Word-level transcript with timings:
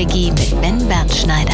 Quickie 0.00 0.30
mit 0.30 0.58
Ben 0.62 0.88
Bernschneider. 0.88 1.52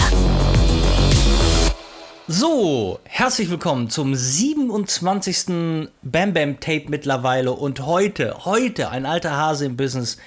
So, 2.28 3.00
herzlich 3.02 3.50
willkommen 3.50 3.90
zum 3.90 4.14
27. 4.14 5.88
Bam 6.04 6.32
Bam 6.32 6.60
Tape 6.60 6.84
mittlerweile 6.86 7.50
und 7.50 7.84
heute, 7.84 8.44
heute 8.44 8.90
ein 8.90 9.04
alter 9.04 9.36
Hase 9.36 9.66
im 9.66 9.76
Business. 9.76 10.18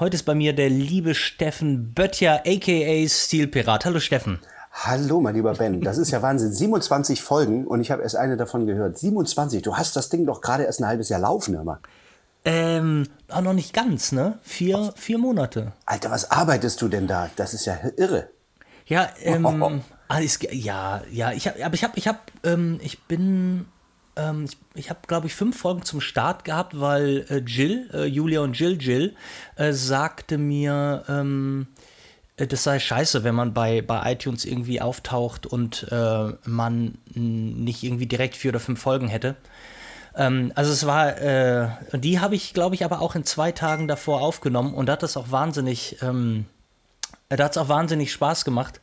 Heute 0.00 0.16
ist 0.16 0.24
bei 0.24 0.34
mir 0.34 0.54
der 0.54 0.70
liebe 0.70 1.14
Steffen 1.14 1.94
Böttcher, 1.94 2.42
aka 2.44 3.06
Stilpirat. 3.06 3.84
Hallo 3.84 4.00
Steffen. 4.00 4.40
Hallo, 4.72 5.20
mein 5.20 5.36
lieber 5.36 5.54
Ben. 5.54 5.80
Das 5.80 5.98
ist 5.98 6.10
ja 6.10 6.20
Wahnsinn. 6.20 6.52
27 6.52 7.22
Folgen 7.22 7.64
und 7.64 7.80
ich 7.80 7.92
habe 7.92 8.02
erst 8.02 8.16
eine 8.16 8.36
davon 8.36 8.66
gehört. 8.66 8.98
27. 8.98 9.62
Du 9.62 9.76
hast 9.76 9.94
das 9.94 10.08
Ding 10.08 10.26
doch 10.26 10.40
gerade 10.40 10.64
erst 10.64 10.80
ein 10.80 10.88
halbes 10.88 11.10
Jahr 11.10 11.20
laufen, 11.20 11.54
hör 11.54 11.62
mal. 11.62 11.78
Ähm, 12.44 13.06
auch 13.28 13.42
noch 13.42 13.52
nicht 13.52 13.74
ganz, 13.74 14.12
ne? 14.12 14.38
Vier, 14.42 14.92
vier 14.96 15.18
Monate. 15.18 15.72
Alter, 15.84 16.10
was 16.10 16.30
arbeitest 16.30 16.80
du 16.80 16.88
denn 16.88 17.06
da? 17.06 17.30
Das 17.36 17.54
ist 17.54 17.66
ja 17.66 17.78
irre. 17.96 18.30
Ja, 18.86 19.08
ähm, 19.22 19.82
alles, 20.08 20.38
ja, 20.50 21.02
ja, 21.10 21.32
ich 21.32 21.46
hab, 21.46 21.62
aber 21.62 21.74
ich 21.74 21.84
habe, 21.84 21.92
ich 21.96 22.08
habe, 22.08 22.18
ähm, 22.44 22.80
ich 22.82 23.02
bin, 23.02 23.66
ähm, 24.16 24.44
ich, 24.44 24.56
ich 24.74 24.90
habe, 24.90 25.00
glaube 25.06 25.26
ich, 25.26 25.34
fünf 25.34 25.58
Folgen 25.58 25.82
zum 25.82 26.00
Start 26.00 26.44
gehabt, 26.44 26.80
weil 26.80 27.26
äh, 27.28 27.38
Jill, 27.38 27.90
äh, 27.92 28.04
Julia 28.06 28.40
und 28.40 28.58
Jill, 28.58 28.80
Jill, 28.80 29.14
äh, 29.56 29.72
sagte 29.72 30.38
mir, 30.38 31.04
ähm, 31.08 31.66
äh, 32.38 32.46
das 32.46 32.64
sei 32.64 32.78
scheiße, 32.78 33.24
wenn 33.24 33.34
man 33.34 33.52
bei, 33.52 33.82
bei 33.82 34.12
iTunes 34.12 34.44
irgendwie 34.44 34.80
auftaucht 34.80 35.46
und 35.46 35.86
äh, 35.90 36.32
man 36.44 36.96
nicht 37.14 37.82
irgendwie 37.82 38.06
direkt 38.06 38.36
vier 38.36 38.52
oder 38.52 38.60
fünf 38.60 38.80
Folgen 38.80 39.08
hätte. 39.08 39.36
Ähm, 40.18 40.52
also 40.56 40.72
es 40.72 40.84
war, 40.84 41.16
äh, 41.16 41.68
die 41.94 42.20
habe 42.20 42.34
ich, 42.34 42.52
glaube 42.52 42.74
ich, 42.74 42.84
aber 42.84 43.00
auch 43.00 43.14
in 43.14 43.24
zwei 43.24 43.52
Tagen 43.52 43.88
davor 43.88 44.20
aufgenommen 44.20 44.74
und 44.74 44.86
da 44.86 44.94
hat 44.94 45.02
das 45.02 45.16
auch 45.16 45.30
wahnsinnig, 45.30 45.96
ähm, 46.02 46.44
da 47.30 47.44
hat 47.44 47.52
es 47.52 47.58
auch 47.58 47.68
wahnsinnig 47.68 48.12
Spaß 48.12 48.44
gemacht. 48.44 48.80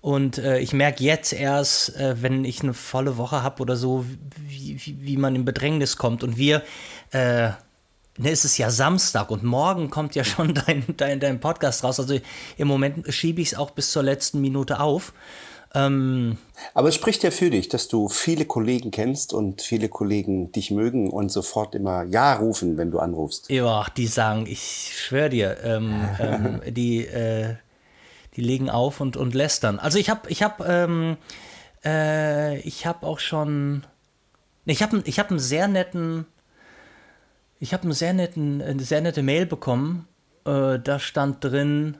Und 0.00 0.38
äh, 0.38 0.60
ich 0.60 0.72
merke 0.72 1.02
jetzt 1.02 1.32
erst, 1.32 1.96
äh, 1.96 2.22
wenn 2.22 2.44
ich 2.44 2.62
eine 2.62 2.74
volle 2.74 3.16
Woche 3.16 3.42
habe 3.42 3.60
oder 3.60 3.74
so, 3.74 4.06
wie, 4.46 4.78
wie, 4.78 5.02
wie, 5.02 5.16
man 5.16 5.34
in 5.34 5.44
Bedrängnis 5.44 5.96
kommt. 5.96 6.22
Und 6.22 6.36
wir, 6.36 6.62
äh, 7.10 7.48
ne, 8.16 8.30
es 8.30 8.44
ist 8.44 8.56
ja 8.56 8.70
Samstag 8.70 9.32
und 9.32 9.42
morgen 9.42 9.90
kommt 9.90 10.14
ja 10.14 10.22
schon 10.22 10.54
dein, 10.66 10.84
dein, 10.96 11.18
dein 11.18 11.40
Podcast 11.40 11.82
raus. 11.82 11.98
Also 11.98 12.20
im 12.56 12.68
Moment 12.68 13.12
schiebe 13.12 13.40
ich 13.40 13.48
es 13.48 13.58
auch 13.58 13.72
bis 13.72 13.90
zur 13.90 14.04
letzten 14.04 14.40
Minute 14.40 14.78
auf. 14.78 15.12
Ähm, 15.76 16.38
Aber 16.72 16.88
es 16.88 16.94
spricht 16.94 17.22
ja 17.22 17.30
für 17.30 17.50
dich, 17.50 17.68
dass 17.68 17.88
du 17.88 18.08
viele 18.08 18.46
Kollegen 18.46 18.90
kennst 18.90 19.34
und 19.34 19.60
viele 19.60 19.90
Kollegen 19.90 20.50
dich 20.50 20.70
mögen 20.70 21.10
und 21.10 21.30
sofort 21.30 21.74
immer 21.74 22.02
Ja 22.04 22.32
rufen, 22.34 22.78
wenn 22.78 22.90
du 22.90 22.98
anrufst. 22.98 23.50
Ja, 23.50 23.84
die 23.94 24.06
sagen, 24.06 24.46
ich 24.46 24.94
schwöre 24.96 25.28
dir, 25.28 25.58
ähm, 25.62 26.08
ähm, 26.18 26.60
die, 26.72 27.06
äh, 27.06 27.56
die 28.36 28.40
legen 28.40 28.70
auf 28.70 29.00
und, 29.00 29.18
und 29.18 29.34
lästern. 29.34 29.78
Also 29.78 29.98
ich 29.98 30.08
habe 30.08 30.30
ich 30.30 30.42
hab, 30.42 30.66
ähm, 30.66 31.18
äh, 31.84 32.58
ich 32.60 32.86
habe 32.86 33.06
auch 33.06 33.18
schon, 33.18 33.84
ich 34.64 34.82
habe 34.82 35.02
ich 35.04 35.18
hab 35.18 35.30
einen 35.30 35.40
sehr 35.40 35.68
netten, 35.68 36.24
ich 37.60 37.74
habe 37.74 37.82
einen 37.82 37.92
sehr 37.92 38.14
netten, 38.14 38.62
eine 38.62 38.82
sehr 38.82 39.02
nette 39.02 39.22
Mail 39.22 39.44
bekommen. 39.44 40.08
Äh, 40.46 40.78
da 40.78 40.98
stand 40.98 41.44
drin, 41.44 41.98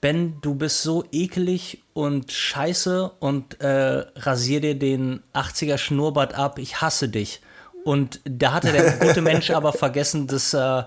Ben, 0.00 0.38
du 0.40 0.54
bist 0.54 0.82
so 0.82 1.04
ekelig 1.10 1.82
und 1.94 2.30
scheiße 2.30 3.10
und 3.18 3.60
äh, 3.60 4.04
rasier 4.16 4.60
dir 4.60 4.78
den 4.78 5.22
80er 5.34 5.78
Schnurrbart 5.78 6.34
ab, 6.34 6.58
ich 6.58 6.80
hasse 6.80 7.08
dich. 7.08 7.40
Und 7.84 8.20
da 8.24 8.52
hatte 8.52 8.72
der 8.72 8.92
gute 8.98 9.22
Mensch 9.22 9.50
aber 9.50 9.72
vergessen, 9.72 10.26
dass, 10.26 10.52
äh, 10.52 10.82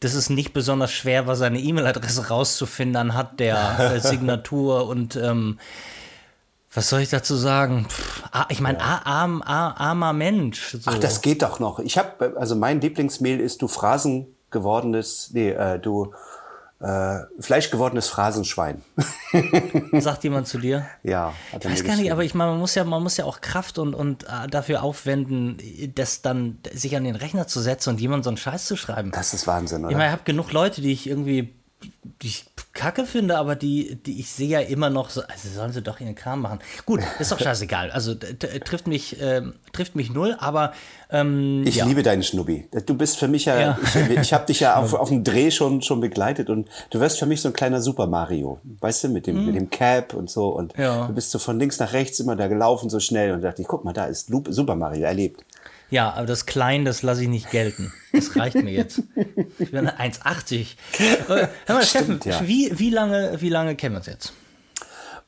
dass 0.00 0.14
es 0.14 0.30
nicht 0.30 0.52
besonders 0.52 0.92
schwer 0.92 1.26
war, 1.26 1.36
seine 1.36 1.58
E-Mail-Adresse 1.58 2.28
rauszufinden 2.28 2.96
anhand 2.96 3.40
der 3.40 3.94
äh, 3.96 4.00
Signatur 4.06 4.88
und 4.88 5.16
ähm, 5.16 5.58
was 6.72 6.88
soll 6.88 7.00
ich 7.00 7.10
dazu 7.10 7.36
sagen? 7.36 7.86
Pff, 7.88 8.24
ah, 8.32 8.46
ich 8.48 8.60
meine, 8.60 8.78
ja. 8.78 9.02
arm, 9.04 9.42
arm, 9.42 9.74
armer 9.76 10.12
Mensch. 10.12 10.72
So. 10.72 10.90
Ach, 10.90 10.98
das 10.98 11.20
geht 11.20 11.42
doch 11.42 11.60
noch. 11.60 11.78
Ich 11.78 11.98
habe, 11.98 12.34
also 12.36 12.56
mein 12.56 12.80
Lieblingsmail 12.80 13.38
ist 13.38 13.62
du 13.62 13.68
Phrasen 13.68 14.26
gewordenes, 14.50 15.30
nee, 15.32 15.50
äh, 15.50 15.78
du 15.78 16.14
äh, 16.84 17.24
fleischgewordenes 17.40 18.08
Phrasenschwein. 18.08 18.82
Sagt 20.00 20.22
jemand 20.22 20.46
zu 20.46 20.58
dir? 20.58 20.86
Ja. 21.02 21.32
ich 21.58 21.64
weiß 21.64 21.84
gar 21.84 21.96
nicht, 21.96 22.12
aber 22.12 22.24
ich 22.24 22.34
meine, 22.34 22.50
man 22.50 22.60
muss 22.60 22.74
ja, 22.74 22.84
man 22.84 23.02
muss 23.02 23.16
ja 23.16 23.24
auch 23.24 23.40
Kraft 23.40 23.78
und, 23.78 23.94
und 23.94 24.24
äh, 24.24 24.48
dafür 24.50 24.82
aufwenden, 24.82 25.56
das 25.94 26.20
dann 26.20 26.58
sich 26.72 26.94
an 26.94 27.04
den 27.04 27.16
Rechner 27.16 27.46
zu 27.46 27.60
setzen 27.60 27.90
und 27.90 28.00
jemand 28.00 28.24
so 28.24 28.30
einen 28.30 28.36
Scheiß 28.36 28.66
zu 28.66 28.76
schreiben. 28.76 29.12
Das 29.12 29.32
ist 29.32 29.46
Wahnsinn, 29.46 29.80
oder? 29.80 29.92
Ich 29.92 29.96
meine, 29.96 30.08
ich 30.08 30.12
habe 30.12 30.24
genug 30.24 30.52
Leute, 30.52 30.82
die 30.82 30.92
ich 30.92 31.08
irgendwie 31.08 31.54
die 32.22 32.28
ich 32.28 32.44
kacke 32.72 33.06
finde, 33.06 33.38
aber 33.38 33.54
die, 33.54 33.96
die 34.04 34.18
ich 34.18 34.30
sehe 34.30 34.48
ja 34.48 34.60
immer 34.60 34.90
noch 34.90 35.08
so, 35.08 35.22
also 35.22 35.48
sollen 35.48 35.72
sie 35.72 35.80
doch 35.80 36.00
ihren 36.00 36.16
Kram 36.16 36.40
machen. 36.40 36.58
Gut, 36.84 37.00
ist 37.20 37.30
doch 37.30 37.38
scheißegal. 37.40 37.92
Also 37.92 38.14
trifft 38.14 38.88
mich, 38.88 39.20
äh, 39.20 39.42
trifft 39.72 39.94
mich 39.94 40.10
null, 40.10 40.36
aber 40.40 40.72
ähm, 41.10 41.62
Ich 41.64 41.76
ja. 41.76 41.86
liebe 41.86 42.02
deinen 42.02 42.24
Schnubbi. 42.24 42.68
Du 42.86 42.96
bist 42.96 43.16
für 43.16 43.28
mich 43.28 43.44
ja, 43.44 43.60
ja. 43.60 43.78
ich, 43.82 44.18
ich 44.18 44.32
habe 44.32 44.46
dich 44.46 44.60
ja 44.60 44.76
auf, 44.82 44.92
auf 44.94 45.08
dem 45.08 45.22
Dreh 45.22 45.52
schon, 45.52 45.82
schon 45.82 46.00
begleitet 46.00 46.50
und 46.50 46.68
du 46.90 46.98
wirst 46.98 47.18
für 47.20 47.26
mich 47.26 47.40
so 47.40 47.48
ein 47.48 47.54
kleiner 47.54 47.80
Super 47.80 48.08
Mario. 48.08 48.58
Weißt 48.80 49.04
du, 49.04 49.08
mit 49.08 49.28
dem, 49.28 49.36
hm. 49.36 49.46
mit 49.46 49.54
dem 49.54 49.70
Cap 49.70 50.12
und 50.12 50.28
so 50.28 50.48
und 50.48 50.76
ja. 50.76 51.06
du 51.06 51.14
bist 51.14 51.30
so 51.30 51.38
von 51.38 51.58
links 51.58 51.78
nach 51.78 51.92
rechts 51.92 52.18
immer 52.18 52.34
da 52.34 52.48
gelaufen 52.48 52.90
so 52.90 52.98
schnell 52.98 53.32
und 53.32 53.42
dachte 53.42 53.62
ich, 53.62 53.68
guck 53.68 53.84
mal, 53.84 53.92
da 53.92 54.06
ist 54.06 54.30
Super 54.48 54.74
Mario 54.74 55.04
erlebt. 55.04 55.44
Ja, 55.94 56.12
aber 56.12 56.26
das 56.26 56.44
Klein, 56.44 56.84
das 56.84 57.02
lasse 57.02 57.22
ich 57.22 57.28
nicht 57.28 57.52
gelten. 57.52 57.92
Das 58.12 58.34
reicht 58.34 58.56
mir 58.56 58.72
jetzt. 58.72 59.02
Ich 59.60 59.70
bin 59.70 59.88
1,80. 59.88 60.74
Hör 61.28 61.48
mal, 61.68 61.84
Steffen, 61.84 62.18
ja. 62.24 62.40
wie, 62.44 62.76
wie, 62.76 62.90
lange, 62.90 63.40
wie 63.40 63.48
lange 63.48 63.76
kennen 63.76 63.94
wir 63.94 63.98
uns 63.98 64.06
jetzt? 64.06 64.32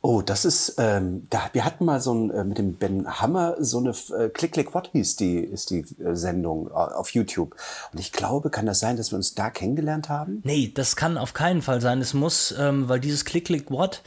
Oh, 0.00 0.22
das 0.22 0.44
ist, 0.44 0.74
ähm, 0.78 1.28
da, 1.30 1.50
wir 1.52 1.64
hatten 1.64 1.84
mal 1.84 2.00
so 2.00 2.12
ein, 2.12 2.32
äh, 2.32 2.42
mit 2.42 2.58
dem 2.58 2.74
Ben 2.74 3.06
Hammer 3.06 3.54
so 3.60 3.78
eine, 3.78 3.90
äh, 3.90 4.28
Click 4.28 4.54
Click 4.54 4.74
What 4.74 4.90
hieß 4.90 5.14
die, 5.14 5.38
ist 5.38 5.70
die 5.70 5.84
äh, 6.02 6.16
Sendung 6.16 6.66
äh, 6.66 6.72
auf 6.72 7.10
YouTube. 7.10 7.54
Und 7.92 8.00
ich 8.00 8.10
glaube, 8.10 8.50
kann 8.50 8.66
das 8.66 8.80
sein, 8.80 8.96
dass 8.96 9.12
wir 9.12 9.16
uns 9.16 9.36
da 9.36 9.50
kennengelernt 9.50 10.08
haben? 10.08 10.40
Nee, 10.42 10.72
das 10.74 10.96
kann 10.96 11.16
auf 11.16 11.32
keinen 11.32 11.62
Fall 11.62 11.80
sein. 11.80 12.00
Es 12.00 12.12
muss, 12.12 12.52
ähm, 12.58 12.88
weil 12.88 12.98
dieses 12.98 13.24
Click 13.24 13.44
Click 13.44 13.70
What, 13.70 14.02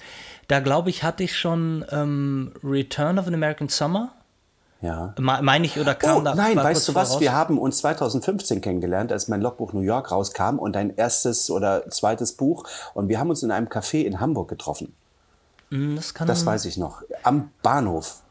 da 0.49 0.59
glaube 0.59 0.89
ich, 0.89 1.03
hatte 1.03 1.23
ich 1.23 1.37
schon 1.37 1.85
ähm, 1.89 2.51
Return 2.65 3.17
of 3.17 3.27
an 3.27 3.33
American 3.33 3.69
Summer 3.69 4.11
ja. 4.81 5.13
Meine 5.19 5.65
ich 5.65 5.77
oder 5.77 5.93
kam 5.93 6.17
oh, 6.17 6.21
da? 6.21 6.35
Nein, 6.35 6.55
weißt 6.55 6.87
du 6.87 6.95
was? 6.95 7.19
Wir 7.19 7.33
haben 7.33 7.57
uns 7.57 7.79
2015 7.79 8.61
kennengelernt, 8.61 9.11
als 9.11 9.27
mein 9.27 9.41
Logbuch 9.41 9.73
New 9.73 9.81
York 9.81 10.11
rauskam 10.11 10.57
und 10.57 10.73
dein 10.73 10.95
erstes 10.95 11.51
oder 11.51 11.89
zweites 11.89 12.33
Buch. 12.33 12.65
Und 12.93 13.09
wir 13.09 13.19
haben 13.19 13.29
uns 13.29 13.43
in 13.43 13.51
einem 13.51 13.67
Café 13.67 14.03
in 14.03 14.21
Hamburg 14.21 14.47
getroffen. 14.47 14.95
Hm, 15.69 15.97
das, 15.97 16.13
kann 16.13 16.27
das 16.27 16.45
weiß 16.45 16.65
ich 16.65 16.77
noch. 16.77 17.01
Am 17.23 17.51
Bahnhof. 17.61 18.21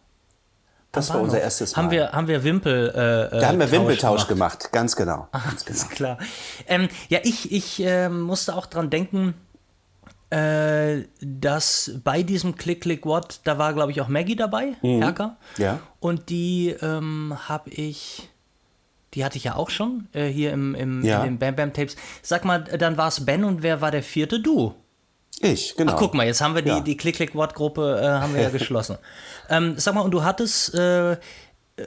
Das 0.93 1.13
war 1.13 1.21
unser 1.21 1.41
erstes 1.41 1.77
Mal. 1.77 1.83
Haben 1.83 1.91
wir, 1.91 2.13
haben 2.13 2.29
wir 2.29 2.43
Wimpel. 2.45 2.89
Äh, 2.89 3.41
da 3.41 3.49
haben 3.49 3.61
wir 3.61 3.71
Wimpeltausch 3.71 4.27
gemacht. 4.27 4.61
gemacht, 4.61 4.73
ganz 4.73 4.97
genau. 4.97 5.29
Ach, 5.33 5.45
ganz 5.65 5.83
genau. 5.85 5.95
klar. 5.95 6.19
Ähm, 6.67 6.89
ja, 7.09 7.19
ich, 7.23 7.53
ich 7.53 7.85
äh, 7.85 8.09
musste 8.09 8.57
auch 8.57 8.65
dran 8.65 8.89
denken, 8.89 9.35
äh, 10.31 11.05
dass 11.21 11.93
bei 12.05 12.23
diesem 12.23 12.57
Click 12.57 12.83
Click 12.83 13.07
What, 13.07 13.41
da 13.45 13.59
war 13.59 13.73
glaube 13.73 13.93
ich 13.93 14.01
auch 14.01 14.09
Maggie 14.09 14.37
dabei, 14.37 14.75
mhm. 14.83 15.03
Herker. 15.03 15.37
Ja. 15.57 15.81
Und 16.01 16.29
die 16.29 16.75
ähm, 16.83 17.35
habe 17.49 17.71
ich, 17.71 18.29
die 19.15 19.25
hatte 19.25 19.39
ich 19.39 19.45
ja 19.45 19.57
auch 19.57 19.71
schon 19.71 20.09
äh, 20.13 20.27
hier 20.27 20.53
im, 20.53 20.75
im, 20.75 21.05
ja. 21.05 21.21
in 21.21 21.33
den 21.33 21.39
Bam 21.39 21.57
Bam 21.57 21.73
Tapes. 21.73 21.97
Sag 22.23 22.45
mal, 22.45 22.65
dann 22.65 22.97
war 22.97 23.09
es 23.09 23.25
Ben 23.25 23.45
und 23.45 23.63
wer 23.63 23.81
war 23.81 23.91
der 23.91 24.03
vierte? 24.03 24.41
Du. 24.41 24.75
Ich, 25.41 25.77
genau. 25.77 25.93
Ach, 25.93 25.99
guck 25.99 26.15
mal, 26.15 26.27
jetzt 26.27 26.41
haben 26.41 26.55
wir 26.55 26.63
die, 26.63 26.71
ja. 26.71 26.81
die 26.81 26.97
Click 26.97 27.17
Click 27.17 27.35
What 27.35 27.55
Gruppe 27.55 28.01
äh, 28.03 28.07
haben 28.07 28.35
wir 28.35 28.43
ja 28.43 28.49
geschlossen. 28.51 28.99
ähm, 29.49 29.75
sag 29.77 29.95
mal, 29.95 30.01
und 30.01 30.11
du 30.11 30.25
hattest, 30.25 30.75
äh, 30.75 31.17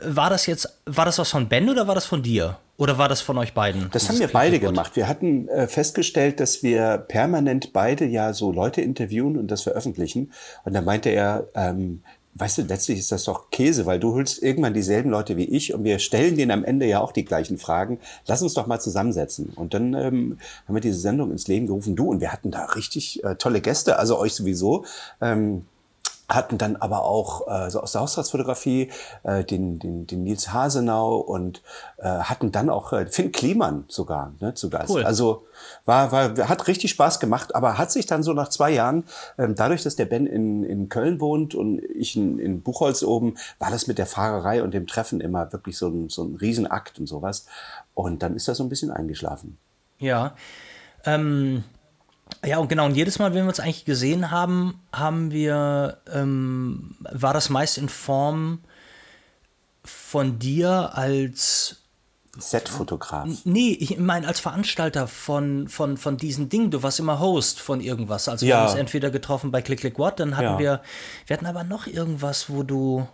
war 0.03 0.29
das 0.29 0.45
jetzt, 0.45 0.81
war 0.85 1.05
das 1.05 1.17
was 1.19 1.29
von 1.29 1.47
Ben 1.47 1.69
oder 1.69 1.87
war 1.87 1.95
das 1.95 2.05
von 2.05 2.23
dir? 2.23 2.57
Oder 2.77 2.97
war 2.97 3.09
das 3.09 3.21
von 3.21 3.37
euch 3.37 3.53
beiden? 3.53 3.89
Das 3.91 4.09
haben 4.09 4.19
wir 4.19 4.27
beide 4.27 4.59
gemacht. 4.59 4.95
Wir 4.95 5.07
hatten 5.07 5.47
äh, 5.49 5.67
festgestellt, 5.67 6.39
dass 6.39 6.63
wir 6.63 6.97
permanent 6.97 7.73
beide 7.73 8.05
ja 8.05 8.33
so 8.33 8.51
Leute 8.51 8.81
interviewen 8.81 9.37
und 9.37 9.51
das 9.51 9.61
veröffentlichen. 9.61 10.31
Und 10.63 10.73
da 10.73 10.81
meinte 10.81 11.09
er, 11.09 11.47
ähm, 11.53 12.01
weißt 12.35 12.59
du, 12.59 12.61
letztlich 12.63 12.97
ist 12.97 13.11
das 13.11 13.25
doch 13.25 13.51
Käse, 13.51 13.85
weil 13.85 13.99
du 13.99 14.13
holst 14.13 14.41
irgendwann 14.41 14.73
dieselben 14.73 15.11
Leute 15.11 15.37
wie 15.37 15.45
ich 15.45 15.73
und 15.73 15.83
wir 15.83 15.99
stellen 15.99 16.37
denen 16.37 16.51
am 16.51 16.63
Ende 16.63 16.87
ja 16.87 17.01
auch 17.01 17.11
die 17.11 17.25
gleichen 17.25 17.57
Fragen. 17.57 17.99
Lass 18.25 18.41
uns 18.41 18.53
doch 18.53 18.67
mal 18.67 18.79
zusammensetzen. 18.79 19.51
Und 19.55 19.73
dann 19.73 19.93
ähm, 19.93 20.39
haben 20.67 20.75
wir 20.75 20.81
diese 20.81 20.99
Sendung 20.99 21.31
ins 21.31 21.47
Leben 21.47 21.67
gerufen, 21.67 21.95
du, 21.95 22.09
und 22.09 22.21
wir 22.21 22.31
hatten 22.31 22.51
da 22.51 22.65
richtig 22.65 23.23
äh, 23.23 23.35
tolle 23.35 23.61
Gäste, 23.61 23.99
also 23.99 24.17
euch 24.17 24.33
sowieso. 24.33 24.85
Ähm, 25.21 25.65
hatten 26.35 26.57
dann 26.57 26.75
aber 26.75 27.03
auch 27.03 27.47
äh, 27.47 27.69
so 27.69 27.81
aus 27.81 27.91
der 27.91 28.01
Haushaltsfotografie 28.01 28.91
äh, 29.23 29.43
den, 29.43 29.79
den, 29.79 30.07
den 30.07 30.23
Nils 30.23 30.53
Hasenau 30.53 31.17
und 31.17 31.61
äh, 31.97 32.07
hatten 32.07 32.51
dann 32.51 32.69
auch 32.69 32.93
äh, 32.93 33.05
Finn 33.07 33.31
Kliman 33.31 33.85
sogar 33.87 34.33
ne, 34.39 34.53
zu 34.53 34.69
Gast. 34.69 34.89
Cool. 34.89 35.03
Also 35.03 35.45
war, 35.85 36.11
war, 36.11 36.49
hat 36.49 36.67
richtig 36.67 36.91
Spaß 36.91 37.19
gemacht, 37.19 37.55
aber 37.55 37.77
hat 37.77 37.91
sich 37.91 38.05
dann 38.05 38.23
so 38.23 38.33
nach 38.33 38.49
zwei 38.49 38.71
Jahren, 38.71 39.03
ähm, 39.37 39.55
dadurch, 39.55 39.83
dass 39.83 39.95
der 39.95 40.05
Ben 40.05 40.25
in, 40.25 40.63
in 40.63 40.89
Köln 40.89 41.19
wohnt 41.19 41.55
und 41.55 41.79
ich 41.79 42.15
in, 42.15 42.39
in 42.39 42.61
Buchholz 42.61 43.03
oben, 43.03 43.35
war 43.59 43.71
das 43.71 43.87
mit 43.87 43.97
der 43.97 44.05
Fahrerei 44.05 44.63
und 44.63 44.73
dem 44.73 44.87
Treffen 44.87 45.21
immer 45.21 45.51
wirklich 45.53 45.77
so 45.77 45.87
ein, 45.87 46.09
so 46.09 46.23
ein 46.23 46.35
Riesenakt 46.35 46.99
und 46.99 47.07
sowas. 47.07 47.45
Und 47.93 48.23
dann 48.23 48.35
ist 48.35 48.47
das 48.47 48.57
so 48.57 48.63
ein 48.63 48.69
bisschen 48.69 48.91
eingeschlafen. 48.91 49.57
Ja. 49.99 50.35
Ähm 51.05 51.63
Ja, 52.43 52.57
und 52.57 52.69
genau, 52.69 52.85
und 52.85 52.95
jedes 52.95 53.19
Mal, 53.19 53.33
wenn 53.33 53.43
wir 53.43 53.49
uns 53.49 53.59
eigentlich 53.59 53.85
gesehen 53.85 54.31
haben, 54.31 54.79
haben 54.91 55.31
wir, 55.31 55.99
ähm, 56.11 56.95
war 57.11 57.33
das 57.33 57.49
meist 57.49 57.77
in 57.77 57.87
Form 57.89 58.61
von 59.83 60.39
dir 60.39 60.91
als 60.95 61.77
Set-Fotograf. 62.37 63.27
Nee, 63.43 63.73
ich 63.79 63.97
meine 63.99 64.27
als 64.27 64.39
Veranstalter 64.39 65.07
von, 65.07 65.67
von, 65.67 65.97
von 65.97 66.17
diesen 66.17 66.49
Dingen. 66.49 66.71
Du 66.71 66.81
warst 66.81 66.99
immer 66.99 67.19
Host 67.19 67.59
von 67.59 67.81
irgendwas. 67.81 68.27
Also 68.29 68.45
wir 68.45 68.51
Ja. 68.53 68.59
haben 68.61 68.67
uns 68.69 68.75
entweder 68.79 69.11
getroffen 69.11 69.51
bei 69.51 69.61
Click 69.61 69.81
Click 69.81 69.99
What, 69.99 70.19
dann 70.19 70.35
hatten 70.37 70.45
Ja. 70.53 70.59
wir, 70.59 70.81
wir 71.27 71.35
hatten 71.35 71.45
aber 71.45 71.63
noch 71.63 71.87
irgendwas, 71.87 72.49
wo 72.49 72.63
du, 72.63 73.07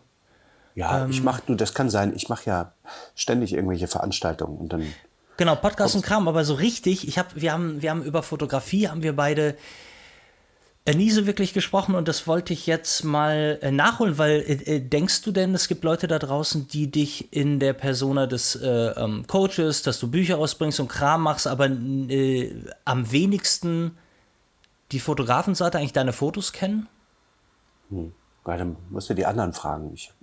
Ja, 0.76 1.04
Ähm. 1.04 1.10
ich 1.10 1.24
mache, 1.24 1.42
du, 1.48 1.56
das 1.56 1.74
kann 1.74 1.90
sein, 1.90 2.14
ich 2.16 2.30
mache 2.30 2.46
ja 2.46 2.74
ständig 3.16 3.54
irgendwelche 3.54 3.88
Veranstaltungen 3.88 4.58
und 4.58 4.72
dann. 4.72 4.94
Genau, 5.38 5.56
Podcast 5.56 5.96
und 5.96 6.04
Kram, 6.04 6.28
aber 6.28 6.44
so 6.44 6.56
richtig, 6.56 7.08
ich 7.08 7.18
hab, 7.18 7.36
wir 7.36 7.54
haben, 7.54 7.82
wir 7.82 7.92
haben 7.92 8.04
über 8.04 8.24
Fotografie, 8.24 8.88
haben 8.88 9.04
wir 9.04 9.16
beide 9.16 9.56
äh, 10.86 10.96
nie 10.96 11.12
so 11.12 11.28
wirklich 11.28 11.54
gesprochen 11.54 11.96
und 11.96 12.08
das 12.08 12.28
wollte 12.28 12.54
ich 12.54 12.66
jetzt 12.66 13.04
mal 13.04 13.60
äh, 13.62 13.72
nachholen, 13.72 14.18
weil 14.18 14.40
äh, 14.40 14.76
äh, 14.76 14.80
denkst 14.80 15.22
du 15.22 15.32
denn, 15.32 15.54
es 15.54 15.68
gibt 15.68 15.84
Leute 15.84 16.08
da 16.08 16.18
draußen, 16.18 16.68
die 16.70 16.90
dich 16.90 17.34
in 17.34 17.60
der 17.60 17.74
Persona 17.74 18.26
des 18.26 18.56
äh, 18.56 18.68
ähm, 18.68 19.26
Coaches, 19.28 19.82
dass 19.84 20.00
du 20.00 20.10
Bücher 20.10 20.38
ausbringst 20.38 20.80
und 20.80 20.88
Kram 20.88 21.24
machst, 21.24 21.46
aber 21.46 21.66
äh, 21.68 22.54
am 22.86 23.12
wenigsten 23.12 23.98
die 24.94 25.00
Fotografenseite 25.00 25.78
eigentlich 25.78 25.94
deine 25.94 26.14
Fotos 26.14 26.54
kennen? 26.54 26.88
Weil 28.46 28.58
dann 28.58 28.78
musst 28.90 29.10
du 29.10 29.14
die 29.14 29.26
anderen 29.26 29.52
fragen. 29.52 29.92
Ich 29.94 30.14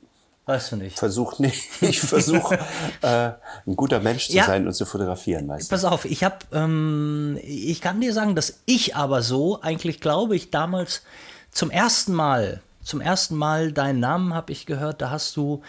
Weißt 0.46 0.72
du 0.72 0.76
nicht. 0.76 0.98
versuche 0.98 1.40
nicht, 1.40 1.70
ich 1.82 2.00
versuche 2.00 2.58
äh, 3.02 3.30
ein 3.66 3.76
guter 3.76 4.00
Mensch 4.00 4.26
zu 4.28 4.34
Ja. 4.34 4.44
sein 4.44 4.66
und 4.66 4.74
zu 4.74 4.84
fotografieren, 4.84 5.46
du. 5.70 5.74
Pass 5.74 5.84
auf, 5.84 6.04
ich 6.04 6.22
habe, 6.22 6.36
ähm, 6.52 7.38
ich 7.42 7.80
kann 7.80 8.00
dir 8.00 8.12
sagen, 8.12 8.34
dass 8.36 8.60
ich 8.66 8.94
aber 8.94 9.22
so 9.22 9.60
eigentlich 9.62 10.00
glaube, 10.00 10.36
ich 10.36 10.50
damals 10.50 11.02
zum 11.50 11.70
ersten 11.70 12.12
Mal, 12.12 12.60
zum 12.82 13.00
ersten 13.00 13.36
Mal 13.36 13.72
deinen 13.72 14.00
Namen 14.00 14.34
habe 14.34 14.52
ich 14.52 14.66
gehört. 14.66 15.00
Da 15.00 15.08
hast 15.10 15.36
du, 15.36 15.62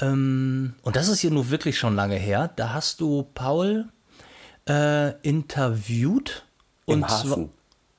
ähm, 0.00 0.74
und 0.82 0.94
das 0.94 1.08
ist 1.08 1.20
hier 1.20 1.30
nur 1.32 1.50
wirklich 1.50 1.78
schon 1.78 1.96
lange 1.96 2.16
her, 2.16 2.50
da 2.54 2.72
hast 2.72 3.00
du 3.00 3.26
Paul 3.34 3.88
äh, 4.68 5.12
interviewt 5.22 6.44
Im 6.86 7.08
Hafen. 7.08 7.50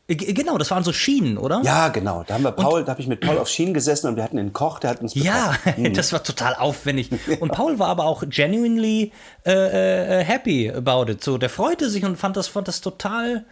Äh, 0.07 0.15
Genau, 0.15 0.57
das 0.57 0.71
waren 0.71 0.83
so 0.83 0.91
Schienen, 0.93 1.37
oder? 1.37 1.61
Ja, 1.63 1.87
genau. 1.89 2.23
Da 2.27 2.35
haben 2.35 2.43
wir 2.43 2.51
Paul, 2.51 2.83
da 2.83 2.91
habe 2.91 3.01
ich 3.01 3.07
mit 3.07 3.21
Paul 3.21 3.37
auf 3.37 3.47
Schienen 3.47 3.73
gesessen 3.73 4.07
und 4.07 4.15
wir 4.15 4.23
hatten 4.23 4.37
einen 4.37 4.53
Koch, 4.53 4.79
der 4.79 4.91
hat 4.91 5.01
uns 5.01 5.13
Ja. 5.15 5.55
Mhm. 5.77 5.93
das 5.93 6.11
war 6.13 6.23
total 6.23 6.55
aufwendig. 6.55 7.09
Und 7.39 7.51
Paul 7.51 7.79
war 7.79 7.87
aber 7.87 8.05
auch 8.05 8.23
genuinely 8.27 9.11
äh, 9.45 10.19
äh, 10.19 10.23
happy 10.23 10.69
about 10.71 11.09
it. 11.11 11.23
So, 11.23 11.37
der 11.37 11.49
freute 11.49 11.89
sich 11.89 12.03
und 12.05 12.17
fand 12.17 12.37
das, 12.37 12.47
fand 12.47 12.67
das 12.67 12.81
total 12.81 13.45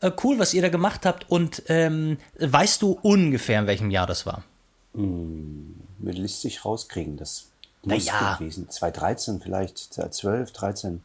äh, 0.00 0.10
cool, 0.22 0.38
was 0.38 0.54
ihr 0.54 0.62
da 0.62 0.68
gemacht 0.68 1.06
habt. 1.06 1.30
Und 1.30 1.62
ähm, 1.68 2.18
weißt 2.38 2.82
du 2.82 2.98
ungefähr, 3.02 3.60
in 3.60 3.66
welchem 3.66 3.90
Jahr 3.90 4.06
das 4.06 4.26
war? 4.26 4.44
Wir 4.92 6.12
lässt 6.12 6.42
sich 6.42 6.64
rauskriegen. 6.64 7.16
Das 7.16 7.46
muss 7.82 8.06
ja. 8.06 8.36
gewesen. 8.38 8.68
2013 8.68 9.40
vielleicht, 9.40 9.78
2012, 9.78 10.52
13. 10.52 11.02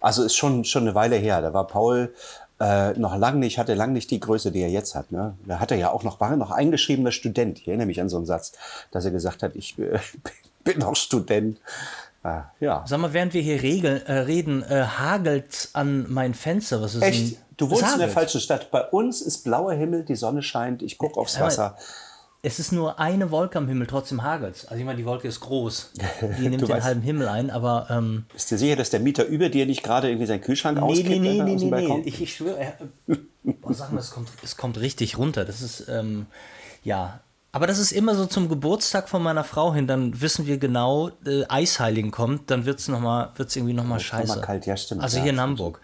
Also 0.00 0.22
ist 0.22 0.36
schon, 0.36 0.64
schon 0.64 0.82
eine 0.82 0.94
Weile 0.94 1.16
her. 1.16 1.40
Da 1.42 1.52
war 1.54 1.66
Paul 1.66 2.12
äh, 2.60 2.92
noch 2.92 3.16
lang 3.16 3.38
nicht, 3.38 3.58
hatte 3.58 3.74
lang 3.74 3.92
nicht 3.92 4.10
die 4.10 4.20
Größe, 4.20 4.52
die 4.52 4.60
er 4.60 4.70
jetzt 4.70 4.94
hat. 4.94 5.10
Ne? 5.12 5.34
Da 5.46 5.58
hat 5.60 5.70
er 5.70 5.76
ja 5.76 5.90
auch 5.90 6.02
noch, 6.04 6.20
war 6.20 6.36
noch 6.36 6.50
eingeschriebener 6.50 7.12
Student. 7.12 7.58
Ich 7.58 7.68
erinnere 7.68 7.86
mich 7.86 8.00
an 8.00 8.08
so 8.08 8.16
einen 8.16 8.26
Satz, 8.26 8.52
dass 8.90 9.04
er 9.04 9.10
gesagt 9.10 9.42
hat, 9.42 9.56
ich 9.56 9.78
äh, 9.78 9.98
bin 10.64 10.78
noch 10.78 10.94
Student. 10.96 11.60
Äh, 12.22 12.40
ja. 12.60 12.84
Sag 12.86 13.00
mal, 13.00 13.12
während 13.12 13.34
wir 13.34 13.42
hier 13.42 13.62
regel, 13.62 14.02
äh, 14.06 14.12
reden, 14.20 14.62
äh, 14.62 14.84
hagelt 14.84 15.68
an 15.72 16.06
mein 16.08 16.32
Fenster. 16.34 16.80
Was 16.80 16.94
ist 16.94 17.02
Echt? 17.02 17.32
denn? 17.32 17.38
Du 17.56 17.70
wohnst 17.70 17.92
in 17.92 17.98
der 18.00 18.08
falschen 18.08 18.40
Stadt. 18.40 18.70
Bei 18.72 18.82
uns 18.84 19.20
ist 19.20 19.44
blauer 19.44 19.74
Himmel, 19.74 20.04
die 20.04 20.16
Sonne 20.16 20.42
scheint, 20.42 20.82
ich 20.82 20.98
gucke 20.98 21.20
aufs 21.20 21.36
Aber- 21.36 21.46
Wasser. 21.46 21.76
Es 22.46 22.58
ist 22.58 22.72
nur 22.72 23.00
eine 23.00 23.30
Wolke 23.30 23.56
am 23.58 23.68
Himmel, 23.68 23.86
trotzdem 23.86 24.22
hagelt 24.22 24.66
Also 24.68 24.74
ich 24.78 24.84
meine, 24.84 24.98
die 24.98 25.04
Wolke 25.06 25.26
ist 25.28 25.40
groß. 25.40 25.92
Die 26.38 26.48
nimmt 26.48 26.60
den 26.60 26.68
weißt- 26.68 26.82
halben 26.82 27.00
Himmel 27.00 27.26
ein, 27.28 27.50
aber 27.50 27.86
ähm, 27.90 28.26
Bist 28.32 28.52
du 28.52 28.58
sicher, 28.58 28.76
dass 28.76 28.90
der 28.90 29.00
Mieter 29.00 29.24
über 29.24 29.48
dir 29.48 29.64
nicht 29.66 29.82
gerade 29.82 30.08
irgendwie 30.08 30.26
seinen 30.26 30.42
Kühlschrank 30.42 30.76
Nee, 30.78 30.82
auskippt 30.84 31.08
nee, 31.08 31.18
nee, 31.18 31.42
nee, 31.42 31.54
nee, 31.56 31.70
nee. 31.70 32.02
Ich, 32.04 32.20
ich 32.20 32.34
schwöre, 32.36 32.58
er- 32.58 32.78
boah, 33.42 33.72
sag 33.72 33.92
mal, 33.92 33.98
es 34.00 34.10
kommt, 34.10 34.28
es 34.42 34.56
kommt 34.56 34.78
richtig 34.78 35.16
runter. 35.16 35.44
Das 35.46 35.62
ist, 35.62 35.88
ähm, 35.88 36.26
ja. 36.82 37.20
Aber 37.52 37.66
das 37.66 37.78
ist 37.78 37.92
immer 37.92 38.14
so 38.14 38.26
zum 38.26 38.48
Geburtstag 38.48 39.08
von 39.08 39.22
meiner 39.22 39.44
Frau 39.44 39.72
hin, 39.72 39.86
dann 39.86 40.20
wissen 40.20 40.46
wir 40.46 40.58
genau, 40.58 41.10
äh, 41.24 41.44
Eisheiligen 41.48 42.10
kommt, 42.10 42.50
dann 42.50 42.66
wird 42.66 42.78
es 42.80 42.88
wird's 42.88 43.56
irgendwie 43.56 43.72
nochmal 43.74 43.74
noch 43.74 43.84
mal 43.84 44.00
scheiße. 44.00 44.40
kalt, 44.40 44.66
ja, 44.66 44.76
stimmt, 44.76 45.02
Also 45.02 45.16
ja, 45.18 45.22
hier 45.22 45.32
in. 45.32 45.40
Hamburg. 45.40 45.80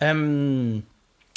Ähm, 0.00 0.84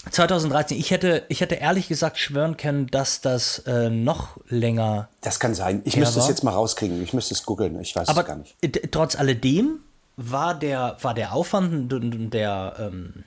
2013, 0.09 0.77
ich 0.77 0.91
hätte, 0.91 1.23
ich 1.29 1.41
hätte 1.41 1.55
ehrlich 1.55 1.87
gesagt 1.87 2.19
schwören 2.19 2.57
können, 2.57 2.87
dass 2.87 3.21
das 3.21 3.59
äh, 3.59 3.89
noch 3.89 4.37
länger 4.49 5.09
Das 5.21 5.39
kann 5.39 5.53
sein. 5.55 5.81
Ich 5.85 5.95
müsste 5.95 6.19
es 6.19 6.27
jetzt 6.27 6.43
mal 6.43 6.51
rauskriegen. 6.51 7.01
Ich 7.01 7.13
müsste 7.13 7.33
es 7.33 7.43
googeln. 7.45 7.79
Ich 7.79 7.95
weiß 7.95 8.09
Aber 8.09 8.21
es 8.21 8.27
gar 8.27 8.35
nicht. 8.35 8.55
trotz 8.91 9.15
alledem 9.15 9.79
war 10.17 10.53
der, 10.55 10.97
war 11.01 11.13
der 11.13 11.33
Aufwand 11.33 11.91
und 11.93 12.29
der, 12.31 12.75
ähm, 12.79 13.23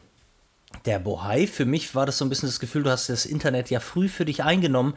der 0.84 0.98
Bohai, 0.98 1.46
für 1.46 1.64
mich 1.64 1.94
war 1.94 2.06
das 2.06 2.18
so 2.18 2.24
ein 2.24 2.28
bisschen 2.28 2.48
das 2.48 2.60
Gefühl, 2.60 2.82
du 2.82 2.90
hast 2.90 3.08
das 3.08 3.26
Internet 3.26 3.70
ja 3.70 3.80
früh 3.80 4.08
für 4.08 4.24
dich 4.24 4.44
eingenommen, 4.44 4.94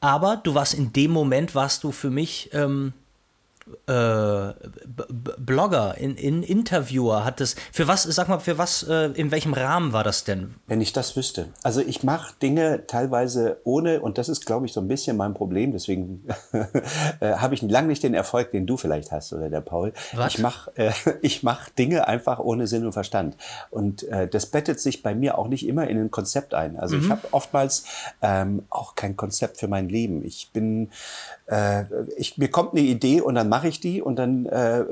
aber 0.00 0.36
du 0.36 0.54
warst 0.54 0.74
in 0.74 0.92
dem 0.92 1.10
Moment, 1.10 1.54
warst 1.54 1.84
du 1.84 1.92
für 1.92 2.10
mich 2.10 2.50
ähm, 2.52 2.94
äh, 3.86 4.52
Blogger, 5.38 5.96
in, 5.98 6.16
in 6.16 6.42
Interviewer, 6.42 7.24
hat 7.24 7.40
das, 7.40 7.56
für 7.72 7.88
was, 7.88 8.04
sag 8.04 8.28
mal, 8.28 8.38
für 8.38 8.58
was, 8.58 8.82
äh, 8.82 9.10
in 9.14 9.30
welchem 9.30 9.52
Rahmen 9.52 9.92
war 9.92 10.04
das 10.04 10.24
denn? 10.24 10.54
Wenn 10.66 10.80
ich 10.80 10.92
das 10.92 11.16
wüsste. 11.16 11.48
Also 11.62 11.80
ich 11.80 12.02
mache 12.02 12.34
Dinge 12.42 12.86
teilweise 12.86 13.58
ohne, 13.64 14.00
und 14.00 14.18
das 14.18 14.28
ist, 14.28 14.46
glaube 14.46 14.66
ich, 14.66 14.72
so 14.72 14.80
ein 14.80 14.88
bisschen 14.88 15.16
mein 15.16 15.34
Problem, 15.34 15.72
deswegen 15.72 16.26
äh, 17.20 17.34
habe 17.34 17.54
ich 17.54 17.62
lang 17.62 17.86
nicht 17.86 18.02
den 18.02 18.14
Erfolg, 18.14 18.52
den 18.52 18.66
du 18.66 18.76
vielleicht 18.76 19.12
hast 19.12 19.32
oder 19.32 19.50
der 19.50 19.60
Paul. 19.60 19.92
Was? 20.12 20.34
Ich 20.34 20.40
mache 20.40 20.70
äh, 20.76 20.92
ich 21.22 21.42
mach 21.42 21.68
Dinge 21.68 22.08
einfach 22.08 22.38
ohne 22.38 22.66
Sinn 22.66 22.84
und 22.84 22.92
Verstand. 22.92 23.36
Und 23.70 24.02
äh, 24.04 24.28
das 24.28 24.46
bettet 24.46 24.80
sich 24.80 25.02
bei 25.02 25.14
mir 25.14 25.38
auch 25.38 25.48
nicht 25.48 25.66
immer 25.66 25.88
in 25.88 25.98
ein 25.98 26.10
Konzept 26.10 26.54
ein. 26.54 26.78
Also 26.78 26.96
ich 26.96 27.10
habe 27.10 27.28
oftmals 27.32 27.84
ähm, 28.22 28.64
auch 28.70 28.94
kein 28.94 29.16
Konzept 29.16 29.58
für 29.58 29.68
mein 29.68 29.88
Leben. 29.88 30.24
Ich 30.24 30.50
bin, 30.52 30.90
äh, 31.46 31.84
ich, 32.16 32.38
mir 32.38 32.50
kommt 32.50 32.72
eine 32.72 32.82
Idee 32.82 33.20
und 33.20 33.34
dann 33.34 33.48
mache 33.48 33.59
ich 33.68 33.80
die 33.80 34.02
und 34.02 34.16
dann 34.16 34.46
äh, 34.46 34.84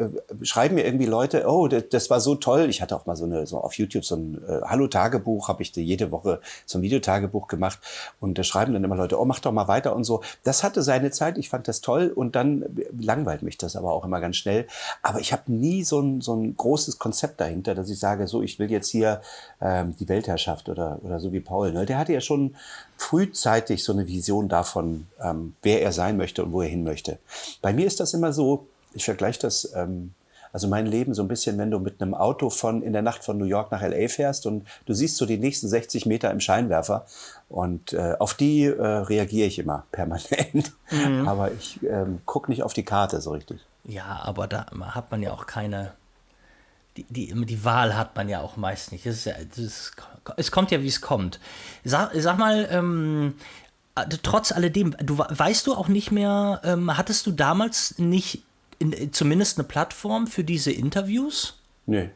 schreiben 0.43 0.75
mir 0.75 0.85
irgendwie 0.85 1.07
Leute, 1.07 1.45
oh, 1.47 1.69
das, 1.69 1.89
das 1.91 2.11
war 2.11 2.21
so 2.21 2.35
toll. 2.35 2.69
Ich 2.69 2.83
hatte 2.83 2.97
auch 2.97 3.07
mal 3.07 3.17
so 3.17 3.25
eine, 3.25 3.47
so 3.47 3.59
auf 3.59 3.75
YouTube 3.75 4.05
so 4.05 4.17
ein 4.17 4.43
äh, 4.47 4.61
Hallo-Tagebuch, 4.65 5.49
habe 5.49 5.63
ich 5.63 5.73
da 5.73 5.81
jede 5.81 6.11
Woche 6.11 6.41
so 6.67 6.79
ein 6.79 6.83
Videotagebuch 6.83 7.49
gemacht 7.49 7.79
und 8.21 8.39
da 8.39 8.43
schreiben 8.43 8.73
dann 8.73 8.85
immer 8.85 8.97
Leute, 8.97 9.21
oh, 9.21 9.25
mach 9.25 9.41
doch 9.41 9.53
mal 9.53 9.69
weiter 9.69 9.95
und 9.95 10.05
so. 10.05 10.23
Das 10.45 10.63
hatte 10.63 10.83
seine 10.83 11.11
Zeit, 11.11 11.39
ich 11.39 11.49
fand 11.49 11.69
das 11.69 11.81
toll 11.81 12.13
und 12.15 12.37
dann 12.37 12.65
langweilt 12.99 13.43
mich 13.43 13.59
das 13.59 13.77
aber 13.77 13.93
auch 13.93 14.05
immer 14.05 14.21
ganz 14.21 14.37
schnell. 14.37 14.67
Aber 15.03 15.21
ich 15.21 15.33
habe 15.33 15.53
nie 15.53 15.85
so 15.85 16.01
ein, 16.01 16.21
so 16.21 16.35
ein 16.35 16.57
großes 16.57 16.99
Konzept 16.99 17.41
dahinter, 17.41 17.75
dass 17.75 17.91
ich 17.91 17.99
sage, 17.99 18.27
so, 18.27 18.43
ich 18.43 18.59
will 18.59 18.71
jetzt 18.71 18.89
hier 18.89 19.21
ähm, 19.61 19.95
die 19.99 20.09
Weltherrschaft 20.09 20.69
oder, 20.69 20.99
oder 21.03 21.21
so 21.21 21.33
wie 21.33 21.41
Paul. 21.41 21.73
Ne? 21.73 21.87
Der 21.87 21.99
hatte 21.99 22.13
ja 22.13 22.21
schon 22.21 22.55
frühzeitig 22.99 23.85
so 23.85 23.93
eine 23.93 24.07
Vision 24.07 24.49
davon, 24.49 25.07
ähm, 25.23 25.55
wer 25.63 25.83
er 25.83 25.93
sein 25.93 26.17
möchte 26.17 26.45
und 26.45 26.53
wo 26.53 26.61
er 26.61 26.69
hin 26.69 26.85
möchte. 26.85 27.19
Bei 27.63 27.73
mir 27.73 27.87
ist 27.87 28.01
das 28.01 28.13
immer 28.13 28.33
so, 28.33 28.67
ich 28.93 29.05
vergleiche 29.05 29.41
das, 29.41 29.73
ähm, 29.75 30.13
also 30.53 30.67
mein 30.67 30.87
Leben 30.87 31.15
so 31.15 31.23
ein 31.23 31.29
bisschen, 31.29 31.59
wenn 31.59 31.71
du 31.71 31.79
mit 31.79 32.03
einem 32.03 32.15
Auto 32.15 32.51
von 32.51 32.83
in 32.83 32.93
der 32.93 33.03
Nacht 33.03 33.25
von 33.25 33.39
New 33.39 33.45
York 33.45 33.71
nach 33.71 33.83
LA 33.83 34.09
fährst 34.09 34.47
und 34.47 34.67
du 34.87 34.95
siehst 34.95 35.17
so 35.17 35.27
die 35.27 35.39
nächsten 35.39 35.69
60 35.69 36.07
Meter 36.07 36.31
im 36.31 36.41
Scheinwerfer 36.41 37.07
und 37.49 37.93
äh, 37.93 38.17
auf 38.19 38.35
die 38.35 38.65
äh, 38.65 38.83
reagiere 38.83 39.47
ich 39.47 39.59
immer 39.59 39.85
permanent. 39.93 40.73
Aber 41.27 41.53
ich 41.53 41.81
ähm, 41.85 42.21
gucke 42.25 42.51
nicht 42.51 42.63
auf 42.63 42.73
die 42.73 42.85
Karte 42.85 43.21
so 43.21 43.31
richtig. 43.31 43.61
Ja, 43.85 44.21
aber 44.23 44.49
da 44.49 44.67
hat 44.81 45.11
man 45.11 45.23
ja 45.23 45.33
auch 45.33 45.47
keine. 45.47 45.93
Die, 46.99 47.05
die, 47.33 47.47
die 47.47 47.65
Wahl 47.65 47.97
hat 47.97 48.17
man 48.17 48.29
ja 48.29 48.41
auch 48.41 48.57
meist 48.57 48.91
nicht. 48.91 49.07
Es, 49.07 49.25
ja, 49.25 49.35
ist, 49.35 49.93
es 50.37 50.51
kommt 50.51 50.73
ja, 50.73 50.83
wie 50.83 50.89
es 50.89 51.01
kommt. 51.01 51.39
Sag, 51.85 52.11
sag 52.17 52.39
mal, 52.39 52.67
ähm, 52.73 53.35
äh, 53.95 54.05
trotz 54.25 54.51
alledem, 54.51 54.97
du 55.01 55.19
we- 55.19 55.27
weißt 55.31 55.67
du 55.69 55.75
auch 55.75 55.87
nicht 55.87 56.11
mehr, 56.11 56.61
ähm, 56.65 56.97
hattest 56.97 57.27
du 57.27 57.31
damals 57.31 57.99
nicht 57.99 58.43
in, 58.81 59.13
zumindest 59.13 59.59
eine 59.59 59.69
Plattform 59.69 60.27
für 60.27 60.43
diese 60.43 60.73
Interviews? 60.73 61.55
Nee. 61.87 62.11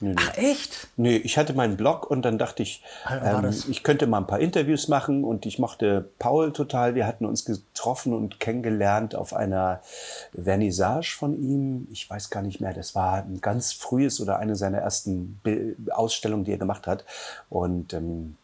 Nee, 0.00 0.10
nee. 0.10 0.14
Ach, 0.16 0.36
echt? 0.36 0.88
Nee, 0.96 1.16
ich 1.16 1.38
hatte 1.38 1.54
meinen 1.54 1.76
Blog 1.76 2.08
und 2.08 2.22
dann 2.22 2.38
dachte 2.38 2.62
ich, 2.62 2.82
ähm, 3.10 3.52
ich 3.68 3.82
könnte 3.82 4.06
mal 4.06 4.18
ein 4.18 4.26
paar 4.26 4.38
Interviews 4.38 4.86
machen 4.86 5.24
und 5.24 5.44
ich 5.44 5.58
mochte 5.58 6.08
Paul 6.18 6.52
total. 6.52 6.94
Wir 6.94 7.06
hatten 7.06 7.24
uns 7.24 7.44
getroffen 7.44 8.12
und 8.12 8.38
kennengelernt 8.38 9.16
auf 9.16 9.34
einer 9.34 9.80
Vernissage 10.40 11.16
von 11.18 11.40
ihm. 11.42 11.88
Ich 11.90 12.08
weiß 12.08 12.30
gar 12.30 12.42
nicht 12.42 12.60
mehr, 12.60 12.74
das 12.74 12.94
war 12.94 13.24
ein 13.24 13.40
ganz 13.40 13.72
frühes 13.72 14.20
oder 14.20 14.38
eine 14.38 14.54
seiner 14.54 14.78
ersten 14.78 15.40
Ausstellungen, 15.90 16.44
die 16.44 16.52
er 16.52 16.58
gemacht 16.58 16.86
hat. 16.86 17.04
Und 17.50 17.92
ähm, 17.92 18.36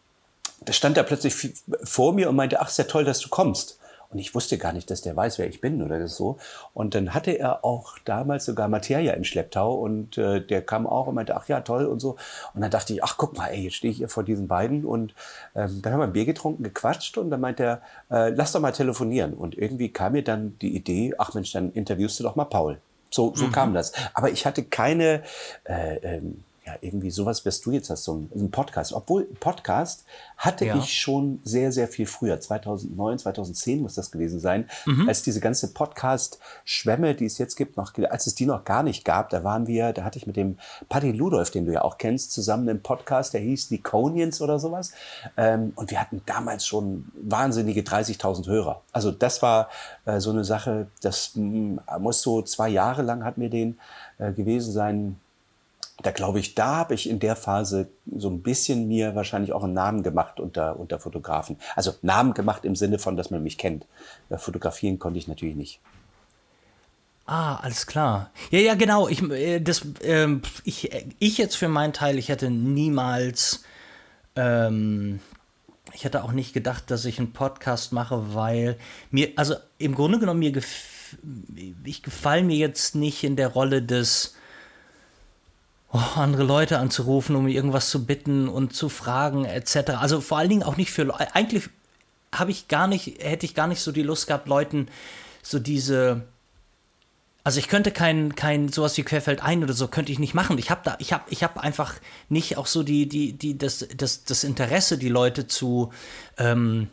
da 0.65 0.73
stand 0.73 0.97
er 0.97 1.03
plötzlich 1.03 1.53
vor 1.83 2.13
mir 2.13 2.29
und 2.29 2.35
meinte, 2.35 2.59
ach, 2.59 2.69
ist 2.69 2.77
ja 2.77 2.83
toll, 2.85 3.05
dass 3.05 3.19
du 3.19 3.29
kommst. 3.29 3.79
Und 4.09 4.19
ich 4.19 4.33
wusste 4.35 4.57
gar 4.57 4.73
nicht, 4.73 4.89
dass 4.91 5.01
der 5.01 5.15
weiß, 5.15 5.39
wer 5.39 5.47
ich 5.47 5.61
bin 5.61 5.81
oder 5.81 5.99
das 5.99 6.15
so. 6.15 6.37
Und 6.73 6.95
dann 6.95 7.13
hatte 7.13 7.31
er 7.31 7.63
auch 7.65 7.97
damals 8.05 8.45
sogar 8.45 8.67
Materia 8.67 9.13
im 9.13 9.23
Schlepptau 9.23 9.73
und 9.75 10.17
äh, 10.17 10.45
der 10.45 10.61
kam 10.61 10.87
auch 10.87 11.07
und 11.07 11.15
meinte, 11.15 11.35
ach 11.35 11.47
ja, 11.47 11.61
toll 11.61 11.85
und 11.85 11.99
so. 11.99 12.17
Und 12.53 12.61
dann 12.61 12.71
dachte 12.71 12.93
ich, 12.93 13.03
ach 13.03 13.17
guck 13.17 13.37
mal, 13.37 13.47
ey, 13.47 13.63
jetzt 13.63 13.75
stehe 13.75 13.91
ich 13.91 13.97
hier 13.97 14.09
vor 14.09 14.23
diesen 14.23 14.47
beiden. 14.47 14.85
Und 14.85 15.13
ähm, 15.55 15.81
dann 15.81 15.93
haben 15.93 15.99
wir 15.99 16.05
ein 16.05 16.13
Bier 16.13 16.25
getrunken, 16.25 16.63
gequatscht 16.63 17.17
und 17.17 17.29
dann 17.29 17.41
meinte 17.41 17.63
er, 17.63 17.81
äh, 18.09 18.29
lass 18.29 18.51
doch 18.51 18.61
mal 18.61 18.71
telefonieren. 18.71 19.33
Und 19.33 19.57
irgendwie 19.57 19.89
kam 19.89 20.13
mir 20.13 20.23
dann 20.23 20.57
die 20.59 20.75
Idee, 20.75 21.13
ach 21.17 21.33
Mensch, 21.33 21.51
dann 21.51 21.71
interviewst 21.71 22.19
du 22.19 22.23
doch 22.23 22.35
mal 22.35 22.45
Paul. 22.45 22.79
So, 23.11 23.33
so 23.35 23.47
mhm. 23.47 23.51
kam 23.51 23.73
das. 23.73 23.93
Aber 24.13 24.29
ich 24.29 24.45
hatte 24.45 24.63
keine, 24.63 25.23
äh, 25.63 25.95
ähm, 25.97 26.43
ja, 26.65 26.73
irgendwie 26.81 27.11
sowas, 27.11 27.45
was 27.45 27.61
du 27.61 27.71
jetzt 27.71 27.91
hast, 27.91 28.05
so 28.05 28.15
ein, 28.15 28.31
ein 28.35 28.49
Podcast. 28.49 28.91
Obwohl 28.91 29.25
Podcast 29.39 30.03
hatte 30.35 30.65
ja. 30.65 30.75
ich 30.77 30.99
schon 30.99 31.39
sehr, 31.43 31.71
sehr 31.71 31.87
viel 31.87 32.07
früher. 32.07 32.39
2009, 32.39 33.19
2010 33.19 33.81
muss 33.81 33.93
das 33.93 34.09
gewesen 34.09 34.39
sein, 34.39 34.67
mhm. 34.85 35.07
als 35.07 35.21
diese 35.21 35.39
ganze 35.39 35.73
Podcast-Schwemme, 35.73 37.13
die 37.13 37.25
es 37.25 37.37
jetzt 37.37 37.55
gibt, 37.55 37.77
noch, 37.77 37.93
als 38.09 38.25
es 38.25 38.33
die 38.33 38.47
noch 38.47 38.63
gar 38.63 38.81
nicht 38.81 39.05
gab, 39.05 39.29
da 39.29 39.43
waren 39.43 39.67
wir, 39.67 39.93
da 39.93 40.03
hatte 40.03 40.17
ich 40.17 40.25
mit 40.25 40.37
dem 40.37 40.57
Paddy 40.89 41.11
Ludolf, 41.11 41.51
den 41.51 41.65
du 41.65 41.73
ja 41.73 41.83
auch 41.83 41.99
kennst, 41.99 42.31
zusammen 42.31 42.67
einen 42.67 42.81
Podcast, 42.81 43.35
der 43.35 43.41
hieß 43.41 43.67
Die 43.67 43.81
Conians 43.81 44.41
oder 44.41 44.57
sowas. 44.57 44.91
Ähm, 45.37 45.71
und 45.75 45.91
wir 45.91 46.01
hatten 46.01 46.23
damals 46.25 46.65
schon 46.65 47.05
wahnsinnige 47.13 47.81
30.000 47.81 48.47
Hörer. 48.47 48.81
Also 48.91 49.11
das 49.11 49.43
war 49.43 49.69
äh, 50.05 50.19
so 50.19 50.31
eine 50.31 50.43
Sache, 50.43 50.87
das 51.01 51.35
mh, 51.35 51.81
hm, 51.87 52.01
muss 52.01 52.23
so 52.23 52.41
zwei 52.41 52.69
Jahre 52.69 53.03
lang 53.03 53.23
hat 53.23 53.37
mir 53.37 53.51
den 53.51 53.77
äh, 54.17 54.31
gewesen 54.31 54.71
sein 54.71 55.19
da 56.01 56.11
glaube 56.11 56.39
ich, 56.39 56.55
da 56.55 56.75
habe 56.75 56.93
ich 56.93 57.09
in 57.09 57.19
der 57.19 57.35
Phase 57.35 57.87
so 58.15 58.29
ein 58.29 58.41
bisschen 58.41 58.87
mir 58.87 59.15
wahrscheinlich 59.15 59.53
auch 59.53 59.63
einen 59.63 59.73
Namen 59.73 60.03
gemacht 60.03 60.39
unter, 60.39 60.77
unter 60.77 60.99
Fotografen. 60.99 61.57
Also 61.75 61.93
Namen 62.01 62.33
gemacht 62.33 62.65
im 62.65 62.75
Sinne 62.75 62.99
von, 62.99 63.15
dass 63.15 63.31
man 63.31 63.43
mich 63.43 63.57
kennt. 63.57 63.85
Ja, 64.29 64.37
fotografieren 64.37 64.99
konnte 64.99 65.19
ich 65.19 65.27
natürlich 65.27 65.55
nicht. 65.55 65.79
Ah, 67.25 67.55
alles 67.55 67.87
klar. 67.87 68.29
Ja, 68.51 68.59
ja, 68.59 68.75
genau. 68.75 69.07
Ich, 69.07 69.23
äh, 69.31 69.59
das, 69.59 69.83
äh, 70.01 70.27
ich, 70.63 70.91
ich 71.17 71.37
jetzt 71.37 71.55
für 71.55 71.69
meinen 71.69 71.93
Teil, 71.93 72.19
ich 72.19 72.29
hätte 72.29 72.51
niemals, 72.51 73.63
ähm, 74.35 75.21
ich 75.93 76.03
hätte 76.03 76.23
auch 76.23 76.33
nicht 76.33 76.53
gedacht, 76.53 76.91
dass 76.91 77.05
ich 77.05 77.17
einen 77.17 77.31
Podcast 77.31 77.93
mache, 77.93 78.35
weil 78.35 78.77
mir, 79.11 79.29
also 79.37 79.55
im 79.77 79.95
Grunde 79.95 80.19
genommen, 80.19 80.39
mir 80.39 80.51
gef 80.51 80.93
ich 81.85 82.01
gefalle 82.01 82.43
mir 82.43 82.57
jetzt 82.57 82.95
nicht 82.95 83.23
in 83.23 83.35
der 83.35 83.49
Rolle 83.49 83.81
des 83.81 84.35
andere 86.15 86.43
Leute 86.43 86.79
anzurufen, 86.79 87.35
um 87.35 87.47
irgendwas 87.47 87.89
zu 87.89 88.05
bitten 88.05 88.47
und 88.47 88.73
zu 88.73 88.89
fragen, 88.89 89.45
etc. 89.45 89.91
Also 89.99 90.21
vor 90.21 90.37
allen 90.37 90.49
Dingen 90.49 90.63
auch 90.63 90.77
nicht 90.77 90.91
für 90.91 91.19
eigentlich 91.33 91.69
habe 92.33 92.51
ich 92.51 92.67
gar 92.67 92.87
nicht, 92.87 93.23
hätte 93.23 93.45
ich 93.45 93.55
gar 93.55 93.67
nicht 93.67 93.81
so 93.81 93.91
die 93.91 94.03
Lust 94.03 94.27
gehabt, 94.27 94.47
Leuten 94.47 94.87
so 95.41 95.59
diese 95.59 96.25
also 97.45 97.59
ich 97.59 97.67
könnte 97.67 97.91
kein, 97.91 98.33
kein 98.33 98.69
sowas 98.69 98.97
wie 98.97 99.03
Querfeld 99.03 99.43
ein 99.43 99.63
oder 99.63 99.73
so 99.73 99.87
könnte 99.87 100.11
ich 100.11 100.17
nicht 100.17 100.33
machen. 100.33 100.57
Ich 100.57 100.71
habe 100.71 100.81
da, 100.83 100.95
ich 100.97 101.13
habe, 101.13 101.25
ich 101.29 101.43
habe 101.43 101.61
einfach 101.61 101.93
nicht 102.27 102.57
auch 102.57 102.65
so 102.65 102.81
die, 102.81 103.07
die, 103.07 103.33
die, 103.33 103.55
das, 103.55 103.87
das, 103.95 104.23
das 104.23 104.43
Interesse, 104.43 104.97
die 104.97 105.09
Leute 105.09 105.45
zu 105.45 105.93
ähm, 106.39 106.87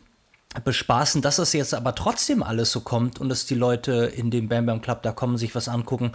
bespaßen, 0.63 1.23
dass 1.23 1.37
das 1.37 1.53
jetzt 1.53 1.73
aber 1.73 1.95
trotzdem 1.95 2.43
alles 2.43 2.71
so 2.71 2.81
kommt 2.81 3.19
und 3.19 3.29
dass 3.29 3.47
die 3.47 3.55
Leute 3.55 4.11
in 4.15 4.29
dem 4.29 4.47
Bam 4.47 4.67
Bam 4.67 4.83
Club 4.83 5.01
da 5.01 5.11
kommen, 5.11 5.37
sich 5.37 5.55
was 5.55 5.67
angucken. 5.67 6.11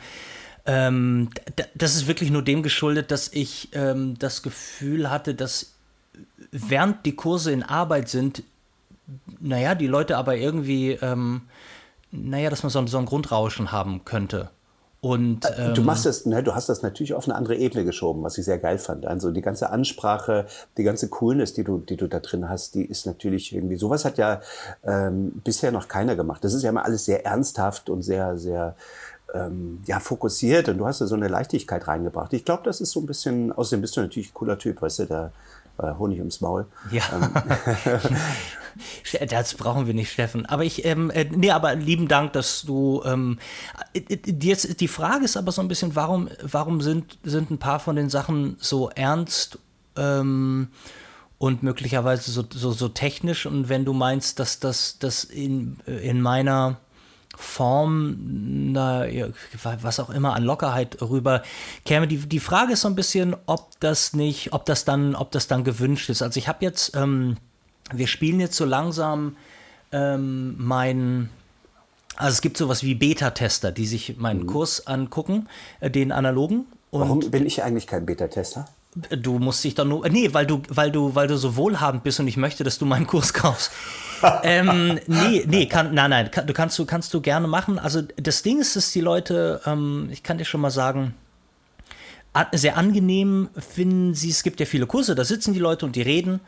Ähm, 0.69 1.31
das 1.75 1.97
ist 1.97 2.07
wirklich 2.07 2.31
nur 2.31 2.43
dem 2.43 2.63
geschuldet, 2.63 3.11
dass 3.11 3.33
ich 3.33 3.71
ähm, 3.73 4.19
das 4.19 4.43
Gefühl 4.43 5.11
hatte, 5.11 5.35
dass 5.35 5.73
während 6.53 7.07
die 7.07 7.17
Kurse 7.17 7.53
in 7.53 7.63
Arbeit 7.63 8.11
sind, 8.11 8.43
naja, 9.41 9.75
die 9.75 9.87
Leute 9.87 10.19
aber 10.19 10.37
irgendwie, 10.37 10.93
ähm, 11.01 11.43
naja, 12.11 12.51
dass 12.51 12.63
man 12.63 12.71
so, 12.71 12.87
so 12.87 12.99
ein 12.99 13.07
Grundrauschen 13.07 13.73
haben 13.73 14.05
könnte. 14.05 14.51
Und, 15.01 15.47
ähm, 15.57 15.75
du 15.75 15.83
machst 15.83 16.05
das, 16.05 16.27
ne, 16.27 16.43
du 16.43 16.55
hast 16.55 16.69
das 16.69 16.83
natürlich 16.83 17.15
auf 17.15 17.25
eine 17.27 17.37
andere 17.37 17.55
Ebene 17.55 17.85
geschoben, 17.85 18.23
was 18.25 18.37
ich 18.37 18.45
sehr 18.45 18.59
geil 18.59 18.79
fand. 18.79 19.07
Also 19.07 19.31
die 19.31 19.43
ganze 19.43 19.71
Ansprache, 19.71 20.47
die 20.77 20.83
ganze 20.83 21.09
Coolness, 21.09 21.55
die 21.55 21.63
du, 21.65 21.79
die 21.79 21.97
du 21.97 22.09
da 22.09 22.19
drin 22.19 22.49
hast, 22.49 22.75
die 22.75 22.85
ist 22.85 23.07
natürlich 23.07 23.55
irgendwie. 23.55 23.77
Sowas 23.77 24.05
hat 24.05 24.19
ja 24.19 24.41
ähm, 24.85 25.41
bisher 25.45 25.71
noch 25.71 25.89
keiner 25.89 26.17
gemacht. 26.17 26.43
Das 26.43 26.53
ist 26.53 26.63
ja 26.63 26.71
immer 26.71 26.85
alles 26.85 27.05
sehr 27.05 27.25
ernsthaft 27.25 27.89
und 27.89 28.03
sehr, 28.03 28.37
sehr 28.37 28.75
ähm, 29.35 29.81
ja, 29.87 30.01
fokussiert 30.01 30.69
und 30.69 30.79
du 30.79 30.87
hast 30.87 31.01
da 31.01 31.07
so 31.07 31.15
eine 31.15 31.29
Leichtigkeit 31.29 31.87
reingebracht. 31.87 32.33
Ich 32.33 32.45
glaube, 32.45 32.63
das 32.65 32.81
ist 32.81 32.91
so 32.93 33.01
ein 33.01 33.07
bisschen, 33.07 33.53
außerdem 33.53 33.83
bist 33.83 33.97
du 33.97 34.01
natürlich 34.01 34.31
ein 34.31 34.35
cooler 34.35 34.59
Typ, 34.59 34.81
weißt 34.81 35.01
du, 35.01 35.07
der 35.07 35.33
äh, 35.79 35.93
Honig 35.99 36.19
ums 36.19 36.41
Maul. 36.41 36.67
Ja. 36.91 37.03
Ähm. 37.13 38.17
das 39.29 39.55
brauchen 39.55 39.87
wir 39.87 39.95
nicht, 39.95 40.11
Steffen. 40.11 40.47
Aber 40.47 40.65
ich, 40.65 40.85
ähm, 40.85 41.11
äh, 41.11 41.25
nee, 41.25 41.51
aber 41.51 41.75
lieben 41.75 42.09
Dank, 42.09 42.33
dass 42.33 42.63
du, 42.63 43.03
ähm, 43.05 43.39
äh, 43.93 44.19
jetzt, 44.41 44.81
die 44.81 44.89
Frage 44.89 45.25
ist 45.25 45.37
aber 45.37 45.53
so 45.53 45.61
ein 45.61 45.69
bisschen, 45.69 45.95
warum, 45.95 46.29
warum 46.43 46.81
sind, 46.81 47.19
sind 47.23 47.51
ein 47.51 47.59
paar 47.59 47.81
von 47.81 47.97
den 47.97 48.09
Sachen 48.09 48.57
so 48.61 48.91
ernst, 48.91 49.59
ähm, 49.97 50.69
und 51.39 51.63
möglicherweise 51.63 52.31
so, 52.31 52.45
so, 52.51 52.73
so 52.73 52.89
technisch. 52.89 53.47
Und 53.47 53.69
wenn 53.69 53.85
du 53.85 53.93
meinst, 53.93 54.41
dass 54.41 54.59
das 54.59 54.99
dass 54.99 55.23
in, 55.25 55.79
in 55.87 56.21
meiner 56.21 56.79
Form, 57.41 58.73
na, 58.73 59.07
was 59.81 60.01
auch 60.01 60.11
immer 60.11 60.35
an 60.35 60.43
Lockerheit 60.43 61.01
rüber 61.01 61.43
käme. 61.85 62.09
Die, 62.09 62.19
die 62.19 62.41
Frage 62.41 62.73
ist 62.73 62.81
so 62.81 62.89
ein 62.89 62.97
bisschen, 62.97 63.37
ob 63.47 63.79
das 63.81 64.13
nicht, 64.13 64.53
ob 64.53 64.67
das 64.67 64.85
dann, 64.85 65.15
ob 65.15 65.31
das 65.31 65.47
dann 65.47 65.63
gewünscht 65.63 66.11
ist. 66.11 66.21
Also 66.21 66.39
ich 66.39 66.49
habe 66.49 66.65
jetzt, 66.65 66.97
ähm, 66.97 67.37
wir 67.93 68.09
spielen 68.09 68.41
jetzt 68.41 68.57
so 68.57 68.65
langsam 68.65 69.37
ähm, 69.93 70.57
meinen 70.59 71.31
also 72.17 72.33
es 72.33 72.41
gibt 72.41 72.57
sowas 72.57 72.83
wie 72.83 72.97
Beta-Tester, 72.97 73.71
die 73.71 73.87
sich 73.87 74.17
meinen 74.19 74.43
mhm. 74.43 74.47
Kurs 74.49 74.89
angucken, 74.89 75.49
äh, 75.79 75.89
den 75.89 76.11
analogen. 76.11 76.67
Warum 76.91 77.21
bin 77.21 77.47
ich 77.47 77.63
eigentlich 77.63 77.87
kein 77.87 78.07
Beta-Tester? 78.07 78.67
Du 78.95 79.39
musst 79.39 79.63
dich 79.63 79.75
doch 79.75 79.85
nur. 79.85 80.09
Nee, 80.09 80.33
weil 80.33 80.47
du, 80.47 80.63
weil 80.69 80.91
du, 80.91 81.15
weil 81.15 81.29
du 81.29 81.37
so 81.37 81.57
wohlhabend 81.57 82.03
bist 82.03 82.21
und 82.21 82.29
ich 82.29 82.37
möchte, 82.37 82.65
dass 82.65 82.79
du 82.79 82.87
meinen 82.87 83.07
Kurs 83.07 83.33
kaufst. 83.35 83.71
ähm, 84.43 84.99
nee, 85.07 85.45
nee, 85.47 85.67
kann, 85.67 85.95
nein, 85.95 86.11
nein, 86.11 86.31
kann, 86.31 86.47
du 86.47 86.53
kannst 86.53 86.79
du, 86.79 86.87
kannst 86.87 87.15
du 87.15 87.21
gerne 87.21 87.47
machen. 87.47 87.79
Also 87.79 88.03
das 88.17 88.43
Ding 88.43 88.61
ist, 88.61 88.75
dass 88.75 88.91
die 88.93 89.01
Leute, 89.01 89.61
ähm, 89.67 90.09
ich 90.11 90.23
kann 90.23 90.39
dir 90.39 90.45
schon 90.45 90.61
mal 90.61 90.71
sagen, 90.71 91.15
sehr 92.53 92.77
angenehm 92.77 93.49
finden 93.57 94.15
sie, 94.15 94.31
es 94.31 94.43
gibt 94.43 94.61
ja 94.61 94.67
viele 94.67 94.87
Kurse, 94.87 95.15
da 95.15 95.25
sitzen 95.25 95.55
die 95.55 95.61
Leute 95.61 95.87
und 95.87 95.97
die 95.97 96.03
reden 96.03 96.41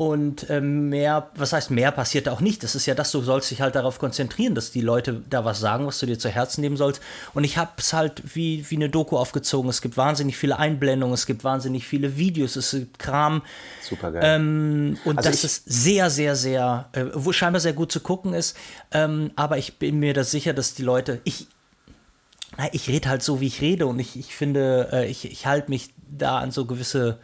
und 0.00 0.48
ähm, 0.48 0.88
mehr, 0.88 1.28
was 1.34 1.52
heißt 1.52 1.70
mehr 1.70 1.92
passiert 1.92 2.26
auch 2.26 2.40
nicht. 2.40 2.62
Das 2.62 2.74
ist 2.74 2.86
ja 2.86 2.94
das, 2.94 3.12
du 3.12 3.20
sollst 3.20 3.50
dich 3.50 3.60
halt 3.60 3.74
darauf 3.74 3.98
konzentrieren, 3.98 4.54
dass 4.54 4.70
die 4.70 4.80
Leute 4.80 5.22
da 5.28 5.44
was 5.44 5.60
sagen, 5.60 5.86
was 5.86 5.98
du 5.98 6.06
dir 6.06 6.18
zu 6.18 6.30
Herzen 6.30 6.62
nehmen 6.62 6.78
sollst. 6.78 7.02
Und 7.34 7.44
ich 7.44 7.58
habe 7.58 7.72
es 7.76 7.92
halt 7.92 8.22
wie, 8.34 8.64
wie 8.70 8.76
eine 8.76 8.88
Doku 8.88 9.18
aufgezogen. 9.18 9.68
Es 9.68 9.82
gibt 9.82 9.98
wahnsinnig 9.98 10.38
viele 10.38 10.58
Einblendungen, 10.58 11.12
es 11.12 11.26
gibt 11.26 11.44
wahnsinnig 11.44 11.86
viele 11.86 12.16
Videos, 12.16 12.56
es 12.56 12.70
gibt 12.70 12.98
Kram. 12.98 13.42
Super 13.82 14.12
geil. 14.12 14.22
Ähm, 14.24 14.96
und 15.04 15.18
also 15.18 15.28
das 15.28 15.44
ist 15.44 15.64
sehr, 15.66 16.08
sehr, 16.08 16.34
sehr, 16.34 16.88
äh, 16.92 17.04
wo 17.12 17.32
scheinbar 17.32 17.60
sehr 17.60 17.74
gut 17.74 17.92
zu 17.92 18.00
gucken 18.00 18.32
ist. 18.32 18.56
Ähm, 18.92 19.32
aber 19.36 19.58
ich 19.58 19.76
bin 19.76 19.98
mir 19.98 20.14
da 20.14 20.24
sicher, 20.24 20.54
dass 20.54 20.72
die 20.72 20.82
Leute, 20.82 21.20
ich, 21.24 21.46
na, 22.56 22.68
ich 22.72 22.88
rede 22.88 23.10
halt 23.10 23.22
so, 23.22 23.42
wie 23.42 23.48
ich 23.48 23.60
rede 23.60 23.86
und 23.86 23.98
ich, 23.98 24.18
ich 24.18 24.34
finde, 24.34 24.88
äh, 24.92 25.10
ich, 25.10 25.30
ich 25.30 25.44
halte 25.44 25.68
mich 25.68 25.90
da 26.10 26.38
an 26.38 26.52
so 26.52 26.64
gewisse 26.64 27.18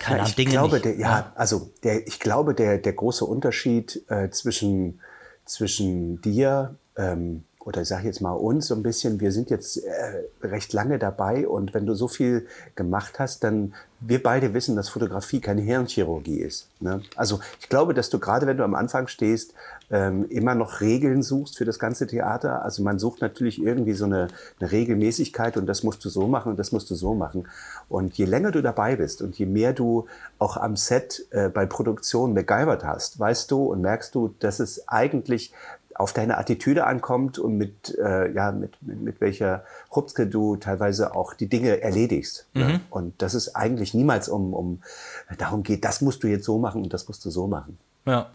keine 0.00 0.22
Ahnung, 0.22 0.34
Dinge 0.36 0.50
glaube, 0.50 0.74
nicht. 0.74 0.84
Der, 0.84 0.94
ja, 0.96 1.00
ja, 1.00 1.32
also 1.34 1.70
der, 1.82 2.06
ich 2.06 2.20
glaube, 2.20 2.54
der, 2.54 2.78
der 2.78 2.92
große 2.92 3.24
Unterschied 3.24 4.02
äh, 4.08 4.30
zwischen, 4.30 5.00
zwischen 5.44 6.20
dir 6.20 6.74
ähm, 6.96 7.44
oder 7.68 7.82
ich 7.82 7.88
sage 7.88 8.06
jetzt 8.06 8.22
mal 8.22 8.32
uns 8.32 8.68
so 8.68 8.74
ein 8.74 8.82
bisschen, 8.82 9.20
wir 9.20 9.30
sind 9.30 9.50
jetzt 9.50 9.76
äh, 9.76 10.22
recht 10.42 10.72
lange 10.72 10.98
dabei 10.98 11.46
und 11.46 11.74
wenn 11.74 11.84
du 11.84 11.94
so 11.94 12.08
viel 12.08 12.46
gemacht 12.76 13.18
hast, 13.18 13.44
dann 13.44 13.74
wir 14.00 14.22
beide 14.22 14.54
wissen, 14.54 14.74
dass 14.74 14.88
Fotografie 14.88 15.40
keine 15.40 15.60
Hirnchirurgie 15.60 16.38
ist. 16.38 16.68
Ne? 16.80 17.02
Also 17.14 17.40
ich 17.60 17.68
glaube, 17.68 17.92
dass 17.92 18.08
du 18.08 18.18
gerade, 18.18 18.46
wenn 18.46 18.56
du 18.56 18.64
am 18.64 18.74
Anfang 18.74 19.06
stehst, 19.06 19.52
ähm, 19.90 20.26
immer 20.28 20.54
noch 20.54 20.80
Regeln 20.80 21.22
suchst 21.22 21.56
für 21.56 21.64
das 21.64 21.78
ganze 21.78 22.06
Theater. 22.06 22.62
Also 22.62 22.82
man 22.82 22.98
sucht 22.98 23.20
natürlich 23.20 23.62
irgendwie 23.62 23.94
so 23.94 24.04
eine, 24.04 24.28
eine 24.60 24.70
Regelmäßigkeit 24.70 25.56
und 25.56 25.66
das 25.66 25.82
musst 25.82 26.04
du 26.04 26.08
so 26.08 26.28
machen 26.28 26.50
und 26.50 26.58
das 26.58 26.72
musst 26.72 26.90
du 26.90 26.94
so 26.94 27.14
machen. 27.14 27.48
Und 27.88 28.14
je 28.18 28.26
länger 28.26 28.50
du 28.50 28.62
dabei 28.62 28.96
bist 28.96 29.22
und 29.22 29.38
je 29.38 29.46
mehr 29.46 29.72
du 29.72 30.06
auch 30.38 30.56
am 30.56 30.76
Set 30.76 31.26
äh, 31.30 31.48
bei 31.48 31.66
Produktion 31.66 32.34
MacGyvert 32.34 32.84
hast, 32.84 33.18
weißt 33.18 33.50
du 33.50 33.64
und 33.64 33.80
merkst 33.80 34.14
du, 34.14 34.34
dass 34.40 34.60
es 34.60 34.88
eigentlich 34.88 35.52
auf 35.98 36.12
deine 36.12 36.38
Attitüde 36.38 36.86
ankommt 36.86 37.40
und 37.40 37.56
mit, 37.56 37.98
äh, 37.98 38.32
ja, 38.32 38.52
mit, 38.52 38.80
mit, 38.82 39.00
mit 39.00 39.20
welcher 39.20 39.64
Rupske 39.94 40.28
du 40.28 40.56
teilweise 40.56 41.14
auch 41.14 41.34
die 41.34 41.48
Dinge 41.48 41.82
erledigst. 41.82 42.46
Mhm. 42.54 42.60
Ne? 42.60 42.80
Und 42.90 43.20
dass 43.20 43.34
es 43.34 43.56
eigentlich 43.56 43.94
niemals 43.94 44.28
um, 44.28 44.54
um 44.54 44.80
darum 45.38 45.64
geht, 45.64 45.84
das 45.84 46.00
musst 46.00 46.22
du 46.22 46.28
jetzt 46.28 46.44
so 46.44 46.58
machen 46.58 46.84
und 46.84 46.94
das 46.94 47.08
musst 47.08 47.24
du 47.24 47.30
so 47.30 47.48
machen. 47.48 47.78
Ja. 48.06 48.30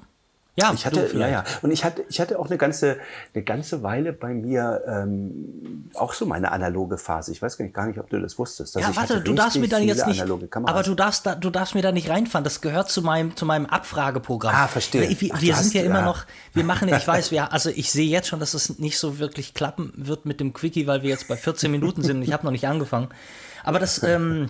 Ja, 0.56 0.72
ich 0.72 0.86
hatte, 0.86 1.10
ja, 1.18 1.28
ja. 1.28 1.44
Und 1.64 1.72
ich 1.72 1.84
hatte, 1.84 2.06
ich 2.10 2.22
hatte 2.22 2.38
auch 2.38 2.46
eine 2.46 2.60
ganze, 2.60 2.98
eine 3.34 3.44
ganze 3.44 3.82
Weile 3.82 4.14
bei 4.14 4.36
mir 4.36 4.84
ähm, 4.88 5.90
auch 5.96 6.14
so 6.14 6.28
meine 6.28 6.52
analoge 6.52 7.00
Phase. 7.00 7.32
Ich 7.32 7.42
weiß 7.42 7.58
gar 7.74 7.88
nicht, 7.88 7.98
ob 7.98 8.08
du 8.12 8.20
das 8.20 8.38
wusstest. 8.38 8.76
ja, 8.76 8.96
warte, 8.96 9.22
du 9.22 9.34
darfst 9.34 9.58
mir 9.58 9.68
dann 9.68 9.82
jetzt 9.82 10.06
nicht, 10.06 10.22
aber 10.22 10.84
du 10.84 10.94
darfst, 10.94 11.26
da, 11.26 11.34
du 11.34 11.50
darfst 11.50 11.74
mir 11.74 11.82
da 11.82 11.92
nicht 11.92 12.08
reinfahren. 12.08 12.44
Das 12.44 12.62
gehört 12.62 12.92
zu 12.92 13.02
meinem, 13.02 13.36
zu 13.36 13.48
meinem 13.48 13.66
Abfrageprogramm. 13.66 14.54
Ah, 14.54 14.68
verstehe. 14.68 15.10
Wir, 15.20 15.32
Ach, 15.34 15.42
wir 15.42 15.56
sind 15.56 15.66
hast, 15.66 15.74
ja 15.74 15.82
immer 15.82 16.04
noch, 16.04 16.26
wir 16.54 16.64
machen, 16.64 16.88
ich 16.88 17.08
weiß, 17.08 17.32
wir, 17.32 17.52
also 17.52 17.72
ich 17.72 17.92
sehe 17.92 18.08
jetzt 18.08 18.28
schon, 18.28 18.40
dass 18.40 18.54
es 18.54 18.78
nicht 18.78 19.00
so 19.00 19.18
wirklich 19.18 19.56
klappen 19.56 19.92
wird 19.96 20.26
mit 20.26 20.40
dem 20.40 20.54
Quickie, 20.54 20.86
weil 20.86 21.02
wir 21.02 21.10
jetzt 21.10 21.28
bei 21.28 21.36
14 21.36 21.72
Minuten 21.72 22.04
sind 22.04 22.18
und 22.18 22.24
ich 22.24 22.32
habe 22.32 22.46
noch 22.46 22.52
nicht 22.52 22.68
angefangen. 22.68 23.10
Aber 23.64 23.80
das, 23.80 24.04
ähm, 24.04 24.50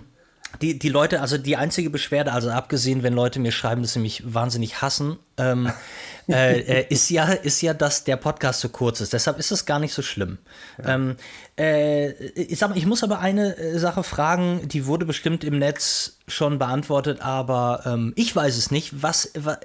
die, 0.60 0.78
die 0.78 0.88
Leute, 0.88 1.20
also 1.20 1.38
die 1.38 1.56
einzige 1.56 1.90
Beschwerde, 1.90 2.32
also 2.32 2.50
abgesehen, 2.50 3.02
wenn 3.02 3.14
Leute 3.14 3.40
mir 3.40 3.52
schreiben, 3.52 3.82
dass 3.82 3.94
sie 3.94 3.98
mich 3.98 4.22
wahnsinnig 4.34 4.82
hassen, 4.82 5.18
ähm, 5.36 5.70
äh, 6.28 6.60
äh, 6.60 6.86
ist, 6.88 7.10
ja, 7.10 7.26
ist 7.26 7.60
ja, 7.60 7.74
dass 7.74 8.04
der 8.04 8.16
Podcast 8.16 8.60
zu 8.60 8.68
kurz 8.68 9.00
ist. 9.00 9.12
Deshalb 9.12 9.38
ist 9.38 9.50
es 9.50 9.66
gar 9.66 9.78
nicht 9.78 9.94
so 9.94 10.02
schlimm. 10.02 10.38
Ja. 10.78 10.94
Ähm, 10.94 11.16
äh, 11.58 12.10
ich, 12.10 12.58
sag 12.58 12.70
mal, 12.70 12.78
ich 12.78 12.86
muss 12.86 13.02
aber 13.02 13.20
eine 13.20 13.56
äh, 13.56 13.78
Sache 13.78 14.02
fragen, 14.02 14.68
die 14.68 14.86
wurde 14.86 15.06
bestimmt 15.06 15.44
im 15.44 15.58
Netz 15.58 16.18
schon 16.28 16.58
beantwortet, 16.58 17.20
aber 17.20 17.82
ähm, 17.86 18.12
ich 18.16 18.34
weiß 18.34 18.56
es 18.56 18.70
nicht. 18.70 19.02
Was, 19.02 19.30
was 19.34 19.58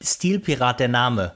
Stilpirat 0.00 0.80
der 0.80 0.88
Name? 0.88 1.32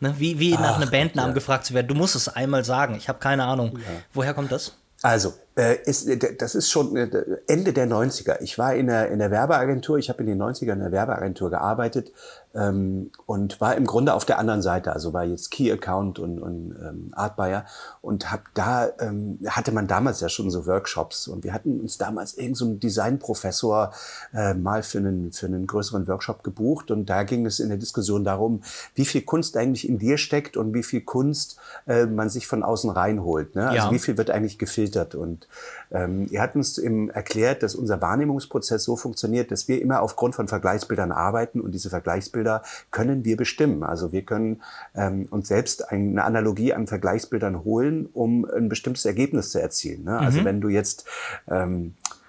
Ne? 0.00 0.14
Wie, 0.18 0.38
wie 0.38 0.54
Ach, 0.56 0.60
nach 0.60 0.76
einem 0.76 0.90
Bandnamen 0.90 1.30
ja. 1.30 1.34
gefragt 1.34 1.64
zu 1.64 1.74
werden. 1.74 1.88
Du 1.88 1.94
musst 1.94 2.14
es 2.14 2.28
einmal 2.28 2.64
sagen. 2.64 2.94
Ich 2.96 3.08
habe 3.08 3.18
keine 3.18 3.44
Ahnung. 3.44 3.78
Ja. 3.78 3.84
Woher 4.12 4.34
kommt 4.34 4.52
das? 4.52 4.76
Also, 5.02 5.34
ist, 5.56 6.08
äh, 6.08 6.36
das 6.36 6.54
ist 6.54 6.70
schon 6.70 6.96
äh, 6.96 7.08
Ende 7.46 7.72
der 7.72 7.86
90er. 7.86 8.40
Ich 8.40 8.58
war 8.58 8.74
in 8.74 8.88
der, 8.88 9.10
in 9.10 9.18
der 9.18 9.30
Werbeagentur, 9.30 9.98
ich 9.98 10.08
habe 10.08 10.20
in 10.22 10.26
den 10.26 10.42
90ern 10.42 10.72
in 10.72 10.80
der 10.80 10.92
Werbeagentur 10.92 11.50
gearbeitet 11.50 12.12
ähm, 12.54 13.10
und 13.26 13.60
war 13.60 13.74
im 13.76 13.86
Grunde 13.86 14.14
auf 14.14 14.24
der 14.24 14.38
anderen 14.38 14.62
Seite, 14.62 14.92
also 14.92 15.12
war 15.12 15.24
jetzt 15.24 15.50
Key 15.50 15.70
Account 15.72 16.18
und, 16.18 16.40
und 16.40 16.76
ähm, 16.80 17.10
Art 17.14 17.36
Buyer 17.36 17.66
und 18.00 18.30
hab 18.30 18.42
da 18.54 18.88
ähm, 19.00 19.38
hatte 19.46 19.72
man 19.72 19.86
damals 19.86 20.20
ja 20.20 20.28
schon 20.28 20.50
so 20.50 20.66
Workshops 20.66 21.28
und 21.28 21.44
wir 21.44 21.52
hatten 21.52 21.80
uns 21.80 21.98
damals 21.98 22.34
irgend 22.34 22.56
so 22.56 22.64
einen 22.64 22.80
Designprofessor 22.80 23.92
äh, 24.32 24.54
mal 24.54 24.82
für 24.82 24.98
einen 24.98 25.32
für 25.32 25.46
einen 25.46 25.66
größeren 25.66 26.06
Workshop 26.06 26.44
gebucht 26.44 26.90
und 26.90 27.06
da 27.06 27.24
ging 27.24 27.44
es 27.46 27.60
in 27.60 27.68
der 27.68 27.78
Diskussion 27.78 28.24
darum, 28.24 28.62
wie 28.94 29.04
viel 29.04 29.22
Kunst 29.22 29.56
eigentlich 29.56 29.88
in 29.88 29.98
dir 29.98 30.18
steckt 30.18 30.56
und 30.56 30.74
wie 30.74 30.82
viel 30.82 31.00
Kunst 31.00 31.58
äh, 31.86 32.06
man 32.06 32.28
sich 32.28 32.46
von 32.46 32.62
außen 32.62 32.90
reinholt. 32.90 33.54
Ne? 33.54 33.68
Also 33.68 33.86
ja. 33.86 33.90
wie 33.90 33.98
viel 33.98 34.16
wird 34.16 34.30
eigentlich 34.30 34.58
gefiltert 34.58 35.14
und 35.14 35.43
ähm, 35.90 36.26
er 36.30 36.42
hat 36.42 36.54
uns 36.56 36.78
eben 36.78 37.10
erklärt, 37.10 37.62
dass 37.62 37.74
unser 37.74 38.00
Wahrnehmungsprozess 38.00 38.84
so 38.84 38.96
funktioniert, 38.96 39.50
dass 39.50 39.68
wir 39.68 39.80
immer 39.80 40.00
aufgrund 40.00 40.34
von 40.34 40.48
Vergleichsbildern 40.48 41.12
arbeiten 41.12 41.60
und 41.60 41.72
diese 41.72 41.90
Vergleichsbilder 41.90 42.62
können 42.90 43.24
wir 43.24 43.36
bestimmen. 43.36 43.82
Also 43.82 44.12
wir 44.12 44.22
können 44.22 44.62
ähm, 44.94 45.26
uns 45.30 45.48
selbst 45.48 45.90
eine 45.90 46.24
Analogie 46.24 46.72
an 46.72 46.86
Vergleichsbildern 46.86 47.64
holen, 47.64 48.08
um 48.12 48.44
ein 48.44 48.68
bestimmtes 48.68 49.04
Ergebnis 49.04 49.50
zu 49.50 49.60
erzielen. 49.60 50.04
Ne? 50.04 50.18
Also 50.18 50.40
mhm. 50.40 50.44
wenn 50.44 50.60
du 50.60 50.68
jetzt 50.68 51.04
ähm, 51.48 51.94
äh, 52.04 52.23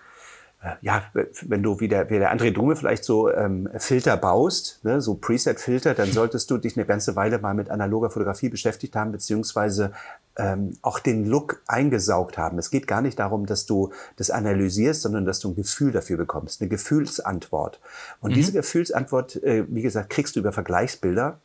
ja, 0.82 1.04
wenn 1.44 1.64
du 1.64 1.80
wie 1.80 1.88
der, 1.88 2.10
wie 2.10 2.18
der 2.18 2.36
André 2.36 2.52
Drume 2.52 2.76
vielleicht 2.76 3.04
so 3.04 3.32
ähm, 3.32 3.70
Filter 3.78 4.18
baust, 4.18 4.80
ne, 4.84 5.02
so 5.02 5.16
Preset-Filter, 5.16 5.94
dann 5.94 6.12
solltest 6.12 6.50
du 6.50 6.58
dich 6.58 6.76
eine 6.78 6.86
ganze 6.86 7.16
Weile 7.16 7.40
mal 7.40 7.54
mit 7.54 7.70
analoger 7.70 8.10
Fotografie 8.10 8.50
beschäftigt 8.50 8.96
haben, 8.96 9.12
beziehungsweise 9.12 9.92
ähm, 10.38 10.74
auch 10.82 11.00
den 11.00 11.26
Look 11.26 11.62
eingesaugt 11.68 12.38
haben. 12.38 12.58
Es 12.58 12.72
geht 12.72 12.88
gar 12.88 13.02
nicht 13.02 13.20
darum, 13.20 13.46
dass 13.46 13.66
du 13.66 13.92
das 14.18 14.32
analysierst, 14.32 15.02
sondern 15.02 15.26
dass 15.26 15.40
du 15.40 15.50
ein 15.50 15.56
Gefühl 15.56 15.92
dafür 15.92 16.18
bekommst, 16.18 16.62
eine 16.62 16.70
Gefühlsantwort. 16.70 17.80
Und 18.22 18.32
mhm. 18.32 18.36
diese 18.36 18.52
Gefühlsantwort, 18.52 19.42
äh, 19.44 19.66
wie 19.70 19.82
gesagt, 19.82 20.10
kriegst 20.10 20.36
du 20.36 20.40
über 20.40 20.52
Vergleichsbilder. 20.52 21.40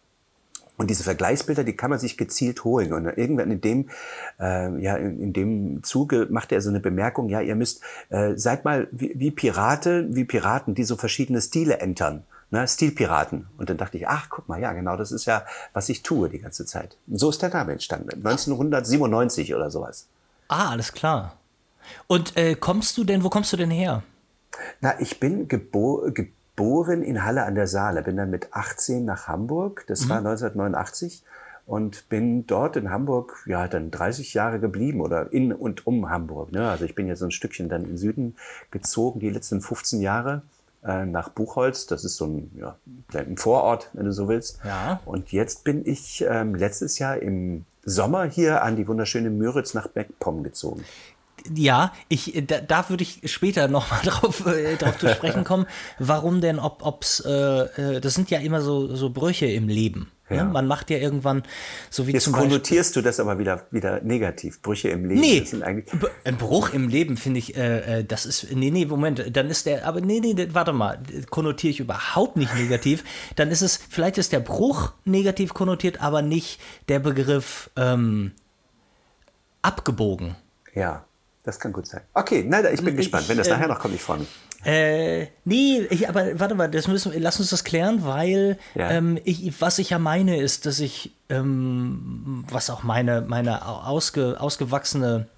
Und 0.80 0.88
diese 0.88 1.04
Vergleichsbilder, 1.04 1.62
die 1.62 1.76
kann 1.76 1.90
man 1.90 1.98
sich 1.98 2.16
gezielt 2.16 2.64
holen. 2.64 2.94
Und 2.94 3.04
irgendwann 3.04 3.50
in 3.50 3.60
dem, 3.60 3.90
äh, 4.40 4.80
ja, 4.80 4.96
in, 4.96 5.34
dem 5.34 5.82
Zuge 5.82 6.26
macht 6.30 6.52
er 6.52 6.62
so 6.62 6.70
eine 6.70 6.80
Bemerkung, 6.80 7.28
ja, 7.28 7.42
ihr 7.42 7.54
müsst, 7.54 7.82
äh, 8.08 8.34
seid 8.36 8.64
mal 8.64 8.88
wie, 8.90 9.12
wie 9.14 9.30
Pirate, 9.30 10.06
wie 10.08 10.24
Piraten, 10.24 10.74
die 10.74 10.84
so 10.84 10.96
verschiedene 10.96 11.42
Stile 11.42 11.80
entern. 11.80 12.24
Ne, 12.50 12.66
Stilpiraten. 12.66 13.46
Und 13.58 13.68
dann 13.68 13.76
dachte 13.76 13.98
ich, 13.98 14.08
ach, 14.08 14.30
guck 14.30 14.48
mal, 14.48 14.58
ja, 14.58 14.72
genau, 14.72 14.96
das 14.96 15.12
ist 15.12 15.26
ja, 15.26 15.44
was 15.74 15.90
ich 15.90 16.02
tue 16.02 16.30
die 16.30 16.38
ganze 16.38 16.64
Zeit. 16.64 16.96
Und 17.06 17.18
so 17.18 17.28
ist 17.28 17.42
der 17.42 17.50
Name 17.50 17.72
entstanden. 17.72 18.08
1997 18.14 19.54
oder 19.54 19.70
sowas. 19.70 20.06
Ah, 20.48 20.70
alles 20.70 20.94
klar. 20.94 21.36
Und 22.06 22.38
äh, 22.38 22.54
kommst 22.54 22.96
du 22.96 23.04
denn, 23.04 23.22
wo 23.22 23.28
kommst 23.28 23.52
du 23.52 23.58
denn 23.58 23.70
her? 23.70 24.02
Na, 24.80 24.98
ich 24.98 25.20
bin 25.20 25.46
geboren, 25.46 26.14
geboren 26.60 27.02
in 27.02 27.24
Halle 27.24 27.44
an 27.44 27.54
der 27.54 27.66
Saale, 27.66 28.02
bin 28.02 28.18
dann 28.18 28.28
mit 28.28 28.48
18 28.52 29.02
nach 29.04 29.28
Hamburg, 29.28 29.84
das 29.86 30.04
mhm. 30.04 30.08
war 30.10 30.18
1989 30.18 31.24
und 31.66 32.08
bin 32.10 32.46
dort 32.46 32.76
in 32.76 32.90
Hamburg 32.90 33.44
ja 33.46 33.66
dann 33.66 33.90
30 33.90 34.34
Jahre 34.34 34.60
geblieben 34.60 35.00
oder 35.00 35.32
in 35.32 35.54
und 35.54 35.86
um 35.86 36.10
Hamburg. 36.10 36.52
Ne? 36.52 36.68
Also 36.68 36.84
ich 36.84 36.94
bin 36.94 37.06
jetzt 37.06 37.20
so 37.20 37.24
ein 37.24 37.30
Stückchen 37.30 37.70
dann 37.70 37.84
in 37.84 37.96
Süden 37.96 38.36
gezogen, 38.70 39.20
die 39.20 39.30
letzten 39.30 39.62
15 39.62 40.02
Jahre 40.02 40.42
äh, 40.84 41.06
nach 41.06 41.30
Buchholz. 41.30 41.86
Das 41.86 42.04
ist 42.04 42.16
so 42.16 42.26
ein, 42.26 42.50
ja, 42.54 42.76
ein 43.14 43.38
Vorort, 43.38 43.88
wenn 43.94 44.04
du 44.04 44.12
so 44.12 44.28
willst. 44.28 44.58
Ja. 44.62 45.00
Und 45.06 45.32
jetzt 45.32 45.64
bin 45.64 45.86
ich 45.86 46.26
ähm, 46.28 46.54
letztes 46.54 46.98
Jahr 46.98 47.16
im 47.16 47.64
Sommer 47.84 48.24
hier 48.24 48.62
an 48.62 48.76
die 48.76 48.86
wunderschöne 48.86 49.30
Müritz 49.30 49.72
nach 49.72 49.88
Beckpomm 49.88 50.42
gezogen. 50.42 50.84
Ja, 51.54 51.92
ich, 52.08 52.42
da, 52.46 52.60
da 52.60 52.88
würde 52.88 53.02
ich 53.02 53.20
später 53.30 53.68
nochmal 53.68 54.00
drauf, 54.04 54.46
äh, 54.46 54.76
drauf 54.76 54.98
zu 54.98 55.08
sprechen 55.08 55.44
kommen. 55.44 55.66
Warum 55.98 56.40
denn, 56.40 56.58
ob, 56.58 56.84
ob's, 56.84 57.20
äh, 57.20 57.30
äh, 57.30 58.00
das 58.00 58.14
sind 58.14 58.30
ja 58.30 58.38
immer 58.38 58.60
so, 58.60 58.94
so 58.94 59.10
Brüche 59.10 59.46
im 59.46 59.68
Leben. 59.68 60.10
Ne? 60.30 60.36
Ja. 60.36 60.44
Man 60.44 60.66
macht 60.66 60.90
ja 60.90 60.98
irgendwann, 60.98 61.42
so 61.90 62.06
wie 62.06 62.12
Jetzt 62.12 62.24
zum 62.24 62.32
konnotierst 62.32 62.94
du 62.96 63.02
das 63.02 63.20
aber 63.20 63.38
wieder, 63.38 63.66
wieder 63.70 64.00
negativ. 64.00 64.62
Brüche 64.62 64.88
im 64.88 65.04
Leben. 65.04 65.20
Nee, 65.20 65.44
ein 66.24 66.36
Bruch 66.36 66.72
im 66.72 66.88
Leben 66.88 67.16
finde 67.16 67.38
ich, 67.40 67.56
äh, 67.56 68.00
äh, 68.00 68.04
das 68.04 68.26
ist, 68.26 68.54
nee, 68.54 68.70
nee, 68.70 68.86
Moment, 68.86 69.36
dann 69.36 69.50
ist 69.50 69.66
der, 69.66 69.86
aber 69.86 70.00
nee, 70.00 70.20
nee, 70.20 70.48
warte 70.52 70.72
mal, 70.72 71.00
konnotiere 71.30 71.72
ich 71.72 71.80
überhaupt 71.80 72.36
nicht 72.36 72.54
negativ. 72.54 73.04
Dann 73.36 73.50
ist 73.50 73.62
es, 73.62 73.80
vielleicht 73.88 74.18
ist 74.18 74.32
der 74.32 74.40
Bruch 74.40 74.92
negativ 75.04 75.52
konnotiert, 75.54 76.00
aber 76.00 76.22
nicht 76.22 76.60
der 76.88 77.00
Begriff 77.00 77.70
ähm, 77.76 78.32
abgebogen. 79.62 80.36
Ja. 80.74 81.04
Das 81.42 81.58
kann 81.58 81.72
gut 81.72 81.86
sein. 81.86 82.02
Okay, 82.12 82.44
nein, 82.46 82.66
ich 82.72 82.80
bin 82.80 82.90
ich, 82.90 82.96
gespannt. 82.96 83.28
Wenn 83.28 83.38
das 83.38 83.48
äh, 83.48 83.52
nachher 83.52 83.68
noch 83.68 83.78
kommt, 83.78 83.94
ich 83.94 84.02
freue 84.02 84.18
mich. 84.18 84.28
Äh, 84.64 85.28
nee, 85.44 85.86
ich, 85.88 86.08
aber 86.08 86.38
warte 86.38 86.54
mal, 86.54 86.70
das 86.70 86.86
müssen, 86.86 87.12
lass 87.16 87.40
uns 87.40 87.48
das 87.48 87.64
klären, 87.64 88.04
weil 88.04 88.58
ja. 88.74 88.90
ähm, 88.90 89.18
ich, 89.24 89.58
was 89.60 89.78
ich 89.78 89.90
ja 89.90 89.98
meine, 89.98 90.38
ist, 90.38 90.66
dass 90.66 90.80
ich, 90.80 91.12
ähm, 91.30 92.44
was 92.50 92.68
auch 92.68 92.82
meine, 92.82 93.22
meine 93.22 93.66
ausge, 93.66 94.38
ausgewachsene 94.38 95.28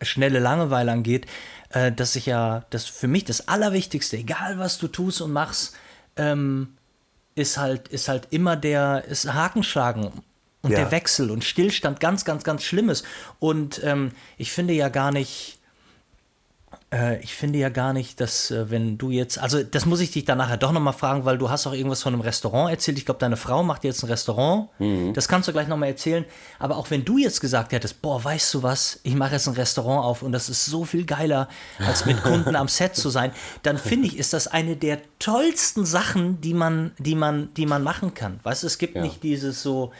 schnelle 0.00 0.38
Langeweile 0.38 0.92
angeht, 0.92 1.26
äh, 1.70 1.92
dass 1.92 2.16
ich 2.16 2.24
ja, 2.24 2.64
das 2.70 2.86
für 2.86 3.08
mich 3.08 3.24
das 3.24 3.48
Allerwichtigste, 3.48 4.16
egal 4.16 4.58
was 4.58 4.78
du 4.78 4.88
tust 4.88 5.20
und 5.20 5.32
machst, 5.32 5.76
ähm, 6.16 6.74
ist 7.34 7.58
halt, 7.58 7.88
ist 7.88 8.08
halt 8.08 8.28
immer 8.30 8.56
der, 8.56 9.04
ist 9.04 9.32
Hakenschlagen 9.32 10.10
und 10.62 10.72
ja. 10.72 10.78
der 10.78 10.90
Wechsel 10.90 11.30
und 11.30 11.44
Stillstand 11.44 12.00
ganz, 12.00 12.24
ganz, 12.24 12.44
ganz 12.44 12.62
Schlimmes. 12.62 13.04
Und 13.38 13.80
ähm, 13.84 14.10
ich 14.36 14.52
finde 14.52 14.74
ja 14.74 14.88
gar 14.88 15.12
nicht, 15.12 15.58
äh, 16.92 17.20
ich 17.22 17.34
finde 17.34 17.58
ja 17.58 17.68
gar 17.68 17.92
nicht, 17.92 18.20
dass 18.20 18.50
äh, 18.50 18.70
wenn 18.70 18.98
du 18.98 19.10
jetzt, 19.10 19.38
also 19.38 19.62
das 19.62 19.86
muss 19.86 20.00
ich 20.00 20.10
dich 20.10 20.24
dann 20.24 20.38
nachher 20.38 20.56
doch 20.56 20.72
nochmal 20.72 20.94
fragen, 20.94 21.24
weil 21.24 21.38
du 21.38 21.50
hast 21.50 21.66
auch 21.66 21.72
irgendwas 21.72 22.02
von 22.02 22.14
einem 22.14 22.22
Restaurant 22.22 22.70
erzählt. 22.70 22.98
Ich 22.98 23.04
glaube, 23.04 23.20
deine 23.20 23.36
Frau 23.36 23.62
macht 23.62 23.84
jetzt 23.84 24.02
ein 24.02 24.08
Restaurant. 24.08 24.68
Mhm. 24.78 25.12
Das 25.12 25.28
kannst 25.28 25.48
du 25.48 25.52
gleich 25.52 25.68
nochmal 25.68 25.90
erzählen. 25.90 26.24
Aber 26.58 26.76
auch 26.76 26.90
wenn 26.90 27.04
du 27.04 27.18
jetzt 27.18 27.40
gesagt 27.40 27.72
hättest, 27.72 28.00
boah, 28.02 28.22
weißt 28.22 28.54
du 28.54 28.62
was, 28.62 29.00
ich 29.02 29.14
mache 29.14 29.34
jetzt 29.34 29.48
ein 29.48 29.54
Restaurant 29.54 30.04
auf 30.04 30.22
und 30.22 30.32
das 30.32 30.48
ist 30.48 30.66
so 30.66 30.84
viel 30.84 31.04
geiler, 31.04 31.48
als 31.78 32.06
mit 32.06 32.22
Kunden 32.22 32.56
am 32.56 32.68
Set 32.68 32.96
zu 32.96 33.10
sein, 33.10 33.32
dann 33.62 33.78
finde 33.78 34.08
ich, 34.08 34.18
ist 34.18 34.32
das 34.32 34.48
eine 34.48 34.76
der 34.76 34.98
tollsten 35.18 35.84
Sachen, 35.84 36.40
die 36.40 36.54
man, 36.54 36.92
die 36.98 37.14
man, 37.14 37.52
die 37.54 37.66
man 37.66 37.82
machen 37.82 38.14
kann. 38.14 38.40
Weißt 38.42 38.62
du, 38.62 38.66
es 38.66 38.78
gibt 38.78 38.96
ja. 38.96 39.02
nicht 39.02 39.22
dieses 39.22 39.62
so, 39.62 39.92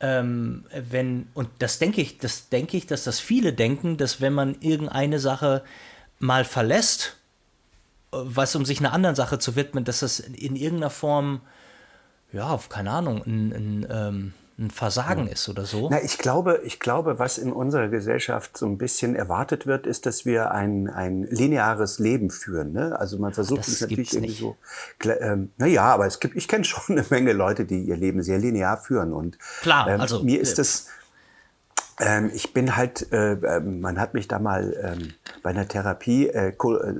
ähm, 0.00 0.64
wenn, 0.72 1.28
und 1.34 1.48
das 1.58 1.78
denke 1.78 2.00
ich, 2.00 2.18
das 2.18 2.48
denke 2.48 2.76
ich, 2.76 2.86
dass 2.86 3.04
das 3.04 3.20
viele 3.20 3.52
denken, 3.52 3.96
dass 3.96 4.20
wenn 4.20 4.32
man 4.32 4.56
irgendeine 4.60 5.18
Sache 5.18 5.62
mal 6.18 6.44
verlässt, 6.44 7.16
was 8.10 8.56
um 8.56 8.64
sich 8.64 8.80
einer 8.80 8.92
anderen 8.92 9.14
Sache 9.14 9.38
zu 9.38 9.56
widmen, 9.56 9.84
dass 9.84 10.00
das 10.00 10.18
in 10.18 10.56
irgendeiner 10.56 10.90
Form, 10.90 11.42
ja, 12.32 12.58
keine 12.68 12.90
Ahnung, 12.90 13.22
ein, 13.24 13.52
ein 13.52 13.86
ähm, 13.90 14.34
ein 14.60 14.70
Versagen 14.70 15.26
ist 15.26 15.48
oder 15.48 15.64
so? 15.64 15.88
Na, 15.90 16.02
ich 16.02 16.18
glaube, 16.18 16.60
ich 16.64 16.78
glaube, 16.80 17.18
was 17.18 17.38
in 17.38 17.50
unserer 17.50 17.88
Gesellschaft 17.88 18.58
so 18.58 18.66
ein 18.66 18.76
bisschen 18.76 19.16
erwartet 19.16 19.66
wird, 19.66 19.86
ist, 19.86 20.04
dass 20.04 20.26
wir 20.26 20.50
ein, 20.50 20.88
ein 20.88 21.22
lineares 21.22 21.98
Leben 21.98 22.30
führen. 22.30 22.72
Ne? 22.72 22.96
Also 22.98 23.18
man 23.18 23.32
versucht 23.32 23.66
es 23.66 23.80
natürlich 23.80 24.12
irgendwie 24.12 24.30
nicht. 24.30 24.40
so. 24.40 24.56
Ähm, 25.20 25.50
naja, 25.56 25.84
aber 25.84 26.06
es 26.06 26.20
gibt, 26.20 26.36
ich 26.36 26.46
kenne 26.46 26.64
schon 26.64 26.82
eine 26.98 27.06
Menge 27.08 27.32
Leute, 27.32 27.64
die 27.64 27.82
ihr 27.82 27.96
Leben 27.96 28.22
sehr 28.22 28.38
linear 28.38 28.76
führen. 28.76 29.14
Und 29.14 29.38
Klar, 29.62 29.88
ähm, 29.88 30.00
also 30.00 30.22
mir 30.22 30.40
ist 30.40 30.58
das. 30.58 30.88
Ähm, 31.98 32.30
ich 32.32 32.52
bin 32.54 32.76
halt, 32.76 33.12
äh, 33.12 33.32
äh, 33.32 33.60
man 33.60 33.98
hat 33.98 34.14
mich 34.14 34.26
da 34.26 34.38
mal 34.38 34.74
ähm, 34.82 35.12
bei 35.42 35.50
einer 35.50 35.68
Therapie, 35.68 36.28
äh, 36.28 36.48
äh, 36.48 36.94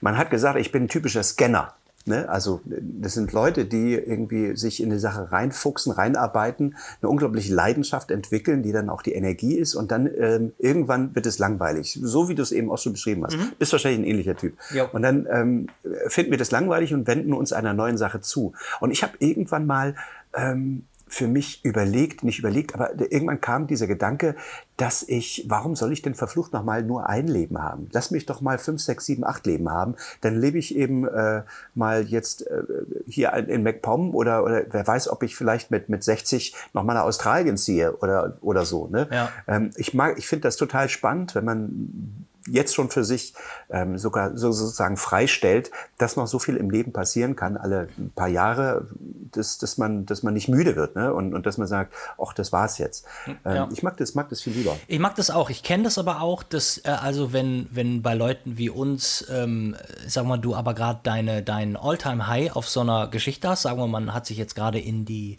man 0.00 0.18
hat 0.18 0.30
gesagt, 0.30 0.58
ich 0.58 0.72
bin 0.72 0.84
ein 0.84 0.88
typischer 0.88 1.22
Scanner. 1.22 1.74
Ne? 2.06 2.28
Also 2.28 2.62
das 2.64 3.14
sind 3.14 3.32
Leute, 3.32 3.66
die 3.66 3.94
irgendwie 3.94 4.56
sich 4.56 4.82
in 4.82 4.90
die 4.90 4.98
Sache 4.98 5.30
reinfuchsen, 5.30 5.92
reinarbeiten, 5.92 6.76
eine 7.02 7.10
unglaubliche 7.10 7.54
Leidenschaft 7.54 8.10
entwickeln, 8.10 8.62
die 8.62 8.72
dann 8.72 8.88
auch 8.88 9.02
die 9.02 9.12
Energie 9.12 9.56
ist 9.56 9.74
und 9.74 9.90
dann 9.90 10.08
ähm, 10.18 10.52
irgendwann 10.58 11.14
wird 11.14 11.26
es 11.26 11.38
langweilig. 11.38 11.98
So 12.02 12.28
wie 12.28 12.34
du 12.34 12.42
es 12.42 12.52
eben 12.52 12.70
auch 12.70 12.78
schon 12.78 12.92
beschrieben 12.92 13.24
hast. 13.24 13.36
Mhm. 13.36 13.52
Bist 13.58 13.72
wahrscheinlich 13.72 14.00
ein 14.00 14.04
ähnlicher 14.04 14.36
Typ. 14.36 14.56
Ja. 14.72 14.84
Und 14.84 15.02
dann 15.02 15.26
ähm, 15.30 15.66
finden 16.08 16.30
wir 16.30 16.38
das 16.38 16.50
langweilig 16.50 16.94
und 16.94 17.06
wenden 17.06 17.34
uns 17.34 17.52
einer 17.52 17.74
neuen 17.74 17.98
Sache 17.98 18.20
zu. 18.20 18.54
Und 18.80 18.92
ich 18.92 19.02
habe 19.02 19.12
irgendwann 19.18 19.66
mal 19.66 19.94
ähm, 20.34 20.84
für 21.10 21.26
mich 21.26 21.64
überlegt, 21.64 22.22
nicht 22.22 22.38
überlegt, 22.38 22.72
aber 22.74 22.92
irgendwann 23.10 23.40
kam 23.40 23.66
dieser 23.66 23.88
Gedanke, 23.88 24.36
dass 24.76 25.02
ich, 25.02 25.44
warum 25.48 25.74
soll 25.74 25.92
ich 25.92 26.02
denn 26.02 26.14
verflucht 26.14 26.52
nochmal 26.52 26.84
nur 26.84 27.08
ein 27.08 27.26
Leben 27.26 27.60
haben? 27.60 27.88
Lass 27.92 28.12
mich 28.12 28.26
doch 28.26 28.40
mal 28.40 28.58
fünf, 28.58 28.80
sechs, 28.80 29.06
sieben, 29.06 29.24
acht 29.24 29.44
Leben 29.44 29.68
haben. 29.68 29.96
Dann 30.20 30.40
lebe 30.40 30.56
ich 30.56 30.76
eben 30.76 31.06
äh, 31.06 31.42
mal 31.74 32.04
jetzt 32.04 32.46
äh, 32.46 32.62
hier 33.08 33.32
in 33.32 33.64
MacPom 33.64 34.14
oder, 34.14 34.44
oder 34.44 34.62
wer 34.70 34.86
weiß, 34.86 35.08
ob 35.08 35.24
ich 35.24 35.34
vielleicht 35.34 35.72
mit, 35.72 35.88
mit 35.88 36.04
60 36.04 36.54
nochmal 36.74 36.94
nach 36.94 37.04
Australien 37.04 37.56
ziehe 37.56 37.96
oder, 37.96 38.38
oder 38.40 38.64
so. 38.64 38.86
Ne? 38.86 39.08
Ja. 39.10 39.30
Ähm, 39.48 39.72
ich 39.76 39.92
mag, 39.92 40.16
ich 40.16 40.28
finde 40.28 40.42
das 40.42 40.56
total 40.56 40.88
spannend, 40.88 41.34
wenn 41.34 41.44
man 41.44 42.26
jetzt 42.46 42.74
schon 42.74 42.90
für 42.90 43.04
sich 43.04 43.34
ähm, 43.68 43.98
sogar 43.98 44.36
so 44.36 44.52
sozusagen 44.52 44.96
freistellt, 44.96 45.70
dass 45.98 46.16
noch 46.16 46.26
so 46.26 46.38
viel 46.38 46.56
im 46.56 46.70
Leben 46.70 46.92
passieren 46.92 47.36
kann, 47.36 47.56
alle 47.56 47.88
paar 48.14 48.28
Jahre, 48.28 48.88
dass, 49.32 49.58
dass, 49.58 49.78
man, 49.78 50.06
dass 50.06 50.22
man 50.22 50.34
nicht 50.34 50.48
müde 50.48 50.76
wird 50.76 50.96
ne? 50.96 51.12
und, 51.12 51.34
und 51.34 51.46
dass 51.46 51.58
man 51.58 51.66
sagt, 51.66 51.92
ach, 52.22 52.32
das 52.32 52.52
war's 52.52 52.78
jetzt. 52.78 53.06
Ähm, 53.26 53.36
Ja. 53.44 53.68
Ich 53.72 53.82
mag 53.82 53.96
das, 53.96 54.14
mag 54.14 54.28
das 54.28 54.42
viel 54.42 54.52
lieber. 54.52 54.76
Ich 54.86 54.98
mag 54.98 55.14
das 55.16 55.30
auch. 55.30 55.50
Ich 55.50 55.62
kenne 55.62 55.84
das 55.84 55.98
aber 55.98 56.20
auch, 56.20 56.42
dass 56.42 56.78
äh, 56.84 56.90
also 56.90 57.32
wenn 57.32 57.68
wenn 57.70 58.02
bei 58.02 58.14
Leuten 58.14 58.56
wie 58.58 58.70
uns, 58.70 59.26
ähm, 59.30 59.76
sag 60.06 60.24
mal, 60.24 60.38
du 60.38 60.54
aber 60.54 60.74
gerade 60.74 61.00
deine 61.02 61.42
dein 61.42 61.76
Alltime 61.76 62.26
High 62.26 62.56
auf 62.56 62.68
so 62.68 62.80
einer 62.80 63.08
Geschichte 63.08 63.48
hast, 63.48 63.62
sagen 63.62 63.78
wir, 63.78 63.86
man 63.86 64.14
hat 64.14 64.26
sich 64.26 64.38
jetzt 64.38 64.54
gerade 64.54 64.78
in 64.78 65.04
die 65.04 65.38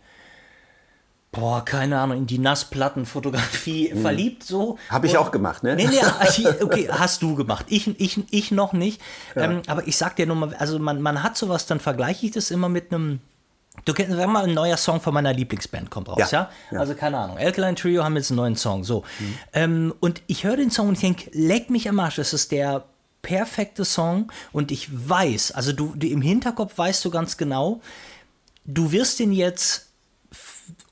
Boah, 1.33 1.63
keine 1.63 1.97
Ahnung, 1.97 2.17
in 2.17 2.27
die 2.27 2.39
Nassplattenfotografie 2.39 3.93
verliebt, 4.01 4.43
so. 4.43 4.77
Hab 4.89 5.05
ich 5.05 5.11
Und- 5.11 5.17
auch 5.17 5.31
gemacht, 5.31 5.63
ne? 5.63 5.75
Nee, 5.77 5.87
nee, 5.87 6.45
okay, 6.61 6.89
hast 6.91 7.21
du 7.21 7.35
gemacht. 7.35 7.65
Ich, 7.69 7.87
ich, 8.01 8.19
ich 8.31 8.51
noch 8.51 8.73
nicht. 8.73 9.01
Ähm, 9.37 9.61
aber 9.67 9.87
ich 9.87 9.95
sag 9.95 10.17
dir 10.17 10.25
nur 10.25 10.35
mal, 10.35 10.53
also 10.55 10.77
man, 10.77 11.01
man 11.01 11.23
hat 11.23 11.37
sowas, 11.37 11.65
dann 11.67 11.79
vergleiche 11.79 12.25
ich 12.25 12.31
das 12.33 12.51
immer 12.51 12.67
mit 12.67 12.91
einem. 12.91 13.19
Du 13.85 13.93
kennst, 13.93 14.13
sag 14.13 14.27
mal, 14.27 14.43
ein 14.43 14.53
neuer 14.53 14.75
Song 14.75 14.99
von 14.99 15.13
meiner 15.13 15.31
Lieblingsband 15.31 15.89
kommt 15.89 16.09
raus, 16.09 16.17
ja? 16.19 16.25
Ja, 16.31 16.49
ja. 16.71 16.79
Also 16.81 16.93
keine 16.95 17.17
Ahnung. 17.17 17.37
Alkaline 17.37 17.75
Trio 17.75 18.03
haben 18.03 18.17
jetzt 18.17 18.29
einen 18.29 18.35
neuen 18.37 18.55
Song, 18.57 18.83
so. 18.83 19.05
Ähm, 19.53 19.93
und 20.01 20.21
ich 20.27 20.43
höre 20.43 20.57
den 20.57 20.69
Song 20.69 20.89
und 20.89 20.95
ich 20.95 20.99
denke, 21.01 21.29
leck 21.31 21.69
mich 21.69 21.87
am 21.87 21.97
Arsch, 22.01 22.17
das 22.17 22.33
ist 22.33 22.51
der 22.51 22.83
perfekte 23.21 23.85
Song 23.85 24.29
und 24.51 24.71
ich 24.71 24.89
weiß, 25.07 25.51
also 25.53 25.71
du, 25.71 25.93
du 25.95 26.07
im 26.07 26.21
Hinterkopf 26.21 26.77
weißt 26.77 27.05
du 27.05 27.09
ganz 27.11 27.37
genau, 27.37 27.79
du 28.65 28.91
wirst 28.91 29.19
den 29.19 29.31
jetzt 29.31 29.87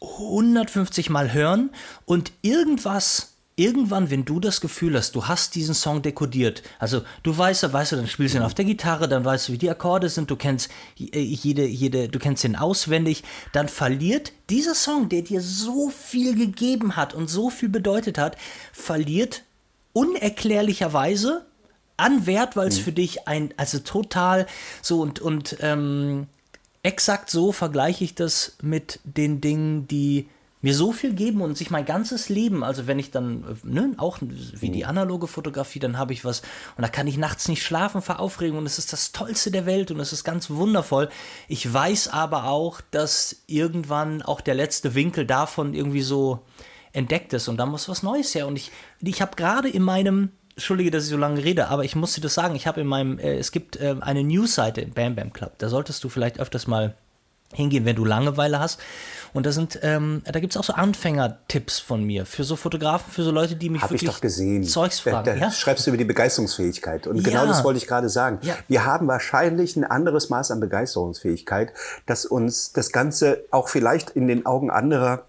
150 0.02 1.10
Mal 1.10 1.34
hören 1.34 1.72
und 2.06 2.32
irgendwas, 2.42 3.34
irgendwann, 3.56 4.10
wenn 4.10 4.26
du 4.26 4.40
das 4.40 4.62
Gefühl 4.62 4.96
hast, 4.96 5.16
du 5.16 5.28
hast 5.28 5.56
diesen 5.56 5.76
Song 5.76 6.02
dekodiert, 6.02 6.64
also 6.80 7.02
du 7.24 7.38
weißt, 7.38 7.72
weißt 7.72 7.92
du, 7.92 7.96
dann 7.98 8.08
spielst 8.08 8.34
du 8.34 8.40
ihn 8.40 8.44
auf 8.44 8.54
der 8.54 8.66
Gitarre, 8.66 9.08
dann 9.08 9.26
weißt 9.26 9.50
du, 9.50 9.54
wie 9.54 9.58
die 9.58 9.70
Akkorde 9.70 10.10
sind, 10.10 10.32
du 10.32 10.36
kennst 10.36 10.70
äh, 10.98 11.20
jede, 11.20 11.66
jede, 11.66 12.08
du 12.08 12.20
kennst 12.20 12.44
ihn 12.44 12.56
auswendig, 12.56 13.24
dann 13.52 13.68
verliert 13.68 14.32
dieser 14.50 14.76
Song, 14.76 15.10
der 15.10 15.24
dir 15.24 15.42
so 15.42 15.90
viel 15.90 16.36
gegeben 16.36 16.96
hat 16.96 17.14
und 17.14 17.30
so 17.30 17.50
viel 17.50 17.70
bedeutet 17.70 18.18
hat, 18.18 18.38
verliert 18.72 19.44
unerklärlicherweise 19.94 21.46
an 21.98 22.26
Wert, 22.26 22.56
weil 22.56 22.70
es 22.70 22.80
für 22.80 22.94
dich 22.94 23.28
ein, 23.28 23.54
also 23.58 23.80
total 23.80 24.48
so 24.82 25.02
und, 25.02 25.20
und 25.20 25.58
ähm, 25.60 26.28
exakt 26.84 27.30
so 27.30 27.52
vergleiche 27.52 28.04
ich 28.04 28.16
das 28.16 28.58
mit 28.62 29.00
den 29.04 29.42
Dingen, 29.42 29.88
die 29.88 30.30
mir 30.62 30.76
so 30.76 30.92
viel 30.92 31.14
geben 31.14 31.42
und 31.42 31.58
sich 31.58 31.72
mein 31.72 31.86
ganzes 31.86 32.28
Leben, 32.28 32.66
also 32.66 32.86
wenn 32.86 33.00
ich 33.00 33.12
dann, 33.12 33.44
äh, 33.44 33.68
ne, 33.68 33.94
auch 33.98 34.18
wie 34.22 34.70
die 34.70 34.86
analoge 34.86 35.28
Fotografie, 35.28 35.80
dann 35.80 35.98
habe 35.98 36.12
ich 36.12 36.26
was 36.26 36.42
und 36.76 36.82
da 36.82 36.90
kann 36.90 37.08
ich 37.08 37.18
nachts 37.18 37.48
nicht 37.48 37.64
schlafen 37.64 38.02
vor 38.02 38.20
Aufregung 38.20 38.58
und 38.58 38.66
es 38.66 38.78
ist 38.78 38.92
das 38.92 39.14
Tollste 39.14 39.52
der 39.52 39.66
Welt 39.66 39.90
und 39.90 40.00
es 40.02 40.12
ist 40.12 40.26
ganz 40.26 40.50
wundervoll. 40.50 41.10
Ich 41.48 41.72
weiß 41.72 42.10
aber 42.10 42.46
auch, 42.46 42.82
dass 42.92 43.44
irgendwann 43.48 44.22
auch 44.22 44.42
der 44.42 44.56
letzte 44.56 44.96
Winkel 44.96 45.26
davon 45.26 45.74
irgendwie 45.74 46.02
so 46.02 46.42
entdeckt 46.92 47.32
ist 47.32 47.48
und 47.48 47.58
da 47.58 47.66
muss 47.66 47.88
was 47.88 48.04
Neues 48.04 48.36
her 48.36 48.46
und 48.46 48.58
ich, 48.58 48.72
ich 49.00 49.22
habe 49.22 49.38
gerade 49.38 49.70
in 49.70 49.84
meinem 49.84 50.32
Entschuldige, 50.60 50.92
dass 50.92 51.06
ich 51.06 51.10
so 51.10 51.18
lange 51.18 51.42
rede, 51.42 51.70
aber 51.70 51.86
ich 51.86 51.96
muss 51.96 52.14
dir 52.14 52.22
das 52.22 52.34
sagen. 52.34 52.54
Ich 52.56 52.68
habe 52.68 52.82
in 52.82 52.88
meinem, 52.88 53.18
äh, 53.18 53.38
es 53.38 53.52
gibt 53.54 53.78
äh, 53.78 53.96
eine 54.02 54.24
Newsseite 54.26 54.82
im 54.82 54.92
Bam 54.92 55.16
Bam 55.16 55.32
Club. 55.32 55.54
Da 55.58 55.70
solltest 55.70 56.04
du 56.04 56.10
vielleicht 56.10 56.38
öfters 56.40 56.68
mal 56.68 56.96
hingehen, 57.54 57.86
wenn 57.86 57.96
du 57.96 58.04
Langeweile 58.06 58.60
hast. 58.60 58.80
Und 59.34 59.46
da 59.46 59.52
sind, 59.52 59.80
ähm, 59.82 60.22
da 60.26 60.40
gibt 60.40 60.54
es 60.54 60.58
auch 60.58 60.64
so 60.64 60.74
Anfängertipps 60.74 61.80
von 61.80 62.04
mir 62.04 62.26
für 62.26 62.44
so 62.44 62.56
Fotografen, 62.56 63.12
für 63.12 63.24
so 63.24 63.32
Leute, 63.32 63.56
die 63.56 63.70
mich 63.70 63.82
Habe 63.82 63.96
ich 63.96 64.02
wirklich 64.02 64.16
doch 64.16 64.22
gesehen. 64.22 64.64
Zeugs 64.66 65.02
Da, 65.04 65.12
fragen. 65.12 65.26
da 65.26 65.36
ja? 65.36 65.50
schreibst 65.52 65.86
du 65.88 65.92
über 65.92 65.98
die 65.98 66.04
Begeisterungsfähigkeit. 66.06 67.08
Und 67.08 67.24
genau 67.24 67.42
Ja. 67.44 67.48
das 67.48 67.64
wollte 67.64 67.78
ich 67.80 67.88
gerade 67.88 68.10
sagen. 68.10 68.38
Ja. 68.42 68.56
Wir 68.68 68.86
haben 68.86 69.08
wahrscheinlich 69.08 69.76
ein 69.78 69.84
anderes 69.84 70.30
Maß 70.30 70.52
an 70.52 70.60
Begeisterungsfähigkeit, 70.60 71.72
das 72.06 72.26
uns 72.26 72.72
das 72.74 72.92
Ganze 72.92 73.44
auch 73.52 73.70
vielleicht 73.70 74.12
in 74.12 74.28
den 74.28 74.46
Augen 74.46 74.70
anderer 74.70 75.24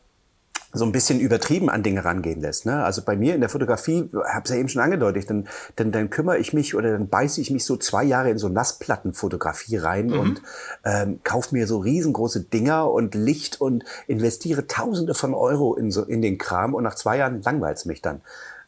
so 0.73 0.85
ein 0.85 0.93
bisschen 0.93 1.21
übertrieben 1.21 1.69
an 1.69 1.83
Dinge 1.83 2.05
rangehen 2.05 2.41
lässt. 2.41 2.67
Ne? 2.67 2.85
Also 2.85 3.03
bei 3.03 3.17
mir 3.17 3.35
in 3.35 3.41
der 3.41 3.51
Fotografie, 3.51 4.09
habe 4.13 4.45
es 4.45 4.51
ja 4.51 4.57
eben 4.57 4.69
schon 4.69 4.83
angedeutet, 4.83 5.29
dann, 5.29 5.49
dann, 5.77 5.91
dann 5.91 6.11
kümmere 6.11 6.39
ich 6.39 6.53
mich 6.53 6.75
oder 6.75 6.93
dann 6.93 7.09
beiße 7.09 7.41
ich 7.41 7.51
mich 7.51 7.65
so 7.65 7.77
zwei 7.77 8.05
Jahre 8.05 8.31
in 8.31 8.39
so 8.39 8.49
Nassplattenfotografie 8.49 9.77
rein 9.77 10.07
Mhm. 10.07 10.21
und 10.21 10.43
ähm, 10.85 11.21
kaufe 11.25 11.55
mir 11.55 11.67
so 11.67 11.79
riesengroße 11.79 12.43
Dinger 12.45 12.91
und 12.91 13.15
Licht 13.15 13.61
und 13.61 13.85
investiere 14.07 14.67
Tausende 14.67 15.15
von 15.15 15.35
Euro 15.35 15.75
in, 15.75 15.91
so, 15.91 16.05
in 16.05 16.23
den 16.23 16.39
Kram 16.39 16.75
und 16.75 16.85
nach 16.85 16.95
zwei 16.95 17.17
Jahren 17.17 17.43
langweilt 17.43 17.79
es 17.79 17.85
mich 17.85 18.03
dann. 18.03 18.21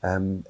Ähm, 0.02 0.44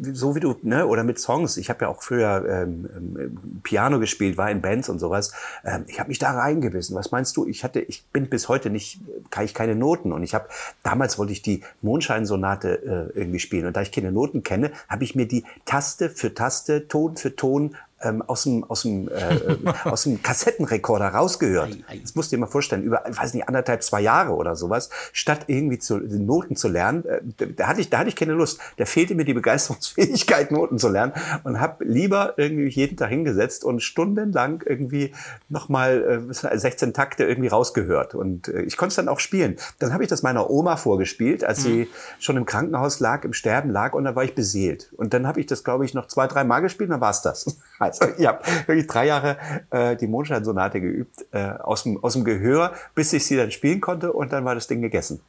so 0.00 0.34
wie 0.34 0.40
du, 0.40 0.56
ne, 0.62 0.86
oder 0.86 1.04
mit 1.04 1.20
Songs. 1.20 1.56
Ich 1.56 1.70
habe 1.70 1.84
ja 1.84 1.88
auch 1.88 2.02
früher 2.02 2.44
ähm, 2.48 2.88
ähm, 2.94 3.60
Piano 3.62 4.00
gespielt, 4.00 4.36
war 4.36 4.50
in 4.50 4.60
Bands 4.60 4.88
und 4.88 4.98
sowas. 4.98 5.32
Ähm, 5.64 5.84
ich 5.86 6.00
habe 6.00 6.08
mich 6.08 6.18
da 6.18 6.32
reingebissen. 6.32 6.96
Was 6.96 7.12
meinst 7.12 7.36
du? 7.36 7.46
Ich 7.46 7.62
hatte, 7.62 7.80
ich 7.80 8.04
bin 8.06 8.28
bis 8.28 8.48
heute 8.48 8.70
nicht, 8.70 9.00
kann 9.30 9.44
ich 9.44 9.54
keine 9.54 9.76
Noten. 9.76 10.12
Und 10.12 10.24
ich 10.24 10.34
habe, 10.34 10.48
damals 10.82 11.18
wollte 11.18 11.32
ich 11.32 11.42
die 11.42 11.62
Mondscheinsonate 11.82 13.12
äh, 13.14 13.18
irgendwie 13.18 13.38
spielen. 13.38 13.66
Und 13.66 13.76
da 13.76 13.82
ich 13.82 13.92
keine 13.92 14.10
Noten 14.10 14.42
kenne, 14.42 14.72
habe 14.88 15.04
ich 15.04 15.14
mir 15.14 15.26
die 15.26 15.44
Taste 15.64 16.10
für 16.10 16.34
Taste, 16.34 16.88
Ton 16.88 17.16
für 17.16 17.36
Ton 17.36 17.76
ähm, 18.02 18.22
aus 18.22 18.44
dem, 18.44 18.64
aus 18.64 18.82
dem, 18.82 19.08
äh, 19.08 19.34
äh, 19.34 19.58
aus 19.84 20.04
dem 20.04 20.22
Kassettenrekorder 20.22 21.08
rausgehört. 21.08 21.76
Das 22.02 22.14
musst 22.14 22.30
du 22.30 22.36
dir 22.36 22.40
mal 22.40 22.46
vorstellen, 22.46 22.82
über, 22.82 23.02
weiß 23.06 23.34
nicht, 23.34 23.48
anderthalb, 23.48 23.82
zwei 23.82 24.00
Jahre 24.00 24.34
oder 24.34 24.56
sowas, 24.56 24.90
statt 25.12 25.44
irgendwie 25.46 25.78
zu, 25.78 25.98
Noten 25.98 26.56
zu 26.56 26.68
lernen, 26.68 27.04
äh, 27.04 27.20
da, 27.56 27.66
hatte 27.66 27.80
ich, 27.80 27.90
da 27.90 27.98
hatte 27.98 28.08
ich 28.08 28.16
keine 28.16 28.32
Lust. 28.32 28.60
Da 28.76 28.84
fehlte 28.84 29.14
mir 29.14 29.24
die 29.24 29.34
Begeisterungsfähigkeit, 29.34 30.50
Noten 30.50 30.78
zu 30.78 30.88
lernen 30.88 31.12
und 31.44 31.60
habe 31.60 31.84
lieber 31.84 32.34
irgendwie 32.36 32.68
jeden 32.68 32.96
Tag 32.96 33.08
hingesetzt 33.08 33.64
und 33.64 33.82
stundenlang 33.82 34.62
irgendwie 34.64 35.12
nochmal 35.48 36.24
äh, 36.30 36.58
16 36.58 36.92
Takte 36.92 37.24
irgendwie 37.24 37.48
rausgehört. 37.48 38.14
Und 38.14 38.48
äh, 38.48 38.62
ich 38.62 38.76
konnte 38.76 38.90
es 38.90 38.96
dann 38.96 39.08
auch 39.08 39.20
spielen. 39.20 39.56
Dann 39.78 39.92
habe 39.92 40.02
ich 40.02 40.08
das 40.08 40.22
meiner 40.22 40.50
Oma 40.50 40.76
vorgespielt, 40.76 41.44
als 41.44 41.62
sie 41.62 41.88
schon 42.18 42.36
im 42.36 42.46
Krankenhaus 42.46 43.00
lag, 43.00 43.24
im 43.24 43.32
Sterben 43.32 43.70
lag 43.70 43.94
und 43.94 44.04
da 44.04 44.14
war 44.14 44.24
ich 44.24 44.34
beseelt. 44.34 44.92
Und 44.96 45.14
dann 45.14 45.26
habe 45.26 45.40
ich 45.40 45.46
das, 45.46 45.64
glaube 45.64 45.84
ich, 45.84 45.94
noch 45.94 46.06
zwei, 46.06 46.26
drei 46.26 46.44
Mal 46.44 46.60
gespielt 46.60 46.88
und 46.88 46.92
dann 46.92 47.00
war 47.00 47.10
es 47.10 47.22
das. 47.22 47.58
Also 47.88 48.06
ich 48.18 48.26
habe 48.26 48.44
wirklich 48.66 48.86
drei 48.86 49.06
Jahre 49.06 49.36
äh, 49.70 49.96
die 49.96 50.06
Mondscheinsonate 50.06 50.80
geübt, 50.80 51.26
äh, 51.32 51.50
aus, 51.58 51.82
dem, 51.82 52.02
aus 52.02 52.12
dem 52.14 52.24
Gehör, 52.24 52.72
bis 52.94 53.12
ich 53.12 53.26
sie 53.26 53.36
dann 53.36 53.50
spielen 53.50 53.80
konnte 53.80 54.12
und 54.12 54.32
dann 54.32 54.44
war 54.44 54.54
das 54.54 54.66
Ding 54.66 54.80
gegessen. 54.80 55.20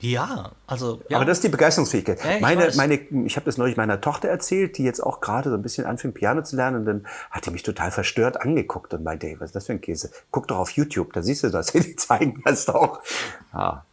Ja, 0.00 0.50
also. 0.66 1.00
Ja. 1.08 1.16
Aber 1.16 1.24
das 1.24 1.38
ist 1.38 1.44
die 1.44 1.48
Begeisterungsfähigkeit. 1.48 2.22
Ja, 2.22 2.34
ich 2.34 2.40
meine, 2.40 2.66
weiß. 2.66 2.76
meine, 2.76 2.94
ich 2.94 3.36
habe 3.36 3.46
das 3.46 3.56
neulich 3.56 3.76
meiner 3.76 4.00
Tochter 4.00 4.28
erzählt, 4.28 4.76
die 4.76 4.84
jetzt 4.84 5.00
auch 5.00 5.20
gerade 5.20 5.48
so 5.48 5.56
ein 5.56 5.62
bisschen 5.62 5.86
anfängt, 5.86 6.14
Piano 6.14 6.42
zu 6.42 6.56
lernen. 6.56 6.80
Und 6.80 6.84
dann 6.84 7.06
hat 7.30 7.46
die 7.46 7.50
mich 7.50 7.62
total 7.62 7.90
verstört 7.90 8.42
angeguckt 8.42 8.92
und 8.92 9.02
meinte, 9.02 9.28
hey, 9.28 9.36
was 9.38 9.50
ist 9.50 9.56
das 9.56 9.66
für 9.66 9.72
ein 9.72 9.80
Käse? 9.80 10.10
Guck 10.30 10.48
doch 10.48 10.58
auf 10.58 10.70
YouTube, 10.70 11.12
da 11.14 11.22
siehst 11.22 11.44
du 11.44 11.48
das. 11.48 11.66
Die 11.72 11.96
zeigen 11.96 12.42
das 12.44 12.66
doch. 12.66 13.00
Ja. 13.54 13.86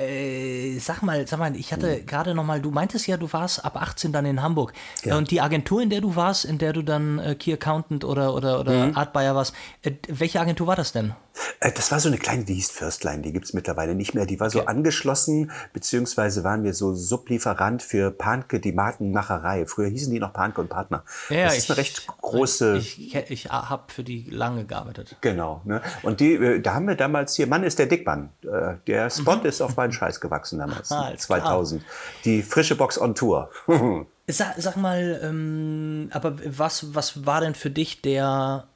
Äh, 0.00 0.78
sag 0.78 1.02
mal, 1.02 1.26
sag 1.26 1.38
mal, 1.38 1.54
ich 1.54 1.72
hatte 1.72 2.02
gerade 2.02 2.34
noch 2.34 2.44
mal, 2.44 2.60
du 2.60 2.70
meintest 2.70 3.06
ja, 3.06 3.16
du 3.18 3.30
warst 3.32 3.64
ab 3.64 3.76
18 3.76 4.12
dann 4.12 4.24
in 4.24 4.42
Hamburg. 4.42 4.72
Ja. 5.04 5.18
Und 5.18 5.30
die 5.30 5.40
Agentur, 5.40 5.82
in 5.82 5.90
der 5.90 6.00
du 6.00 6.16
warst, 6.16 6.44
in 6.46 6.58
der 6.58 6.72
du 6.72 6.82
dann 6.82 7.18
äh, 7.18 7.34
Key 7.34 7.52
Accountant 7.52 8.04
oder, 8.04 8.34
oder, 8.34 8.60
oder 8.60 8.96
Art 8.96 9.12
Buyer 9.12 9.34
warst, 9.34 9.54
äh, 9.82 9.92
welche 10.08 10.40
Agentur 10.40 10.66
war 10.66 10.76
das 10.76 10.92
denn? 10.92 11.12
Äh, 11.60 11.72
Das 11.72 11.90
war 11.90 12.00
so 12.00 12.08
eine 12.08 12.18
kleine, 12.18 12.44
die 12.44 12.54
hieß 12.54 12.70
Firstline, 12.70 13.22
die 13.22 13.32
gibt's 13.32 13.52
mittlerweile 13.52 13.94
nicht 13.94 14.14
mehr. 14.14 14.26
Die 14.26 14.40
war 14.40 14.50
so 14.50 14.64
angeschlossen, 14.66 15.50
beziehungsweise 15.72 16.44
waren 16.44 16.64
wir 16.64 16.74
so 16.74 16.94
Sublieferant 16.94 17.82
für 17.82 18.10
Panke, 18.10 18.60
die 18.60 18.72
Markenmacherei. 18.72 19.66
Früher 19.66 19.88
hießen 19.88 20.12
die 20.12 20.20
noch 20.20 20.32
Panke 20.32 20.60
und 20.60 20.68
Partner. 20.68 21.04
das 21.28 21.56
ist 21.58 21.70
eine 21.70 21.78
recht 21.78 22.06
große... 22.06 22.76
Ich, 22.78 23.14
ich, 23.14 23.30
ich 23.30 23.44
habe 23.50 23.84
für 23.92 24.02
die 24.04 24.28
lange 24.30 24.64
gearbeitet. 24.64 25.16
Genau, 25.20 25.62
ne? 25.64 25.80
Und 26.02 26.20
die, 26.20 26.34
äh, 26.34 26.60
da 26.60 26.74
haben 26.74 26.86
wir 26.88 26.94
damals 26.96 27.34
hier, 27.36 27.46
Mann 27.46 27.62
ist 27.64 27.78
der 27.78 27.86
Dickmann. 27.86 28.30
Äh, 28.42 28.74
Der 28.86 29.10
Spot 29.10 29.36
ist 29.42 29.60
auf 29.60 29.76
meinen 29.76 29.92
Scheiß 29.92 30.20
gewachsen 30.20 30.58
damals, 30.58 30.90
Ah, 30.92 31.02
alles 31.06 31.26
klar. 31.26 31.40
2000. 31.40 31.82
Die 32.24 32.42
frische 32.42 32.76
Box 32.76 32.98
on 33.00 33.14
Tour. 33.14 33.50
Sag, 34.32 34.54
sag 34.58 34.76
mal, 34.76 35.20
ähm, 35.24 36.08
aber 36.12 36.36
was, 36.44 36.94
was 36.94 37.26
war 37.26 37.40
denn 37.40 37.56
für 37.56 37.70
dich 37.70 38.00
der, 38.00 38.68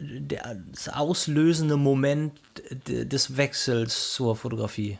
der, 0.00 0.56
das 0.72 0.88
auslösende 0.88 1.76
Moment 1.76 2.32
des 2.86 3.36
Wechsels 3.36 4.12
zur 4.12 4.36
Fotografie? 4.36 4.98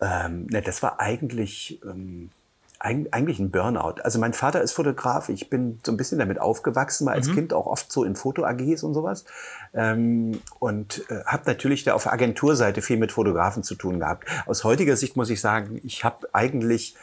Ähm, 0.00 0.46
ne, 0.46 0.62
das 0.62 0.82
war 0.82 1.00
eigentlich, 1.00 1.80
ähm, 1.84 2.30
eigentlich 2.80 3.38
ein 3.38 3.52
Burnout. 3.52 4.02
Also 4.02 4.18
mein 4.18 4.32
Vater 4.32 4.60
ist 4.60 4.72
Fotograf, 4.72 5.28
ich 5.28 5.48
bin 5.48 5.78
so 5.86 5.92
ein 5.92 5.96
bisschen 5.96 6.18
damit 6.18 6.40
aufgewachsen, 6.40 7.06
war 7.06 7.12
als 7.12 7.28
mhm. 7.28 7.34
Kind 7.34 7.52
auch 7.52 7.66
oft 7.66 7.92
so 7.92 8.02
in 8.02 8.16
Foto-AGs 8.16 8.82
und 8.82 8.94
sowas. 8.94 9.24
Ähm, 9.72 10.40
und 10.58 11.08
äh, 11.08 11.24
habe 11.24 11.44
natürlich 11.46 11.84
da 11.84 11.94
auf 11.94 12.02
der 12.04 12.12
Agenturseite 12.12 12.82
viel 12.82 12.96
mit 12.96 13.12
Fotografen 13.12 13.62
zu 13.62 13.76
tun 13.76 14.00
gehabt. 14.00 14.26
Aus 14.46 14.64
heutiger 14.64 14.96
Sicht 14.96 15.16
muss 15.16 15.30
ich 15.30 15.40
sagen, 15.40 15.80
ich 15.84 16.02
habe 16.02 16.28
eigentlich 16.32 16.96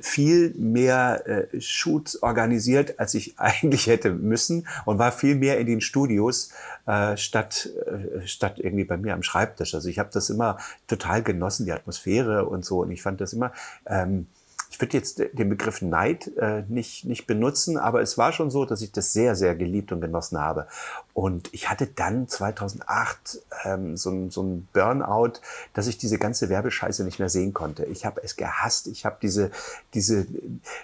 viel 0.00 0.54
mehr 0.58 1.26
äh, 1.26 1.60
Shoots 1.60 2.22
organisiert, 2.22 2.98
als 2.98 3.14
ich 3.14 3.34
eigentlich 3.38 3.86
hätte 3.86 4.10
müssen 4.10 4.66
und 4.84 4.98
war 4.98 5.12
viel 5.12 5.34
mehr 5.34 5.58
in 5.58 5.66
den 5.66 5.80
Studios 5.80 6.50
äh, 6.86 7.16
statt, 7.16 7.70
äh, 7.86 8.26
statt 8.26 8.58
irgendwie 8.58 8.84
bei 8.84 8.96
mir 8.96 9.14
am 9.14 9.22
Schreibtisch. 9.22 9.74
Also 9.74 9.88
ich 9.88 9.98
habe 9.98 10.10
das 10.12 10.28
immer 10.30 10.58
total 10.86 11.22
genossen, 11.22 11.66
die 11.66 11.72
Atmosphäre 11.72 12.44
und 12.44 12.64
so. 12.64 12.82
Und 12.82 12.90
ich 12.90 13.02
fand 13.02 13.20
das 13.20 13.32
immer... 13.32 13.52
Ähm, 13.86 14.26
ich 14.74 14.80
würde 14.80 14.96
jetzt 14.96 15.20
den 15.20 15.48
Begriff 15.48 15.82
Neid 15.82 16.32
äh, 16.36 16.64
nicht, 16.68 17.04
nicht 17.04 17.28
benutzen, 17.28 17.78
aber 17.78 18.02
es 18.02 18.18
war 18.18 18.32
schon 18.32 18.50
so, 18.50 18.64
dass 18.64 18.82
ich 18.82 18.90
das 18.90 19.12
sehr, 19.12 19.36
sehr 19.36 19.54
geliebt 19.54 19.92
und 19.92 20.00
genossen 20.00 20.36
habe. 20.40 20.66
Und 21.12 21.48
ich 21.52 21.70
hatte 21.70 21.86
dann 21.86 22.26
2008 22.26 23.38
ähm, 23.64 23.96
so, 23.96 24.10
ein, 24.10 24.30
so 24.30 24.42
ein 24.42 24.66
Burnout, 24.72 25.34
dass 25.74 25.86
ich 25.86 25.96
diese 25.96 26.18
ganze 26.18 26.48
Werbescheiße 26.48 27.04
nicht 27.04 27.20
mehr 27.20 27.28
sehen 27.28 27.54
konnte. 27.54 27.84
Ich 27.84 28.04
habe 28.04 28.20
es 28.24 28.34
gehasst. 28.34 28.88
Ich 28.88 29.04
habe 29.04 29.16
diese, 29.22 29.52
diese, 29.94 30.26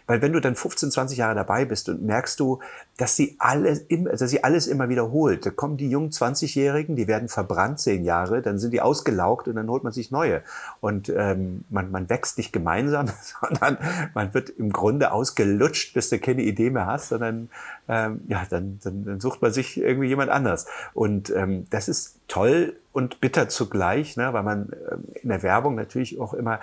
weil 0.07 0.23
wenn 0.23 0.35
du 0.35 0.41
dann 0.41 0.55
15, 0.55 0.93
20 0.93 1.19
Jahre 1.19 1.35
dabei 1.35 1.65
bist 1.65 1.89
und 1.89 2.01
merkst 2.01 2.39
du, 2.39 2.61
dass 3.01 3.17
sie 3.17 3.37
alles, 3.39 3.87
dass 3.89 4.29
sie 4.29 4.45
alles 4.45 4.67
immer 4.67 4.91
wiederholt. 4.91 5.47
Da 5.47 5.51
kommen 5.51 5.79
die 5.79 5.89
jungen 5.89 6.11
20-Jährigen, 6.11 6.97
die 6.97 7.09
werden 7.09 7.29
verbrannt 7.29 7.81
zehn 7.81 8.05
Jahre, 8.05 8.43
dann 8.43 8.59
sind 8.59 8.73
die 8.73 8.83
ausgelaugt 8.83 9.49
und 9.49 9.57
dann 9.57 9.71
holt 9.71 9.85
man 9.85 9.93
sich 9.95 10.11
neue. 10.11 10.43
Und 10.83 11.09
ähm, 11.09 11.65
man, 11.71 11.91
man 11.91 12.11
wächst 12.11 12.37
nicht 12.37 12.53
gemeinsam, 12.53 13.07
sondern 13.41 13.79
man 14.13 14.35
wird 14.35 14.51
im 14.51 14.71
Grunde 14.71 15.13
ausgelutscht, 15.13 15.95
bis 15.95 16.11
du 16.11 16.19
keine 16.19 16.43
Idee 16.43 16.69
mehr 16.69 16.85
hast, 16.85 17.09
sondern 17.09 17.49
ähm, 17.89 18.21
ja, 18.29 18.45
dann, 18.51 18.79
dann, 18.85 19.05
dann 19.07 19.21
sucht 19.21 19.41
man 19.41 19.51
sich 19.51 19.81
irgendwie 19.81 20.09
jemand 20.09 20.31
anders. 20.31 20.67
Und 20.93 21.31
ähm, 21.31 21.67
das 21.71 21.89
ist 21.89 22.19
toll 22.29 22.77
und 22.93 23.23
bitter 23.23 23.49
zugleich, 23.49 24.19
ne, 24.19 24.35
weil 24.35 24.43
man 24.43 24.73
ähm, 24.93 25.05
in 25.23 25.31
der 25.31 25.43
Werbung 25.43 25.75
natürlich 25.75 26.21
auch 26.21 26.35
immer 26.35 26.61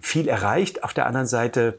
viel 0.00 0.26
erreicht. 0.26 0.84
Auf 0.84 0.94
der 0.94 1.04
anderen 1.04 1.26
Seite 1.26 1.78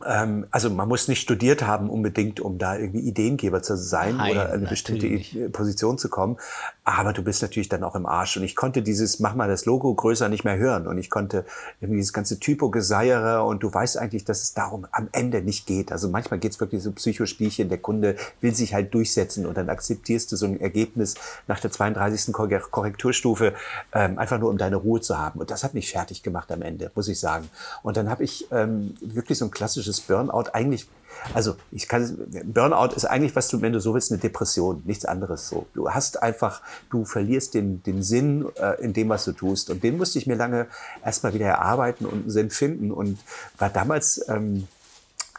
also 0.00 0.70
man 0.70 0.88
muss 0.88 1.08
nicht 1.08 1.20
studiert 1.20 1.62
haben 1.62 1.90
unbedingt, 1.90 2.40
um 2.40 2.58
da 2.58 2.76
irgendwie 2.76 3.00
Ideengeber 3.00 3.62
zu 3.62 3.76
sein 3.76 4.16
Nein, 4.18 4.30
oder 4.30 4.52
eine 4.52 4.66
bestimmte 4.66 5.06
nicht. 5.06 5.52
Position 5.52 5.98
zu 5.98 6.08
kommen. 6.08 6.36
Aber 6.84 7.12
du 7.12 7.22
bist 7.22 7.42
natürlich 7.42 7.68
dann 7.68 7.82
auch 7.82 7.96
im 7.96 8.06
Arsch. 8.06 8.36
Und 8.36 8.44
ich 8.44 8.54
konnte 8.54 8.82
dieses, 8.82 9.18
mach 9.18 9.34
mal 9.34 9.48
das 9.48 9.66
Logo 9.66 9.92
größer 9.92 10.28
nicht 10.28 10.44
mehr 10.44 10.56
hören. 10.56 10.86
Und 10.86 10.98
ich 10.98 11.10
konnte 11.10 11.44
irgendwie 11.80 11.98
dieses 11.98 12.12
ganze 12.12 12.38
Typo-Geseiere 12.38 13.42
und 13.42 13.62
du 13.62 13.74
weißt 13.74 13.98
eigentlich, 13.98 14.24
dass 14.24 14.42
es 14.42 14.54
darum 14.54 14.86
am 14.92 15.08
Ende 15.12 15.42
nicht 15.42 15.66
geht. 15.66 15.90
Also 15.90 16.08
manchmal 16.08 16.38
geht 16.38 16.52
es 16.52 16.60
wirklich 16.60 16.82
so 16.82 16.92
Psychospielchen. 16.92 17.68
Der 17.68 17.78
Kunde 17.78 18.16
will 18.40 18.54
sich 18.54 18.74
halt 18.74 18.94
durchsetzen 18.94 19.46
und 19.46 19.56
dann 19.56 19.68
akzeptierst 19.68 20.30
du 20.30 20.36
so 20.36 20.46
ein 20.46 20.60
Ergebnis 20.60 21.16
nach 21.48 21.58
der 21.58 21.72
32. 21.72 22.32
Korrekturstufe, 22.32 23.54
ähm, 23.92 24.18
einfach 24.18 24.38
nur 24.38 24.50
um 24.50 24.58
deine 24.58 24.76
Ruhe 24.76 25.00
zu 25.00 25.18
haben. 25.18 25.40
Und 25.40 25.50
das 25.50 25.64
hat 25.64 25.74
mich 25.74 25.90
fertig 25.90 26.22
gemacht 26.22 26.52
am 26.52 26.62
Ende, 26.62 26.92
muss 26.94 27.08
ich 27.08 27.18
sagen. 27.18 27.50
Und 27.82 27.96
dann 27.96 28.08
habe 28.08 28.22
ich 28.22 28.46
ähm, 28.52 28.94
wirklich 29.00 29.38
so 29.38 29.44
ein 29.44 29.50
klassisches 29.50 29.87
klassisches 29.88 30.00
Burnout 30.00 30.50
eigentlich, 30.52 30.86
also 31.34 31.56
ich 31.72 31.88
kann, 31.88 32.16
Burnout 32.44 32.94
ist 32.94 33.04
eigentlich, 33.04 33.34
was 33.34 33.48
du, 33.48 33.60
wenn 33.60 33.72
du 33.72 33.80
so 33.80 33.94
willst, 33.94 34.12
eine 34.12 34.20
Depression, 34.20 34.82
nichts 34.84 35.04
anderes 35.04 35.48
so. 35.48 35.66
Du 35.74 35.90
hast 35.90 36.22
einfach, 36.22 36.62
du 36.90 37.04
verlierst 37.04 37.54
den, 37.54 37.82
den 37.82 38.02
Sinn 38.02 38.46
äh, 38.56 38.80
in 38.82 38.92
dem, 38.92 39.08
was 39.08 39.24
du 39.24 39.32
tust. 39.32 39.70
Und 39.70 39.82
den 39.82 39.96
musste 39.96 40.18
ich 40.18 40.26
mir 40.26 40.36
lange 40.36 40.66
erstmal 41.04 41.34
wieder 41.34 41.46
erarbeiten 41.46 42.06
und 42.06 42.22
einen 42.22 42.30
Sinn 42.30 42.50
finden 42.50 42.92
und 42.92 43.18
war 43.58 43.70
damals, 43.70 44.24
ähm, 44.28 44.68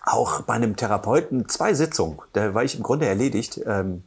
auch 0.06 0.42
bei 0.42 0.54
einem 0.54 0.76
Therapeuten 0.76 1.48
zwei 1.50 1.76
Sitzungen. 1.76 2.18
Da 2.34 2.56
war 2.56 2.64
ich 2.64 2.76
im 2.76 2.82
Grunde 2.82 3.06
erledigt. 3.06 3.62
Ähm, 3.66 4.04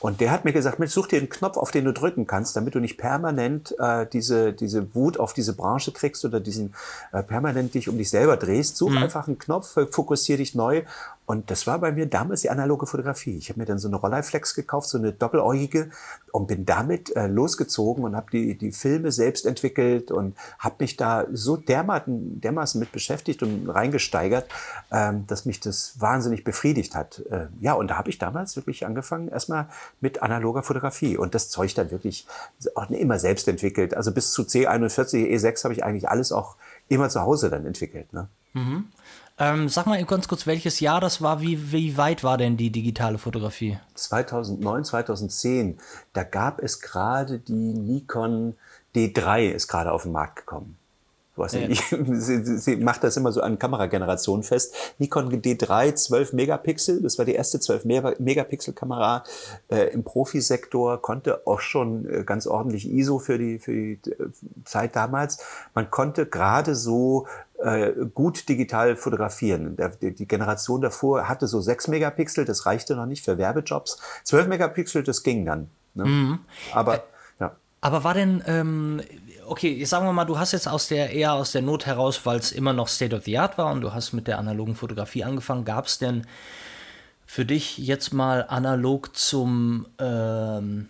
und 0.00 0.20
der 0.20 0.30
hat 0.30 0.44
mir 0.44 0.52
gesagt, 0.52 0.78
Mensch, 0.78 0.92
such 0.92 1.08
dir 1.08 1.18
einen 1.18 1.28
Knopf, 1.28 1.56
auf 1.56 1.70
den 1.70 1.84
du 1.84 1.92
drücken 1.92 2.26
kannst, 2.26 2.54
damit 2.56 2.74
du 2.74 2.80
nicht 2.80 2.98
permanent 2.98 3.74
äh, 3.78 4.06
diese, 4.06 4.52
diese 4.52 4.94
Wut 4.94 5.18
auf 5.18 5.32
diese 5.32 5.54
Branche 5.54 5.92
kriegst 5.92 6.24
oder 6.24 6.38
diesen 6.38 6.74
äh, 7.12 7.22
permanent 7.22 7.74
dich 7.74 7.88
um 7.88 7.98
dich 7.98 8.10
selber 8.10 8.36
drehst. 8.36 8.76
Such 8.76 8.90
mhm. 8.90 8.98
einfach 8.98 9.26
einen 9.26 9.38
Knopf, 9.38 9.76
fokussier 9.90 10.36
dich 10.36 10.54
neu 10.54 10.82
und 11.28 11.50
das 11.50 11.66
war 11.66 11.78
bei 11.78 11.92
mir 11.92 12.06
damals 12.06 12.40
die 12.40 12.48
analoge 12.48 12.86
Fotografie. 12.86 13.36
Ich 13.36 13.50
habe 13.50 13.60
mir 13.60 13.66
dann 13.66 13.78
so 13.78 13.86
eine 13.86 13.96
Rolleiflex 13.96 14.54
gekauft, 14.54 14.88
so 14.88 14.96
eine 14.96 15.12
doppeläugige 15.12 15.90
und 16.32 16.46
bin 16.46 16.64
damit 16.64 17.14
äh, 17.16 17.26
losgezogen 17.26 18.02
und 18.04 18.16
habe 18.16 18.30
die, 18.32 18.56
die 18.56 18.72
Filme 18.72 19.12
selbst 19.12 19.44
entwickelt 19.44 20.10
und 20.10 20.34
habe 20.58 20.76
mich 20.78 20.96
da 20.96 21.26
so 21.30 21.58
dermaßen, 21.58 22.40
dermaßen 22.40 22.80
mit 22.80 22.92
beschäftigt 22.92 23.42
und 23.42 23.68
reingesteigert, 23.68 24.48
ähm, 24.90 25.26
dass 25.26 25.44
mich 25.44 25.60
das 25.60 26.00
wahnsinnig 26.00 26.44
befriedigt 26.44 26.94
hat. 26.94 27.22
Äh, 27.28 27.48
ja, 27.60 27.74
und 27.74 27.88
da 27.88 27.98
habe 27.98 28.08
ich 28.08 28.16
damals 28.16 28.56
wirklich 28.56 28.86
angefangen, 28.86 29.28
erstmal 29.28 29.68
mit 30.00 30.22
analoger 30.22 30.62
Fotografie 30.62 31.18
und 31.18 31.34
das 31.34 31.50
Zeug 31.50 31.74
dann 31.74 31.90
wirklich 31.90 32.26
auch 32.74 32.88
immer 32.88 33.18
selbst 33.18 33.46
entwickelt. 33.48 33.94
Also 33.94 34.12
bis 34.12 34.32
zu 34.32 34.44
C41, 34.44 35.28
E6 35.28 35.64
habe 35.64 35.74
ich 35.74 35.84
eigentlich 35.84 36.08
alles 36.08 36.32
auch 36.32 36.56
immer 36.88 37.10
zu 37.10 37.20
Hause 37.20 37.50
dann 37.50 37.66
entwickelt. 37.66 38.14
Ne? 38.14 38.28
Mhm. 38.54 38.86
Ähm, 39.40 39.68
sag 39.68 39.86
mal 39.86 40.02
ganz 40.04 40.26
kurz, 40.26 40.46
welches 40.46 40.80
Jahr 40.80 41.00
das 41.00 41.22
war, 41.22 41.40
wie, 41.40 41.72
wie 41.72 41.96
weit 41.96 42.24
war 42.24 42.38
denn 42.38 42.56
die 42.56 42.70
digitale 42.70 43.18
Fotografie? 43.18 43.78
2009, 43.94 44.84
2010. 44.84 45.78
Da 46.12 46.24
gab 46.24 46.60
es 46.60 46.80
gerade 46.80 47.38
die 47.38 47.52
Nikon 47.52 48.54
D3 48.96 49.50
ist 49.50 49.68
gerade 49.68 49.92
auf 49.92 50.02
den 50.02 50.12
Markt 50.12 50.36
gekommen. 50.36 50.76
Ja. 51.52 51.60
ich, 51.68 51.80
sie, 52.14 52.58
sie 52.58 52.76
macht 52.76 53.04
das 53.04 53.16
immer 53.16 53.32
so 53.32 53.40
an 53.40 53.58
Kameragenerationen 53.58 54.42
fest. 54.42 54.74
Nikon 54.98 55.30
D3 55.30 55.94
12 55.94 56.32
Megapixel, 56.32 57.02
das 57.02 57.18
war 57.18 57.24
die 57.24 57.34
erste 57.34 57.60
12 57.60 57.84
Megapixel 58.18 58.74
Kamera 58.74 59.22
äh, 59.68 59.92
im 59.92 60.02
Profisektor, 60.02 61.00
konnte 61.00 61.46
auch 61.46 61.60
schon 61.60 62.08
äh, 62.12 62.24
ganz 62.24 62.46
ordentlich 62.46 62.90
ISO 62.90 63.18
für 63.18 63.38
die, 63.38 63.58
für 63.58 63.72
die 63.72 64.00
äh, 64.10 64.30
Zeit 64.64 64.96
damals. 64.96 65.38
Man 65.74 65.90
konnte 65.90 66.26
gerade 66.26 66.74
so 66.74 67.26
äh, 67.58 67.92
gut 68.14 68.48
digital 68.48 68.96
fotografieren. 68.96 69.76
Der, 69.76 69.88
die, 69.88 70.26
Generation 70.26 70.80
davor 70.80 71.28
hatte 71.28 71.46
so 71.46 71.60
6 71.60 71.88
Megapixel, 71.88 72.44
das 72.44 72.66
reichte 72.66 72.94
noch 72.94 73.06
nicht 73.06 73.24
für 73.24 73.38
Werbejobs. 73.38 74.00
12 74.24 74.46
Megapixel, 74.46 75.02
das 75.02 75.22
ging 75.22 75.44
dann. 75.44 75.68
Ne? 75.94 76.04
Mhm. 76.04 76.38
Aber 76.72 76.94
äh, 76.94 77.00
ja. 77.40 77.56
Aber 77.80 78.04
war 78.04 78.14
denn, 78.14 78.42
ähm, 78.46 79.00
okay, 79.46 79.84
sagen 79.84 80.06
wir 80.06 80.12
mal, 80.12 80.24
du 80.24 80.38
hast 80.38 80.52
jetzt 80.52 80.68
aus 80.68 80.88
der 80.88 81.10
eher 81.10 81.32
aus 81.32 81.52
der 81.52 81.62
Not 81.62 81.86
heraus, 81.86 82.24
weil 82.24 82.38
es 82.38 82.52
immer 82.52 82.72
noch 82.72 82.88
State 82.88 83.14
of 83.14 83.24
the 83.24 83.38
Art 83.38 83.58
war 83.58 83.72
und 83.72 83.80
du 83.80 83.92
hast 83.92 84.12
mit 84.12 84.28
der 84.28 84.38
analogen 84.38 84.74
Fotografie 84.76 85.24
angefangen. 85.24 85.64
Gab 85.64 85.86
es 85.86 85.98
denn 85.98 86.26
für 87.26 87.44
dich 87.44 87.76
jetzt 87.78 88.12
mal 88.12 88.46
analog 88.48 89.16
zum 89.16 89.86
ähm, 89.98 90.88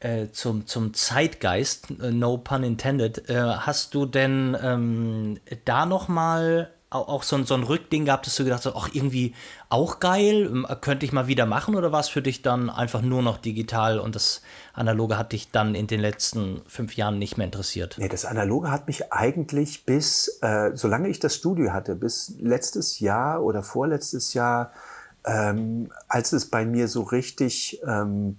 äh, 0.00 0.28
zum, 0.32 0.66
zum 0.66 0.94
Zeitgeist, 0.94 1.90
äh, 2.00 2.10
no 2.10 2.38
pun 2.38 2.64
intended, 2.64 3.28
äh, 3.28 3.34
hast 3.38 3.94
du 3.94 4.06
denn 4.06 4.56
ähm, 4.62 5.38
da 5.64 5.86
noch 5.86 6.08
mal 6.08 6.70
auch 6.92 7.22
so 7.22 7.36
ein, 7.36 7.46
so 7.46 7.54
ein 7.54 7.62
Rückding 7.62 8.04
gehabt, 8.04 8.26
dass 8.26 8.34
du 8.34 8.42
gedacht 8.42 8.66
hast, 8.66 8.74
ach, 8.74 8.88
irgendwie 8.92 9.34
auch 9.68 10.00
geil, 10.00 10.48
ähm, 10.50 10.66
könnte 10.80 11.06
ich 11.06 11.12
mal 11.12 11.28
wieder 11.28 11.46
machen 11.46 11.76
oder 11.76 11.92
war 11.92 12.00
es 12.00 12.08
für 12.08 12.20
dich 12.20 12.42
dann 12.42 12.68
einfach 12.68 13.00
nur 13.00 13.22
noch 13.22 13.38
digital 13.38 14.00
und 14.00 14.16
das 14.16 14.42
Analoge 14.72 15.16
hat 15.16 15.30
dich 15.30 15.52
dann 15.52 15.76
in 15.76 15.86
den 15.86 16.00
letzten 16.00 16.62
fünf 16.66 16.96
Jahren 16.96 17.18
nicht 17.20 17.36
mehr 17.36 17.44
interessiert? 17.44 17.96
Nee, 17.98 18.08
das 18.08 18.24
Analoge 18.24 18.72
hat 18.72 18.88
mich 18.88 19.12
eigentlich 19.12 19.84
bis, 19.86 20.40
äh, 20.42 20.72
solange 20.74 21.08
ich 21.08 21.20
das 21.20 21.36
Studio 21.36 21.72
hatte, 21.72 21.94
bis 21.94 22.34
letztes 22.40 22.98
Jahr 22.98 23.44
oder 23.44 23.62
vorletztes 23.62 24.34
Jahr, 24.34 24.72
ähm, 25.24 25.92
als 26.08 26.32
es 26.32 26.46
bei 26.46 26.64
mir 26.64 26.88
so 26.88 27.02
richtig 27.02 27.80
ähm, 27.86 28.38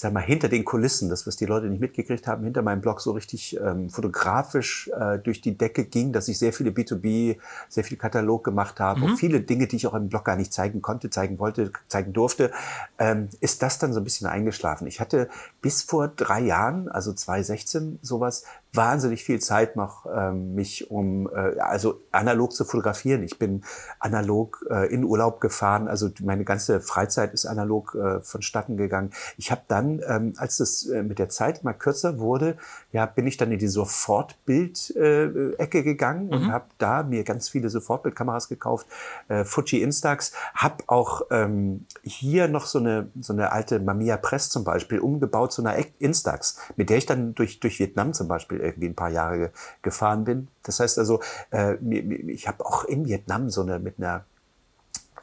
sag 0.00 0.12
mal, 0.12 0.20
hinter 0.20 0.48
den 0.48 0.64
Kulissen, 0.64 1.08
das, 1.08 1.26
was 1.26 1.34
die 1.34 1.44
Leute 1.44 1.66
nicht 1.66 1.80
mitgekriegt 1.80 2.28
haben, 2.28 2.44
hinter 2.44 2.62
meinem 2.62 2.80
Blog 2.80 3.00
so 3.00 3.10
richtig 3.10 3.58
ähm, 3.60 3.90
fotografisch 3.90 4.88
äh, 4.96 5.18
durch 5.18 5.40
die 5.40 5.58
Decke 5.58 5.86
ging, 5.86 6.12
dass 6.12 6.28
ich 6.28 6.38
sehr 6.38 6.52
viele 6.52 6.70
B2B, 6.70 7.36
sehr 7.68 7.82
viel 7.82 7.96
Katalog 7.96 8.44
gemacht 8.44 8.78
habe 8.78 9.00
mhm. 9.00 9.06
und 9.06 9.16
viele 9.16 9.40
Dinge, 9.40 9.66
die 9.66 9.74
ich 9.74 9.88
auch 9.88 9.94
im 9.94 10.08
Blog 10.08 10.24
gar 10.24 10.36
nicht 10.36 10.52
zeigen 10.52 10.82
konnte, 10.82 11.10
zeigen 11.10 11.40
wollte, 11.40 11.72
zeigen 11.88 12.12
durfte, 12.12 12.52
ähm, 13.00 13.28
ist 13.40 13.60
das 13.60 13.80
dann 13.80 13.92
so 13.92 13.98
ein 13.98 14.04
bisschen 14.04 14.28
eingeschlafen. 14.28 14.86
Ich 14.86 15.00
hatte 15.00 15.28
bis 15.62 15.82
vor 15.82 16.06
drei 16.06 16.42
Jahren, 16.42 16.88
also 16.88 17.12
2016 17.12 17.98
sowas, 18.00 18.44
wahnsinnig 18.72 19.24
viel 19.24 19.40
Zeit 19.40 19.76
noch, 19.76 20.06
ähm, 20.14 20.54
mich 20.54 20.90
um 20.90 21.28
äh, 21.28 21.58
also 21.58 22.02
analog 22.12 22.52
zu 22.52 22.64
fotografieren. 22.64 23.22
Ich 23.22 23.38
bin 23.38 23.62
analog 23.98 24.66
äh, 24.70 24.92
in 24.92 25.04
Urlaub 25.04 25.40
gefahren, 25.40 25.88
also 25.88 26.10
meine 26.22 26.44
ganze 26.44 26.80
Freizeit 26.80 27.32
ist 27.32 27.46
analog 27.46 27.94
äh, 27.94 28.20
vonstatten 28.20 28.76
gegangen. 28.76 29.10
Ich 29.38 29.50
habe 29.50 29.62
dann, 29.68 30.02
ähm, 30.06 30.34
als 30.36 30.60
es 30.60 30.86
äh, 30.88 31.02
mit 31.02 31.18
der 31.18 31.30
Zeit 31.30 31.64
mal 31.64 31.72
kürzer 31.72 32.18
wurde, 32.18 32.58
ja, 32.92 33.06
bin 33.06 33.26
ich 33.26 33.38
dann 33.38 33.50
in 33.52 33.58
die 33.58 33.68
Sofortbild-Ecke 33.68 35.78
äh, 35.78 35.82
gegangen 35.82 36.26
mhm. 36.26 36.32
und 36.32 36.52
habe 36.52 36.66
da 36.76 37.02
mir 37.02 37.24
ganz 37.24 37.48
viele 37.48 37.70
Sofortbildkameras 37.70 38.48
gekauft, 38.48 38.86
äh, 39.28 39.44
Fuji 39.44 39.82
Instax, 39.82 40.32
habe 40.54 40.84
auch 40.88 41.22
ähm, 41.30 41.86
hier 42.02 42.48
noch 42.48 42.66
so 42.66 42.78
eine 42.78 43.08
so 43.20 43.32
eine 43.32 43.52
alte 43.52 43.80
Mamiya 43.80 44.18
Press 44.18 44.50
zum 44.50 44.64
Beispiel 44.64 44.98
umgebaut 44.98 45.52
zu 45.52 45.62
einer 45.62 45.76
Instax, 45.98 46.58
mit 46.76 46.90
der 46.90 46.98
ich 46.98 47.06
dann 47.06 47.34
durch 47.34 47.60
durch 47.60 47.78
Vietnam 47.78 48.12
zum 48.12 48.28
Beispiel 48.28 48.57
irgendwie 48.60 48.88
ein 48.88 48.94
paar 48.94 49.10
Jahre 49.10 49.50
gefahren 49.82 50.24
bin. 50.24 50.48
Das 50.62 50.80
heißt 50.80 50.98
also, 50.98 51.20
äh, 51.50 51.74
ich 52.28 52.48
habe 52.48 52.64
auch 52.64 52.84
in 52.84 53.06
Vietnam 53.06 53.50
so 53.50 53.62
eine 53.62 53.78
mit 53.78 53.98
einer 53.98 54.24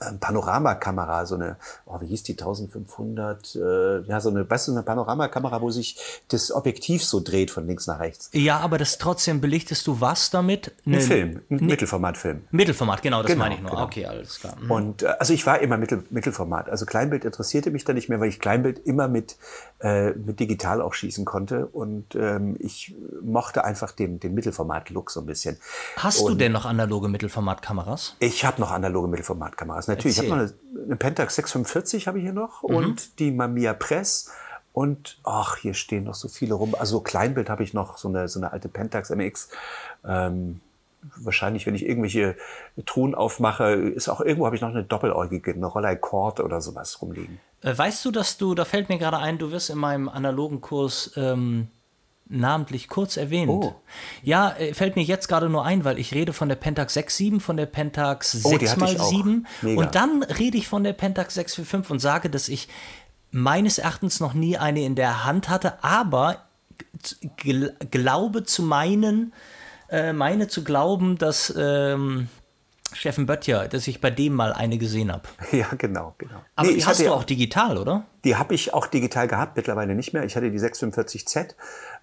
ähm, 0.01 0.19
Panoramakamera, 0.19 1.25
so 1.25 1.35
eine, 1.35 1.57
oh, 1.85 1.99
wie 2.01 2.07
hieß 2.07 2.23
die, 2.23 2.33
1500, 2.33 3.55
äh, 3.55 4.01
ja, 4.01 4.19
so 4.19 4.29
eine, 4.29 4.49
weißt 4.49 4.67
du, 4.67 4.71
eine 4.73 4.83
Panoramakamera, 4.83 5.61
wo 5.61 5.69
sich 5.69 5.97
das 6.29 6.51
Objektiv 6.51 7.03
so 7.03 7.19
dreht 7.19 7.51
von 7.51 7.67
links 7.67 7.87
nach 7.87 7.99
rechts. 7.99 8.29
Ja, 8.33 8.59
aber 8.59 8.77
das 8.77 8.97
trotzdem 8.97 9.41
belichtest 9.41 9.87
du 9.87 10.01
was 10.01 10.29
damit? 10.29 10.73
Eine, 10.85 10.97
ein 10.97 11.01
Film, 11.01 11.41
ein 11.49 11.55
ne, 11.55 11.61
Mittelformatfilm. 11.61 12.41
Mittelformat, 12.51 13.01
genau, 13.01 13.21
das 13.21 13.31
genau, 13.31 13.43
meine 13.43 13.55
ich 13.55 13.61
nur. 13.61 13.71
Genau. 13.71 13.83
Okay, 13.83 14.05
alles 14.05 14.39
klar. 14.39 14.55
Mhm. 14.59 14.71
Und 14.71 15.03
äh, 15.03 15.07
also 15.19 15.33
ich 15.33 15.45
war 15.45 15.59
immer 15.59 15.77
Mittel, 15.77 16.03
Mittelformat. 16.09 16.69
Also 16.69 16.85
Kleinbild 16.85 17.25
interessierte 17.25 17.71
mich 17.71 17.85
da 17.85 17.93
nicht 17.93 18.09
mehr, 18.09 18.19
weil 18.19 18.29
ich 18.29 18.39
Kleinbild 18.39 18.79
immer 18.79 19.07
mit, 19.07 19.37
äh, 19.81 20.11
mit 20.11 20.39
digital 20.39 20.81
auch 20.81 20.93
schießen 20.93 21.25
konnte. 21.25 21.65
Und 21.67 22.15
ähm, 22.15 22.55
ich 22.59 22.95
mochte 23.21 23.63
einfach 23.63 23.91
den, 23.91 24.19
den 24.19 24.33
Mittelformat-Look 24.33 25.11
so 25.11 25.21
ein 25.21 25.25
bisschen. 25.25 25.57
Hast 25.97 26.21
Und 26.21 26.33
du 26.33 26.37
denn 26.37 26.51
noch 26.51 26.65
analoge 26.65 27.07
Mittelformatkameras? 27.07 28.15
Ich 28.19 28.45
habe 28.45 28.61
noch 28.61 28.71
analoge 28.71 29.07
Mittelformatkameras 29.07 29.55
Kameras. 29.55 29.87
Natürlich, 29.87 30.17
Erzähl. 30.17 30.27
ich 30.27 30.31
habe 30.31 30.45
noch 30.45 30.53
eine, 30.75 30.85
eine, 30.85 30.95
Pentax 30.95 31.35
645 31.35 32.07
habe 32.07 32.19
ich 32.19 32.23
hier 32.23 32.33
noch 32.33 32.63
mhm. 32.63 32.75
und 32.75 33.19
die 33.19 33.31
Mamiya 33.31 33.73
Press. 33.73 34.31
Und 34.73 35.19
ach, 35.23 35.57
hier 35.57 35.73
stehen 35.73 36.03
noch 36.03 36.15
so 36.15 36.27
viele 36.27 36.53
rum. 36.53 36.75
Also 36.77 36.99
Kleinbild 36.99 37.49
habe 37.49 37.63
ich 37.63 37.73
noch, 37.73 37.97
so 37.97 38.09
eine, 38.09 38.27
so 38.27 38.39
eine 38.39 38.51
alte 38.51 38.67
Pentax 38.67 39.09
MX. 39.09 39.49
Ähm, 40.05 40.59
wahrscheinlich, 41.15 41.65
wenn 41.65 41.75
ich 41.75 41.85
irgendwelche 41.85 42.35
Truhen 42.85 43.15
aufmache, 43.15 43.71
ist 43.73 44.09
auch 44.09 44.19
irgendwo 44.19 44.45
habe 44.45 44.55
ich 44.55 44.61
noch 44.61 44.69
eine 44.69 44.83
doppeläugige, 44.83 45.53
eine 45.53 45.65
Rollei 45.65 45.95
Cord 45.95 46.41
oder 46.41 46.59
sowas 46.59 47.01
rumliegen. 47.01 47.39
Äh, 47.65 47.77
weißt 47.77 48.05
du, 48.05 48.11
dass 48.11 48.37
du, 48.37 48.53
da 48.53 48.63
fällt 48.63 48.89
mir 48.89 48.99
gerade 48.99 49.17
ein, 49.17 49.37
du 49.37 49.51
wirst 49.51 49.69
in 49.69 49.79
meinem 49.79 50.07
analogen 50.07 50.61
Kurs 50.61 51.11
ähm, 51.15 51.67
namentlich 52.27 52.87
kurz 52.87 53.17
erwähnt. 53.17 53.49
Oh. 53.49 53.75
Ja, 54.23 54.51
äh, 54.51 54.73
fällt 54.73 54.95
mir 54.95 55.03
jetzt 55.03 55.27
gerade 55.27 55.49
nur 55.49 55.65
ein, 55.65 55.83
weil 55.83 55.97
ich 55.97 56.13
rede 56.13 56.31
von 56.31 56.47
der 56.47 56.55
Pentax 56.55 56.95
6.7, 56.95 57.39
von 57.39 57.57
der 57.57 57.65
Pentax 57.65 58.41
oh, 58.43 58.49
6x7 58.49 59.45
und 59.75 59.95
dann 59.95 60.23
rede 60.23 60.57
ich 60.57 60.67
von 60.67 60.83
der 60.83 60.93
Pentax 60.93 61.33
645 61.35 61.91
und 61.91 61.99
sage, 61.99 62.29
dass 62.29 62.49
ich 62.49 62.67
meines 63.31 63.79
Erachtens 63.79 64.19
noch 64.19 64.33
nie 64.33 64.57
eine 64.57 64.83
in 64.83 64.95
der 64.95 65.25
Hand 65.25 65.49
hatte, 65.49 65.83
aber 65.83 66.45
gl 67.37 67.73
glaube 67.91 68.43
zu 68.43 68.63
meinen, 68.63 69.33
äh, 69.89 70.13
meine 70.13 70.47
zu 70.47 70.63
glauben, 70.63 71.17
dass 71.17 71.53
ähm, 71.57 72.29
Steffen 72.95 73.25
Böttcher, 73.25 73.67
dass 73.67 73.87
ich 73.87 73.99
bei 73.99 74.09
dem 74.09 74.33
mal 74.33 74.53
eine 74.53 74.77
gesehen 74.77 75.11
habe. 75.11 75.23
Ja, 75.51 75.67
genau, 75.77 76.15
genau. 76.17 76.41
Aber 76.55 76.67
nee, 76.67 76.75
die 76.75 76.85
hast 76.85 77.01
du 77.01 77.13
auch 77.13 77.23
digital, 77.23 77.77
oder? 77.77 78.05
Die 78.23 78.35
habe 78.35 78.53
ich 78.53 78.73
auch 78.73 78.87
digital 78.87 79.27
gehabt, 79.27 79.57
mittlerweile 79.57 79.95
nicht 79.95 80.13
mehr. 80.13 80.23
Ich 80.23 80.35
hatte 80.35 80.49
die 80.49 80.59
645Z 80.59 81.55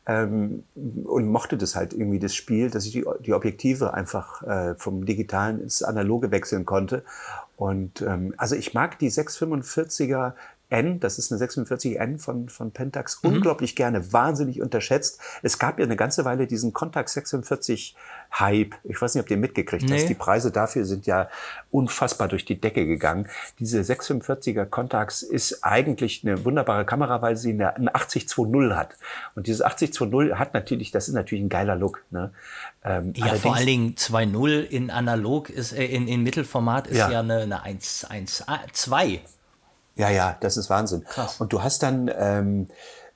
ähm, 0.06 0.64
und 0.74 1.28
mochte 1.28 1.56
das 1.56 1.76
halt 1.76 1.92
irgendwie, 1.92 2.18
das 2.18 2.34
Spiel, 2.34 2.70
dass 2.70 2.86
ich 2.86 2.92
die, 2.92 3.04
die 3.20 3.32
Objektive 3.32 3.94
einfach 3.94 4.42
äh, 4.42 4.74
vom 4.76 5.06
Digitalen 5.06 5.60
ins 5.60 5.82
Analoge 5.82 6.30
wechseln 6.30 6.64
konnte. 6.66 7.04
Und 7.56 8.02
ähm, 8.02 8.34
also 8.36 8.54
ich 8.54 8.74
mag 8.74 8.98
die 8.98 9.10
645er 9.10 10.34
N, 10.72 11.00
das 11.00 11.18
ist 11.18 11.30
eine 11.30 11.44
46N 11.44 12.18
von, 12.18 12.48
von 12.48 12.70
Pentax, 12.70 13.22
mhm. 13.22 13.34
unglaublich 13.34 13.76
gerne, 13.76 14.12
wahnsinnig 14.12 14.62
unterschätzt. 14.62 15.20
Es 15.42 15.58
gab 15.58 15.78
ja 15.78 15.84
eine 15.84 15.96
ganze 15.96 16.24
Weile 16.24 16.46
diesen 16.46 16.72
Contax 16.72 17.12
46 17.12 17.94
Hype. 18.32 18.74
Ich 18.84 19.00
weiß 19.00 19.14
nicht, 19.14 19.24
ob 19.24 19.30
ihr 19.30 19.36
mitgekriegt 19.36 19.84
nee. 19.84 19.96
hast. 19.96 20.08
Die 20.08 20.14
Preise 20.14 20.50
dafür 20.50 20.84
sind 20.84 21.06
ja 21.06 21.28
unfassbar 21.70 22.28
durch 22.28 22.44
die 22.44 22.60
Decke 22.60 22.86
gegangen. 22.86 23.28
Diese 23.58 23.80
645er 23.80 24.64
Contax 24.64 25.22
ist 25.22 25.62
eigentlich 25.62 26.22
eine 26.24 26.44
wunderbare 26.44 26.84
Kamera, 26.84 27.20
weil 27.22 27.36
sie 27.36 27.50
eine, 27.50 27.76
eine 27.76 27.94
8020 27.94 28.76
hat. 28.76 28.96
Und 29.34 29.46
dieses 29.46 29.62
8020 29.62 30.38
hat 30.38 30.54
natürlich, 30.54 30.90
das 30.90 31.08
ist 31.08 31.14
natürlich 31.14 31.44
ein 31.44 31.50
geiler 31.50 31.76
Look. 31.76 32.04
Ne? 32.10 32.32
Ähm, 32.84 33.12
ja, 33.16 33.34
vor 33.34 33.54
allen 33.54 33.66
Dingen 33.66 33.94
2.0 33.94 34.62
in 34.62 34.90
analog 34.90 35.50
ist, 35.50 35.72
äh, 35.72 35.84
in, 35.84 36.08
in 36.08 36.22
Mittelformat 36.22 36.86
ist 36.86 36.98
ja, 36.98 37.10
ja 37.10 37.20
eine, 37.20 37.40
eine 37.40 37.62
1, 37.62 38.06
1, 38.08 38.44
2. 38.72 39.20
Ja, 39.96 40.08
ja, 40.08 40.36
das 40.40 40.56
ist 40.56 40.70
Wahnsinn. 40.70 41.04
Krass. 41.04 41.38
Und 41.40 41.52
du 41.52 41.62
hast 41.62 41.82
dann, 41.82 42.10
ähm, 42.16 42.68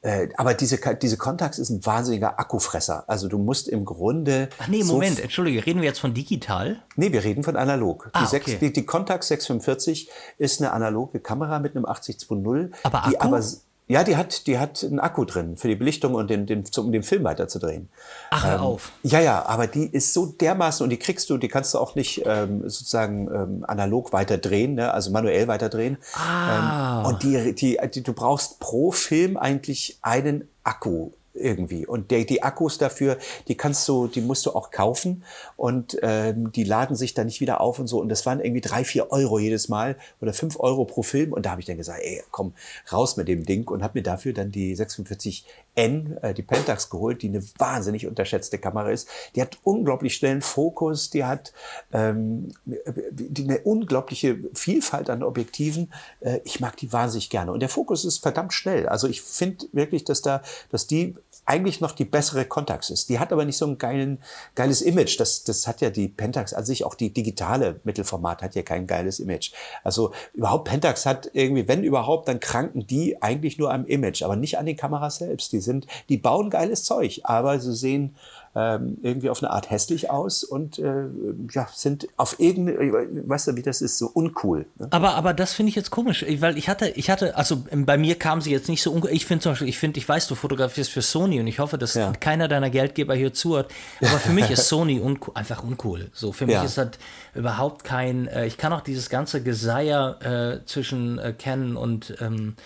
äh, 0.06 0.28
aber 0.36 0.54
diese, 0.54 0.78
diese 1.02 1.16
Contax 1.16 1.58
ist 1.58 1.68
ein 1.70 1.84
wahnsinniger 1.84 2.38
Akkufresser. 2.38 3.02
Also 3.08 3.26
du 3.26 3.38
musst 3.38 3.66
im 3.66 3.84
Grunde. 3.84 4.48
Ach 4.60 4.68
nee, 4.68 4.84
Moment, 4.84 5.16
so 5.16 5.22
entschuldige, 5.22 5.66
reden 5.66 5.80
wir 5.80 5.88
jetzt 5.88 5.98
von 5.98 6.14
digital? 6.14 6.80
Nee, 6.94 7.10
wir 7.10 7.24
reden 7.24 7.42
von 7.42 7.56
analog. 7.56 8.08
Ah, 8.12 8.20
die, 8.20 8.26
6, 8.28 8.46
okay. 8.46 8.58
die, 8.60 8.72
die 8.72 8.86
Contax 8.86 9.26
645 9.26 10.08
ist 10.38 10.60
eine 10.60 10.72
analoge 10.72 11.18
Kamera 11.18 11.58
mit 11.58 11.74
einem 11.74 11.86
8020, 11.86 12.72
aber 12.84 13.02
die 13.10 13.20
aber 13.20 13.42
ja, 13.88 14.02
die 14.02 14.16
hat, 14.16 14.48
die 14.48 14.58
hat 14.58 14.82
einen 14.82 14.98
Akku 14.98 15.24
drin 15.24 15.56
für 15.56 15.68
die 15.68 15.76
Belichtung 15.76 16.14
und 16.14 16.28
den, 16.28 16.44
den, 16.46 16.64
um 16.76 16.90
den 16.90 17.04
Film 17.04 17.22
weiterzudrehen. 17.22 17.88
Ach, 18.30 18.44
hör 18.44 18.54
ähm, 18.54 18.60
auf. 18.60 18.92
Ja, 19.04 19.20
ja, 19.20 19.46
aber 19.46 19.68
die 19.68 19.86
ist 19.86 20.12
so 20.12 20.26
dermaßen 20.26 20.82
und 20.82 20.90
die 20.90 20.96
kriegst 20.96 21.30
du, 21.30 21.38
die 21.38 21.46
kannst 21.46 21.72
du 21.72 21.78
auch 21.78 21.94
nicht 21.94 22.22
ähm, 22.26 22.62
sozusagen 22.62 23.28
ähm, 23.28 23.64
analog 23.68 24.12
weiterdrehen, 24.12 24.74
ne? 24.74 24.92
also 24.92 25.12
manuell 25.12 25.46
weiterdrehen. 25.46 25.98
Ah. 26.14 27.00
Ähm, 27.00 27.06
und 27.06 27.22
die, 27.22 27.54
die, 27.54 27.78
die, 27.94 28.02
du 28.02 28.12
brauchst 28.12 28.58
pro 28.58 28.90
Film 28.90 29.36
eigentlich 29.36 29.98
einen 30.02 30.48
Akku 30.64 31.10
irgendwie. 31.36 31.86
Und 31.86 32.10
der, 32.10 32.24
die 32.24 32.42
Akkus 32.42 32.78
dafür, 32.78 33.18
die 33.48 33.56
kannst 33.56 33.86
du, 33.88 34.06
die 34.06 34.20
musst 34.20 34.46
du 34.46 34.52
auch 34.52 34.70
kaufen 34.70 35.24
und 35.56 35.98
ähm, 36.02 36.52
die 36.52 36.64
laden 36.64 36.96
sich 36.96 37.14
dann 37.14 37.26
nicht 37.26 37.40
wieder 37.40 37.60
auf 37.60 37.78
und 37.78 37.86
so. 37.86 38.00
Und 38.00 38.08
das 38.08 38.26
waren 38.26 38.40
irgendwie 38.40 38.60
drei, 38.60 38.84
vier 38.84 39.10
Euro 39.12 39.38
jedes 39.38 39.68
Mal 39.68 39.96
oder 40.20 40.32
fünf 40.32 40.58
Euro 40.58 40.84
pro 40.84 41.02
Film. 41.02 41.32
Und 41.32 41.46
da 41.46 41.50
habe 41.50 41.60
ich 41.60 41.66
dann 41.66 41.76
gesagt, 41.76 42.00
ey, 42.02 42.22
komm, 42.30 42.54
raus 42.92 43.16
mit 43.16 43.28
dem 43.28 43.44
Ding 43.44 43.68
und 43.68 43.82
habe 43.82 43.98
mir 43.98 44.02
dafür 44.02 44.32
dann 44.32 44.50
die 44.50 44.74
46 44.74 45.44
N, 45.76 46.16
äh, 46.22 46.34
die 46.34 46.42
Pentax 46.42 46.90
geholt, 46.90 47.22
die 47.22 47.28
eine 47.28 47.42
wahnsinnig 47.58 48.06
unterschätzte 48.06 48.58
Kamera 48.58 48.90
ist. 48.90 49.08
Die 49.34 49.42
hat 49.42 49.58
unglaublich 49.62 50.14
schnellen 50.14 50.40
Fokus, 50.42 51.10
die 51.10 51.24
hat 51.24 51.52
ähm, 51.92 52.48
die, 52.64 53.44
eine 53.44 53.58
unglaubliche 53.60 54.38
Vielfalt 54.54 55.10
an 55.10 55.22
Objektiven. 55.22 55.92
Äh, 56.20 56.40
ich 56.44 56.60
mag 56.60 56.76
die 56.78 56.92
wahnsinnig 56.92 57.30
gerne. 57.30 57.52
Und 57.52 57.60
der 57.60 57.68
Fokus 57.68 58.04
ist 58.04 58.18
verdammt 58.18 58.54
schnell. 58.54 58.88
Also 58.88 59.06
ich 59.06 59.20
finde 59.20 59.66
wirklich, 59.72 60.04
dass 60.04 60.22
da, 60.22 60.42
dass 60.70 60.86
die 60.86 61.14
eigentlich 61.46 61.80
noch 61.80 61.92
die 61.92 62.04
bessere 62.04 62.44
Contax 62.44 62.90
ist. 62.90 63.08
Die 63.08 63.18
hat 63.20 63.32
aber 63.32 63.44
nicht 63.44 63.56
so 63.56 63.66
ein 63.66 63.78
geilen, 63.78 64.18
geiles 64.56 64.82
Image. 64.82 65.18
Das, 65.18 65.44
das 65.44 65.66
hat 65.66 65.80
ja 65.80 65.90
die 65.90 66.08
Pentax 66.08 66.52
an 66.52 66.64
sich, 66.64 66.84
auch 66.84 66.96
die 66.96 67.12
digitale 67.12 67.80
Mittelformat 67.84 68.42
hat 68.42 68.56
ja 68.56 68.62
kein 68.62 68.86
geiles 68.86 69.20
Image. 69.20 69.52
Also 69.84 70.12
überhaupt 70.34 70.68
Pentax 70.68 71.06
hat 71.06 71.30
irgendwie, 71.32 71.68
wenn 71.68 71.84
überhaupt, 71.84 72.28
dann 72.28 72.40
kranken 72.40 72.86
die 72.86 73.22
eigentlich 73.22 73.58
nur 73.58 73.72
am 73.72 73.86
Image, 73.86 74.22
aber 74.22 74.34
nicht 74.34 74.58
an 74.58 74.66
den 74.66 74.76
Kameras 74.76 75.16
selbst. 75.16 75.52
Die 75.52 75.60
sind, 75.60 75.86
die 76.08 76.18
bauen 76.18 76.50
geiles 76.50 76.84
Zeug, 76.84 77.20
aber 77.22 77.60
sie 77.60 77.74
sehen 77.74 78.16
ähm, 78.58 78.96
irgendwie 79.02 79.28
auf 79.28 79.42
eine 79.42 79.52
Art 79.52 79.70
hässlich 79.70 80.08
aus 80.08 80.42
und 80.42 80.78
äh, 80.78 81.04
ja, 81.50 81.68
sind 81.74 82.08
auf 82.16 82.40
irgendeine, 82.40 83.28
weißt 83.28 83.48
du, 83.48 83.56
wie 83.56 83.62
das 83.62 83.82
ist, 83.82 83.98
so 83.98 84.06
uncool. 84.06 84.64
Ne? 84.78 84.88
Aber, 84.92 85.14
aber 85.14 85.34
das 85.34 85.52
finde 85.52 85.68
ich 85.68 85.76
jetzt 85.76 85.90
komisch, 85.90 86.24
weil 86.38 86.56
ich 86.56 86.70
hatte, 86.70 86.88
ich 86.88 87.10
hatte, 87.10 87.36
also 87.36 87.64
ähm, 87.70 87.84
bei 87.84 87.98
mir 87.98 88.14
kam 88.14 88.40
sie 88.40 88.50
jetzt 88.50 88.70
nicht 88.70 88.82
so 88.82 88.92
uncool. 88.92 89.10
Ich 89.10 89.26
finde 89.26 89.42
zum 89.42 89.52
Beispiel, 89.52 89.68
ich 89.68 89.76
finde, 89.76 89.98
ich 89.98 90.08
weiß, 90.08 90.26
du 90.28 90.34
fotografierst 90.34 90.90
für 90.90 91.02
Sony 91.02 91.38
und 91.38 91.48
ich 91.48 91.58
hoffe, 91.58 91.76
dass 91.76 91.92
ja. 91.92 92.12
keiner 92.12 92.48
deiner 92.48 92.70
Geldgeber 92.70 93.14
hier 93.14 93.34
zuhört. 93.34 93.70
Aber 94.00 94.18
für 94.18 94.32
mich 94.32 94.50
ist 94.50 94.68
Sony 94.68 95.00
uncool, 95.00 95.34
einfach 95.36 95.62
uncool. 95.62 96.08
So, 96.14 96.32
für 96.32 96.46
mich 96.46 96.54
ja. 96.54 96.64
ist 96.64 96.78
das 96.78 96.92
überhaupt 97.34 97.84
kein, 97.84 98.26
äh, 98.26 98.46
ich 98.46 98.56
kann 98.56 98.72
auch 98.72 98.80
dieses 98.80 99.10
ganze 99.10 99.42
Geseier 99.42 100.62
äh, 100.62 100.64
zwischen 100.64 101.18
äh, 101.18 101.34
Canon 101.36 101.76
und 101.76 102.16
ähm, 102.22 102.56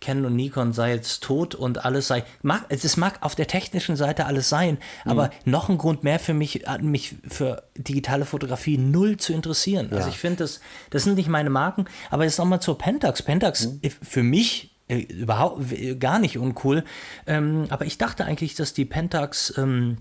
Canon 0.00 0.26
und 0.26 0.36
Nikon 0.36 0.72
sei 0.72 0.94
jetzt 0.94 1.22
tot 1.22 1.54
und 1.54 1.84
alles 1.84 2.08
sei. 2.08 2.24
Mag, 2.42 2.64
es 2.68 2.96
mag 2.96 3.18
auf 3.22 3.34
der 3.34 3.46
technischen 3.46 3.96
Seite 3.96 4.26
alles 4.26 4.48
sein, 4.48 4.78
mhm. 5.04 5.10
aber 5.10 5.30
noch 5.44 5.68
ein 5.68 5.78
Grund 5.78 6.04
mehr 6.04 6.18
für 6.18 6.34
mich, 6.34 6.64
mich 6.80 7.16
für 7.26 7.62
digitale 7.76 8.24
Fotografie 8.24 8.78
null 8.78 9.16
zu 9.16 9.32
interessieren. 9.32 9.86
Also 9.86 9.94
ja. 9.94 9.98
Also 9.98 10.10
ich 10.10 10.18
finde, 10.18 10.36
das, 10.36 10.60
das 10.90 11.04
sind 11.04 11.14
nicht 11.14 11.28
meine 11.28 11.50
Marken, 11.50 11.86
aber 12.10 12.24
jetzt 12.24 12.38
nochmal 12.38 12.60
zur 12.60 12.78
Pentax. 12.78 13.22
Pentax 13.22 13.66
mhm. 13.66 13.80
für 14.02 14.22
mich 14.22 14.76
äh, 14.88 14.98
überhaupt 14.98 15.64
gar 15.98 16.18
nicht 16.18 16.38
uncool. 16.38 16.84
Ähm, 17.26 17.66
aber 17.70 17.86
ich 17.86 17.98
dachte 17.98 18.24
eigentlich, 18.24 18.54
dass 18.54 18.72
die 18.72 18.84
Pentax 18.84 19.54
ähm, 19.56 19.98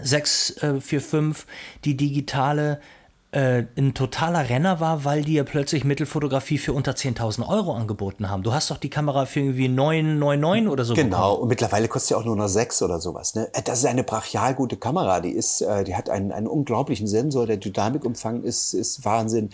645 0.00 1.44
äh, 1.44 1.46
die 1.84 1.96
digitale 1.96 2.80
äh, 3.32 3.64
ein 3.78 3.94
totaler 3.94 4.48
Renner 4.48 4.80
war, 4.80 5.04
weil 5.04 5.22
die 5.22 5.34
ja 5.34 5.44
plötzlich 5.44 5.84
Mittelfotografie 5.84 6.58
für 6.58 6.72
unter 6.72 6.92
10.000 6.92 7.46
Euro 7.48 7.72
angeboten 7.74 8.28
haben. 8.28 8.42
Du 8.42 8.52
hast 8.52 8.70
doch 8.72 8.76
die 8.76 8.90
Kamera 8.90 9.24
für 9.26 9.38
irgendwie 9.40 9.68
999 9.68 10.68
oder 10.68 10.84
so 10.84 10.94
Genau, 10.94 11.16
bekommen. 11.30 11.42
und 11.42 11.48
mittlerweile 11.48 11.86
kostet 11.86 12.08
sie 12.08 12.14
auch 12.16 12.24
nur 12.24 12.34
noch 12.34 12.48
sechs 12.48 12.82
oder 12.82 12.98
sowas. 12.98 13.36
Ne? 13.36 13.48
Das 13.64 13.78
ist 13.78 13.84
eine 13.86 14.02
brachial 14.02 14.54
gute 14.54 14.76
Kamera. 14.76 15.20
Die 15.20 15.30
ist, 15.30 15.60
äh, 15.60 15.84
die 15.84 15.94
hat 15.94 16.10
einen, 16.10 16.32
einen 16.32 16.48
unglaublichen 16.48 17.06
Sensor. 17.06 17.46
Der 17.46 17.58
Dynamikumfang 17.58 18.42
ist, 18.42 18.74
ist 18.74 19.04
Wahnsinn. 19.04 19.50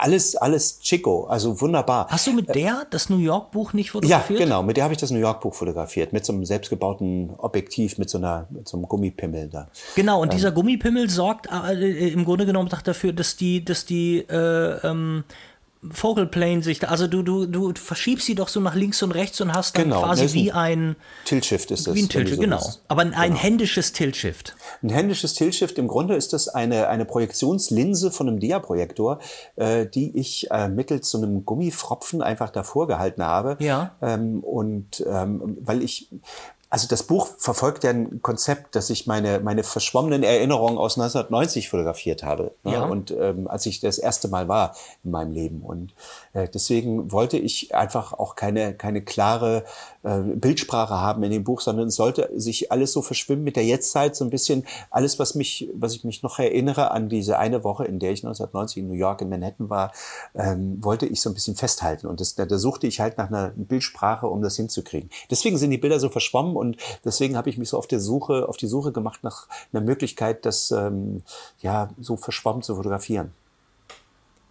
Alles, 0.00 0.36
alles 0.36 0.80
Chico, 0.80 1.24
also 1.24 1.60
wunderbar. 1.62 2.06
Hast 2.10 2.26
du 2.26 2.32
mit 2.32 2.54
der 2.54 2.86
das 2.90 3.08
New 3.08 3.18
York 3.18 3.52
Buch 3.52 3.72
nicht 3.72 3.86
Ja, 3.86 3.92
fotografiert? 3.92 4.38
genau. 4.40 4.62
Mit 4.62 4.76
der 4.76 4.84
habe 4.84 4.92
ich 4.92 5.00
das 5.00 5.10
New 5.10 5.18
York 5.18 5.40
Buch 5.40 5.54
fotografiert. 5.54 6.12
Mit 6.12 6.26
so 6.26 6.32
einem 6.34 6.44
selbstgebauten 6.44 7.30
Objektiv, 7.38 7.96
mit 7.96 8.10
so 8.10 8.18
einer, 8.18 8.46
mit 8.50 8.68
so 8.68 8.76
einem 8.76 8.86
Gummipimmel 8.86 9.48
da. 9.48 9.68
Genau, 9.96 10.20
und 10.20 10.32
dieser 10.34 10.52
Gummipimmel 10.52 11.08
sorgt 11.08 11.48
äh, 11.50 12.08
im 12.08 12.26
Grunde 12.26 12.44
genommen 12.44 12.68
dafür, 12.84 13.13
dass 13.14 13.36
die, 13.36 13.64
dass 13.64 13.84
die 13.84 14.18
äh, 14.28 14.86
ähm, 14.86 15.24
Focal 15.90 16.26
Plane 16.26 16.62
sich, 16.62 16.88
also 16.88 17.06
du, 17.06 17.22
du, 17.22 17.46
du 17.46 17.74
verschiebst 17.74 18.26
sie 18.26 18.34
doch 18.34 18.48
so 18.48 18.60
nach 18.60 18.74
links 18.74 19.02
und 19.02 19.12
rechts 19.12 19.40
und 19.40 19.52
hast 19.52 19.76
dann 19.76 19.84
Genau, 19.84 20.02
quasi 20.02 20.24
ist 20.24 20.34
wie 20.34 20.50
ein 20.50 20.96
Tilt-Shift 21.24 21.70
ist 21.70 21.86
das. 21.86 21.94
wie 21.94 22.00
ein 22.00 22.02
wenn 22.04 22.08
du 22.08 22.24
Tilt, 22.24 22.34
so 22.36 22.40
genau. 22.40 22.56
willst. 22.56 22.82
Aber 22.88 23.02
ein 23.02 23.34
händisches 23.34 23.92
Tilt-Shift. 23.92 24.56
Ein 24.82 24.88
händisches 24.88 25.34
Tilt-Shift, 25.34 25.78
im 25.78 25.88
Grunde 25.88 26.14
ist 26.16 26.32
das 26.32 26.48
eine, 26.48 26.88
eine 26.88 27.04
Projektionslinse 27.04 28.10
von 28.10 28.28
einem 28.28 28.40
Diaprojektor, 28.40 29.18
äh, 29.56 29.86
die 29.86 30.16
ich 30.16 30.50
äh, 30.50 30.68
mittels 30.68 31.10
so 31.10 31.18
einem 31.18 31.44
Gummifropfen 31.44 32.22
einfach 32.22 32.50
davor 32.50 32.86
gehalten 32.86 33.22
habe. 33.22 33.56
Ja. 33.60 33.94
Ähm, 34.00 34.40
und 34.40 35.04
ähm, 35.06 35.58
weil 35.60 35.82
ich, 35.82 36.08
also 36.74 36.88
das 36.88 37.04
Buch 37.04 37.28
verfolgt 37.38 37.84
ja 37.84 37.90
ein 37.90 38.20
Konzept, 38.20 38.74
dass 38.74 38.90
ich 38.90 39.06
meine, 39.06 39.38
meine 39.38 39.62
verschwommenen 39.62 40.24
Erinnerungen 40.24 40.76
aus 40.76 40.98
1990 40.98 41.68
fotografiert 41.68 42.24
habe. 42.24 42.50
Ne? 42.64 42.72
Ja. 42.72 42.86
Und 42.86 43.12
ähm, 43.12 43.46
als 43.46 43.64
ich 43.66 43.78
das 43.78 43.96
erste 43.96 44.26
Mal 44.26 44.48
war 44.48 44.74
in 45.04 45.12
meinem 45.12 45.30
Leben. 45.30 45.62
Und 45.62 45.94
äh, 46.32 46.48
deswegen 46.52 47.12
wollte 47.12 47.38
ich 47.38 47.76
einfach 47.76 48.12
auch 48.12 48.34
keine, 48.34 48.74
keine 48.74 49.02
klare 49.02 49.64
äh, 50.04 50.20
Bildsprache 50.20 50.94
haben 50.94 51.22
in 51.22 51.30
dem 51.30 51.44
Buch, 51.44 51.60
sondern 51.60 51.88
es 51.88 51.96
sollte 51.96 52.30
sich 52.36 52.70
alles 52.70 52.92
so 52.92 53.02
verschwimmen 53.02 53.44
mit 53.44 53.56
der 53.56 53.64
Jetztzeit, 53.64 54.14
so 54.14 54.24
ein 54.24 54.30
bisschen 54.30 54.64
alles, 54.90 55.18
was 55.18 55.34
mich, 55.34 55.70
was 55.74 55.94
ich 55.94 56.04
mich 56.04 56.22
noch 56.22 56.38
erinnere 56.38 56.90
an 56.90 57.08
diese 57.08 57.38
eine 57.38 57.64
Woche, 57.64 57.84
in 57.84 57.98
der 57.98 58.12
ich 58.12 58.20
1990 58.20 58.78
in 58.78 58.88
New 58.88 58.94
York 58.94 59.22
in 59.22 59.28
Manhattan 59.28 59.70
war, 59.70 59.92
ähm, 60.34 60.82
wollte 60.82 61.06
ich 61.06 61.20
so 61.20 61.30
ein 61.30 61.34
bisschen 61.34 61.56
festhalten. 61.56 62.06
Und 62.06 62.20
das, 62.20 62.34
da, 62.34 62.46
da 62.46 62.58
suchte 62.58 62.86
ich 62.86 63.00
halt 63.00 63.18
nach 63.18 63.28
einer 63.28 63.52
Bildsprache, 63.56 64.26
um 64.26 64.42
das 64.42 64.56
hinzukriegen. 64.56 65.10
Deswegen 65.30 65.58
sind 65.58 65.70
die 65.70 65.78
Bilder 65.78 65.98
so 65.98 66.08
verschwommen 66.08 66.56
und 66.56 66.76
deswegen 67.04 67.36
habe 67.36 67.50
ich 67.50 67.58
mich 67.58 67.70
so 67.70 67.78
auf 67.78 67.86
der 67.86 68.00
Suche, 68.00 68.48
auf 68.48 68.56
die 68.56 68.66
Suche 68.66 68.92
gemacht 68.92 69.20
nach 69.22 69.48
einer 69.72 69.82
Möglichkeit, 69.82 70.44
das 70.44 70.70
ähm, 70.70 71.22
ja 71.60 71.90
so 72.00 72.16
verschwommen 72.16 72.62
zu 72.62 72.76
fotografieren. 72.76 73.32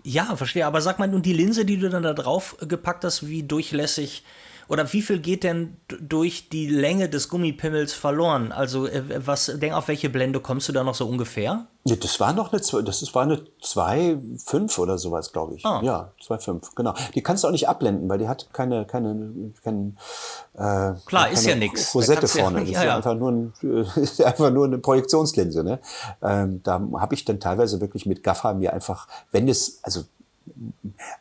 Ja, 0.04 0.36
verstehe. 0.36 0.66
Aber 0.66 0.82
sag 0.82 1.00
mal, 1.00 1.08
nun 1.08 1.22
die 1.22 1.34
Linse, 1.34 1.64
die 1.64 1.78
du 1.78 1.90
dann 1.90 2.04
da 2.04 2.14
drauf 2.14 2.58
gepackt 2.60 3.06
hast, 3.06 3.28
wie 3.28 3.44
durchlässig 3.44 4.24
oder 4.68 4.92
wie 4.94 5.02
viel 5.02 5.20
geht 5.20 5.44
denn 5.44 5.78
durch 6.00 6.50
die 6.50 6.68
Länge 6.68 7.10
des 7.10 7.30
Gummipimmels 7.30 7.94
verloren? 7.94 8.52
Also, 8.52 8.88
äh, 8.88 9.04
was, 9.26 9.52
denk, 9.56 9.74
auf 9.74 9.88
welche 9.88 10.10
Blende 10.10 10.40
kommst 10.40 10.70
du 10.70 10.74
da 10.74 10.84
noch 10.84 10.96
so 10.96 11.08
ungefähr? 11.08 11.68
Ja, 11.86 11.96
das 11.98 12.20
war 12.22 12.32
noch 12.32 12.54
eine, 12.54 12.62
zwei- 12.62 12.82
das 12.82 13.02
ist- 13.02 13.14
war 13.14 13.24
eine 13.24 13.42
2,5 13.62 14.80
oder 14.80 14.98
sowas, 14.98 15.32
glaube 15.34 15.56
ich. 15.56 15.66
Ah. 15.66 15.82
Ja, 15.84 16.12
2,5, 16.26 16.76
genau. 16.76 16.94
Die 17.14 17.22
kannst 17.22 17.44
du 17.44 17.48
auch 17.50 17.52
nicht 17.52 17.68
abblenden, 17.68 18.08
weil 18.10 18.20
die 18.20 18.28
hat 18.30 18.50
keine, 18.54 18.86
keine, 18.86 19.52
kein, 19.64 19.98
äh, 20.54 20.94
Klar, 21.06 21.30
ist 21.30 21.40
keine 21.46 21.50
ja 21.50 21.56
nix. 21.56 21.92
Da 21.92 22.00
Rosette 22.00 22.22
du 22.28 22.38
ja- 22.38 22.44
vorne. 22.44 22.60
Das 22.62 22.70
ja, 22.70 22.78
ist 22.80 22.84
ja 22.84 22.90
ja. 22.90 22.96
einfach 22.96 23.16
nur, 23.16 23.32
ein, 23.32 23.54
ist 23.96 24.22
einfach 24.24 24.50
nur 24.52 24.66
eine 24.66 24.78
Projektionslinse. 24.78 25.64
Ne? 25.64 25.80
Ähm, 26.22 26.62
da 26.64 26.82
habe 27.00 27.16
ich 27.16 27.26
dann 27.26 27.40
teilweise 27.42 27.82
wirklich 27.82 28.06
mit 28.06 28.24
Gaffer 28.24 28.54
mir 28.54 28.72
einfach, 28.74 29.08
wenn 29.32 29.50
es, 29.50 29.80
also 29.84 30.04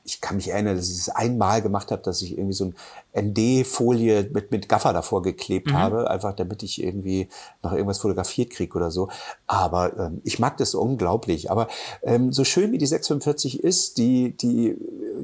ich 0.05 0.21
kann 0.21 0.37
mich 0.37 0.49
erinnern, 0.49 0.77
dass 0.77 0.91
ich 0.91 0.99
es 0.99 1.09
einmal 1.09 1.63
gemacht 1.63 1.91
habe, 1.91 2.03
dass 2.03 2.23
ich 2.23 2.33
irgendwie 2.37 2.55
so 2.55 2.73
ein 3.15 3.31
ND-Folie 3.31 4.31
mit, 4.33 4.51
mit 4.51 4.69
Gaffer 4.69 4.93
davor 4.93 5.23
geklebt 5.23 5.69
Mhm. 5.69 5.75
habe, 5.75 6.11
einfach 6.11 6.35
damit 6.35 6.63
ich 6.63 6.83
irgendwie 6.83 7.29
noch 7.63 7.73
irgendwas 7.73 7.99
fotografiert 7.99 8.51
kriege 8.51 8.75
oder 8.77 8.91
so. 8.91 9.09
Aber 9.47 9.97
ähm, 9.99 10.21
ich 10.25 10.39
mag 10.39 10.57
das 10.57 10.75
unglaublich. 10.75 11.51
Aber 11.51 11.69
ähm, 12.03 12.33
so 12.33 12.45
schön 12.45 12.73
wie 12.73 12.79
die 12.79 12.87
645 12.87 13.63
ist, 13.63 13.99
die, 13.99 14.37
die, 14.37 14.77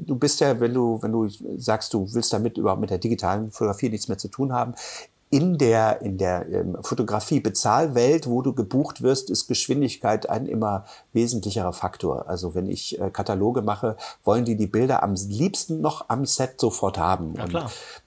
du 0.05 0.15
bist 0.15 0.39
ja, 0.39 0.59
wenn 0.59 0.73
du, 0.73 1.01
wenn 1.01 1.11
du 1.11 1.27
sagst, 1.57 1.93
du 1.93 2.07
willst 2.13 2.31
damit 2.33 2.57
überhaupt 2.57 2.81
mit 2.81 2.89
der 2.89 2.99
digitalen 2.99 3.51
Fotografie 3.51 3.89
nichts 3.89 4.07
mehr 4.07 4.17
zu 4.17 4.27
tun 4.29 4.53
haben, 4.53 4.73
in 5.31 5.59
der, 5.59 6.01
in 6.01 6.17
der 6.17 6.49
ähm, 6.49 6.77
Fotografie-Bezahlwelt, 6.81 8.27
wo 8.27 8.41
du 8.41 8.53
gebucht 8.53 9.03
wirst, 9.03 9.29
ist 9.29 9.47
Geschwindigkeit 9.47 10.27
ein 10.27 10.47
immer 10.47 10.85
wesentlicherer 11.13 11.71
Faktor. 11.71 12.27
Also 12.27 12.55
wenn 12.55 12.67
ich 12.67 12.99
äh, 12.99 13.11
Kataloge 13.11 13.61
mache, 13.61 13.95
wollen 14.23 14.43
die 14.43 14.55
die 14.55 14.65
Bilder 14.65 15.03
am 15.03 15.13
liebsten 15.13 15.81
noch 15.81 16.09
am 16.09 16.25
Set 16.25 16.59
sofort 16.59 16.97
haben. 16.97 17.35
Ja, 17.35 17.43
Und 17.43 17.53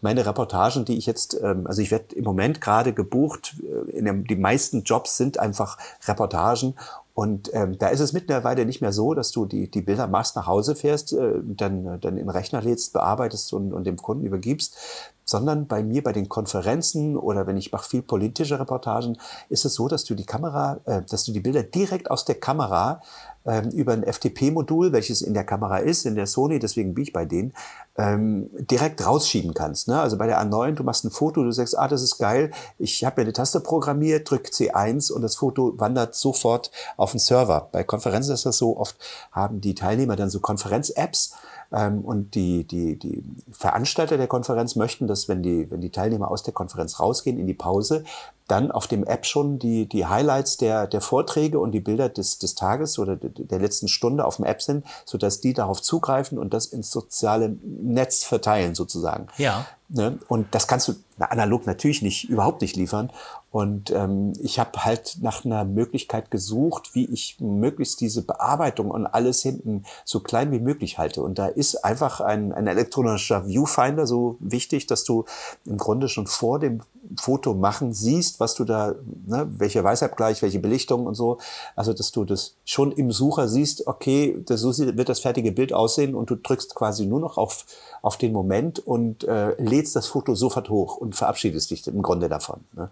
meine 0.00 0.26
Reportagen, 0.26 0.84
die 0.84 0.98
ich 0.98 1.06
jetzt, 1.06 1.40
ähm, 1.40 1.66
also 1.68 1.80
ich 1.80 1.92
werde 1.92 2.14
im 2.16 2.24
Moment 2.24 2.60
gerade 2.60 2.92
gebucht, 2.92 3.54
äh, 3.62 3.90
in 3.92 4.04
dem, 4.04 4.26
die 4.26 4.36
meisten 4.36 4.82
Jobs 4.82 5.16
sind 5.16 5.38
einfach 5.38 5.78
Reportagen 6.08 6.74
und 7.14 7.50
ähm, 7.52 7.76
da 7.76 7.88
ist 7.88 8.00
es 8.00 8.14
mittlerweile 8.14 8.64
nicht 8.64 8.80
mehr 8.80 8.92
so, 8.92 9.12
dass 9.12 9.32
du 9.32 9.44
die, 9.44 9.70
die 9.70 9.82
Bilder 9.82 10.06
machst, 10.06 10.34
nach 10.34 10.46
Hause 10.46 10.74
fährst, 10.74 11.12
äh, 11.12 11.34
dann, 11.42 12.00
dann 12.00 12.16
in 12.16 12.24
den 12.24 12.30
Rechner 12.30 12.62
lädst, 12.62 12.94
bearbeitest 12.94 13.52
und, 13.52 13.74
und 13.74 13.84
dem 13.84 13.98
Kunden 13.98 14.24
übergibst, 14.24 14.78
sondern 15.24 15.66
bei 15.66 15.82
mir 15.82 16.02
bei 16.02 16.12
den 16.12 16.28
Konferenzen 16.28 17.16
oder 17.16 17.46
wenn 17.46 17.56
ich 17.56 17.72
mache 17.72 17.88
viel 17.88 18.02
politische 18.02 18.58
Reportagen, 18.58 19.18
ist 19.48 19.64
es 19.64 19.74
so, 19.74 19.88
dass 19.88 20.04
du 20.04 20.14
die 20.14 20.26
Kamera, 20.26 20.80
äh, 20.84 21.02
dass 21.02 21.24
du 21.24 21.32
die 21.32 21.40
Bilder 21.40 21.62
direkt 21.62 22.10
aus 22.10 22.24
der 22.24 22.36
Kamera 22.36 23.00
ähm, 23.44 23.70
über 23.70 23.92
ein 23.92 24.04
FTP-Modul, 24.04 24.92
welches 24.92 25.22
in 25.22 25.34
der 25.34 25.44
Kamera 25.44 25.78
ist, 25.78 26.06
in 26.06 26.14
der 26.14 26.26
Sony, 26.26 26.58
deswegen 26.58 26.94
bin 26.94 27.04
ich 27.04 27.12
bei 27.12 27.24
denen, 27.24 27.52
ähm, 27.96 28.48
direkt 28.70 29.04
rausschieben 29.04 29.54
kannst. 29.54 29.88
Ne? 29.88 30.00
Also 30.00 30.16
bei 30.16 30.26
der 30.26 30.40
A9, 30.40 30.72
du 30.72 30.84
machst 30.84 31.04
ein 31.04 31.10
Foto, 31.10 31.42
du 31.42 31.50
sagst, 31.50 31.76
ah, 31.76 31.88
das 31.88 32.02
ist 32.02 32.18
geil, 32.18 32.52
ich 32.78 33.04
habe 33.04 33.20
mir 33.20 33.26
eine 33.26 33.32
Taste 33.32 33.60
programmiert, 33.60 34.30
drück 34.30 34.46
C1 34.46 35.12
und 35.12 35.22
das 35.22 35.36
Foto 35.36 35.74
wandert 35.78 36.14
sofort 36.14 36.70
auf 36.96 37.12
den 37.12 37.20
Server. 37.20 37.68
Bei 37.72 37.84
Konferenzen 37.84 38.32
ist 38.32 38.46
das 38.46 38.58
so, 38.58 38.76
oft 38.76 38.96
haben 39.32 39.60
die 39.60 39.74
Teilnehmer 39.74 40.16
dann 40.16 40.30
so 40.30 40.40
Konferenz-Apps, 40.40 41.34
und 41.72 42.34
die, 42.34 42.64
die, 42.64 42.98
die 42.98 43.24
Veranstalter 43.50 44.18
der 44.18 44.26
Konferenz 44.26 44.76
möchten, 44.76 45.06
dass 45.06 45.28
wenn 45.28 45.42
die, 45.42 45.70
wenn 45.70 45.80
die 45.80 45.90
Teilnehmer 45.90 46.30
aus 46.30 46.42
der 46.42 46.52
Konferenz 46.52 47.00
rausgehen 47.00 47.38
in 47.38 47.46
die 47.46 47.54
Pause, 47.54 48.04
dann 48.46 48.70
auf 48.70 48.86
dem 48.86 49.04
App 49.04 49.24
schon 49.24 49.58
die, 49.58 49.86
die 49.88 50.04
Highlights 50.04 50.58
der, 50.58 50.86
der 50.86 51.00
Vorträge 51.00 51.58
und 51.58 51.72
die 51.72 51.80
Bilder 51.80 52.10
des, 52.10 52.38
des 52.38 52.54
Tages 52.54 52.98
oder 52.98 53.16
de- 53.16 53.46
der 53.46 53.58
letzten 53.58 53.88
Stunde 53.88 54.26
auf 54.26 54.36
dem 54.36 54.44
App 54.44 54.60
sind, 54.60 54.84
sodass 55.06 55.40
die 55.40 55.54
darauf 55.54 55.80
zugreifen 55.80 56.38
und 56.38 56.52
das 56.52 56.66
ins 56.66 56.90
soziale 56.90 57.56
Netz 57.62 58.24
verteilen 58.24 58.74
sozusagen. 58.74 59.28
Ja. 59.38 59.64
Ne? 59.88 60.18
Und 60.28 60.54
das 60.54 60.66
kannst 60.66 60.88
du 60.88 60.94
na, 61.16 61.26
analog 61.26 61.66
natürlich 61.66 62.02
nicht, 62.02 62.28
überhaupt 62.28 62.60
nicht 62.60 62.76
liefern. 62.76 63.10
Und 63.52 63.90
ähm, 63.90 64.32
ich 64.40 64.58
habe 64.58 64.82
halt 64.82 65.18
nach 65.20 65.44
einer 65.44 65.66
Möglichkeit 65.66 66.30
gesucht, 66.30 66.94
wie 66.94 67.04
ich 67.04 67.36
möglichst 67.38 68.00
diese 68.00 68.24
Bearbeitung 68.24 68.90
und 68.90 69.06
alles 69.06 69.42
hinten 69.42 69.84
so 70.06 70.20
klein 70.20 70.50
wie 70.52 70.58
möglich 70.58 70.96
halte. 70.96 71.22
Und 71.22 71.38
da 71.38 71.48
ist 71.48 71.84
einfach 71.84 72.22
ein, 72.22 72.52
ein 72.52 72.66
elektronischer 72.66 73.46
Viewfinder 73.46 74.06
so 74.06 74.38
wichtig, 74.40 74.86
dass 74.86 75.04
du 75.04 75.26
im 75.66 75.76
Grunde 75.76 76.08
schon 76.08 76.26
vor 76.26 76.58
dem 76.60 76.80
Foto 77.16 77.54
machen 77.54 77.92
siehst, 77.92 78.38
was 78.40 78.54
du 78.54 78.64
da, 78.64 78.94
ne, 79.26 79.48
welcher 79.58 79.82
Weißabgleich, 79.82 80.40
welche 80.42 80.60
Belichtung 80.60 81.06
und 81.06 81.14
so. 81.14 81.38
Also, 81.74 81.92
dass 81.92 82.12
du 82.12 82.24
das 82.24 82.54
schon 82.64 82.92
im 82.92 83.10
Sucher 83.10 83.48
siehst, 83.48 83.86
okay, 83.86 84.42
das, 84.46 84.60
so 84.60 84.76
wird 84.78 85.08
das 85.08 85.20
fertige 85.20 85.52
Bild 85.52 85.72
aussehen 85.72 86.14
und 86.14 86.30
du 86.30 86.36
drückst 86.36 86.74
quasi 86.74 87.06
nur 87.06 87.20
noch 87.20 87.38
auf, 87.38 87.66
auf 88.02 88.16
den 88.16 88.32
Moment 88.32 88.78
und 88.78 89.24
äh, 89.24 89.60
lädst 89.60 89.96
das 89.96 90.06
Foto 90.06 90.34
sofort 90.34 90.70
hoch 90.70 90.96
und 90.96 91.16
verabschiedest 91.16 91.70
dich 91.70 91.86
im 91.86 92.02
Grunde 92.02 92.28
davon. 92.28 92.60
Ne? 92.72 92.90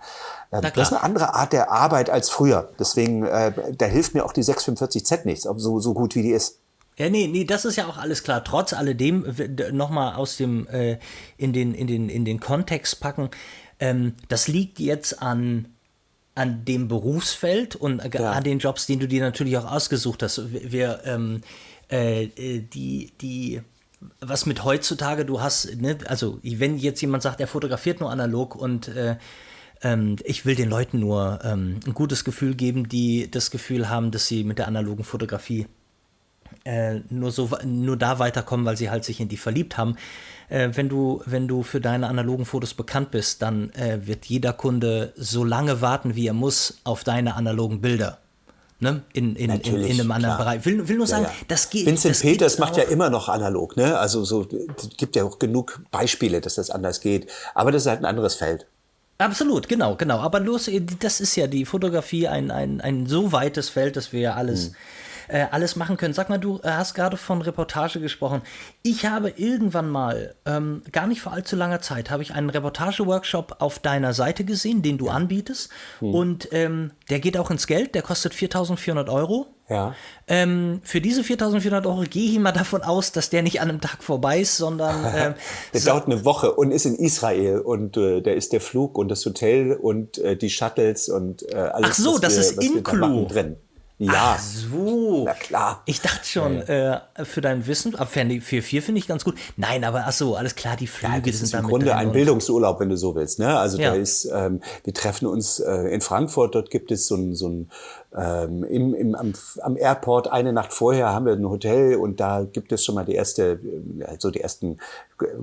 Ähm, 0.53 0.63
das 0.75 0.89
ist 0.89 0.93
eine 0.93 1.03
andere 1.03 1.35
Art 1.35 1.53
der 1.53 1.71
Arbeit 1.71 2.11
als 2.11 2.31
früher. 2.31 2.69
Deswegen, 2.79 3.25
äh, 3.25 3.53
da 3.77 3.87
hilft 3.87 4.15
mir 4.15 4.25
auch 4.25 4.33
die 4.33 4.43
645Z 4.43 5.25
nichts, 5.25 5.49
so, 5.57 5.79
so 5.79 5.95
gut 5.95 6.15
wie 6.15 6.23
die 6.23 6.33
ist. 6.33 6.59
Ja, 6.97 7.09
nee, 7.09 7.29
nee, 7.29 7.45
das 7.45 7.65
ist 7.65 7.77
ja 7.77 7.87
auch 7.87 7.97
alles 7.97 8.25
klar. 8.25 8.45
Trotz 8.45 8.75
alledem 8.75 9.25
nochmal 9.73 10.17
aus 10.17 10.37
dem 10.37 10.67
äh, 10.69 10.99
in 11.39 11.55
den 11.55 11.73
in 11.73 11.87
den 11.87 12.11
in 12.11 12.27
den 12.27 12.41
Kontext 12.41 13.01
packen. 13.01 13.31
Ähm, 13.81 14.15
das 14.29 14.47
liegt 14.49 14.79
jetzt 14.79 15.21
an 15.23 15.67
an 16.37 16.65
dem 16.65 16.89
Berufsfeld 16.89 17.77
und 17.77 18.01
äh, 18.01 18.11
Ja. 18.15 18.33
an 18.33 18.45
den 18.45 18.61
Jobs, 18.61 18.87
den 18.87 19.01
du 19.01 19.09
dir 19.09 19.21
natürlich 19.21 19.57
auch 19.59 19.71
ausgesucht 19.71 20.23
hast. 20.23 20.41
Wir, 20.53 21.01
ähm, 21.05 21.43
äh, 21.91 22.25
äh, 22.25 22.61
die 22.61 23.13
die 23.21 23.61
was 24.21 24.47
mit 24.47 24.65
heutzutage 24.65 25.27
du 25.27 25.43
hast, 25.43 25.77
ne? 25.77 25.99
also 26.07 26.39
wenn 26.43 26.79
jetzt 26.79 27.03
jemand 27.03 27.23
sagt, 27.23 27.41
er 27.41 27.47
fotografiert 27.47 28.01
nur 28.01 28.11
analog 28.11 28.55
und 28.55 28.89
äh, 28.89 29.17
ähm, 29.83 30.17
ich 30.25 30.47
will 30.47 30.55
den 30.55 30.71
Leuten 30.71 31.01
nur 31.01 31.41
ähm, 31.45 31.81
ein 31.87 31.93
gutes 31.93 32.25
Gefühl 32.25 32.55
geben, 32.55 32.89
die 32.89 33.31
das 33.31 33.51
Gefühl 33.51 33.91
haben, 33.91 34.11
dass 34.11 34.27
sie 34.27 34.43
mit 34.45 34.59
der 34.59 34.69
analogen 34.69 35.05
Fotografie 35.05 35.67
äh, 36.65 37.01
nur 37.11 37.31
so 37.31 37.51
nur 37.65 37.97
da 37.97 38.19
weiterkommen, 38.19 38.67
weil 38.67 38.77
sie 38.77 38.91
halt 38.91 39.05
sich 39.05 39.21
in 39.21 39.29
die 39.29 39.37
verliebt 39.37 39.77
haben. 39.77 39.97
Äh, 40.49 40.71
wenn 40.75 40.89
du 40.89 41.23
wenn 41.27 41.49
du 41.49 41.63
für 41.63 41.81
deine 41.81 42.09
analogen 42.09 42.45
Fotos 42.45 42.75
bekannt 42.75 43.11
bist, 43.11 43.43
dann 43.43 43.71
äh, 43.71 44.07
wird 44.07 44.27
jeder 44.27 44.53
Kunde 44.53 45.13
so 45.17 45.45
lange 45.45 45.81
warten, 45.81 46.15
wie 46.15 46.27
er 46.27 46.35
muss, 46.35 46.79
auf 46.85 47.05
deine 47.05 47.35
analogen 47.35 47.81
Bilder. 47.81 48.19
Ne? 48.83 49.03
In, 49.13 49.37
in, 49.37 49.51
in, 49.51 49.77
in, 49.77 50.01
einem 50.01 50.11
anderen 50.11 50.37
klar. 50.37 50.39
Bereich. 50.39 50.65
Will, 50.65 50.89
will 50.89 50.97
nur 50.97 51.07
sagen, 51.07 51.25
Ja, 51.25 51.29
ja. 51.29 51.35
das 51.49 51.69
geht. 51.69 51.85
Vincent 51.85 52.15
das 52.15 52.23
Peters 52.23 52.59
macht 52.59 52.79
ja 52.79 52.85
immer 52.85 53.11
noch 53.11 53.29
analog, 53.29 53.77
ne? 53.77 53.99
Also 53.99 54.25
so 54.25 54.49
es 54.79 54.97
gibt 54.97 55.17
ja 55.17 55.25
auch 55.25 55.39
genug 55.39 55.83
Beispiele, 55.91 56.41
dass 56.41 56.55
das 56.55 56.71
anders 56.71 57.03
geht. 57.03 57.31
Aber 57.55 57.73
das 57.73 57.83
ist 57.83 57.89
halt 57.89 58.01
ein 58.01 58.07
anderes 58.07 58.37
Feld. 58.37 58.67
Absolut, 59.19 59.69
genau, 59.69 59.97
genau. 59.97 60.21
Aber 60.21 60.41
los, 60.41 60.71
das 60.99 61.21
ist 61.21 61.37
ja 61.37 61.47
die 61.47 61.67
Fotografie 61.67 62.27
ein, 62.27 62.51
ein, 62.51 62.81
ein 62.81 63.05
so 63.07 63.33
weites 63.33 63.69
Feld, 63.69 63.97
dass 63.97 64.15
wir 64.15 64.21
ja 64.21 64.35
alles, 64.35 64.69
Hm. 64.69 64.75
Äh, 65.31 65.47
alles 65.51 65.77
machen 65.77 65.97
können. 65.97 66.15
Sag 66.15 66.29
mal, 66.29 66.39
du 66.39 66.59
äh, 66.63 66.71
hast 66.71 66.95
gerade 66.95 67.17
von 67.17 67.43
Reportage 67.43 68.01
gesprochen. 68.01 68.43
Ich 68.83 69.07
habe 69.07 69.31
irgendwann 69.37 69.89
mal, 69.89 70.35
ähm, 70.47 70.83
gar 70.93 71.07
nicht 71.07 71.21
vor 71.21 71.33
allzu 71.33 71.57
langer 71.57 71.81
Zeit, 71.81 72.11
habe 72.11 72.23
ich 72.23 72.35
einen 72.35 72.51
Reportage-Workshop 72.51 73.57
auf 73.61 73.79
deiner 73.79 74.13
Seite 74.13 74.45
gesehen, 74.45 74.83
den 74.83 74.99
du 74.99 75.09
anbietest. 75.09 75.71
Hm. 76.01 76.15
Und 76.15 76.49
ähm, 76.53 76.93
der 77.09 77.21
geht 77.21 77.37
auch 77.37 77.51
ins 77.51 77.67
Geld, 77.67 77.95
der 77.95 78.03
kostet 78.03 78.33
4.400 78.33 79.11
Euro. 79.11 79.47
Ja. 79.69 79.95
Ähm, 80.27 80.81
für 80.83 81.01
diese 81.01 81.23
4.400 81.23 81.87
Euro 81.87 82.03
gehe 82.03 82.33
ich 82.33 82.39
mal 82.41 82.51
davon 82.51 82.83
aus, 82.83 83.13
dass 83.13 83.31
der 83.31 83.43
nicht 83.43 83.61
an 83.61 83.69
einem 83.69 83.81
Tag 83.81 84.03
vorbei 84.03 84.41
ist, 84.41 84.57
sondern 84.57 85.05
ähm, 85.17 85.35
Der 85.73 85.81
dauert 85.81 86.07
eine 86.07 86.25
Woche 86.25 86.53
und 86.53 86.73
ist 86.73 86.87
in 86.87 86.97
Israel 86.97 87.61
und 87.61 87.97
äh, 87.97 88.21
da 88.21 88.33
ist 88.33 88.53
der 88.53 88.61
Flug 88.61 88.99
und 88.99 89.09
das 89.09 89.25
Hotel 89.25 89.75
und 89.75 90.19
äh, 90.19 90.37
die 90.37 90.51
Shuttles 90.51 91.09
und 91.09 91.49
äh, 91.53 91.55
alles. 91.55 91.91
Ach 91.91 91.95
so, 91.95 92.15
was 92.15 92.21
das 92.21 92.35
wir, 92.35 92.41
ist 92.41 92.61
wir 92.61 92.83
da 92.83 93.25
drin. 93.29 93.57
Ja, 94.03 94.37
Ach 94.37 94.39
so. 94.39 95.25
Na 95.27 95.35
klar. 95.35 95.83
Ich 95.85 96.01
dachte 96.01 96.27
schon, 96.27 96.63
äh, 96.63 97.01
für 97.23 97.43
dein 97.43 97.67
Wissen, 97.67 97.93
für 97.93 98.63
vier 98.63 98.83
finde 98.83 98.99
ich 98.99 99.07
ganz 99.07 99.25
gut. 99.25 99.35
Nein, 99.59 99.85
aber 99.85 100.05
ach 100.07 100.13
so, 100.13 100.37
alles 100.37 100.55
klar, 100.55 100.75
die 100.77 100.87
Flüge 100.87 101.13
Ja, 101.17 101.21
das 101.21 101.37
sind 101.37 101.45
ist 101.45 101.53
im 101.53 101.67
Grunde 101.67 101.95
ein 101.95 102.11
Bildungsurlaub, 102.11 102.81
wenn 102.81 102.89
du 102.89 102.97
so 102.97 103.15
willst. 103.15 103.39
Ne? 103.39 103.59
Also 103.59 103.79
Ja. 103.79 103.91
da 103.91 103.97
ist, 103.97 104.25
ähm, 104.25 104.63
wir 104.85 104.95
treffen 104.95 105.27
uns 105.27 105.61
äh, 105.61 105.93
in 105.93 106.01
Frankfurt, 106.01 106.55
dort 106.55 106.71
gibt 106.71 106.91
es 106.91 107.09
so 107.09 107.15
ein, 107.15 107.35
so 107.35 107.51
ein 107.51 107.71
ähm, 108.17 108.65
im, 108.65 108.95
im, 108.95 109.15
am, 109.15 109.33
am 109.63 109.77
Airport 109.77 110.33
eine 110.33 110.53
Nacht 110.53 110.73
vorher 110.73 111.13
haben 111.13 111.27
wir 111.27 111.33
ein 111.33 111.49
Hotel 111.49 111.97
und 111.97 112.19
da 112.19 112.45
gibt 112.45 112.73
es 112.73 112.85
schon 112.85 112.97
mal 112.97 113.05
die 113.05 113.15
erste, 113.15 113.61
äh, 114.01 114.05
also 114.05 114.31
die 114.31 114.41
ersten 114.41 114.79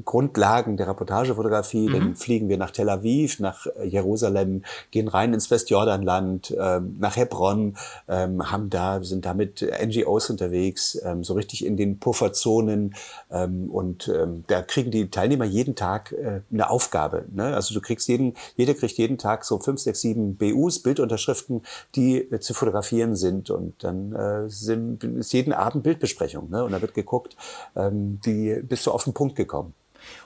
Grundlagen 0.04 0.76
der 0.76 0.88
Reportagefotografie. 0.90 1.90
Dann 1.92 2.16
fliegen 2.16 2.50
wir 2.50 2.58
nach 2.58 2.72
Tel 2.72 2.90
Aviv, 2.90 3.40
nach 3.40 3.68
äh, 3.68 3.86
Jerusalem, 3.86 4.64
gehen 4.92 5.08
rein 5.08 5.34
ins 5.34 5.50
Westjordanland, 5.50 6.56
ähm, 6.60 6.98
nach 7.00 7.16
Hebron, 7.16 7.78
ähm, 8.10 8.52
haben 8.52 8.70
da, 8.70 9.02
sind 9.02 9.26
da 9.26 9.34
mit 9.34 9.62
NGOs 9.62 10.30
unterwegs, 10.30 11.00
ähm, 11.04 11.24
so 11.24 11.36
richtig 11.36 11.66
in 11.66 11.78
den 11.78 12.00
Pufferzonen 12.00 12.96
ähm, 13.32 13.70
und 13.70 14.10
ähm, 14.10 14.44
da 14.48 14.62
kriegen 14.62 14.92
die 14.92 15.10
Teilnehmer 15.10 15.46
jeden 15.46 15.76
Tag 15.76 16.12
äh, 16.12 16.42
eine 16.52 16.70
Aufgabe. 16.70 17.26
Ne? 17.32 17.56
Also 17.56 17.74
du 17.74 17.82
kriegst 17.82 18.08
jeden, 18.08 18.34
jeder 18.56 18.74
kriegt 18.74 18.98
jeden 18.98 19.18
Tag 19.18 19.46
so 19.46 19.60
fünf, 19.60 19.80
sechs, 19.80 20.02
sieben 20.02 20.36
BUs, 20.36 20.80
Bildunterschriften, 20.80 21.62
die 21.96 22.18
äh, 22.18 22.40
zu 22.40 22.57
fotografieren 22.58 23.16
sind 23.16 23.50
und 23.50 23.84
dann 23.84 24.14
äh, 24.14 24.50
sind, 24.50 25.04
ist 25.04 25.34
jeden 25.34 25.54
Abend 25.54 25.84
Bildbesprechung 25.84 26.50
ne? 26.50 26.64
und 26.64 26.72
da 26.72 26.82
wird 26.82 26.94
geguckt, 26.94 27.36
ähm, 27.76 28.20
wie 28.24 28.62
bist 28.62 28.86
du 28.86 28.92
auf 28.92 29.04
den 29.04 29.14
Punkt 29.14 29.36
gekommen. 29.36 29.74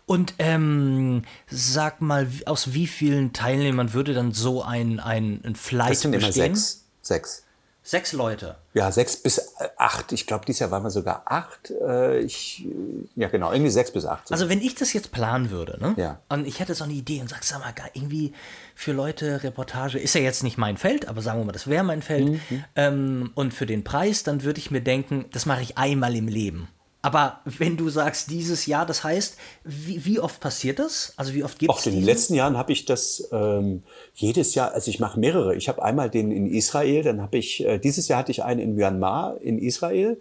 Und 0.06 0.36
ähm, 0.40 1.24
sag 1.50 2.02
mal, 2.02 2.28
aus 2.46 2.74
wie 2.74 2.88
vielen 2.88 3.34
Teilnehmern 3.34 3.94
würde 3.94 4.14
dann 4.14 4.32
so 4.32 4.62
ein, 4.62 5.00
ein, 5.00 5.42
ein 5.44 5.56
Flight 5.56 5.92
Das 5.92 6.02
sind 6.02 6.14
immer 6.14 6.28
bestehen? 6.28 6.56
sechs. 6.56 6.86
Sechs. 7.02 7.44
Sechs 7.84 8.14
Leute. 8.14 8.58
Ja, 8.76 8.92
sechs 8.92 9.18
bis 9.18 9.40
äh, 9.40 9.68
acht. 9.76 10.12
Ich 10.12 10.28
glaube, 10.28 10.46
dieses 10.46 10.60
Jahr 10.60 10.70
waren 10.70 10.84
wir 10.84 10.92
sogar 10.92 11.24
acht. 11.26 11.72
Äh, 11.72 12.20
ich, 12.20 12.68
ja, 13.16 13.28
genau, 13.28 13.52
irgendwie 13.52 13.72
sechs 13.72 13.92
bis 13.92 14.06
acht. 14.06 14.32
Also 14.32 14.50
wenn 14.50 14.62
ich 14.62 14.76
das 14.76 14.94
jetzt 14.94 15.12
planen 15.12 15.50
würde, 15.50 15.80
ne? 15.82 15.96
Ja. 15.98 16.20
Und 16.30 16.46
ich 16.46 16.60
hätte 16.60 16.76
so 16.76 16.84
eine 16.84 16.94
Idee 16.94 17.22
und 17.22 17.30
sag, 17.30 17.44
sag 17.44 17.60
mal, 17.60 17.74
irgendwie 17.94 18.34
für 18.82 18.94
Leute 18.94 19.44
Reportage 19.44 20.00
ist 20.00 20.16
ja 20.16 20.22
jetzt 20.22 20.42
nicht 20.42 20.58
mein 20.58 20.76
Feld, 20.76 21.08
aber 21.08 21.22
sagen 21.22 21.40
wir 21.40 21.46
mal, 21.46 21.52
das 21.52 21.68
wäre 21.68 21.84
mein 21.84 22.02
Feld. 22.02 22.30
Mhm. 22.30 22.64
Ähm, 22.76 23.32
und 23.36 23.54
für 23.54 23.68
den 23.68 23.84
Preis, 23.84 24.24
dann 24.24 24.44
würde 24.44 24.60
ich 24.60 24.72
mir 24.72 24.82
denken, 24.82 25.26
das 25.32 25.46
mache 25.46 25.62
ich 25.62 25.78
einmal 25.78 26.16
im 26.16 26.28
Leben. 26.28 26.68
Aber 27.04 27.40
wenn 27.46 27.78
du 27.78 27.90
sagst, 27.90 28.30
dieses 28.30 28.68
Jahr, 28.68 28.86
das 28.86 29.04
heißt, 29.04 29.38
wie, 29.64 30.06
wie 30.06 30.20
oft 30.20 30.40
passiert 30.40 30.78
das? 30.78 31.14
Also 31.18 31.34
wie 31.34 31.44
oft 31.44 31.58
gibt 31.58 31.72
Auch 31.72 31.80
es 31.80 31.88
in 31.88 31.94
den 31.94 32.04
letzten 32.04 32.36
Jahren 32.36 32.58
habe 32.58 32.72
ich 32.72 32.86
das 32.86 33.28
ähm, 33.32 33.84
jedes 34.14 34.54
Jahr, 34.54 34.74
also 34.74 34.90
ich 34.90 35.00
mache 35.00 35.20
mehrere. 35.20 35.56
Ich 35.56 35.68
habe 35.68 35.84
einmal 35.84 36.12
den 36.12 36.32
in 36.32 36.46
Israel, 36.46 37.04
dann 37.04 37.22
habe 37.22 37.38
ich, 37.38 37.66
äh, 37.66 37.80
dieses 37.80 38.08
Jahr 38.08 38.20
hatte 38.20 38.32
ich 38.32 38.44
einen 38.44 38.60
in 38.60 38.76
Myanmar 38.76 39.42
in 39.42 39.58
Israel 39.58 40.20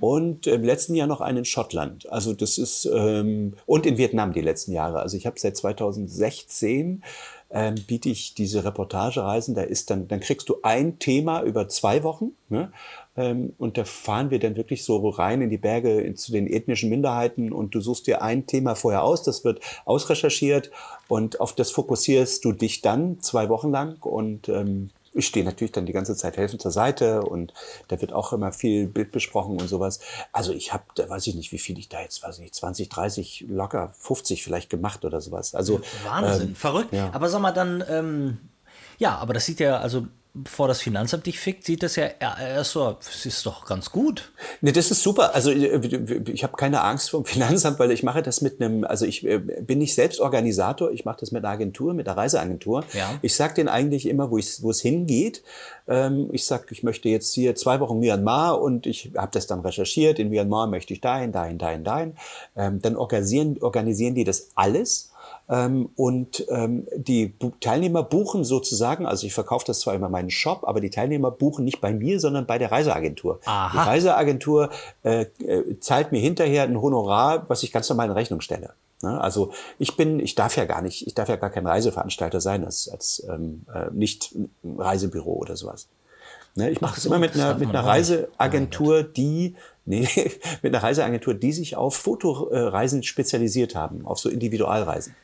und 0.00 0.46
im 0.46 0.64
letzten 0.64 0.94
Jahr 0.94 1.06
noch 1.06 1.20
einen 1.20 1.38
in 1.38 1.44
Schottland. 1.44 2.10
Also 2.10 2.32
das 2.32 2.56
ist, 2.56 2.86
ähm, 2.86 3.54
und 3.66 3.84
in 3.84 3.98
Vietnam 3.98 4.32
die 4.32 4.40
letzten 4.40 4.72
Jahre. 4.72 5.00
Also 5.00 5.18
ich 5.18 5.26
habe 5.26 5.38
seit 5.38 5.56
2016 5.56 7.02
ähm, 7.52 7.74
biete 7.86 8.08
ich 8.08 8.34
diese 8.34 8.64
Reportagereisen, 8.64 9.54
da 9.54 9.62
ist 9.62 9.90
dann, 9.90 10.08
dann 10.08 10.20
kriegst 10.20 10.48
du 10.48 10.56
ein 10.62 10.98
Thema 10.98 11.42
über 11.42 11.68
zwei 11.68 12.02
Wochen, 12.02 12.32
ne? 12.48 12.72
Ähm, 13.14 13.52
und 13.58 13.76
da 13.76 13.84
fahren 13.84 14.30
wir 14.30 14.38
dann 14.38 14.56
wirklich 14.56 14.84
so 14.84 15.06
rein 15.10 15.42
in 15.42 15.50
die 15.50 15.58
Berge 15.58 16.00
in, 16.00 16.16
zu 16.16 16.32
den 16.32 16.46
ethnischen 16.46 16.88
Minderheiten 16.88 17.52
und 17.52 17.74
du 17.74 17.80
suchst 17.80 18.06
dir 18.06 18.22
ein 18.22 18.46
Thema 18.46 18.74
vorher 18.74 19.02
aus, 19.02 19.22
das 19.22 19.44
wird 19.44 19.60
ausrecherchiert 19.84 20.70
und 21.08 21.40
auf 21.40 21.54
das 21.54 21.70
fokussierst 21.70 22.42
du 22.42 22.52
dich 22.52 22.80
dann 22.80 23.20
zwei 23.20 23.50
Wochen 23.50 23.70
lang 23.70 24.02
und 24.02 24.48
ähm, 24.48 24.90
ich 25.14 25.26
stehe 25.26 25.44
natürlich 25.44 25.72
dann 25.72 25.86
die 25.86 25.92
ganze 25.92 26.16
Zeit 26.16 26.36
helfend 26.36 26.62
zur 26.62 26.70
Seite 26.70 27.22
und 27.22 27.52
da 27.88 28.00
wird 28.00 28.12
auch 28.12 28.32
immer 28.32 28.52
viel 28.52 28.86
Bild 28.86 29.12
besprochen 29.12 29.60
und 29.60 29.68
sowas. 29.68 30.00
Also 30.32 30.52
ich 30.52 30.72
habe, 30.72 30.84
da 30.94 31.08
weiß 31.08 31.26
ich 31.26 31.34
nicht, 31.34 31.52
wie 31.52 31.58
viel 31.58 31.78
ich 31.78 31.88
da 31.88 32.00
jetzt, 32.00 32.22
weiß 32.22 32.36
ich 32.36 32.42
nicht, 32.42 32.54
20, 32.54 32.88
30, 32.88 33.46
locker 33.48 33.94
50 33.98 34.42
vielleicht 34.42 34.70
gemacht 34.70 35.04
oder 35.04 35.20
sowas. 35.20 35.54
Also 35.54 35.80
Wahnsinn, 36.04 36.48
ähm, 36.48 36.54
verrückt. 36.54 36.92
ja. 36.92 37.10
Aber 37.12 37.28
sag 37.28 37.40
mal 37.40 37.52
dann, 37.52 37.84
ähm, 37.88 38.38
ja, 39.02 39.16
aber 39.18 39.34
das 39.34 39.46
sieht 39.46 39.58
ja, 39.58 39.78
also 39.78 40.06
bevor 40.32 40.68
das 40.68 40.80
Finanzamt 40.80 41.26
dich 41.26 41.40
fickt, 41.40 41.64
sieht 41.64 41.82
das 41.82 41.96
ja 41.96 42.06
erst 42.06 42.70
so, 42.70 42.92
das 42.92 43.26
ist 43.26 43.44
doch 43.44 43.66
ganz 43.66 43.90
gut. 43.90 44.32
Nee, 44.60 44.70
das 44.70 44.92
ist 44.92 45.02
super. 45.02 45.34
Also 45.34 45.50
äh, 45.50 46.22
ich 46.32 46.44
habe 46.44 46.56
keine 46.56 46.82
Angst 46.82 47.10
vor 47.10 47.20
dem 47.22 47.26
Finanzamt, 47.26 47.80
weil 47.80 47.90
ich 47.90 48.04
mache 48.04 48.22
das 48.22 48.42
mit 48.42 48.62
einem, 48.62 48.84
also 48.84 49.04
ich 49.04 49.26
äh, 49.26 49.38
bin 49.38 49.80
nicht 49.80 49.96
selbst 49.96 50.20
Organisator, 50.20 50.92
ich 50.92 51.04
mache 51.04 51.18
das 51.18 51.32
mit 51.32 51.44
einer 51.44 51.52
Agentur, 51.52 51.94
mit 51.94 52.08
einer 52.08 52.16
Reiseagentur. 52.16 52.84
Ja. 52.94 53.18
Ich 53.22 53.34
sage 53.34 53.54
denen 53.54 53.68
eigentlich 53.68 54.08
immer, 54.08 54.30
wo 54.30 54.38
es 54.38 54.80
hingeht. 54.80 55.42
Ähm, 55.88 56.30
ich 56.32 56.46
sage, 56.46 56.66
ich 56.70 56.84
möchte 56.84 57.08
jetzt 57.08 57.34
hier 57.34 57.56
zwei 57.56 57.80
Wochen 57.80 57.98
Myanmar 57.98 58.60
und 58.60 58.86
ich 58.86 59.10
habe 59.16 59.32
das 59.32 59.48
dann 59.48 59.60
recherchiert. 59.60 60.20
In 60.20 60.28
Myanmar 60.28 60.68
möchte 60.68 60.94
ich 60.94 61.00
dahin, 61.00 61.32
dahin, 61.32 61.58
dahin, 61.58 61.82
dahin. 61.82 62.14
Ähm, 62.56 62.80
dann 62.80 62.96
organisieren, 62.96 63.58
organisieren 63.60 64.14
die 64.14 64.24
das 64.24 64.50
alles. 64.54 65.11
Ähm, 65.48 65.90
und 65.96 66.46
ähm, 66.48 66.86
die 66.96 67.34
Teilnehmer 67.60 68.02
buchen 68.02 68.44
sozusagen, 68.44 69.06
also 69.06 69.26
ich 69.26 69.34
verkaufe 69.34 69.64
das 69.66 69.80
zwar 69.80 69.94
über 69.94 70.08
meinen 70.08 70.30
Shop, 70.30 70.62
aber 70.64 70.80
die 70.80 70.90
Teilnehmer 70.90 71.30
buchen 71.30 71.64
nicht 71.64 71.80
bei 71.80 71.92
mir, 71.92 72.20
sondern 72.20 72.46
bei 72.46 72.58
der 72.58 72.70
Reiseagentur. 72.70 73.40
Aha. 73.44 73.70
Die 73.72 73.88
Reiseagentur 73.88 74.70
äh, 75.02 75.26
äh, 75.44 75.78
zahlt 75.80 76.12
mir 76.12 76.20
hinterher 76.20 76.62
ein 76.62 76.80
Honorar, 76.80 77.44
was 77.48 77.62
ich 77.62 77.72
ganz 77.72 77.88
normal 77.88 78.06
in 78.06 78.12
Rechnung 78.12 78.40
stelle. 78.40 78.74
Ne? 79.02 79.20
Also 79.20 79.52
ich 79.78 79.96
bin, 79.96 80.20
ich 80.20 80.34
darf 80.34 80.56
ja 80.56 80.64
gar 80.64 80.80
nicht, 80.80 81.06
ich 81.06 81.14
darf 81.14 81.28
ja 81.28 81.36
gar 81.36 81.50
kein 81.50 81.66
Reiseveranstalter 81.66 82.40
sein 82.40 82.64
als, 82.64 82.88
als 82.88 83.26
ähm, 83.28 83.66
äh, 83.74 83.90
nicht 83.92 84.34
Reisebüro 84.64 85.32
oder 85.32 85.56
sowas. 85.56 85.88
Ne? 86.54 86.70
Ich 86.70 86.80
mache 86.80 86.92
Ach 86.92 86.94
das 86.94 87.04
so, 87.04 87.10
immer 87.10 87.18
mit 87.18 87.34
einer, 87.34 87.54
mit 87.56 87.68
einer. 87.68 87.84
Reiseagentur, 87.84 89.02
die 89.02 89.56
nee, 89.84 90.08
mit 90.62 90.74
einer 90.74 90.82
Reiseagentur, 90.82 91.34
die 91.34 91.52
sich 91.52 91.76
auf 91.76 91.96
Fotoreisen 91.96 93.02
spezialisiert 93.02 93.74
haben, 93.74 94.06
auf 94.06 94.18
so 94.18 94.28
Individualreisen. 94.28 95.14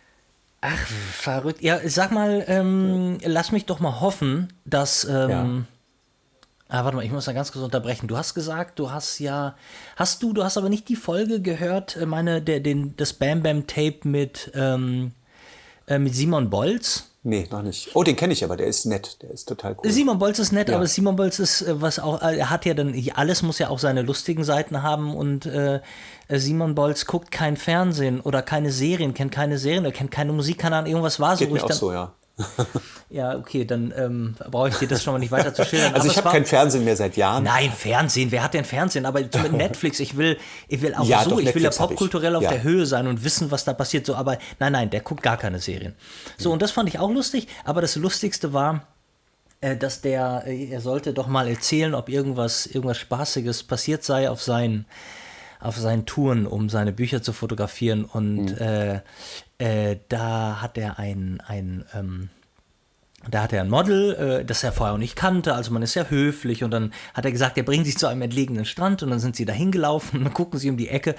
Ach, 0.60 0.86
verrückt. 1.12 1.62
Ja, 1.62 1.78
sag 1.84 2.10
mal, 2.10 2.44
ähm, 2.48 3.18
lass 3.24 3.52
mich 3.52 3.66
doch 3.66 3.80
mal 3.80 4.00
hoffen, 4.00 4.52
dass. 4.64 5.04
Ähm, 5.04 5.66
Ah, 6.70 6.84
warte 6.84 6.96
mal, 6.96 7.04
ich 7.04 7.10
muss 7.10 7.24
da 7.24 7.32
ganz 7.32 7.50
kurz 7.50 7.64
unterbrechen. 7.64 8.08
Du 8.08 8.18
hast 8.18 8.34
gesagt, 8.34 8.78
du 8.78 8.90
hast 8.90 9.20
ja, 9.20 9.56
hast 9.96 10.22
du, 10.22 10.34
du 10.34 10.44
hast 10.44 10.58
aber 10.58 10.68
nicht 10.68 10.86
die 10.90 10.96
Folge 10.96 11.40
gehört, 11.40 11.96
äh, 11.96 12.04
meine, 12.04 12.42
der, 12.42 12.60
den, 12.60 12.94
das 12.98 13.14
Bam 13.14 13.42
Bam 13.42 13.66
Tape 13.66 14.00
mit, 14.04 14.52
ähm, 14.54 15.12
äh, 15.86 15.98
mit 15.98 16.14
Simon 16.14 16.50
Bolz. 16.50 17.10
Nee, 17.28 17.46
noch 17.50 17.60
nicht. 17.60 17.90
Oh, 17.94 18.02
den 18.04 18.16
kenne 18.16 18.32
ich 18.32 18.42
aber, 18.42 18.56
der 18.56 18.66
ist 18.68 18.86
nett, 18.86 19.18
der 19.20 19.30
ist 19.30 19.46
total 19.46 19.76
cool. 19.76 19.90
Simon 19.90 20.18
Bolz 20.18 20.38
ist 20.38 20.50
nett, 20.50 20.70
Ja. 20.70 20.76
aber 20.76 20.86
Simon 20.86 21.14
Bolz 21.14 21.38
ist, 21.38 21.60
äh, 21.60 21.78
was 21.78 21.98
auch, 21.98 22.22
äh, 22.22 22.38
er 22.38 22.48
hat 22.48 22.64
ja 22.64 22.72
dann, 22.72 22.94
alles 23.16 23.42
muss 23.42 23.58
ja 23.58 23.68
auch 23.68 23.78
seine 23.78 24.00
lustigen 24.00 24.44
Seiten 24.44 24.82
haben 24.82 25.14
und 25.14 25.44
äh, 25.44 25.80
Simon 26.30 26.74
Bolz 26.74 27.04
guckt 27.04 27.30
kein 27.30 27.58
Fernsehen 27.58 28.22
oder 28.22 28.40
keine 28.40 28.72
Serien, 28.72 29.12
kennt 29.12 29.30
keine 29.30 29.58
Serien, 29.58 29.84
er 29.84 29.92
kennt 29.92 30.10
keine 30.10 30.32
Musik, 30.32 30.56
keine 30.56 30.76
Ahnung, 30.76 30.90
irgendwas 30.90 31.20
war 31.20 31.36
so, 31.36 31.40
Geht 31.44 31.52
mir 31.52 31.58
ich 31.58 31.64
auch 31.64 31.68
dann, 31.68 31.76
so, 31.76 31.92
ja. 31.92 32.14
ja, 33.10 33.36
okay, 33.36 33.64
dann 33.64 33.92
ähm, 33.96 34.34
brauche 34.50 34.68
ich 34.68 34.76
dir 34.76 34.88
das 34.88 35.02
schon 35.02 35.12
mal 35.12 35.18
nicht 35.18 35.30
weiter 35.32 35.52
zu 35.52 35.64
schildern. 35.64 35.94
Also 35.94 36.08
aber 36.08 36.12
ich 36.12 36.24
habe 36.24 36.30
kein 36.30 36.44
Fernsehen 36.44 36.84
mehr 36.84 36.96
seit 36.96 37.16
Jahren. 37.16 37.44
Nein, 37.44 37.72
Fernsehen, 37.72 38.30
wer 38.30 38.42
hat 38.42 38.54
denn 38.54 38.64
Fernsehen? 38.64 39.06
Aber 39.06 39.20
mit 39.20 39.34
Netflix, 39.52 40.00
ich 40.00 40.16
will, 40.16 40.38
ich 40.68 40.80
will 40.80 40.94
auch 40.94 41.04
Ja, 41.04 41.24
so, 41.24 41.30
doch, 41.30 41.40
ich 41.40 41.54
will 41.54 41.62
ja 41.62 41.70
popkulturell 41.70 42.36
auf 42.36 42.42
Ja. 42.42 42.50
der 42.50 42.62
Höhe 42.62 42.86
sein 42.86 43.06
und 43.06 43.24
wissen, 43.24 43.50
was 43.50 43.64
da 43.64 43.72
passiert. 43.72 44.06
So, 44.06 44.14
aber 44.14 44.38
nein, 44.58 44.72
nein, 44.72 44.90
der 44.90 45.00
guckt 45.00 45.22
gar 45.22 45.36
keine 45.36 45.58
Serien. 45.58 45.94
So, 46.36 46.52
und 46.52 46.62
das 46.62 46.70
fand 46.70 46.88
ich 46.88 46.98
auch 46.98 47.10
lustig, 47.10 47.48
aber 47.64 47.80
das 47.80 47.96
Lustigste 47.96 48.52
war, 48.52 48.86
äh, 49.60 49.76
dass 49.76 50.00
der, 50.00 50.44
äh, 50.46 50.70
er 50.70 50.80
sollte 50.80 51.12
doch 51.12 51.26
mal 51.26 51.48
erzählen, 51.48 51.94
ob 51.94 52.08
irgendwas, 52.08 52.66
irgendwas 52.66 52.98
Spaßiges 52.98 53.64
passiert 53.64 54.04
sei 54.04 54.30
auf 54.30 54.40
seinen, 54.42 54.86
auf 55.60 55.76
seinen 55.76 56.06
Touren, 56.06 56.46
um 56.46 56.68
seine 56.68 56.92
Bücher 56.92 57.22
zu 57.22 57.32
fotografieren. 57.32 58.04
Und 58.04 58.46
Mhm. 58.52 58.56
äh, 58.58 59.00
äh, 59.58 59.98
da 60.08 60.60
hat 60.62 60.78
er 60.78 60.98
ein, 60.98 61.40
ein 61.46 61.84
ähm, 61.94 62.28
da 63.28 63.42
hat 63.42 63.52
er 63.52 63.62
ein 63.62 63.68
Model, 63.68 64.14
äh, 64.14 64.44
das 64.44 64.62
er 64.62 64.72
vorher 64.72 64.94
auch 64.94 64.98
nicht 64.98 65.16
kannte, 65.16 65.54
also 65.54 65.72
man 65.72 65.82
ist 65.82 65.94
ja 65.94 66.04
höflich 66.04 66.62
und 66.62 66.70
dann 66.70 66.92
hat 67.14 67.24
er 67.24 67.32
gesagt, 67.32 67.56
er 67.56 67.64
bringt 67.64 67.84
sich 67.84 67.98
zu 67.98 68.06
einem 68.06 68.22
entlegenen 68.22 68.64
Strand 68.64 69.02
und 69.02 69.10
dann 69.10 69.18
sind 69.18 69.34
sie 69.36 69.44
da 69.44 69.52
hingelaufen 69.52 70.18
und 70.18 70.24
dann 70.24 70.34
gucken 70.34 70.58
sie 70.58 70.70
um 70.70 70.76
die 70.76 70.88
Ecke 70.88 71.14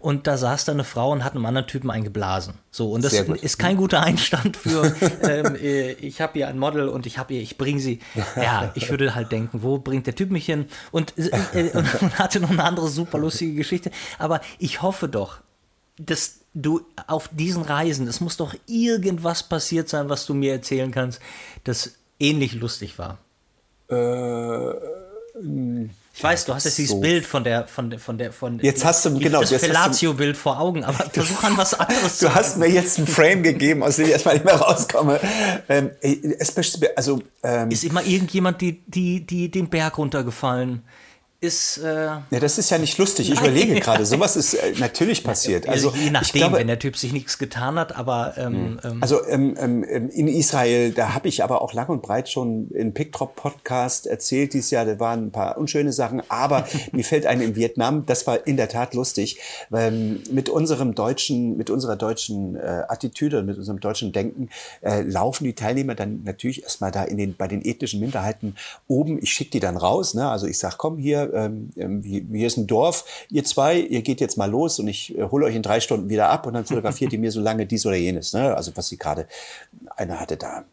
und 0.00 0.26
da 0.26 0.36
saß 0.36 0.64
da 0.64 0.72
eine 0.72 0.84
Frau 0.84 1.12
und 1.12 1.24
hat 1.24 1.34
einem 1.34 1.46
anderen 1.46 1.66
Typen 1.66 1.90
eingeblasen. 1.90 2.54
So, 2.70 2.90
und 2.90 3.04
das 3.04 3.12
ist 3.12 3.58
kein 3.58 3.76
guter 3.76 4.02
Einstand 4.02 4.56
für, 4.56 4.94
ähm, 5.22 5.54
äh, 5.54 5.92
ich 5.92 6.20
habe 6.20 6.32
hier 6.34 6.48
ein 6.48 6.58
Model 6.58 6.88
und 6.88 7.06
ich 7.06 7.18
habe 7.18 7.34
hier, 7.34 7.42
ich 7.42 7.56
bringe 7.56 7.80
sie, 7.80 8.00
ja, 8.36 8.72
ich 8.74 8.90
würde 8.90 9.14
halt 9.14 9.30
denken, 9.30 9.62
wo 9.62 9.78
bringt 9.78 10.06
der 10.06 10.16
Typ 10.16 10.30
mich 10.30 10.46
hin? 10.46 10.66
Und, 10.90 11.16
äh, 11.16 11.30
äh 11.54 11.70
und, 11.70 11.94
und 12.02 12.18
hatte 12.18 12.40
noch 12.40 12.50
eine 12.50 12.64
andere 12.64 12.88
super 12.88 13.18
lustige 13.18 13.54
Geschichte, 13.54 13.90
aber 14.18 14.40
ich 14.58 14.82
hoffe 14.82 15.08
doch, 15.08 15.38
dass 15.98 16.43
du 16.54 16.82
auf 17.06 17.28
diesen 17.32 17.62
Reisen, 17.62 18.06
es 18.06 18.20
muss 18.20 18.36
doch 18.36 18.54
irgendwas 18.66 19.42
passiert 19.42 19.88
sein, 19.88 20.08
was 20.08 20.24
du 20.26 20.34
mir 20.34 20.52
erzählen 20.52 20.90
kannst, 20.90 21.20
das 21.64 21.94
ähnlich 22.18 22.54
lustig 22.54 22.98
war. 22.98 23.18
Äh, 23.90 24.74
ich 26.16 26.22
weiß, 26.22 26.44
du 26.44 26.54
hast 26.54 26.64
jetzt 26.64 26.76
so. 26.76 26.82
dieses 26.82 27.00
Bild 27.00 27.26
von 27.26 27.42
der, 27.42 27.66
von 27.66 27.90
der, 27.90 27.98
von 27.98 28.16
der, 28.16 28.32
von 28.32 28.60
Jetzt 28.60 28.84
hast 28.84 29.04
du, 29.04 29.18
genau, 29.18 29.40
das 29.40 29.52
Fellatio-Bild 29.52 30.36
vor 30.36 30.60
Augen, 30.60 30.84
aber 30.84 31.04
versuch 31.12 31.42
an 31.42 31.56
was 31.56 31.74
anderes 31.74 32.18
zu 32.18 32.26
Du 32.26 32.34
hast 32.34 32.56
mir 32.56 32.68
jetzt 32.68 32.98
ein 32.98 33.08
Frame 33.08 33.42
gegeben, 33.42 33.82
aus 33.82 33.96
dem 33.96 34.06
ich 34.06 34.12
erstmal 34.12 34.34
nicht 34.34 34.44
mehr 34.44 34.54
rauskomme. 34.54 35.18
Ähm, 35.68 35.90
also, 36.94 37.20
ähm, 37.42 37.70
ist 37.70 37.82
immer 37.82 38.04
irgendjemand 38.04 38.60
die, 38.60 38.80
die, 38.86 39.26
die 39.26 39.50
den 39.50 39.68
Berg 39.68 39.98
runtergefallen? 39.98 40.84
Ist. 41.44 41.78
Äh, 41.78 42.06
ja, 42.06 42.40
das 42.40 42.58
ist 42.58 42.70
ja 42.70 42.78
nicht 42.78 42.98
lustig. 42.98 43.30
Ich 43.30 43.38
überlege 43.38 43.78
gerade, 43.78 44.04
sowas 44.14 44.36
ist 44.36 44.54
äh, 44.54 44.72
natürlich 44.78 45.22
passiert. 45.22 45.68
Also, 45.68 45.92
je 45.96 46.10
nachdem, 46.10 46.40
glaube, 46.40 46.58
wenn 46.58 46.66
der 46.66 46.78
Typ 46.78 46.96
sich 46.96 47.12
nichts 47.12 47.38
getan 47.38 47.78
hat, 47.78 47.94
aber. 47.94 48.34
Ähm, 48.36 48.54
hm. 48.54 48.80
ähm, 48.84 48.98
also 49.00 49.24
ähm, 49.26 49.54
ähm, 49.58 49.84
ähm, 49.88 50.08
in 50.10 50.28
Israel, 50.28 50.92
da 50.92 51.14
habe 51.14 51.28
ich 51.28 51.44
aber 51.44 51.62
auch 51.62 51.72
lang 51.72 51.88
und 51.88 52.02
breit 52.02 52.28
schon 52.28 52.70
in 52.70 52.94
Pickdrop 52.94 53.36
Podcast 53.36 54.06
erzählt 54.06 54.54
dieses 54.54 54.70
Jahr, 54.70 54.84
da 54.84 54.98
waren 54.98 55.26
ein 55.26 55.30
paar 55.30 55.58
unschöne 55.58 55.92
Sachen, 55.92 56.22
aber 56.28 56.66
mir 56.92 57.04
fällt 57.04 57.26
ein 57.26 57.40
in 57.40 57.54
Vietnam, 57.56 58.06
das 58.06 58.26
war 58.26 58.46
in 58.46 58.56
der 58.56 58.68
Tat 58.68 58.94
lustig, 58.94 59.38
weil 59.68 60.20
mit 60.30 60.48
unserem 60.48 60.94
deutschen, 60.94 61.56
mit 61.56 61.70
unserer 61.70 61.96
deutschen 61.96 62.56
äh, 62.56 62.82
Attitüde, 62.88 63.42
mit 63.42 63.58
unserem 63.58 63.80
deutschen 63.80 64.12
Denken 64.12 64.48
äh, 64.80 65.02
laufen 65.02 65.44
die 65.44 65.54
Teilnehmer 65.54 65.94
dann 65.94 66.22
natürlich 66.24 66.62
erstmal 66.62 66.90
da 66.90 67.04
in 67.04 67.18
den, 67.18 67.36
bei 67.36 67.48
den 67.48 67.62
ethnischen 67.62 68.00
Minderheiten 68.00 68.56
oben. 68.88 69.18
Ich 69.22 69.32
schicke 69.32 69.50
die 69.50 69.60
dann 69.60 69.76
raus, 69.76 70.14
ne? 70.14 70.28
also 70.28 70.46
ich 70.46 70.58
sage, 70.58 70.76
komm 70.78 70.98
hier, 70.98 71.33
ähm, 71.34 71.70
ähm 71.76 72.02
hier 72.02 72.46
ist 72.46 72.56
ein 72.56 72.66
Dorf, 72.66 73.04
ihr 73.30 73.44
zwei, 73.44 73.78
ihr 73.78 74.02
geht 74.02 74.20
jetzt 74.20 74.36
mal 74.36 74.50
los 74.50 74.78
und 74.78 74.88
ich 74.88 75.16
äh, 75.18 75.24
hole 75.24 75.46
euch 75.46 75.56
in 75.56 75.62
drei 75.62 75.80
Stunden 75.80 76.08
wieder 76.08 76.30
ab 76.30 76.46
und 76.46 76.54
dann 76.54 76.64
fotografiert 76.64 77.12
ihr 77.12 77.18
mir 77.18 77.32
so 77.32 77.40
lange 77.40 77.66
dies 77.66 77.84
oder 77.86 77.96
jenes. 77.96 78.32
Ne? 78.32 78.54
Also 78.54 78.72
was 78.74 78.88
sie 78.88 78.98
gerade, 78.98 79.26
einer 79.96 80.20
hatte 80.20 80.36
da 80.36 80.64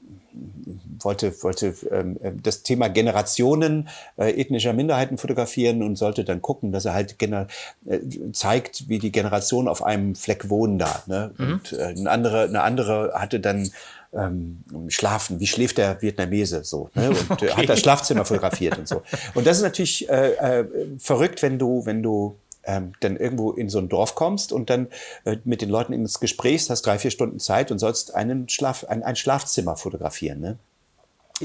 wollte, 0.99 1.43
wollte 1.43 1.75
ähm, 1.91 2.17
äh, 2.21 2.31
das 2.41 2.63
Thema 2.63 2.87
Generationen 2.87 3.89
äh, 4.17 4.31
ethnischer 4.39 4.73
Minderheiten 4.73 5.17
fotografieren 5.17 5.83
und 5.83 5.95
sollte 5.95 6.23
dann 6.23 6.41
gucken, 6.41 6.71
dass 6.71 6.85
er 6.85 6.93
halt 6.93 7.19
gener 7.19 7.47
äh, 7.85 7.99
zeigt, 8.31 8.87
wie 8.89 8.99
die 8.99 9.11
Generationen 9.11 9.67
auf 9.67 9.83
einem 9.83 10.15
Fleck 10.15 10.49
wohnen 10.49 10.79
da. 10.79 11.03
Ne? 11.07 11.31
Mhm. 11.37 11.53
Und 11.53 11.73
äh, 11.73 11.83
eine, 11.83 12.09
andere, 12.09 12.43
eine 12.43 12.61
andere 12.63 13.13
hatte 13.15 13.39
dann 13.39 13.69
ähm, 14.13 14.63
schlafen, 14.89 15.39
wie 15.39 15.47
schläft 15.47 15.77
der 15.77 16.01
Vietnamese 16.01 16.63
so 16.63 16.89
ne? 16.95 17.09
und 17.29 17.31
okay. 17.31 17.51
hat 17.51 17.69
das 17.69 17.79
Schlafzimmer 17.79 18.25
fotografiert 18.25 18.77
und 18.77 18.87
so. 18.87 19.03
Und 19.33 19.47
das 19.47 19.57
ist 19.57 19.63
natürlich 19.63 20.09
äh, 20.09 20.59
äh, 20.59 20.65
verrückt, 20.99 21.41
wenn 21.41 21.57
du, 21.57 21.85
wenn 21.85 22.03
du 22.03 22.35
ähm, 22.63 22.93
dann 22.99 23.17
irgendwo 23.17 23.51
in 23.51 23.69
so 23.69 23.79
ein 23.79 23.89
Dorf 23.89 24.15
kommst 24.15 24.51
und 24.51 24.69
dann 24.69 24.87
äh, 25.23 25.37
mit 25.45 25.61
den 25.61 25.69
Leuten 25.69 25.93
ins 25.93 26.19
Gespräch 26.19 26.69
hast, 26.69 26.83
drei, 26.83 26.99
vier 26.99 27.11
Stunden 27.11 27.39
Zeit 27.39 27.71
und 27.71 27.79
sollst 27.79 28.13
einen 28.13 28.49
Schlaf, 28.49 28.83
ein, 28.85 29.03
ein 29.03 29.15
Schlafzimmer 29.15 29.75
fotografieren. 29.77 30.39
Ne? 30.39 30.57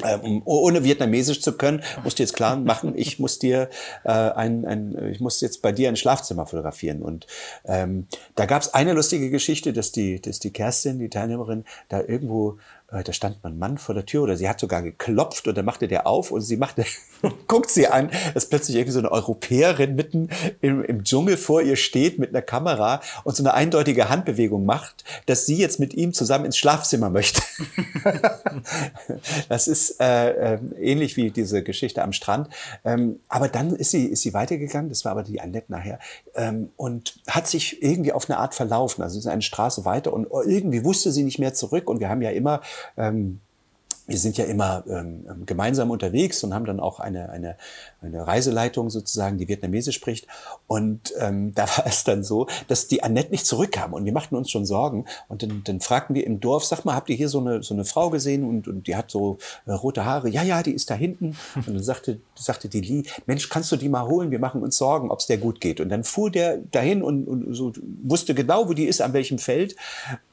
Ähm, 0.05 0.43
ohne 0.45 0.85
Vietnamesisch 0.85 1.41
zu 1.41 1.57
können, 1.57 1.83
musst 2.05 2.19
du 2.19 2.23
jetzt 2.23 2.35
klar 2.35 2.57
machen, 2.57 2.95
ich 2.97 3.19
muss 3.19 3.39
dir 3.39 3.69
äh, 4.05 4.11
ein, 4.11 4.65
ein, 4.65 5.11
ich 5.13 5.21
muss 5.21 5.41
jetzt 5.41 5.63
bei 5.63 5.73
dir 5.73 5.89
ein 5.89 5.97
Schlafzimmer 5.97 6.47
fotografieren. 6.47 7.03
Und 7.03 7.27
ähm, 7.65 8.07
da 8.35 8.47
gab 8.47 8.63
es 8.63 8.75
eine 8.75 8.93
lustige 8.93 9.31
Geschichte, 9.31 9.73
dass 9.73 9.93
die, 9.93 10.21
dass 10.21 10.39
die 10.39 10.53
Kerstin, 10.53 10.99
die 10.99 11.11
Teilnehmerin, 11.11 11.65
da 11.89 12.01
irgendwo 12.01 12.59
äh, 12.86 12.86
da 12.89 13.13
stand 13.13 13.39
mein 13.43 13.59
Mann 13.59 13.79
vor 13.79 13.97
der 13.97 14.07
Tür 14.07 14.23
oder 14.23 14.37
sie 14.37 14.49
hat 14.49 14.61
sogar 14.61 14.81
geklopft 14.81 15.49
und 15.49 15.59
dann 15.59 15.65
machte 15.65 15.89
der 15.89 16.07
auf 16.07 16.31
und 16.31 16.43
sie 16.43 16.57
machte, 16.57 16.85
guckt 17.49 17.69
sie 17.69 17.89
an, 17.89 18.11
dass 18.33 18.49
plötzlich 18.49 18.77
irgendwie 18.77 18.93
so 18.93 19.01
eine 19.01 19.11
Europäerin 19.11 19.97
mitten 19.97 20.29
im, 20.61 20.85
im 20.85 21.03
Dschungel 21.03 21.37
vor 21.37 21.63
ihr 21.63 21.75
steht 21.75 22.21
mit 22.21 22.31
einer 22.31 22.43
Kamera 22.43 23.01
und 23.25 23.35
so 23.35 23.43
eine 23.43 23.55
eindeutige 23.55 24.09
Handbewegung 24.09 24.65
macht, 24.65 25.03
dass 25.27 25.47
sie 25.47 25.57
jetzt 25.57 25.81
mit 25.81 25.95
ihm 25.95 26.13
zusammen 26.13 26.45
ins 26.45 26.59
Schlafzimmer 26.59 27.11
möchte. 27.11 27.43
das 29.49 29.67
ist 29.67 30.01
äh, 30.01 30.55
äh, 30.55 30.59
ähnlich 30.81 31.17
wie 31.17 31.33
diese 31.33 31.65
Geschichte 31.65 32.05
am 32.05 32.13
Strand. 32.13 32.49
Ähm, 32.85 33.19
aber 33.29 33.49
dann 33.49 33.75
ist 33.75 33.91
sie, 33.91 34.07
ist 34.07 34.23
sie 34.23 34.33
weitergegangen, 34.33 34.91
das 34.91 35.05
war 35.05 35.13
aber 35.13 35.25
die 35.25 35.41
Annette 35.41 35.73
nachher, 35.73 35.99
ähm, 36.37 36.71
und 36.77 37.19
hat 37.27 37.49
sich 37.49 37.83
irgendwie 37.83 38.13
auf 38.13 38.31
eine 38.31 38.39
Art 38.39 38.55
verlaufen. 38.55 39.03
Also 39.03 39.19
ist 39.19 39.27
eine 39.27 39.43
Straße 39.43 39.85
weiter 39.85 40.13
und 40.13 40.29
irgendwie 40.47 40.85
wusste 40.85 41.11
sie 41.11 41.25
nicht 41.25 41.41
mehr 41.41 41.53
zurück 41.53 41.91
und 41.91 41.99
wir 41.99 42.09
haben 42.09 42.23
ja 42.23 42.31
immer 42.31 42.61
ähm, 42.97 43.41
wir 44.07 44.19
sind 44.19 44.39
ja 44.39 44.45
immer 44.45 44.85
ähm, 44.89 45.27
ähm, 45.29 45.47
gemeinsam 45.47 45.91
unterwegs 45.91 46.43
und 46.45 46.55
haben 46.55 46.65
dann 46.65 46.81
auch 46.81 47.01
eine, 47.01 47.29
eine, 47.31 47.57
eine 48.01 48.27
Reiseleitung 48.27 48.89
sozusagen, 48.89 49.37
die 49.37 49.49
Vietnamesisch 49.49 49.97
spricht. 49.97 50.29
Und 50.67 51.13
ähm, 51.19 51.53
da 51.55 51.65
war 51.65 51.87
es 51.87 52.05
dann 52.05 52.23
so, 52.23 52.47
dass 52.69 52.87
die 52.87 53.03
Annette 53.03 53.31
nicht 53.31 53.47
zurückkam 53.47 53.93
und 53.93 54.05
wir 54.05 54.13
machten 54.13 54.37
uns 54.37 54.51
schon 54.51 54.65
Sorgen. 54.65 55.07
Und 55.29 55.43
dann, 55.43 55.63
dann 55.65 55.81
fragten 55.81 56.15
wir 56.15 56.27
im 56.27 56.41
Dorf, 56.41 56.65
sag 56.65 56.85
mal, 56.85 56.95
habt 56.95 57.11
ihr 57.11 57.17
hier 57.17 57.29
so 57.29 57.41
eine, 57.41 57.63
so 57.63 57.75
eine 57.75 57.85
Frau 57.85 58.11
gesehen 58.11 58.45
und, 58.45 58.69
und 58.69 58.87
die 58.87 58.97
hat 58.97 59.11
so 59.11 59.39
äh, 59.67 59.73
rote 59.73 60.05
Haare? 60.05 60.29
Ja, 60.29 60.43
ja, 60.43 60.63
die 60.63 60.73
ist 60.73 60.91
da 60.91 60.95
hinten. 60.95 61.37
Und 61.55 61.69
dann 61.69 61.83
sagte, 61.83 62.21
sagte 62.35 62.69
die 62.69 62.81
Lee, 62.81 63.03
Mensch, 63.27 63.49
kannst 63.49 63.73
du 63.73 63.77
die 63.77 63.89
mal 63.89 64.07
holen? 64.07 64.31
Wir 64.31 64.39
machen 64.39 64.63
uns 64.63 64.77
Sorgen, 64.77 65.11
ob 65.11 65.19
es 65.19 65.27
der 65.27 65.39
gut 65.39 65.61
geht. 65.61 65.81
Und 65.81 65.89
dann 65.89 66.05
fuhr 66.05 66.31
der 66.31 66.59
dahin 66.59 67.03
und, 67.03 67.27
und 67.27 67.55
so 67.55 67.73
wusste 68.03 68.35
genau, 68.35 68.69
wo 68.69 68.73
die 68.73 68.87
ist, 68.87 69.01
an 69.01 69.13
welchem 69.13 69.39
Feld. 69.39 69.75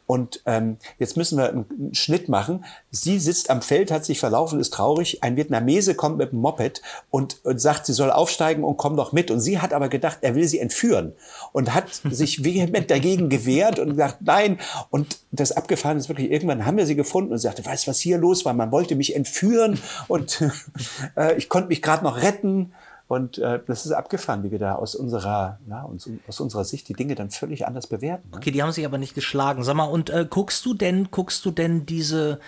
Und 0.06 0.42
ähm, 0.46 0.78
jetzt 1.00 1.16
müssen 1.16 1.38
wir 1.38 1.50
einen 1.50 1.94
Schnitt 1.94 2.28
machen. 2.28 2.66
Sie 2.92 3.20
sitzt 3.20 3.50
am 3.50 3.62
Feld, 3.62 3.92
hat 3.92 4.04
sich 4.04 4.20
verlaufen, 4.20 4.60
ist 4.60 4.74
traurig. 4.74 5.24
Ein 5.24 5.38
Vietnamese 5.38 5.96
kommt 5.96 6.18
mit 6.18 6.32
dem 6.32 6.40
Moped 6.40 6.82
und, 7.10 7.44
und 7.46 7.62
sagt, 7.62 7.86
sie 7.86 7.94
soll 7.94 8.12
aufsteigen 8.12 8.64
und 8.64 8.78
komm 8.78 8.98
doch 8.98 9.14
mit. 9.14 9.32
Und 9.32 9.40
sie 9.40 9.60
hat 9.60 9.74
aber 9.74 9.88
gedacht, 9.88 10.20
er 10.22 10.36
will 10.36 10.48
sie 10.48 10.60
entführen 10.60 11.14
und 11.54 11.74
hat 11.74 11.86
sich 12.10 12.44
vehement 12.44 12.92
dagegen 12.92 13.30
gewehrt 13.30 13.80
und 13.80 13.92
gesagt, 13.92 14.18
nein. 14.22 14.60
Und 14.90 15.20
das 15.32 15.52
Abgefahren 15.54 15.98
ist 15.98 16.10
wirklich, 16.10 16.32
irgendwann 16.32 16.66
haben 16.66 16.78
wir 16.78 16.86
sie 16.86 16.96
gefunden 16.96 17.32
und 17.32 17.40
sagte, 17.40 17.66
weißt 17.66 17.88
du, 17.88 17.92
was 17.92 18.00
hier 18.00 18.18
los 18.18 18.44
war? 18.46 18.54
Man 18.54 18.72
wollte 18.72 18.96
mich 18.96 19.16
entführen 19.16 19.80
und 20.08 20.44
äh, 21.16 21.36
ich 21.38 21.50
konnte 21.50 21.70
mich 21.70 21.82
gerade 21.82 22.04
noch 22.04 22.22
retten. 22.22 22.74
Und 23.14 23.38
äh, 23.38 23.60
das 23.68 23.86
ist 23.86 23.92
abgefahren, 23.92 24.44
wie 24.44 24.52
wir 24.52 24.60
da 24.60 24.76
aus 24.76 24.96
unserer, 24.96 25.60
ja, 25.70 25.84
uns, 25.84 26.10
aus 26.28 26.40
unserer 26.40 26.66
Sicht 26.66 26.90
die 26.90 26.94
Dinge 26.94 27.16
dann 27.16 27.30
völlig 27.30 27.68
anders 27.68 27.88
bewerten. 27.88 28.30
Ne? 28.32 28.38
Okay, 28.38 28.52
die 28.52 28.64
haben 28.64 28.72
sich 28.72 28.86
aber 28.86 28.98
nicht 28.98 29.14
geschlagen. 29.14 29.64
Sag 29.64 29.76
mal, 29.76 29.86
und 29.86 30.10
äh, 30.10 30.26
guckst 30.30 30.66
du 30.66 30.74
denn, 30.74 31.10
guckst 31.12 31.46
du 31.46 31.52
denn 31.52 31.86
diese, 31.86 32.40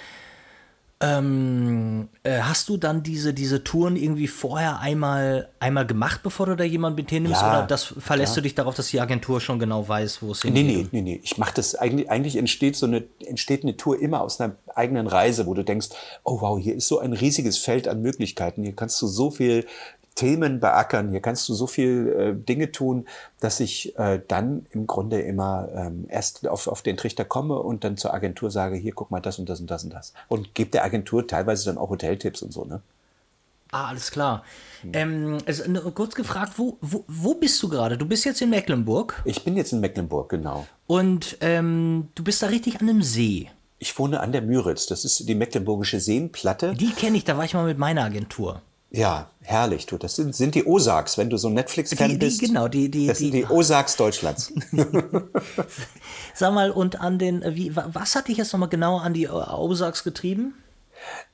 ähm, 1.02 2.08
äh, 2.24 2.40
hast 2.40 2.70
du 2.70 2.78
dann 2.78 3.04
diese, 3.04 3.34
diese 3.34 3.66
Touren 3.66 3.98
irgendwie 3.98 4.28
vorher 4.28 4.80
einmal, 4.80 5.50
einmal 5.60 5.86
gemacht, 5.86 6.22
bevor 6.24 6.46
du 6.46 6.56
da 6.56 6.64
jemanden 6.64 6.96
mit 6.96 7.10
hinnimmst? 7.10 7.42
Ja, 7.42 7.60
oder 7.60 7.68
das 7.68 7.84
verlässt 7.84 8.34
ja. 8.34 8.36
du 8.38 8.42
dich 8.44 8.56
darauf, 8.56 8.76
dass 8.76 8.88
die 8.88 9.02
Agentur 9.02 9.42
schon 9.42 9.60
genau 9.60 9.88
weiß, 9.88 10.22
wo 10.22 10.32
es 10.32 10.42
hingeht? 10.42 10.66
Nee, 10.66 10.74
nee, 10.74 10.88
nee, 10.92 11.02
nee. 11.02 11.20
Ich 11.22 11.38
mache 11.38 11.54
das 11.54 11.76
eigentlich, 11.76 12.10
eigentlich 12.10 12.38
entsteht 12.38 12.78
so 12.78 12.86
eine, 12.86 13.04
entsteht 13.26 13.64
eine 13.64 13.76
Tour 13.76 14.00
immer 14.00 14.22
aus 14.22 14.40
einer 14.40 14.56
eigenen 14.74 15.08
Reise, 15.08 15.46
wo 15.48 15.54
du 15.54 15.64
denkst, 15.64 15.90
oh 16.24 16.40
wow, 16.40 16.58
hier 16.58 16.76
ist 16.76 16.88
so 16.88 17.00
ein 17.00 17.12
riesiges 17.12 17.58
Feld 17.58 17.90
an 17.90 18.02
Möglichkeiten. 18.02 18.64
Hier 18.64 18.74
kannst 18.74 19.02
du 19.02 19.08
so 19.08 19.32
viel 19.32 19.66
Themen 20.16 20.60
beackern. 20.60 21.12
Hier 21.12 21.22
kannst 21.22 21.48
du 21.50 21.54
so 21.54 21.68
viel 21.68 22.08
äh, 22.18 22.34
Dinge 22.34 22.72
tun, 22.72 23.06
dass 23.42 23.60
ich 23.60 23.98
äh, 24.00 24.22
dann 24.28 24.66
im 24.72 24.88
Grunde 24.88 25.22
immer 25.22 25.68
ähm, 25.76 26.06
erst 26.10 26.48
auf, 26.48 26.68
auf 26.68 26.82
den 26.82 26.98
Trichter 26.98 27.26
komme 27.26 27.60
und 27.60 27.84
dann 27.84 27.98
zur 27.98 28.14
Agentur 28.14 28.50
sage, 28.50 28.78
hier 28.78 28.94
guck 28.94 29.12
mal 29.12 29.20
das 29.20 29.40
und 29.40 29.50
das 29.50 29.60
und 29.60 29.70
das 29.70 29.84
und 29.84 29.94
das. 29.94 30.14
Und 30.30 30.56
gebe 30.56 30.72
der 30.72 30.86
Agentur 30.86 31.28
teilweise 31.28 31.66
dann 31.66 31.78
auch 31.78 31.90
Hoteltipps 31.90 32.42
und 32.42 32.54
so, 32.54 32.66
ne? 32.66 32.82
Ah, 33.72 33.88
alles 33.88 34.10
klar. 34.10 34.44
Ähm, 34.94 35.40
also, 35.46 35.64
kurz 35.92 36.16
gefragt, 36.16 36.54
wo, 36.56 36.78
wo, 36.80 37.04
wo 37.08 37.34
bist 37.34 37.62
du 37.62 37.68
gerade? 37.68 37.98
Du 37.98 38.06
bist 38.06 38.24
jetzt 38.24 38.42
in 38.42 38.50
Mecklenburg? 38.50 39.22
Ich 39.26 39.44
bin 39.44 39.58
jetzt 39.58 39.74
in 39.74 39.82
Mecklenburg, 39.82 40.30
genau. 40.30 40.66
Und 40.88 41.38
ähm, 41.42 42.08
du 42.16 42.24
bist 42.24 42.42
da 42.42 42.48
richtig 42.48 42.80
an 42.80 42.88
einem 42.88 43.02
See. 43.02 43.50
Ich 43.80 43.98
wohne 44.00 44.22
an 44.22 44.32
der 44.32 44.44
Müritz. 44.44 44.86
Das 44.86 45.04
ist 45.04 45.28
die 45.28 45.36
Mecklenburgische 45.36 46.00
Seenplatte. 46.00 46.74
Die 46.74 46.92
kenne 46.92 47.18
ich, 47.18 47.26
da 47.26 47.36
war 47.38 47.44
ich 47.44 47.54
mal 47.54 47.66
mit 47.66 47.78
meiner 47.78 48.04
Agentur. 48.04 48.62
Ja, 48.96 49.30
herrlich. 49.42 49.88
Du, 49.88 49.98
das 49.98 50.16
sind, 50.16 50.34
sind 50.34 50.56
die 50.56 50.66
Osaks, 50.66 51.18
wenn 51.18 51.30
du 51.30 51.36
so 51.36 51.50
ein 51.50 51.54
Netflix-Fan 51.54 52.18
bist. 52.18 52.40
Genau, 52.40 52.70
die, 52.70 52.90
die, 52.90 53.08
das 53.08 53.18
sind 53.18 53.34
die, 53.34 53.42
die 53.42 53.46
Osaks 53.46 53.98
Deutschlands. 53.98 54.54
Sag 56.34 56.54
mal, 56.54 56.72
und 56.72 57.02
an 57.02 57.20
den, 57.20 57.44
wie, 57.56 57.76
was 57.76 58.16
hat 58.16 58.30
dich 58.30 58.38
jetzt 58.38 58.54
nochmal 58.54 58.70
genau 58.70 58.98
an 58.98 59.14
die 59.14 59.28
Osaks 59.28 60.06
getrieben? 60.06 60.54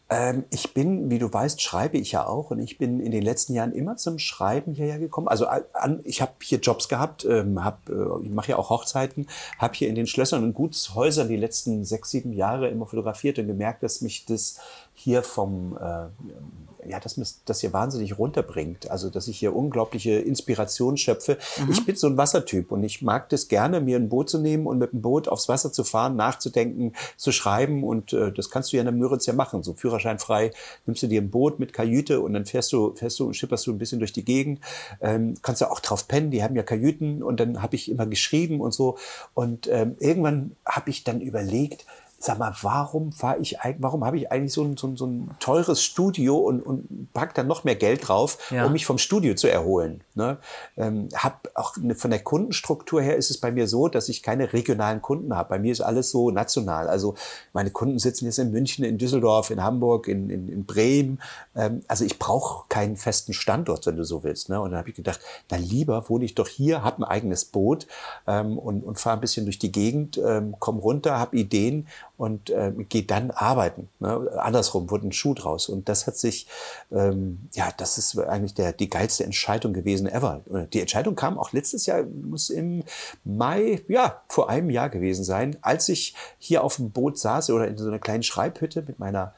Ähm, 0.10 0.44
ich 0.50 0.74
bin, 0.74 1.12
wie 1.12 1.20
du 1.20 1.32
weißt, 1.32 1.62
schreibe 1.62 2.00
ich 2.00 2.12
ja 2.12 2.26
auch 2.26 2.50
und 2.50 2.60
ich 2.60 2.80
bin 2.80 3.00
in 3.00 3.12
den 3.12 3.22
letzten 3.22 3.54
Jahren 3.54 3.74
immer 3.74 3.96
zum 3.96 4.18
Schreiben 4.18 4.74
hierher 4.74 4.98
gekommen. 4.98 5.28
Also 5.28 5.46
an, 5.46 6.02
ich 6.04 6.22
habe 6.22 6.34
hier 6.42 6.60
Jobs 6.60 6.90
gehabt, 6.90 7.26
ähm, 7.26 7.64
hab, 7.64 7.88
äh, 7.90 8.24
ich 8.24 8.32
mache 8.32 8.50
ja 8.50 8.58
auch 8.58 8.72
Hochzeiten, 8.72 9.28
habe 9.60 9.76
hier 9.76 9.88
in 9.88 9.96
den 9.96 10.08
Schlössern 10.08 10.44
und 10.44 10.54
Gutshäusern 10.54 11.30
die 11.30 11.38
letzten 11.38 11.86
sechs, 11.86 12.10
sieben 12.10 12.34
Jahre 12.34 12.70
immer 12.70 12.88
fotografiert 12.88 13.38
und 13.38 13.46
gemerkt, 13.46 13.84
dass 13.84 14.02
mich 14.02 14.26
das 14.26 14.58
hier 14.96 15.22
vom 15.24 15.78
äh, 15.78 16.08
ja, 16.88 17.00
dass 17.00 17.18
mir 17.18 17.26
das 17.46 17.62
hier 17.62 17.74
wahnsinnig 17.74 18.18
runterbringt. 18.18 18.90
Also, 18.90 19.10
dass 19.10 19.28
ich 19.28 19.40
hier 19.40 19.56
unglaubliche 19.56 20.12
Inspiration 20.12 20.98
schöpfe. 20.98 21.38
Mhm. 21.58 21.72
Ich 21.72 21.86
bin 21.86 21.96
so 21.96 22.08
ein 22.08 22.18
Wassertyp 22.18 22.72
und 22.72 22.84
ich 22.84 23.02
mag 23.02 23.30
das 23.30 23.48
gerne, 23.48 23.82
mir 23.82 23.98
ein 23.98 24.10
Boot 24.10 24.30
zu 24.30 24.40
nehmen 24.40 24.68
und 24.68 24.78
mit 24.78 24.92
dem 24.92 25.02
Boot 25.02 25.28
aufs 25.28 25.50
Wasser 25.50 25.72
zu 25.72 25.84
fahren, 25.84 26.16
nachzudenken, 26.16 26.94
zu 27.18 27.32
schreiben. 27.32 27.84
Und 27.84 28.14
äh, 28.14 28.32
das 28.32 28.50
kannst 28.50 28.72
du 28.72 28.78
ja 28.78 28.82
in 28.82 28.86
der 28.86 28.94
Müritz 28.94 29.26
ja 29.26 29.34
machen. 29.34 29.64
So 29.64 29.74
führerscheinfrei 29.74 30.52
nimmst 30.86 31.04
du 31.04 31.08
dir 31.08 31.22
ein 31.22 31.30
Boot 31.30 31.60
mit 31.60 31.74
Kajüte 31.74 32.22
und 32.22 32.34
dann 32.34 32.46
fährst 32.46 32.74
du, 32.74 32.94
fährst 32.96 33.20
du 33.20 33.28
und 33.28 33.36
schipperst 33.36 33.68
du 33.68 33.72
ein 33.72 33.78
bisschen 33.78 34.00
durch 34.00 34.14
die 34.14 34.26
Gegend. 34.26 34.60
Ähm, 35.02 35.36
kannst 35.42 35.62
ja 35.62 35.70
auch 35.70 35.80
drauf 35.80 36.08
pennen, 36.08 36.32
die 36.32 36.44
haben 36.44 36.56
ja 36.56 36.64
Kajüten 36.64 37.24
und 37.24 37.40
dann 37.40 37.62
habe 37.62 37.76
ich 37.76 37.90
immer 37.90 38.06
geschrieben 38.06 38.62
und 38.62 38.74
so. 38.74 38.98
Und 39.34 39.68
ähm, 39.68 39.96
irgendwann 40.00 40.56
habe 40.66 40.90
ich 40.90 41.04
dann 41.04 41.22
überlegt, 41.22 41.86
sag 42.24 42.38
mal, 42.38 42.54
warum 42.62 43.12
fahre 43.12 43.40
ich 43.40 43.58
warum 43.80 44.06
habe 44.06 44.18
ich 44.18 44.32
eigentlich 44.32 44.54
so 44.54 44.64
ein, 44.64 44.78
so 44.78 44.88
ein, 44.88 44.98
so 44.98 45.06
ein 45.08 45.32
teures 45.40 45.84
Studio 45.84 46.38
und, 46.38 46.62
und 46.62 47.12
pack 47.14 47.34
dann 47.34 47.48
noch 47.48 47.64
mehr 47.64 47.76
Geld 47.76 48.08
drauf, 48.08 48.38
ja. 48.52 48.66
um 48.66 48.74
mich 48.74 48.86
vom 48.86 48.98
Studio 48.98 49.34
zu 49.34 49.50
erholen? 49.50 50.04
Ne? 50.14 50.38
Ähm, 50.78 51.10
hab 51.16 51.50
auch 51.56 51.78
eine, 51.78 51.96
von 51.96 52.12
der 52.12 52.20
Kundenstruktur 52.20 53.02
her 53.02 53.16
ist 53.16 53.32
es 53.32 53.40
bei 53.40 53.52
mir 53.52 53.68
so, 53.68 53.88
dass 53.88 54.08
ich 54.10 54.22
keine 54.22 54.54
regionalen 54.54 55.02
Kunden 55.02 55.36
habe. 55.36 55.50
Bei 55.50 55.60
mir 55.60 55.72
ist 55.72 55.82
alles 55.82 56.12
so 56.12 56.32
national. 56.32 56.88
Also 56.88 57.16
meine 57.54 57.72
Kunden 57.72 57.98
sitzen 57.98 58.26
jetzt 58.26 58.40
in 58.40 58.52
München, 58.52 58.86
in 58.86 58.98
Düsseldorf, 58.98 59.50
in 59.50 59.64
Hamburg, 59.64 60.08
in, 60.08 60.30
in, 60.30 60.48
in 60.48 60.66
Bremen. 60.66 61.20
Ähm, 61.56 61.82
also 61.88 62.06
ich 62.06 62.20
brauche 62.20 62.66
keinen 62.70 62.98
festen 62.98 63.34
Standort, 63.34 63.86
wenn 63.88 63.98
du 63.98 64.04
so 64.04 64.24
willst. 64.24 64.50
Ne? 64.50 64.62
Und 64.62 64.72
dann 64.72 64.80
habe 64.80 64.90
ich 64.90 64.96
gedacht, 64.96 65.20
na 65.50 65.58
lieber 65.58 66.08
wohne 66.10 66.26
ich 66.26 66.36
doch 66.36 66.48
hier, 66.48 66.84
habe 66.84 67.00
ein 67.00 67.04
eigenes 67.04 67.46
Boot 67.46 67.88
ähm, 68.28 68.60
und, 68.60 68.84
und 68.84 69.00
fahre 69.00 69.18
ein 69.18 69.22
bisschen 69.22 69.46
durch 69.46 69.60
die 69.60 69.72
Gegend, 69.72 70.18
ähm, 70.24 70.56
komm 70.60 70.78
runter, 70.78 71.18
habe 71.18 71.36
Ideen 71.38 71.88
und 72.22 72.52
äh, 72.52 72.72
geht 72.88 73.10
dann 73.10 73.32
arbeiten. 73.32 73.90
Ne? 74.00 74.30
Andersrum 74.38 74.92
wurde 74.92 75.08
ein 75.08 75.12
Schuh 75.12 75.34
draus. 75.34 75.68
Und 75.70 75.90
das 75.90 76.06
hat 76.06 76.18
sich, 76.18 76.46
ähm, 76.92 77.50
ja, 77.54 77.72
das 77.76 77.98
ist 77.98 78.16
eigentlich 78.20 78.54
der, 78.54 78.74
die 78.74 78.92
geilste 78.92 79.24
Entscheidung 79.24 79.74
gewesen 79.74 80.08
ever. 80.08 80.42
Die 80.72 80.82
Entscheidung 80.82 81.16
kam 81.16 81.40
auch 81.40 81.52
letztes 81.52 81.88
Jahr, 81.88 82.04
muss 82.04 82.52
im 82.52 82.84
Mai, 83.24 83.82
ja, 83.88 84.22
vor 84.28 84.52
einem 84.52 84.70
Jahr 84.70 84.92
gewesen 84.92 85.24
sein, 85.24 85.58
als 85.64 85.90
ich 85.90 86.14
hier 86.38 86.64
auf 86.64 86.76
dem 86.76 86.92
Boot 86.92 87.18
saß 87.18 87.50
oder 87.50 87.68
in 87.68 87.76
so 87.80 87.88
einer 87.88 87.98
kleinen 87.98 88.22
Schreibhütte 88.22 88.84
mit 88.84 89.00
meiner 89.00 89.34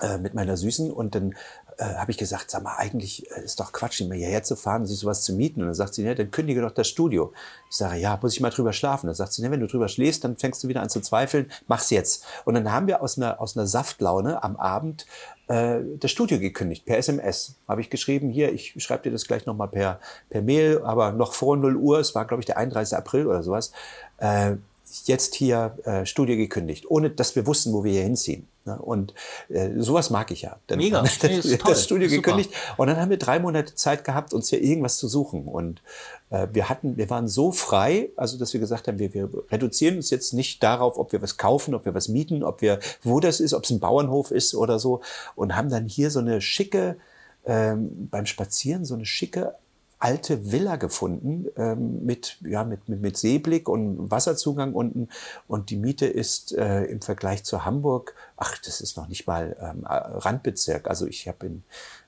äh, 0.00 0.18
mit 0.18 0.34
meiner 0.34 0.56
Süßen 0.56 0.90
und 0.90 1.14
dann 1.14 1.36
äh, 1.78 1.84
habe 1.84 2.10
ich 2.10 2.18
gesagt, 2.18 2.50
sag 2.50 2.62
mal, 2.62 2.76
eigentlich 2.76 3.30
äh, 3.30 3.44
ist 3.44 3.60
doch 3.60 3.72
Quatsch, 3.72 4.00
immer 4.00 4.14
hierher 4.14 4.42
zu 4.42 4.56
fahren 4.56 4.86
sich 4.86 4.98
sowas 4.98 5.22
zu 5.22 5.32
mieten. 5.32 5.60
Und 5.60 5.66
dann 5.66 5.74
sagt 5.74 5.94
sie, 5.94 6.02
ne, 6.02 6.14
dann 6.14 6.30
kündige 6.30 6.60
doch 6.60 6.70
das 6.70 6.88
Studio. 6.88 7.32
Ich 7.70 7.76
sage, 7.76 7.96
ja, 7.96 8.18
muss 8.20 8.34
ich 8.34 8.40
mal 8.40 8.50
drüber 8.50 8.72
schlafen. 8.72 9.06
Dann 9.06 9.14
sagt 9.14 9.32
sie, 9.32 9.42
ne, 9.42 9.50
wenn 9.50 9.60
du 9.60 9.66
drüber 9.66 9.88
schläfst, 9.88 10.24
dann 10.24 10.36
fängst 10.36 10.62
du 10.62 10.68
wieder 10.68 10.82
an 10.82 10.88
zu 10.88 11.00
zweifeln, 11.00 11.50
mach's 11.66 11.90
jetzt. 11.90 12.24
Und 12.44 12.54
dann 12.54 12.70
haben 12.70 12.86
wir 12.86 13.02
aus 13.02 13.18
einer, 13.18 13.40
aus 13.40 13.56
einer 13.56 13.66
Saftlaune 13.66 14.42
am 14.42 14.56
Abend 14.56 15.06
äh, 15.48 15.80
das 15.98 16.10
Studio 16.10 16.38
gekündigt, 16.38 16.84
per 16.84 16.98
SMS. 16.98 17.56
Habe 17.68 17.80
ich 17.80 17.90
geschrieben, 17.90 18.30
hier, 18.30 18.52
ich 18.52 18.74
schreibe 18.82 19.04
dir 19.04 19.12
das 19.12 19.26
gleich 19.26 19.46
nochmal 19.46 19.68
per, 19.68 20.00
per 20.30 20.42
Mail, 20.42 20.82
aber 20.84 21.12
noch 21.12 21.34
vor 21.34 21.56
0 21.56 21.76
Uhr, 21.76 21.98
es 21.98 22.14
war, 22.14 22.26
glaube 22.26 22.40
ich, 22.40 22.46
der 22.46 22.56
31. 22.56 22.96
April 22.96 23.26
oder 23.26 23.42
sowas, 23.42 23.72
äh, 24.18 24.56
jetzt 25.04 25.34
hier 25.34 25.76
äh, 25.84 26.06
Studio 26.06 26.36
gekündigt, 26.36 26.86
ohne 26.88 27.10
dass 27.10 27.34
wir 27.36 27.46
wussten, 27.46 27.72
wo 27.72 27.84
wir 27.84 27.92
hier 27.92 28.02
hinziehen. 28.02 28.46
Ne? 28.66 28.78
Und 28.80 29.14
äh, 29.48 29.70
sowas 29.76 30.10
mag 30.10 30.30
ich 30.30 30.42
ja. 30.42 30.56
Dann 30.66 30.78
Mega. 30.78 30.98
Haben 31.02 31.08
wir 31.08 31.28
das, 31.28 31.44
nee, 31.44 31.58
das 31.64 31.84
Studio 31.84 32.08
Super. 32.08 32.22
gekündigt 32.22 32.50
und 32.76 32.86
dann 32.86 32.96
haben 32.96 33.10
wir 33.10 33.18
drei 33.18 33.38
Monate 33.38 33.74
Zeit 33.74 34.04
gehabt, 34.04 34.32
uns 34.32 34.48
hier 34.48 34.62
irgendwas 34.62 34.98
zu 34.98 35.08
suchen. 35.08 35.46
Und 35.46 35.82
äh, 36.30 36.48
wir 36.52 36.68
hatten, 36.68 36.96
wir 36.96 37.10
waren 37.10 37.28
so 37.28 37.52
frei, 37.52 38.10
also 38.16 38.38
dass 38.38 38.52
wir 38.52 38.60
gesagt 38.60 38.88
haben, 38.88 38.98
wir, 38.98 39.14
wir 39.14 39.28
reduzieren 39.50 39.96
uns 39.96 40.10
jetzt 40.10 40.32
nicht 40.32 40.62
darauf, 40.62 40.98
ob 40.98 41.12
wir 41.12 41.22
was 41.22 41.36
kaufen, 41.36 41.74
ob 41.74 41.84
wir 41.84 41.94
was 41.94 42.08
mieten, 42.08 42.42
ob 42.42 42.62
wir, 42.62 42.80
wo 43.02 43.20
das 43.20 43.40
ist, 43.40 43.54
ob 43.54 43.64
es 43.64 43.70
ein 43.70 43.80
Bauernhof 43.80 44.30
ist 44.30 44.54
oder 44.54 44.78
so, 44.78 45.00
und 45.34 45.56
haben 45.56 45.70
dann 45.70 45.86
hier 45.86 46.10
so 46.10 46.20
eine 46.20 46.40
schicke 46.40 46.96
ähm, 47.46 48.08
beim 48.10 48.26
Spazieren 48.26 48.84
so 48.84 48.94
eine 48.94 49.04
schicke 49.04 49.54
alte 49.98 50.52
Villa 50.52 50.76
gefunden 50.76 51.46
ähm, 51.56 52.04
mit, 52.04 52.38
ja, 52.42 52.64
mit, 52.64 52.88
mit, 52.88 53.00
mit 53.00 53.16
Seeblick 53.16 53.68
und 53.68 54.10
Wasserzugang 54.10 54.74
unten. 54.74 55.08
Und 55.48 55.70
die 55.70 55.76
Miete 55.76 56.06
ist 56.06 56.52
äh, 56.52 56.84
im 56.84 57.00
Vergleich 57.00 57.44
zu 57.44 57.64
Hamburg, 57.64 58.14
ach, 58.36 58.58
das 58.58 58.80
ist 58.80 58.96
noch 58.96 59.08
nicht 59.08 59.26
mal 59.26 59.56
ähm, 59.60 59.84
Randbezirk. 59.86 60.88
Also 60.88 61.06
ich 61.06 61.26
habe 61.28 61.46
in 61.46 61.62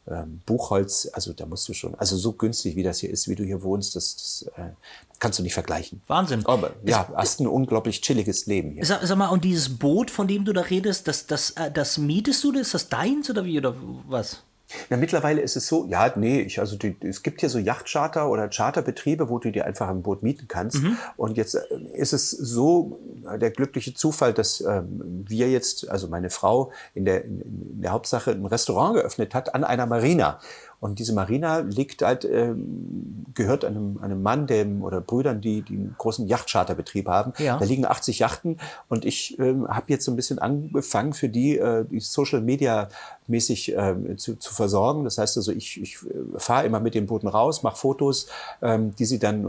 ähm, 0.09 0.41
Buchholz, 0.47 1.09
also 1.12 1.32
da 1.32 1.47
musst 1.47 1.68
du 1.68 1.72
schon, 1.72 1.95
also 1.97 2.16
so 2.16 2.32
günstig 2.32 2.76
wie 2.76 2.82
das 2.82 3.01
hier 3.01 3.11
ist, 3.11 3.28
wie 3.28 3.34
du 3.34 3.45
hier 3.45 3.62
wohnst, 3.62 3.97
das, 3.97 4.16
das 4.16 4.51
äh, 4.57 4.70
kannst 5.18 5.39
du 5.39 5.43
nicht 5.43 5.55
vergleichen. 5.55 6.03
Wahnsinn. 6.07 6.45
Aber 6.47 6.72
ja, 6.84 7.03
ist, 7.03 7.16
hast 7.16 7.41
ein 7.41 7.47
unglaublich 7.47 8.01
chilliges 8.03 8.47
Leben 8.47 8.70
hier. 8.70 8.84
Sag, 8.84 9.03
sag, 9.05 9.16
mal, 9.16 9.28
und 9.28 9.45
dieses 9.45 9.78
Boot, 9.78 10.11
von 10.11 10.28
dem 10.28 10.45
du 10.45 10.53
da 10.53 10.62
redest, 10.62 11.09
das, 11.09 11.26
das, 11.26 11.51
äh, 11.53 11.70
das 11.70 11.99
mietest 11.99 12.45
du, 12.45 12.53
ist 12.53 12.74
das 12.74 12.89
deins 12.89 13.30
oder 13.30 13.45
wie 13.45 13.59
oder 13.59 13.74
was? 14.09 14.43
Ja, 14.91 14.97
mittlerweile 14.97 15.41
ist 15.41 15.57
es 15.57 15.69
so, 15.69 15.87
ja, 15.87 16.12
nee, 16.17 16.41
ich, 16.41 16.59
also 16.59 16.77
die, 16.77 16.97
es 17.01 17.23
gibt 17.23 17.41
hier 17.41 17.49
so 17.49 17.59
Yachtcharter 17.59 18.29
oder 18.29 18.49
Charterbetriebe, 18.49 19.29
wo 19.29 19.39
du 19.39 19.53
dir 19.53 19.64
einfach 19.64 19.89
ein 19.89 20.03
Boot 20.03 20.23
mieten 20.23 20.47
kannst. 20.49 20.83
Mhm. 20.83 20.97
Und 21.17 21.37
jetzt 21.37 21.55
äh, 21.55 21.61
ist 21.95 22.12
es 22.12 22.31
so 22.31 22.99
der 23.41 23.51
glückliche 23.51 23.95
Zufall, 23.95 24.33
dass 24.33 24.61
ähm, 24.61 25.25
wir 25.29 25.51
jetzt, 25.51 25.89
also 25.89 26.09
meine 26.09 26.31
Frau 26.31 26.73
in 26.95 27.05
der, 27.05 27.25
in 27.25 27.81
der 27.81 27.93
Hauptsache 27.93 28.33
ein 28.33 28.47
Restaurant 28.47 28.97
geöffnet 28.97 29.35
hat 29.35 29.55
an 29.55 29.62
einer 29.62 29.87
Marina. 29.87 30.41
Und 30.79 30.99
diese 30.99 31.14
Marina 31.14 31.59
liegt 31.59 32.03
halt, 32.03 32.25
äh, 32.25 32.55
gehört 33.35 33.64
einem, 33.64 33.99
einem 34.03 34.23
Mann 34.23 34.47
dem, 34.47 34.83
oder 34.83 35.01
Brüdern, 35.01 35.41
die, 35.41 35.62
die 35.62 35.75
einen 35.75 35.95
großen 35.97 36.27
Yachtcharterbetrieb 36.27 37.09
haben. 37.09 37.33
Ja. 37.39 37.59
Da 37.59 37.64
liegen 37.64 37.87
80 37.87 38.19
Yachten 38.19 38.59
und 38.89 39.05
ich 39.05 39.39
äh, 39.39 39.55
habe 39.69 39.87
jetzt 39.89 40.05
so 40.05 40.12
ein 40.12 40.17
bisschen 40.17 40.39
angefangen 40.39 41.14
für 41.14 41.29
die, 41.29 41.59
äh, 41.59 41.85
die 41.85 42.01
Social 42.01 42.43
Media 42.43 42.89
mäßig 43.29 43.77
äh, 43.77 44.16
zu, 44.16 44.37
zu 44.37 44.55
versorgen. 44.55 45.05
Das 45.05 45.18
heißt 45.18 45.37
also, 45.37 45.53
ich, 45.53 45.81
ich 45.81 45.97
äh, 46.05 46.39
fahre 46.39 46.66
immer 46.66 46.81
mit 46.81 46.95
den 46.95 47.07
Booten 47.07 47.29
raus, 47.29 47.62
mache 47.62 47.77
Fotos, 47.77 48.29
ähm, 48.62 48.95
die 48.97 49.05
sie 49.05 49.18
dann 49.18 49.45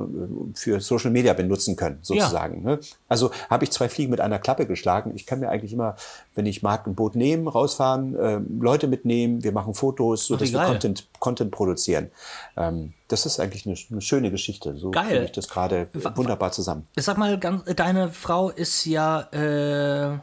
äh, 0.54 0.58
für 0.58 0.80
Social 0.80 1.12
Media 1.12 1.34
benutzen 1.34 1.76
können, 1.76 2.00
sozusagen. 2.02 2.64
Ja. 2.64 2.72
Ne? 2.72 2.80
Also 3.08 3.32
habe 3.50 3.64
ich 3.64 3.72
zwei 3.72 3.90
Fliegen 3.90 4.12
mit 4.12 4.22
einer 4.22 4.40
Klappe 4.40 4.66
geschlagen. 4.66 5.12
Ich 5.16 5.26
kann 5.26 5.40
mir 5.40 5.50
eigentlich 5.50 5.74
immer, 5.74 5.96
wenn 6.36 6.46
ich 6.46 6.64
mag, 6.64 6.88
ein 6.88 6.96
Boot 6.96 7.16
nehmen, 7.16 7.48
rausfahren, 7.48 8.16
äh, 8.16 8.40
Leute 8.60 8.88
mitnehmen, 8.88 9.44
wir 9.44 9.52
machen 9.52 9.74
Fotos, 9.74 10.28
so 10.28 10.36
dass 10.36 10.52
wir 10.52 10.60
Content, 10.60 11.08
Content 11.20 11.52
produzieren. 11.52 12.12
Ähm, 12.56 12.94
das 13.08 13.26
ist 13.26 13.40
eigentlich 13.40 13.66
eine, 13.66 13.76
eine 13.92 14.02
schöne 14.02 14.32
Geschichte. 14.32 14.76
So 14.76 14.92
finde 14.92 15.24
ich 15.24 15.32
das 15.32 15.48
gerade 15.48 15.88
wunderbar 16.16 16.52
zusammen. 16.52 16.88
Sag 16.96 17.18
mal, 17.18 17.40
ganz, 17.40 17.64
deine 17.76 18.10
Frau 18.10 18.50
ist 18.50 18.86
ja 18.86 19.22
äh, 19.32 20.20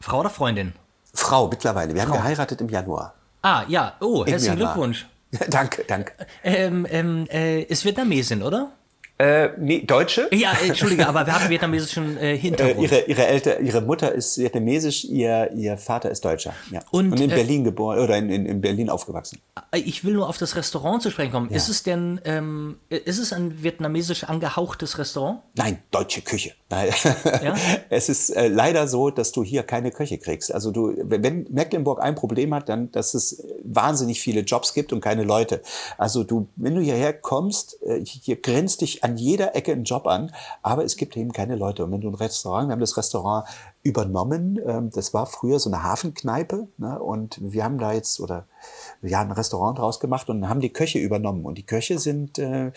Frau 0.00 0.20
oder 0.20 0.30
Freundin? 0.30 0.72
Frau 1.14 1.48
mittlerweile. 1.48 1.94
Wir 1.94 2.02
Frau. 2.02 2.14
haben 2.14 2.22
geheiratet 2.22 2.60
im 2.60 2.68
Januar. 2.68 3.14
Ah, 3.42 3.64
ja. 3.68 3.94
Oh, 4.00 4.24
herzlichen 4.26 4.56
Glückwunsch. 4.56 5.08
danke, 5.48 5.84
danke. 5.86 6.12
Ähm, 6.42 6.86
ähm, 6.90 7.26
äh, 7.30 7.62
ist 7.62 7.84
Vietnamesin, 7.84 8.42
oder? 8.42 8.72
Äh, 9.20 9.50
nee, 9.58 9.82
Deutsche. 9.82 10.30
Ja, 10.32 10.52
entschuldige, 10.66 11.06
aber 11.06 11.26
wir 11.26 11.34
haben 11.34 11.50
vietnamesischen 11.50 12.16
äh, 12.16 12.38
Hintergrund. 12.38 12.90
Äh, 12.90 13.00
ihre, 13.00 13.04
ihre, 13.06 13.26
Eltern, 13.26 13.66
ihre 13.66 13.82
Mutter 13.82 14.12
ist 14.12 14.38
vietnamesisch, 14.38 15.04
ihr, 15.04 15.50
ihr 15.54 15.76
Vater 15.76 16.10
ist 16.10 16.24
Deutscher. 16.24 16.54
Ja. 16.70 16.80
Und, 16.90 17.12
Und 17.12 17.20
in 17.20 17.30
äh, 17.30 17.34
Berlin 17.34 17.62
geboren 17.62 17.98
oder 17.98 18.16
in, 18.16 18.30
in, 18.30 18.46
in, 18.46 18.62
Berlin 18.62 18.88
aufgewachsen. 18.88 19.38
Äh, 19.72 19.80
ich 19.80 20.04
will 20.06 20.14
nur 20.14 20.26
auf 20.26 20.38
das 20.38 20.56
Restaurant 20.56 21.02
zu 21.02 21.10
sprechen 21.10 21.32
kommen. 21.32 21.50
Ja. 21.50 21.56
Ist 21.56 21.68
es 21.68 21.82
denn, 21.82 22.18
ähm, 22.24 22.78
ist 22.88 23.18
es 23.18 23.34
ein 23.34 23.62
vietnamesisch 23.62 24.24
angehauchtes 24.24 24.96
Restaurant? 24.96 25.40
Nein, 25.54 25.82
deutsche 25.90 26.22
Küche. 26.22 26.52
Ja? 27.42 27.56
es 27.90 28.08
ist 28.08 28.30
äh, 28.30 28.46
leider 28.46 28.86
so, 28.86 29.10
dass 29.10 29.32
du 29.32 29.42
hier 29.42 29.64
keine 29.64 29.90
Köche 29.90 30.18
kriegst. 30.18 30.54
Also 30.54 30.70
du, 30.70 30.94
wenn 31.02 31.46
Mecklenburg 31.50 32.00
ein 32.00 32.14
Problem 32.14 32.54
hat, 32.54 32.68
dann, 32.68 32.92
dass 32.92 33.14
es 33.14 33.44
wahnsinnig 33.64 34.20
viele 34.20 34.42
Jobs 34.42 34.72
gibt 34.72 34.92
und 34.92 35.00
keine 35.00 35.24
Leute. 35.24 35.62
Also 35.98 36.22
du, 36.22 36.48
wenn 36.54 36.76
du 36.76 36.80
hierher 36.80 37.12
kommst, 37.12 37.76
hier 38.04 38.36
grenzt 38.40 38.82
dich 38.82 39.02
an 39.02 39.09
an 39.10 39.16
jeder 39.16 39.54
Ecke 39.56 39.72
einen 39.72 39.84
Job 39.84 40.06
an, 40.06 40.32
aber 40.62 40.84
es 40.84 40.96
gibt 40.96 41.16
eben 41.16 41.32
keine 41.32 41.56
Leute. 41.56 41.84
Und 41.84 41.92
wenn 41.92 42.00
du 42.00 42.08
ein 42.08 42.14
Restaurant, 42.14 42.68
wir 42.68 42.72
haben 42.72 42.80
das 42.80 42.96
Restaurant 42.96 43.46
übernommen, 43.82 44.60
ähm, 44.66 44.90
das 44.90 45.14
war 45.14 45.26
früher 45.26 45.58
so 45.58 45.70
eine 45.70 45.82
Hafenkneipe 45.82 46.68
ne, 46.76 46.98
und 46.98 47.38
wir 47.40 47.64
haben 47.64 47.78
da 47.78 47.92
jetzt, 47.92 48.20
oder 48.20 48.46
wir 49.00 49.18
haben 49.18 49.30
ein 49.30 49.36
Restaurant 49.36 49.78
draus 49.78 50.00
gemacht 50.00 50.28
und 50.28 50.48
haben 50.48 50.60
die 50.60 50.72
Köche 50.72 50.98
übernommen. 50.98 51.46
Und 51.46 51.56
die 51.56 51.62
Köche 51.62 51.98
sind 51.98 52.38
äh, 52.38 52.72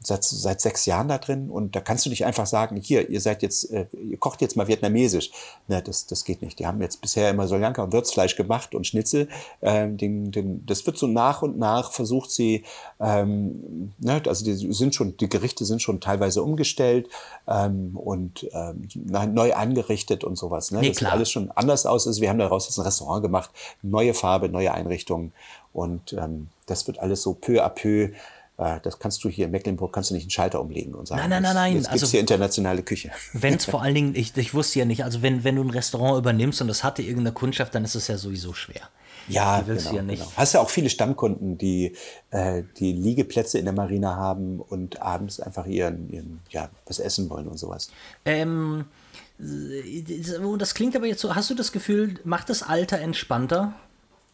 seit, 0.00 0.24
seit 0.24 0.60
sechs 0.60 0.86
Jahren 0.86 1.06
da 1.06 1.18
drin 1.18 1.48
und 1.50 1.76
da 1.76 1.80
kannst 1.80 2.06
du 2.06 2.10
nicht 2.10 2.24
einfach 2.24 2.46
sagen, 2.46 2.76
hier, 2.76 3.08
ihr 3.08 3.20
seid 3.20 3.42
jetzt, 3.42 3.70
äh, 3.70 3.86
ihr 3.92 4.18
kocht 4.18 4.40
jetzt 4.40 4.56
mal 4.56 4.66
vietnamesisch. 4.66 5.30
Ne, 5.68 5.80
das, 5.80 6.06
das 6.06 6.24
geht 6.24 6.42
nicht. 6.42 6.58
Die 6.58 6.66
haben 6.66 6.82
jetzt 6.82 7.00
bisher 7.00 7.30
immer 7.30 7.46
Soljanka 7.46 7.82
und 7.82 7.92
Würzfleisch 7.92 8.34
gemacht 8.34 8.74
und 8.74 8.86
Schnitzel. 8.86 9.28
Ähm, 9.62 9.96
den, 9.96 10.32
den, 10.32 10.66
das 10.66 10.84
wird 10.86 10.98
so 10.98 11.06
nach 11.06 11.42
und 11.42 11.56
nach 11.56 11.92
versucht 11.92 12.32
sie, 12.32 12.64
ähm, 12.98 13.92
ne, 13.98 14.20
also 14.26 14.44
die 14.44 14.72
sind 14.72 14.94
schon, 14.96 15.16
die 15.16 15.28
Gerichte 15.28 15.64
sind 15.64 15.82
schon 15.82 16.00
teilweise 16.00 16.42
umgestellt 16.42 17.08
ähm, 17.46 17.96
und 17.96 18.48
ähm, 18.52 18.88
neu 18.94 19.54
angerichtet 19.54 20.24
und 20.24 20.36
so 20.36 20.47
sowas. 20.48 20.70
Ne? 20.70 20.80
Nee, 20.80 20.88
das 20.88 20.98
klar. 20.98 21.10
sieht 21.10 21.16
alles 21.16 21.30
schon 21.30 21.50
anders 21.52 21.86
aus. 21.86 22.06
Also 22.06 22.20
wir 22.20 22.28
haben 22.28 22.38
daraus 22.38 22.66
jetzt 22.66 22.78
ein 22.78 22.82
Restaurant 22.84 23.22
gemacht, 23.22 23.50
neue 23.82 24.14
Farbe, 24.14 24.48
neue 24.48 24.72
Einrichtungen 24.72 25.32
und 25.72 26.12
ähm, 26.12 26.48
das 26.66 26.86
wird 26.86 26.98
alles 26.98 27.22
so 27.22 27.34
peu 27.34 27.64
à 27.64 27.68
peu. 27.68 28.10
Äh, 28.58 28.80
das 28.82 28.98
kannst 28.98 29.22
du 29.24 29.28
hier 29.28 29.46
in 29.46 29.52
Mecklenburg 29.52 29.92
kannst 29.92 30.10
du 30.10 30.14
nicht 30.14 30.24
einen 30.24 30.30
Schalter 30.30 30.60
umlegen 30.60 30.94
und 30.94 31.06
sagen. 31.06 31.20
Nein, 31.20 31.30
nein, 31.30 31.42
nein, 31.42 31.54
nein. 31.54 31.72
Jetzt, 31.74 31.90
gibt's 31.90 32.02
Also- 32.02 32.10
hier 32.12 32.20
internationale 32.20 32.82
Küche. 32.82 33.10
Wenn 33.32 33.54
es 33.54 33.64
vor 33.72 33.82
allen 33.82 33.94
Dingen, 33.94 34.14
ich, 34.14 34.36
ich 34.36 34.54
wusste 34.54 34.80
ja 34.80 34.84
nicht, 34.84 35.04
also 35.04 35.22
wenn, 35.22 35.44
wenn 35.44 35.56
du 35.56 35.62
ein 35.62 35.70
Restaurant 35.70 36.18
übernimmst 36.18 36.60
und 36.60 36.68
das 36.68 36.82
hatte 36.84 37.02
irgendeine 37.02 37.32
Kundschaft, 37.32 37.74
dann 37.74 37.84
ist 37.84 37.94
es 37.94 38.08
ja 38.08 38.18
sowieso 38.18 38.52
schwer. 38.54 38.88
Ja, 39.28 39.60
genau, 39.60 39.92
ja 39.92 40.02
nicht. 40.02 40.22
Genau. 40.22 40.32
Hast 40.36 40.54
ja 40.54 40.60
auch 40.60 40.70
viele 40.70 40.88
Stammkunden, 40.88 41.58
die 41.58 41.94
äh, 42.30 42.62
die 42.78 42.92
Liegeplätze 42.92 43.58
in 43.58 43.66
der 43.66 43.74
Marina 43.74 44.16
haben 44.16 44.58
und 44.60 45.02
abends 45.02 45.38
einfach 45.38 45.66
ihren, 45.66 46.10
ihren 46.10 46.40
ja 46.50 46.70
was 46.86 46.98
essen 46.98 47.28
wollen 47.28 47.46
und 47.46 47.58
sowas. 47.58 47.90
Ähm, 48.24 48.86
äh, 48.86 49.07
das 49.38 50.74
klingt 50.74 50.96
aber 50.96 51.06
jetzt 51.06 51.20
so, 51.20 51.34
hast 51.34 51.48
du 51.50 51.54
das 51.54 51.72
Gefühl, 51.72 52.18
macht 52.24 52.48
das 52.50 52.62
Alter 52.62 52.98
entspannter? 52.98 53.74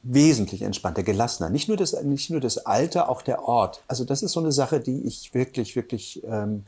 wesentlich 0.05 0.63
entspannter, 0.63 1.03
gelassener. 1.03 1.51
Nicht 1.51 1.69
nur 1.69 1.77
das, 1.77 2.01
nicht 2.03 2.31
nur 2.31 2.41
das 2.41 2.59
Alter, 2.59 3.09
auch 3.09 3.23
der 3.23 3.43
Ort. 3.45 3.83
Also 3.89 4.05
das 4.05 4.23
ist 4.23 4.33
so 4.33 4.41
eine 4.41 4.53
Sache, 4.53 4.81
die 4.81 5.03
ich 5.07 5.33
wirklich, 5.35 5.75
wirklich 5.77 6.23
ähm, 6.25 6.65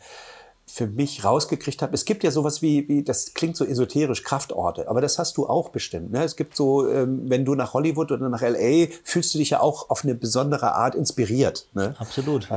für 0.67 0.87
mich 0.87 1.23
rausgekriegt 1.23 1.83
habe. 1.83 1.95
Es 1.95 2.05
gibt 2.05 2.25
ja 2.25 2.31
sowas 2.31 2.61
wie, 2.63 2.89
wie, 2.89 3.05
das 3.05 3.35
klingt 3.35 3.57
so 3.57 3.65
esoterisch, 3.65 4.25
Kraftorte, 4.25 4.89
aber 4.89 5.01
das 5.01 5.19
hast 5.19 5.37
du 5.37 5.47
auch 5.47 5.69
bestimmt. 5.69 6.11
Ne? 6.11 6.25
Es 6.25 6.35
gibt 6.35 6.57
so, 6.57 6.89
ähm, 6.89 7.23
wenn 7.31 7.45
du 7.45 7.55
nach 7.55 7.75
Hollywood 7.75 8.11
oder 8.11 8.29
nach 8.29 8.43
LA, 8.43 8.89
fühlst 9.05 9.33
du 9.35 9.39
dich 9.39 9.51
ja 9.51 9.61
auch 9.61 9.91
auf 9.91 10.03
eine 10.03 10.15
besondere 10.15 10.75
Art 10.75 10.95
inspiriert. 10.95 11.69
Ne? 11.75 11.95
Absolut. 11.99 12.49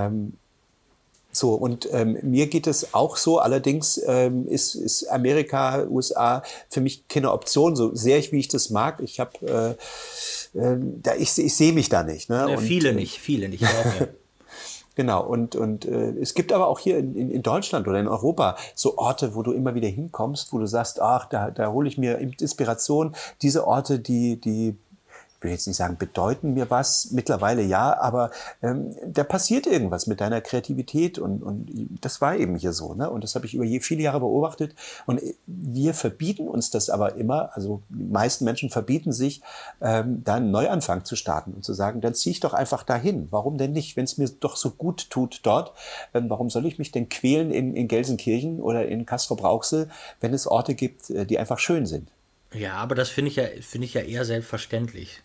So, 1.39 1.53
und 1.53 1.87
ähm, 1.93 2.17
mir 2.21 2.47
geht 2.47 2.67
es 2.67 2.93
auch 2.93 3.15
so, 3.15 3.39
allerdings 3.39 3.99
ähm, 4.05 4.45
ist, 4.45 4.75
ist 4.75 5.05
Amerika, 5.05 5.87
USA 5.89 6.43
für 6.69 6.81
mich 6.81 7.07
keine 7.07 7.31
Option, 7.31 7.77
so 7.77 7.95
sehr 7.95 8.17
ich, 8.17 8.33
wie 8.33 8.39
ich 8.39 8.49
das 8.49 8.71
mag. 8.71 8.99
Ich 9.01 9.21
habe, 9.21 9.77
äh, 10.53 10.59
äh, 10.59 10.77
da, 11.01 11.15
ich, 11.15 11.37
ich 11.37 11.55
sehe 11.55 11.71
mich 11.71 11.87
da 11.87 12.03
nicht. 12.03 12.29
Ne? 12.29 12.45
Ja, 12.49 12.57
und, 12.57 12.59
viele 12.59 12.89
äh, 12.89 12.93
nicht, 12.93 13.19
viele 13.19 13.47
nicht. 13.47 13.61
glaub 13.61 13.85
mir. 13.99 14.09
Genau, 14.95 15.25
und, 15.25 15.55
und 15.55 15.85
äh, 15.85 16.09
es 16.19 16.33
gibt 16.33 16.51
aber 16.51 16.67
auch 16.67 16.79
hier 16.79 16.97
in, 16.97 17.31
in, 17.31 17.41
Deutschland 17.41 17.87
oder 17.87 18.01
in 18.01 18.09
Europa 18.09 18.57
so 18.75 18.97
Orte, 18.97 19.33
wo 19.33 19.41
du 19.41 19.53
immer 19.53 19.73
wieder 19.75 19.87
hinkommst, 19.87 20.51
wo 20.51 20.57
du 20.57 20.65
sagst, 20.65 20.99
ach, 20.99 21.29
da, 21.29 21.51
da 21.51 21.71
hole 21.71 21.87
ich 21.87 21.97
mir 21.97 22.17
Inspiration. 22.17 23.15
Diese 23.41 23.65
Orte, 23.65 23.99
die, 23.99 24.41
die 24.41 24.75
will 25.41 25.51
jetzt 25.51 25.67
nicht 25.67 25.77
sagen, 25.77 25.97
bedeuten 25.97 26.53
mir 26.53 26.69
was, 26.69 27.11
mittlerweile 27.11 27.61
ja, 27.61 27.97
aber 27.99 28.31
ähm, 28.61 28.95
da 29.05 29.23
passiert 29.23 29.67
irgendwas 29.67 30.07
mit 30.07 30.21
deiner 30.21 30.41
Kreativität 30.41 31.17
und, 31.17 31.43
und 31.43 31.69
das 32.01 32.21
war 32.21 32.35
eben 32.35 32.55
hier 32.55 32.73
so. 32.73 32.93
Ne? 32.93 33.09
Und 33.09 33.23
das 33.23 33.35
habe 33.35 33.45
ich 33.45 33.53
über 33.53 33.65
viele 33.81 34.01
Jahre 34.01 34.19
beobachtet. 34.19 34.75
Und 35.05 35.21
wir 35.45 35.93
verbieten 35.93 36.47
uns 36.47 36.69
das 36.69 36.89
aber 36.89 37.15
immer, 37.15 37.51
also 37.53 37.81
die 37.89 38.03
meisten 38.03 38.45
Menschen 38.45 38.69
verbieten 38.69 39.11
sich, 39.11 39.41
ähm, 39.81 40.23
da 40.23 40.35
einen 40.35 40.51
Neuanfang 40.51 41.05
zu 41.05 41.15
starten 41.15 41.53
und 41.53 41.63
zu 41.63 41.73
sagen, 41.73 42.01
dann 42.01 42.13
ziehe 42.13 42.31
ich 42.31 42.39
doch 42.39 42.53
einfach 42.53 42.83
dahin. 42.83 43.27
Warum 43.31 43.57
denn 43.57 43.71
nicht? 43.71 43.95
Wenn 43.95 44.05
es 44.05 44.17
mir 44.17 44.29
doch 44.29 44.57
so 44.57 44.71
gut 44.71 45.09
tut 45.09 45.41
dort, 45.43 45.73
ähm, 46.13 46.29
warum 46.29 46.49
soll 46.49 46.65
ich 46.65 46.79
mich 46.79 46.91
denn 46.91 47.09
quälen 47.09 47.51
in, 47.51 47.75
in 47.75 47.87
Gelsenkirchen 47.87 48.59
oder 48.61 48.87
in 48.87 49.05
Castrop-Rauxel, 49.05 49.89
wenn 50.19 50.33
es 50.33 50.47
Orte 50.47 50.75
gibt, 50.75 51.09
äh, 51.09 51.25
die 51.25 51.39
einfach 51.39 51.59
schön 51.59 51.85
sind? 51.85 52.09
Ja, 52.53 52.73
aber 52.73 52.95
das 52.95 53.09
finde 53.09 53.29
ich, 53.29 53.37
ja, 53.37 53.45
finde 53.61 53.85
ich 53.85 53.93
ja 53.93 54.01
eher 54.01 54.25
selbstverständlich. 54.25 55.21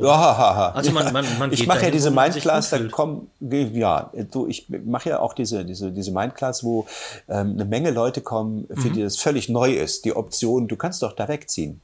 Ja, 0.00 0.72
Also 0.74 0.92
man- 0.92 1.12
man- 1.12 1.38
man 1.38 1.52
ich 1.52 1.66
mache 1.66 1.86
ja 1.86 1.90
diese 1.90 2.10
Mindclass, 2.10 2.70
da 2.70 2.78
kommen, 2.88 3.30
ja, 3.40 4.10
du, 4.30 4.46
ich 4.46 4.66
mache 4.84 5.10
ja 5.10 5.20
auch 5.20 5.32
diese, 5.32 5.64
diese, 5.64 5.90
diese 5.90 6.12
Mindclass, 6.12 6.62
wo 6.62 6.86
ähm, 7.28 7.52
eine 7.54 7.64
Menge 7.64 7.90
Leute 7.90 8.20
kommen, 8.20 8.66
für 8.72 8.88
Mhm. 8.88 8.92
die 8.92 9.02
das 9.02 9.16
völlig 9.16 9.48
neu 9.48 9.72
ist. 9.72 10.04
Die 10.04 10.14
Option, 10.14 10.68
du 10.68 10.76
kannst 10.76 11.02
doch 11.02 11.12
da 11.14 11.26
wegziehen. 11.28 11.80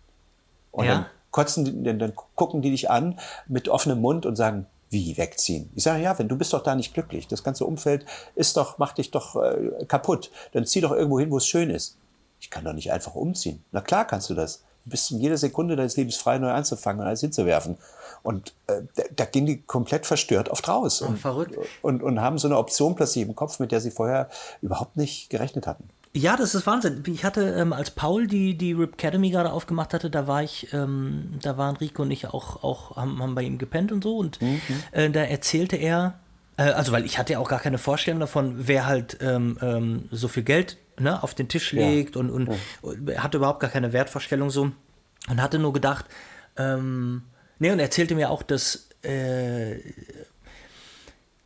Und 0.71 0.85
Ja. 0.87 0.95
dann 0.95 1.07
kotzen, 1.33 1.83
dann, 1.85 1.99
dann 1.99 2.13
gucken 2.37 2.63
die 2.63 2.71
dich 2.71 2.89
an 2.91 3.19
mit 3.49 3.69
offenem 3.69 4.01
Mund 4.01 4.27
und 4.27 4.37
sagen, 4.37 4.67
wie 4.91 5.17
wegziehen? 5.17 5.71
Ich 5.75 5.83
sage, 5.83 6.01
ja, 6.03 6.17
wenn 6.17 6.29
du 6.29 6.37
bist 6.37 6.53
doch 6.53 6.63
da 6.63 6.77
nicht 6.77 6.95
glücklich. 6.95 7.27
Das 7.27 7.43
ganze 7.43 7.65
Umfeld 7.67 8.07
ist 8.37 8.57
doch, 8.57 8.79
macht 8.79 8.99
dich 8.99 9.11
doch 9.11 9.35
äh, 9.43 9.85
kaputt. 9.89 10.31
Dann 10.53 10.67
zieh 10.67 10.81
doch 10.81 10.93
irgendwo 10.93 11.19
hin, 11.19 11.33
wo 11.33 11.39
es 11.39 11.47
schön 11.49 11.69
ist. 11.71 11.97
Ich 12.41 12.49
kann 12.51 12.65
doch 12.65 12.75
nicht 12.75 12.93
einfach 12.93 13.17
umziehen. 13.17 13.65
Na 13.73 13.81
klar 13.81 14.05
kannst 14.07 14.31
du 14.31 14.35
das. 14.35 14.63
Bist 14.85 15.11
in 15.11 15.21
jeder 15.21 15.37
Sekunde 15.37 15.77
deines 15.77 15.97
Lebens 15.97 16.17
frei, 16.17 16.39
neu 16.39 16.51
anzufangen 16.51 17.01
und 17.01 17.07
alles 17.07 17.21
hinzuwerfen. 17.21 17.77
Und 18.23 18.55
äh, 18.67 18.83
da, 18.97 19.03
da 19.15 19.25
gehen 19.27 19.47
die 19.47 19.63
komplett 19.63 20.07
verstört 20.07 20.49
oft 20.49 20.67
raus. 20.69 21.03
Und, 21.03 21.19
verrückt. 21.19 21.57
Und, 21.83 22.03
und 22.03 22.21
haben 22.21 22.39
so 22.39 22.49
eine 22.49 22.57
Option 22.57 22.95
plötzlich 22.95 23.27
im 23.27 23.35
Kopf, 23.35 23.59
mit 23.59 23.71
der 23.71 23.81
sie 23.81 23.91
vorher 23.91 24.29
überhaupt 24.63 24.97
nicht 24.97 25.31
gerechnet 25.31 25.67
hatten. 25.67 25.89
Ja, 26.17 26.37
das 26.37 26.55
ist 26.55 26.65
Wahnsinn. 26.67 27.03
Ich 27.07 27.25
hatte, 27.25 27.43
ähm, 27.59 27.73
als 27.73 27.91
Paul 27.91 28.29
die, 28.29 28.57
die 28.57 28.73
Rip 28.73 28.95
Academy 28.95 29.31
gerade 29.31 29.53
aufgemacht 29.53 29.93
hatte, 29.93 30.11
da 30.11 30.29
war 30.29 30.45
ich, 30.45 30.73
ähm, 30.73 31.39
da 31.43 31.59
waren 31.59 31.77
Rico 31.77 32.03
und 32.03 32.13
ich 32.13 32.29
auch, 32.29 32.63
auch 32.63 32.97
haben, 32.97 33.21
haben 33.21 33.35
bei 33.35 33.43
ihm 33.43 33.59
gepennt 33.59 33.91
und 33.91 34.05
so. 34.05 34.17
Und 34.17 34.39
äh, 34.93 35.11
da 35.11 35.23
erzählte 35.23 35.77
er, 35.77 36.15
äh, 36.57 36.71
also 36.71 36.93
weil 36.93 37.05
ich 37.05 37.19
hatte 37.19 37.33
ja 37.33 37.41
auch 37.41 37.49
gar 37.49 37.59
keine 37.59 37.79
Vorstellung 37.79 38.21
davon, 38.21 38.69
wer 38.69 38.87
halt 38.87 39.19
ähm, 39.21 39.59
ähm, 39.61 40.09
so 40.13 40.29
viel 40.29 40.45
Geld 40.45 40.77
ne, 40.99 41.23
auf 41.23 41.35
den 41.35 41.49
Tisch 41.49 41.73
legt 41.73 42.17
und, 42.17 42.31
und, 42.31 42.51
und 42.83 43.09
er 43.09 43.23
hatte 43.23 43.39
überhaupt 43.39 43.61
gar 43.61 43.71
keine 43.71 43.93
Wertvorstellung 43.93 44.51
so. 44.51 44.71
Und 45.29 45.43
hatte 45.43 45.59
nur 45.59 45.73
gedacht, 45.73 46.07
ähm, 46.57 47.23
nee, 47.59 47.71
und 47.71 47.79
er 47.79 47.87
erzählte 47.87 48.15
mir 48.15 48.31
auch, 48.31 48.43
dass 48.43 48.89
äh, 49.03 49.79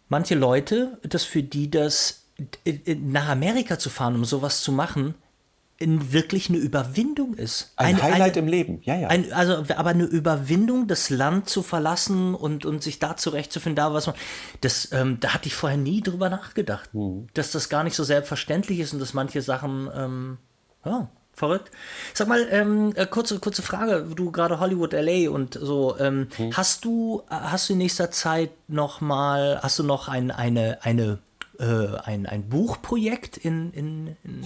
manche 0.09 0.35
Leute, 0.35 0.99
dass 1.03 1.25
für 1.25 1.43
die 1.43 1.71
das 1.71 2.25
äh, 2.65 2.95
nach 2.95 3.29
Amerika 3.29 3.79
zu 3.79 3.91
fahren, 3.91 4.15
um 4.17 4.25
sowas 4.25 4.63
zu 4.63 4.73
machen, 4.73 5.15
wirklich 5.81 6.49
eine 6.49 6.59
Überwindung 6.59 7.35
ist. 7.35 7.73
Ein 7.77 7.95
Eine- 7.95 8.03
Highlight 8.03 8.33
eine- 8.33 8.39
im 8.39 8.49
Leben, 8.49 8.81
ja, 8.83 8.97
ja. 8.97 9.09
Ein, 9.09 9.33
also, 9.33 9.65
aber 9.77 9.91
eine 9.91 10.05
Überwindung, 10.05 10.89
das 10.89 11.09
Land 11.11 11.49
zu 11.49 11.63
verlassen 11.63 12.35
und, 12.35 12.67
und 12.67 12.83
sich 12.83 12.99
da 12.99 13.17
zurechtzufinden, 13.17 13.77
da 13.77 13.95
was 13.95 14.07
man. 14.07 14.17
Das, 14.61 14.91
ähm, 14.93 15.19
da 15.21 15.35
hatte 15.35 15.47
ich 15.47 15.55
vorher 15.55 15.79
nie 15.79 16.01
drüber 16.01 16.31
nachgedacht. 16.31 16.93
Mhm. 16.95 17.29
Dass 17.35 17.53
das 17.53 17.69
gar 17.69 17.85
nicht 17.85 17.95
so 17.95 18.03
selbstverständlich 18.05 18.81
ist 18.81 18.93
und 18.93 18.99
dass 18.99 19.15
manche 19.15 19.41
Sachen, 19.41 19.89
ähm, 19.95 20.39
ja, 20.85 21.09
verrückt. 21.33 21.71
Sag 22.15 22.27
mal, 22.27 22.49
ähm, 22.51 22.93
äh, 22.97 23.07
kurze, 23.07 23.39
kurze 23.39 23.63
Frage, 23.63 24.05
du 24.17 24.33
gerade 24.33 24.59
Hollywood, 24.59 24.93
LA 24.93 25.31
und 25.31 25.55
so, 25.55 25.97
ähm, 26.01 26.27
Mhm. 26.37 26.57
hast 26.57 26.85
du, 26.85 27.23
äh, 27.31 27.35
hast 27.35 27.69
du 27.69 27.75
in 27.75 27.79
nächster 27.79 28.11
Zeit 28.11 28.51
noch 28.67 29.01
mal, 29.01 29.61
hast 29.63 29.79
du 29.79 29.85
noch 29.85 30.09
ein, 30.09 30.33
eine, 30.33 30.79
eine, 30.83 31.21
äh, 31.61 31.97
ein, 32.03 32.27
ein 32.27 32.49
Buchprojekt 32.49 33.37
in, 33.37 33.71
in, 33.73 34.17
in 34.25 34.45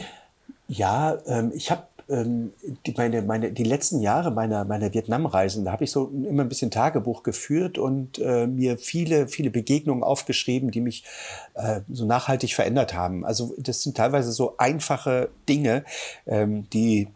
Ja, 0.68 1.18
ähm, 1.26 1.52
ich 1.54 1.70
habe 1.70 1.86
ähm, 2.08 2.52
die, 2.86 2.92
meine, 2.96 3.22
meine, 3.22 3.52
die 3.52 3.64
letzten 3.64 4.00
Jahre 4.00 4.30
meiner, 4.30 4.64
meiner 4.64 4.92
Vietnamreisen, 4.92 5.64
da 5.64 5.72
habe 5.72 5.84
ich 5.84 5.90
so 5.90 6.08
immer 6.08 6.42
ein 6.42 6.48
bisschen 6.48 6.70
Tagebuch 6.70 7.22
geführt 7.22 7.78
und 7.78 8.18
äh, 8.18 8.46
mir 8.46 8.78
viele, 8.78 9.28
viele 9.28 9.50
Begegnungen 9.50 10.02
aufgeschrieben, 10.02 10.70
die 10.70 10.80
mich 10.80 11.04
äh, 11.54 11.80
so 11.90 12.04
nachhaltig 12.04 12.54
verändert 12.54 12.94
haben. 12.94 13.24
Also 13.24 13.54
das 13.58 13.82
sind 13.82 13.96
teilweise 13.96 14.32
so 14.32 14.56
einfache 14.58 15.30
Dinge, 15.48 15.84
ähm, 16.26 16.68
die 16.70 17.08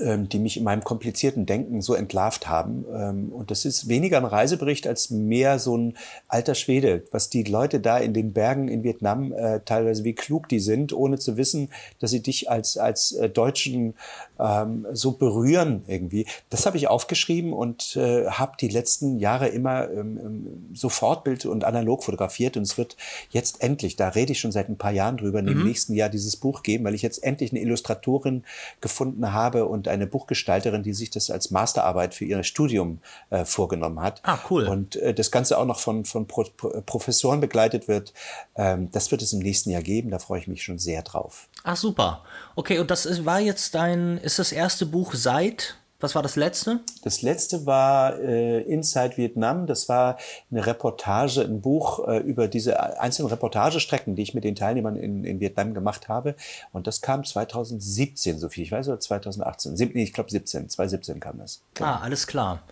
die 0.00 0.38
mich 0.38 0.56
in 0.56 0.64
meinem 0.64 0.84
komplizierten 0.84 1.44
Denken 1.44 1.82
so 1.82 1.94
entlarvt 1.94 2.48
haben. 2.48 2.84
Ähm, 2.94 3.32
Und 3.32 3.50
das 3.50 3.64
ist 3.64 3.88
weniger 3.88 4.16
ein 4.18 4.24
Reisebericht 4.24 4.86
als 4.86 5.10
mehr 5.10 5.58
so 5.58 5.76
ein 5.76 5.96
alter 6.28 6.54
Schwede, 6.54 7.04
was 7.10 7.28
die 7.28 7.42
Leute 7.42 7.78
da 7.78 7.98
in 7.98 8.14
den 8.14 8.32
Bergen 8.32 8.68
in 8.68 8.84
Vietnam 8.84 9.32
äh, 9.32 9.60
teilweise, 9.64 10.04
wie 10.04 10.14
klug 10.14 10.48
die 10.48 10.60
sind, 10.60 10.92
ohne 10.92 11.18
zu 11.18 11.36
wissen, 11.36 11.68
dass 12.00 12.10
sie 12.10 12.22
dich 12.22 12.50
als, 12.50 12.78
als 12.78 13.12
äh, 13.12 13.28
Deutschen 13.28 13.94
ähm, 14.42 14.86
so 14.92 15.12
berühren 15.12 15.84
irgendwie. 15.86 16.26
Das 16.50 16.66
habe 16.66 16.76
ich 16.76 16.88
aufgeschrieben 16.88 17.52
und 17.52 17.96
äh, 17.96 18.26
habe 18.26 18.56
die 18.60 18.68
letzten 18.68 19.18
Jahre 19.18 19.48
immer 19.48 19.90
ähm, 19.90 20.18
ähm, 20.18 20.70
so 20.74 20.88
Fortbild 20.88 21.46
und 21.46 21.64
analog 21.64 22.02
fotografiert 22.04 22.56
und 22.56 22.64
es 22.64 22.76
wird 22.76 22.96
jetzt 23.30 23.62
endlich, 23.62 23.96
da 23.96 24.08
rede 24.08 24.32
ich 24.32 24.40
schon 24.40 24.52
seit 24.52 24.68
ein 24.68 24.76
paar 24.76 24.92
Jahren 24.92 25.16
drüber, 25.16 25.38
im 25.38 25.64
nächsten 25.64 25.94
Jahr 25.94 26.08
dieses 26.08 26.36
Buch 26.36 26.62
geben, 26.62 26.84
weil 26.84 26.94
ich 26.94 27.02
jetzt 27.02 27.22
endlich 27.22 27.52
eine 27.52 27.60
Illustratorin 27.60 28.44
gefunden 28.80 29.32
habe 29.32 29.66
und 29.66 29.88
eine 29.88 30.06
Buchgestalterin, 30.06 30.82
die 30.82 30.92
sich 30.92 31.10
das 31.10 31.30
als 31.30 31.50
Masterarbeit 31.50 32.14
für 32.14 32.24
ihr 32.24 32.42
Studium 32.42 32.98
äh, 33.30 33.44
vorgenommen 33.44 34.00
hat. 34.00 34.20
Ah, 34.24 34.38
cool. 34.50 34.66
Und 34.66 34.96
äh, 34.96 35.14
das 35.14 35.30
Ganze 35.30 35.58
auch 35.58 35.66
noch 35.66 35.78
von, 35.78 36.04
von 36.04 36.26
Pro 36.26 36.42
Pro 36.56 36.70
Professoren 36.84 37.40
begleitet 37.40 37.86
wird. 37.88 38.12
Ähm, 38.56 38.90
das 38.90 39.10
wird 39.10 39.22
es 39.22 39.32
im 39.32 39.38
nächsten 39.38 39.70
Jahr 39.70 39.82
geben, 39.82 40.10
da 40.10 40.18
freue 40.18 40.40
ich 40.40 40.48
mich 40.48 40.62
schon 40.62 40.78
sehr 40.78 41.02
drauf. 41.02 41.48
Ach 41.64 41.76
super. 41.76 42.24
Okay, 42.56 42.78
und 42.78 42.90
das 42.90 43.06
ist, 43.06 43.24
war 43.24 43.40
jetzt 43.40 43.74
dein, 43.74 44.18
ist 44.32 44.38
das 44.38 44.52
erste 44.52 44.86
Buch 44.86 45.12
seit, 45.14 45.76
was 46.00 46.14
war 46.14 46.22
das 46.22 46.36
letzte? 46.36 46.80
Das 47.04 47.20
letzte 47.20 47.66
war 47.66 48.18
äh, 48.18 48.62
Inside 48.62 49.18
Vietnam. 49.18 49.66
Das 49.66 49.90
war 49.90 50.16
eine 50.50 50.66
Reportage, 50.66 51.42
ein 51.42 51.60
Buch 51.60 52.08
äh, 52.08 52.18
über 52.18 52.48
diese 52.48 52.98
einzelnen 52.98 53.28
Reportagestrecken, 53.28 54.16
die 54.16 54.22
ich 54.22 54.32
mit 54.32 54.44
den 54.44 54.56
Teilnehmern 54.56 54.96
in, 54.96 55.24
in 55.24 55.38
Vietnam 55.38 55.74
gemacht 55.74 56.08
habe. 56.08 56.34
Und 56.72 56.86
das 56.86 57.02
kam 57.02 57.24
2017, 57.24 58.38
so 58.38 58.48
viel 58.48 58.64
ich 58.64 58.72
weiß, 58.72 58.88
oder 58.88 59.00
2018. 59.00 59.76
Sieb, 59.76 59.94
nee, 59.94 60.02
ich 60.02 60.14
glaube 60.14 60.30
17, 60.30 60.70
2017 60.70 61.20
kam 61.20 61.38
das. 61.38 61.60
Ah, 61.78 61.98
alles 61.98 62.26
klar. 62.26 62.62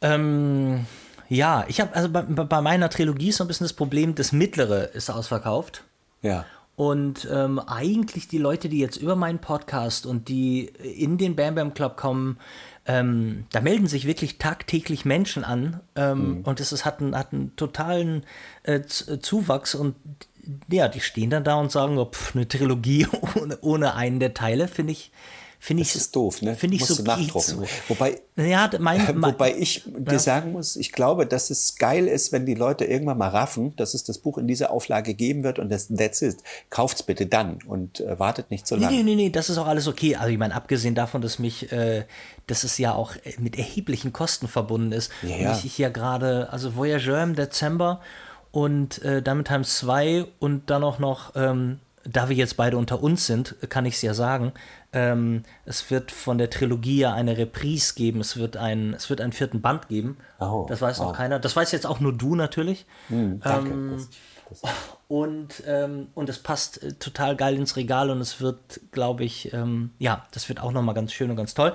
Ähm, 0.00 0.86
ja, 1.28 1.64
ich 1.66 1.80
habe, 1.80 1.92
also 1.94 2.08
bei, 2.08 2.22
bei 2.22 2.60
meiner 2.60 2.88
Trilogie 2.88 3.30
ist 3.30 3.38
so 3.38 3.44
ein 3.44 3.48
bisschen 3.48 3.64
das 3.64 3.72
Problem, 3.72 4.14
das 4.14 4.30
mittlere 4.30 4.94
ist 4.94 5.10
ausverkauft. 5.10 5.82
Ja. 6.22 6.44
Und 6.76 7.26
ähm, 7.32 7.58
eigentlich 7.58 8.28
die 8.28 8.38
Leute, 8.38 8.68
die 8.68 8.78
jetzt 8.78 8.98
über 8.98 9.16
meinen 9.16 9.38
Podcast 9.38 10.04
und 10.04 10.28
die 10.28 10.66
in 10.66 11.16
den 11.16 11.34
Bam 11.34 11.54
Bam 11.54 11.72
Club 11.72 11.96
kommen, 11.96 12.38
ähm, 12.84 13.46
da 13.50 13.60
melden 13.62 13.86
sich 13.86 14.06
wirklich 14.06 14.38
tagtäglich 14.38 15.04
Menschen 15.06 15.42
an 15.42 15.80
ähm, 15.96 16.38
mhm. 16.38 16.40
und 16.42 16.60
es 16.60 16.72
ist, 16.72 16.84
hat, 16.84 17.00
einen, 17.00 17.16
hat 17.16 17.32
einen 17.32 17.56
totalen 17.56 18.24
äh, 18.62 18.82
Zuwachs 18.82 19.74
und 19.74 19.96
ja, 20.70 20.86
die 20.86 21.00
stehen 21.00 21.30
dann 21.30 21.44
da 21.44 21.56
und 21.56 21.72
sagen, 21.72 21.98
oh, 21.98 22.04
pf, 22.04 22.36
eine 22.36 22.46
Trilogie 22.46 23.08
ohne, 23.34 23.58
ohne 23.62 23.94
einen 23.94 24.20
der 24.20 24.34
Teile, 24.34 24.68
finde 24.68 24.92
ich, 24.92 25.10
Finde 25.66 25.82
ich, 25.82 25.94
das 25.94 26.02
ist 26.02 26.14
doof, 26.14 26.42
ne? 26.42 26.54
Finde 26.54 26.76
ich 26.76 26.82
Musst 26.82 26.94
so 26.94 27.02
du 27.02 27.08
nachdrucken. 27.08 27.64
Wobei, 27.88 28.20
ja, 28.36 28.70
mein, 28.78 29.20
wobei 29.20 29.52
ich 29.52 29.82
dir 29.84 30.12
ja. 30.12 30.18
sagen 30.20 30.52
muss, 30.52 30.76
ich 30.76 30.92
glaube, 30.92 31.26
dass 31.26 31.50
es 31.50 31.74
geil 31.74 32.06
ist, 32.06 32.30
wenn 32.30 32.46
die 32.46 32.54
Leute 32.54 32.84
irgendwann 32.84 33.18
mal 33.18 33.30
raffen, 33.30 33.74
dass 33.74 33.92
es 33.92 34.04
das 34.04 34.18
Buch 34.18 34.38
in 34.38 34.46
dieser 34.46 34.70
Auflage 34.70 35.14
geben 35.14 35.42
wird 35.42 35.58
und 35.58 35.68
das 35.68 35.88
that's 35.88 36.22
it. 36.22 36.36
Kauft's 36.70 37.02
bitte 37.02 37.26
dann 37.26 37.58
und 37.66 37.98
äh, 37.98 38.16
wartet 38.16 38.52
nicht 38.52 38.64
so 38.68 38.76
lange. 38.76 38.94
Nee, 38.94 39.02
nee, 39.02 39.16
nee, 39.16 39.30
das 39.30 39.50
ist 39.50 39.58
auch 39.58 39.66
alles 39.66 39.88
okay. 39.88 40.14
Also 40.14 40.28
ich 40.28 40.38
meine, 40.38 40.54
abgesehen 40.54 40.94
davon, 40.94 41.20
dass 41.20 41.40
mich, 41.40 41.72
äh, 41.72 42.04
dass 42.46 42.62
es 42.62 42.78
ja 42.78 42.94
auch 42.94 43.16
mit 43.40 43.58
erheblichen 43.58 44.12
Kosten 44.12 44.46
verbunden 44.46 44.92
ist. 44.92 45.10
Ja, 45.24 45.36
ja. 45.36 45.52
Und 45.52 45.64
ich 45.64 45.74
hier 45.74 45.90
gerade, 45.90 46.48
also 46.52 46.76
Voyageur 46.76 47.20
im 47.24 47.34
Dezember 47.34 48.00
und 48.52 49.02
äh, 49.02 49.20
damit 49.20 49.48
Times 49.48 49.78
2 49.78 50.26
und 50.38 50.70
dann 50.70 50.84
auch 50.84 51.00
noch 51.00 51.32
ähm, 51.34 51.80
da 52.08 52.28
wir 52.28 52.36
jetzt 52.36 52.56
beide 52.56 52.76
unter 52.76 53.02
uns 53.02 53.26
sind, 53.26 53.56
kann 53.68 53.86
ich 53.86 53.94
es 53.94 54.02
ja 54.02 54.14
sagen, 54.14 54.52
ähm, 54.92 55.42
es 55.64 55.90
wird 55.90 56.10
von 56.10 56.38
der 56.38 56.50
Trilogie 56.50 56.98
ja 56.98 57.12
eine 57.12 57.36
Reprise 57.36 57.94
geben. 57.94 58.20
Es 58.20 58.36
wird, 58.36 58.56
ein, 58.56 58.94
es 58.94 59.10
wird 59.10 59.20
einen 59.20 59.32
vierten 59.32 59.60
Band 59.60 59.88
geben. 59.88 60.16
Oh, 60.38 60.66
das 60.68 60.80
weiß 60.80 60.98
noch 60.98 61.10
oh. 61.10 61.12
keiner. 61.12 61.38
Das 61.38 61.56
weiß 61.56 61.72
jetzt 61.72 61.86
auch 61.86 62.00
nur 62.00 62.12
du 62.12 62.34
natürlich. 62.34 62.86
Mm, 63.08 63.40
danke. 63.42 63.70
Ähm, 63.70 63.92
das, 63.96 64.08
das. 64.62 64.72
Und, 65.08 65.62
ähm, 65.66 66.08
und 66.14 66.28
es 66.28 66.38
passt 66.38 66.82
äh, 66.82 66.92
total 66.94 67.36
geil 67.36 67.56
ins 67.56 67.76
Regal 67.76 68.10
und 68.10 68.20
es 68.20 68.40
wird, 68.40 68.80
glaube 68.90 69.24
ich, 69.24 69.52
ähm, 69.52 69.90
ja, 69.98 70.26
das 70.32 70.48
wird 70.48 70.60
auch 70.60 70.72
nochmal 70.72 70.94
ganz 70.94 71.12
schön 71.12 71.30
und 71.30 71.36
ganz 71.36 71.54
toll. 71.54 71.74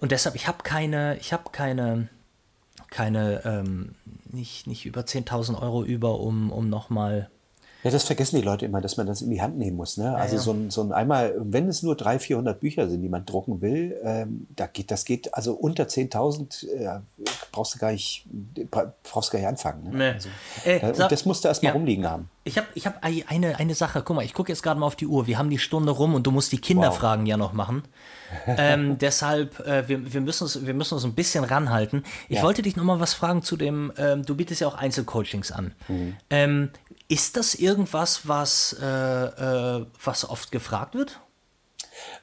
Und 0.00 0.12
deshalb, 0.12 0.34
ich 0.34 0.46
habe 0.46 0.62
keine, 0.62 1.16
ich 1.18 1.32
habe 1.32 1.50
keine, 1.50 2.08
keine, 2.90 3.42
ähm, 3.44 3.94
nicht, 4.24 4.66
nicht 4.66 4.86
über 4.86 5.02
10.000 5.02 5.60
Euro 5.60 5.84
über, 5.84 6.20
um, 6.20 6.52
um 6.52 6.68
nochmal 6.68 7.30
ja, 7.82 7.90
das 7.90 8.04
vergessen 8.04 8.36
die 8.36 8.42
Leute 8.42 8.66
immer, 8.66 8.80
dass 8.80 8.96
man 8.96 9.06
das 9.06 9.22
in 9.22 9.30
die 9.30 9.40
Hand 9.40 9.56
nehmen 9.56 9.76
muss. 9.76 9.96
Ne? 9.96 10.14
Also 10.14 10.36
ja. 10.36 10.42
so, 10.42 10.52
ein, 10.52 10.70
so 10.70 10.82
ein 10.82 10.92
einmal, 10.92 11.34
wenn 11.38 11.66
es 11.68 11.82
nur 11.82 11.96
300, 11.96 12.22
400 12.22 12.60
Bücher 12.60 12.88
sind, 12.88 13.00
die 13.00 13.08
man 13.08 13.24
drucken 13.24 13.62
will, 13.62 13.98
ähm, 14.04 14.46
da 14.54 14.66
geht, 14.66 14.90
das 14.90 15.04
geht, 15.04 15.32
also 15.34 15.54
unter 15.54 15.84
10.000 15.84 16.68
äh, 16.68 17.00
brauchst 17.52 17.74
du 17.74 17.78
gar 17.78 17.92
nicht, 17.92 18.26
brauchst 19.02 19.30
gar 19.30 19.38
nicht 19.38 19.48
anfangen. 19.48 19.90
Ne? 19.90 19.90
Nee. 19.96 20.08
Also, 20.10 20.28
äh, 20.66 20.76
äh 20.76 20.94
sag, 20.94 21.08
das 21.08 21.24
musst 21.24 21.44
du 21.44 21.48
erst 21.48 21.62
mal 21.62 21.70
ja. 21.70 21.74
rumliegen 21.74 22.08
haben. 22.08 22.28
Ich 22.44 22.58
habe 22.58 22.66
ich 22.74 22.86
hab 22.86 23.02
eine, 23.02 23.58
eine 23.58 23.74
Sache, 23.74 24.02
guck 24.02 24.16
mal, 24.16 24.24
ich 24.24 24.34
gucke 24.34 24.52
jetzt 24.52 24.62
gerade 24.62 24.78
mal 24.78 24.86
auf 24.86 24.96
die 24.96 25.06
Uhr, 25.06 25.26
wir 25.26 25.38
haben 25.38 25.50
die 25.50 25.58
Stunde 25.58 25.92
rum 25.92 26.14
und 26.14 26.26
du 26.26 26.30
musst 26.30 26.52
die 26.52 26.58
Kinderfragen 26.58 27.24
wow. 27.24 27.30
ja 27.30 27.36
noch 27.36 27.52
machen. 27.52 27.84
ähm, 28.46 28.98
deshalb, 28.98 29.60
äh, 29.60 29.88
wir, 29.88 30.12
wir, 30.12 30.20
müssen 30.20 30.44
uns, 30.44 30.66
wir 30.66 30.74
müssen 30.74 30.94
uns 30.94 31.04
ein 31.04 31.14
bisschen 31.14 31.44
ranhalten. 31.44 32.04
Ich 32.28 32.42
wollte 32.42 32.62
dich 32.62 32.76
noch 32.76 32.84
mal 32.84 33.00
was 33.00 33.14
fragen 33.14 33.42
zu 33.42 33.56
dem, 33.56 33.92
ähm, 33.96 34.24
du 34.24 34.34
bietest 34.36 34.60
ja 34.60 34.68
auch 34.68 34.74
Einzelcoachings 34.74 35.52
an. 35.52 35.72
Mhm. 35.88 36.16
Ist 37.10 37.36
das 37.36 37.56
irgendwas, 37.56 38.28
was, 38.28 38.76
äh, 38.80 38.86
äh, 38.86 39.84
was 40.04 40.30
oft 40.30 40.52
gefragt 40.52 40.94
wird? 40.94 41.20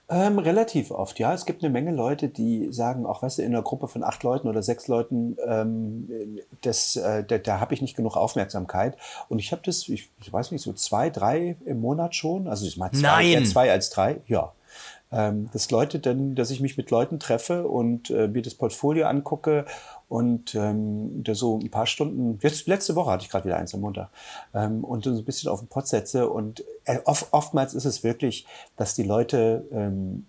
Ähm, 0.08 0.40
relativ 0.40 0.92
oft, 0.92 1.20
ja. 1.20 1.34
Es 1.34 1.46
gibt 1.46 1.62
eine 1.62 1.70
Menge 1.70 1.92
Leute, 1.92 2.30
die 2.30 2.72
sagen, 2.72 3.06
auch 3.06 3.22
weißt 3.22 3.40
du, 3.40 3.42
in 3.42 3.54
einer 3.54 3.64
Gruppe 3.64 3.90
von 3.90 4.02
acht 4.02 4.24
Leuten 4.24 4.48
oder 4.48 4.64
sechs 4.64 4.88
Leuten, 4.88 5.36
ähm, 5.46 6.40
das, 6.62 6.96
äh, 6.96 7.26
da, 7.26 7.38
da 7.38 7.60
habe 7.60 7.74
ich 7.74 7.82
nicht 7.82 7.98
genug 7.98 8.16
Aufmerksamkeit. 8.16 8.96
Und 9.28 9.40
ich 9.40 9.52
habe 9.52 9.62
das, 9.66 9.90
ich, 9.90 10.10
ich, 10.22 10.32
weiß 10.32 10.52
nicht, 10.52 10.62
so 10.62 10.72
zwei, 10.72 11.10
drei 11.10 11.58
im 11.66 11.82
Monat 11.82 12.16
schon. 12.16 12.48
Also 12.48 12.66
ich 12.66 12.78
meine 12.78 12.94
zwei, 12.94 13.34
Nein. 13.34 13.46
zwei 13.46 13.70
als 13.70 13.90
drei, 13.90 14.22
ja. 14.26 14.54
Ähm, 15.10 15.50
dass 15.54 15.72
Leute 15.72 16.00
dann, 16.00 16.36
dass 16.36 16.52
ich 16.52 16.60
mich 16.60 16.76
mit 16.76 16.92
Leuten 16.92 17.20
treffe 17.20 17.68
und 17.68 18.10
äh, 18.10 18.28
mir 18.28 18.42
das 18.42 18.56
Portfolio 18.56 19.08
angucke 19.08 19.66
und 20.10 20.54
ähm, 20.56 21.24
da 21.24 21.34
so 21.34 21.60
ein 21.60 21.72
paar 21.72 21.86
Stunden, 21.86 22.40
jetzt 22.42 22.68
letzte 22.68 22.96
Woche 22.96 23.12
hatte 23.12 23.24
ich 23.24 23.30
gerade 23.30 23.46
wieder 23.46 23.58
eins 23.58 23.74
am 23.74 23.82
Montag, 23.82 24.10
ähm, 24.54 24.84
und 24.84 25.06
so 25.06 25.12
ein 25.12 25.24
bisschen 25.24 25.50
auf 25.50 25.60
den 25.60 25.70
Pott 25.70 25.88
setze. 25.88 26.30
Und 26.30 26.64
äh, 26.86 27.00
oft, 27.06 27.28
oftmals 27.32 27.74
ist 27.74 27.86
es 27.86 28.04
wirklich, 28.04 28.46
dass 28.76 28.96
die 28.96 29.04
Leute 29.04 29.66
ähm, 29.72 30.26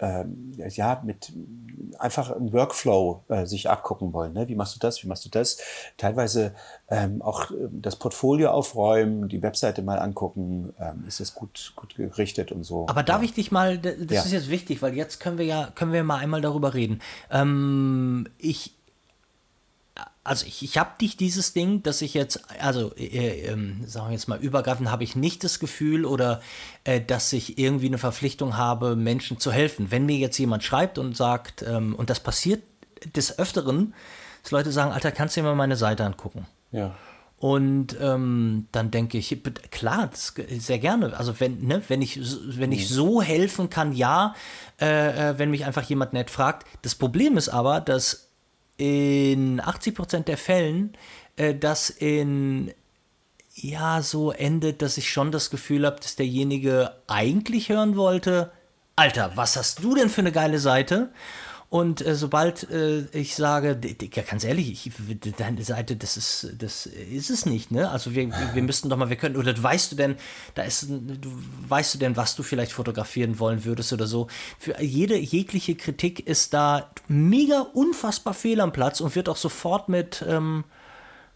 ja, 0.00 1.02
mit 1.04 1.32
einfach 1.98 2.30
im 2.30 2.52
Workflow 2.52 3.24
äh, 3.28 3.46
sich 3.46 3.68
abgucken 3.68 4.12
wollen. 4.12 4.32
Ne? 4.32 4.48
Wie 4.48 4.54
machst 4.54 4.74
du 4.74 4.78
das? 4.78 5.02
Wie 5.02 5.08
machst 5.08 5.24
du 5.24 5.28
das? 5.28 5.58
Teilweise 5.96 6.54
ähm, 6.88 7.22
auch 7.22 7.50
ähm, 7.50 7.82
das 7.82 7.96
Portfolio 7.96 8.50
aufräumen, 8.50 9.28
die 9.28 9.42
Webseite 9.42 9.82
mal 9.82 9.98
angucken, 9.98 10.72
ähm, 10.78 11.04
ist 11.06 11.20
es 11.20 11.34
gut, 11.34 11.72
gut 11.76 11.94
gerichtet 11.94 12.52
und 12.52 12.64
so. 12.64 12.86
Aber 12.88 13.02
darf 13.02 13.20
ja. 13.20 13.24
ich 13.24 13.34
dich 13.34 13.52
mal, 13.52 13.78
das 13.78 13.94
ja. 14.08 14.22
ist 14.22 14.32
jetzt 14.32 14.50
wichtig, 14.50 14.82
weil 14.82 14.94
jetzt 14.94 15.20
können 15.20 15.38
wir 15.38 15.44
ja, 15.44 15.70
können 15.74 15.92
wir 15.92 16.04
mal 16.04 16.16
einmal 16.16 16.40
darüber 16.40 16.74
reden. 16.74 17.00
Ähm, 17.30 18.26
ich, 18.38 18.76
also 20.30 20.46
ich, 20.46 20.62
ich 20.62 20.78
habe 20.78 20.90
nicht 21.00 21.18
dieses 21.18 21.54
Ding, 21.54 21.82
dass 21.82 22.02
ich 22.02 22.14
jetzt, 22.14 22.40
also 22.60 22.94
äh, 22.94 23.46
äh, 23.46 23.56
sagen 23.84 24.06
wir 24.06 24.12
jetzt 24.12 24.28
mal 24.28 24.38
übergreifend, 24.38 24.88
habe 24.88 25.02
ich 25.02 25.16
nicht 25.16 25.42
das 25.42 25.58
Gefühl 25.58 26.04
oder 26.04 26.40
äh, 26.84 27.00
dass 27.00 27.32
ich 27.32 27.58
irgendwie 27.58 27.88
eine 27.88 27.98
Verpflichtung 27.98 28.56
habe, 28.56 28.94
Menschen 28.94 29.40
zu 29.40 29.50
helfen. 29.50 29.90
Wenn 29.90 30.06
mir 30.06 30.18
jetzt 30.18 30.38
jemand 30.38 30.62
schreibt 30.62 30.98
und 30.98 31.16
sagt, 31.16 31.62
ähm, 31.62 31.96
und 31.96 32.10
das 32.10 32.20
passiert 32.20 32.62
des 33.16 33.40
Öfteren, 33.40 33.92
dass 34.44 34.52
Leute 34.52 34.70
sagen, 34.70 34.92
Alter, 34.92 35.10
kannst 35.10 35.36
du 35.36 35.40
dir 35.40 35.48
mal 35.48 35.56
meine 35.56 35.74
Seite 35.74 36.04
angucken? 36.04 36.46
Ja. 36.70 36.94
Und 37.38 37.96
ähm, 38.00 38.68
dann 38.70 38.92
denke 38.92 39.18
ich, 39.18 39.36
klar, 39.72 40.10
sehr 40.12 40.78
gerne. 40.78 41.16
Also 41.18 41.40
wenn, 41.40 41.66
ne, 41.66 41.82
wenn 41.88 42.02
ich, 42.02 42.20
wenn 42.56 42.70
ich 42.70 42.88
mhm. 42.88 42.94
so 42.94 43.20
helfen 43.20 43.68
kann, 43.68 43.94
ja, 43.94 44.36
äh, 44.80 45.30
äh, 45.30 45.38
wenn 45.38 45.50
mich 45.50 45.64
einfach 45.64 45.82
jemand 45.82 46.12
nett 46.12 46.30
fragt. 46.30 46.68
Das 46.82 46.94
Problem 46.94 47.36
ist 47.36 47.48
aber, 47.48 47.80
dass 47.80 48.29
in 48.80 49.60
80 49.60 49.94
Prozent 49.94 50.28
der 50.28 50.38
Fällen 50.38 50.96
äh, 51.36 51.54
das 51.54 51.90
in 51.90 52.72
ja 53.54 54.00
so 54.00 54.32
endet, 54.32 54.80
dass 54.80 54.96
ich 54.96 55.10
schon 55.10 55.32
das 55.32 55.50
Gefühl 55.50 55.84
habe, 55.84 56.00
dass 56.00 56.16
derjenige 56.16 56.92
eigentlich 57.06 57.68
hören 57.68 57.96
wollte, 57.96 58.52
Alter, 58.96 59.32
was 59.34 59.56
hast 59.56 59.82
du 59.82 59.94
denn 59.94 60.08
für 60.08 60.22
eine 60.22 60.32
geile 60.32 60.58
Seite? 60.58 61.12
Und 61.70 62.04
äh, 62.04 62.16
sobald 62.16 62.68
äh, 62.70 63.02
ich 63.12 63.36
sage, 63.36 63.80
ja, 64.12 64.22
ganz 64.24 64.42
ehrlich, 64.42 64.88
ich, 64.88 64.92
deine 65.36 65.62
Seite, 65.62 65.94
das 65.94 66.16
ist, 66.16 66.48
das 66.58 66.86
ist 66.86 67.30
es 67.30 67.46
nicht, 67.46 67.70
ne? 67.70 67.88
Also 67.88 68.12
wir, 68.12 68.28
wir 68.28 68.62
müssten 68.62 68.88
doch 68.88 68.96
mal, 68.96 69.08
wir 69.08 69.14
können, 69.14 69.36
oder 69.36 69.54
weißt 69.62 69.92
du 69.92 69.96
denn, 69.96 70.16
da 70.56 70.62
ist, 70.62 70.90
du, 70.90 71.30
weißt 71.68 71.94
du 71.94 71.98
denn, 71.98 72.16
was 72.16 72.34
du 72.34 72.42
vielleicht 72.42 72.72
fotografieren 72.72 73.38
wollen 73.38 73.64
würdest 73.64 73.92
oder 73.92 74.08
so? 74.08 74.26
Für 74.58 74.82
jede 74.82 75.16
jegliche 75.16 75.76
Kritik 75.76 76.26
ist 76.26 76.54
da 76.54 76.90
mega 77.06 77.60
unfassbar 77.72 78.34
fehl 78.34 78.60
am 78.60 78.72
Platz 78.72 79.00
und 79.00 79.14
wird 79.14 79.28
auch 79.28 79.36
sofort 79.36 79.88
mit 79.88 80.24
ähm, 80.28 80.64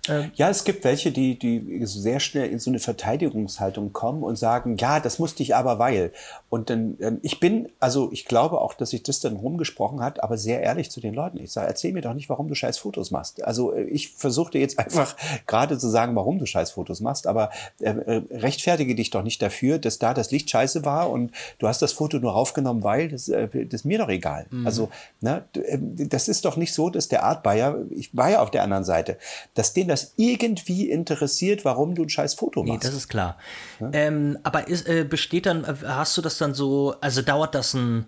ähm. 0.09 0.30
Ja, 0.35 0.51
es 0.51 0.64
gibt 0.64 0.85
welche, 0.85 1.12
die, 1.12 1.39
die 1.39 1.80
sehr 1.87 2.20
schnell 2.20 2.51
in 2.51 2.59
so 2.59 2.70
eine 2.70 2.78
Verteidigungshaltung 2.78 3.93
kommen 3.93 4.22
und 4.22 4.37
sagen, 4.37 4.76
ja, 4.76 5.01
das 5.01 5.18
musste 5.18 5.43
ich 5.43 5.55
aber 5.55 5.78
weil. 5.78 6.12
Und 6.55 6.70
dann, 6.70 6.96
ähm, 7.00 7.18
ich 7.22 7.40
bin, 7.40 7.68
also 7.80 8.11
ich 8.12 8.26
glaube 8.26 8.61
auch, 8.61 8.74
dass 8.74 8.90
sich 8.90 9.02
das 9.02 9.18
dann 9.18 9.34
rumgesprochen 9.34 10.00
hat, 10.00 10.22
aber 10.22 10.38
sehr 10.38 10.62
ehrlich 10.62 10.88
zu 10.88 11.00
den 11.00 11.12
Leuten. 11.12 11.36
Ich 11.38 11.50
sage, 11.50 11.66
erzähl 11.66 11.92
mir 11.92 12.00
doch 12.00 12.14
nicht, 12.14 12.28
warum 12.28 12.46
du 12.46 12.55
scheiß 12.55 12.78
Fotos 12.78 13.11
machst. 13.11 13.42
Also 13.42 13.74
äh, 13.74 13.82
ich 13.82 14.11
versuchte 14.11 14.61
jetzt 14.61 14.78
einfach 14.84 15.16
gerade 15.48 15.76
zu 15.78 15.88
sagen, 15.88 16.14
warum 16.14 16.38
du 16.38 16.46
scheiß 16.46 16.70
Fotos 16.70 17.00
machst, 17.00 17.26
aber 17.26 17.50
äh, 17.80 17.90
äh, 17.90 18.22
rechtfertige 18.30 18.94
dich 18.94 19.11
doch 19.11 19.24
nicht 19.24 19.42
dafür, 19.42 19.80
dass 19.80 19.98
da 19.98 20.14
das 20.14 20.30
Licht 20.30 20.48
scheiße 20.48 20.84
war 20.84 21.11
und 21.11 21.32
du 21.59 21.66
hast 21.66 21.82
das 21.82 21.92
Foto 21.92 22.20
nur 22.20 22.36
aufgenommen, 22.36 22.84
weil, 22.84 23.09
das, 23.09 23.28
äh, 23.28 23.48
das 23.48 23.80
ist 23.80 23.84
mir 23.84 23.98
doch 23.98 24.09
egal. 24.09 24.46
Mhm. 24.50 24.64
Also, 24.64 24.90
ne, 25.20 25.42
das 25.74 26.28
ist 26.28 26.44
doch 26.44 26.57
nicht 26.57 26.72
so, 26.72 26.88
dass 26.88 27.09
der 27.09 27.24
Art 27.24 27.42
Bayer, 27.42 27.78
ich 27.90 28.16
war 28.16 28.30
ja 28.30 28.40
auf 28.40 28.52
der 28.52 28.62
anderen 28.62 28.84
Seite, 28.84 29.18
dass 29.55 29.72
den 29.72 29.88
das 29.88 30.12
irgendwie 30.14 30.88
interessiert, 30.88 31.64
warum 31.64 31.96
du 31.96 32.05
ein 32.05 32.09
scheiß 32.09 32.34
Foto 32.34 32.62
machst. 32.62 32.84
Nee, 32.84 32.88
das 32.88 32.94
ist 32.94 33.09
klar. 33.09 33.38
Ja? 33.80 33.90
Ähm, 33.92 34.38
aber 34.44 34.68
ist, 34.68 34.88
äh, 34.88 35.02
besteht 35.02 35.46
dann, 35.46 35.64
äh, 35.64 35.74
hast 35.84 36.16
du 36.16 36.22
das 36.22 36.38
dann 36.38 36.43
so, 36.53 36.95
also 37.01 37.22
dauert 37.22 37.55
das 37.55 37.72
ein, 37.72 38.07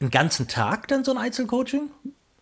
einen 0.00 0.10
ganzen 0.10 0.48
Tag 0.48 0.88
dann 0.88 1.04
so 1.04 1.12
ein 1.12 1.18
Einzelcoaching? 1.18 1.90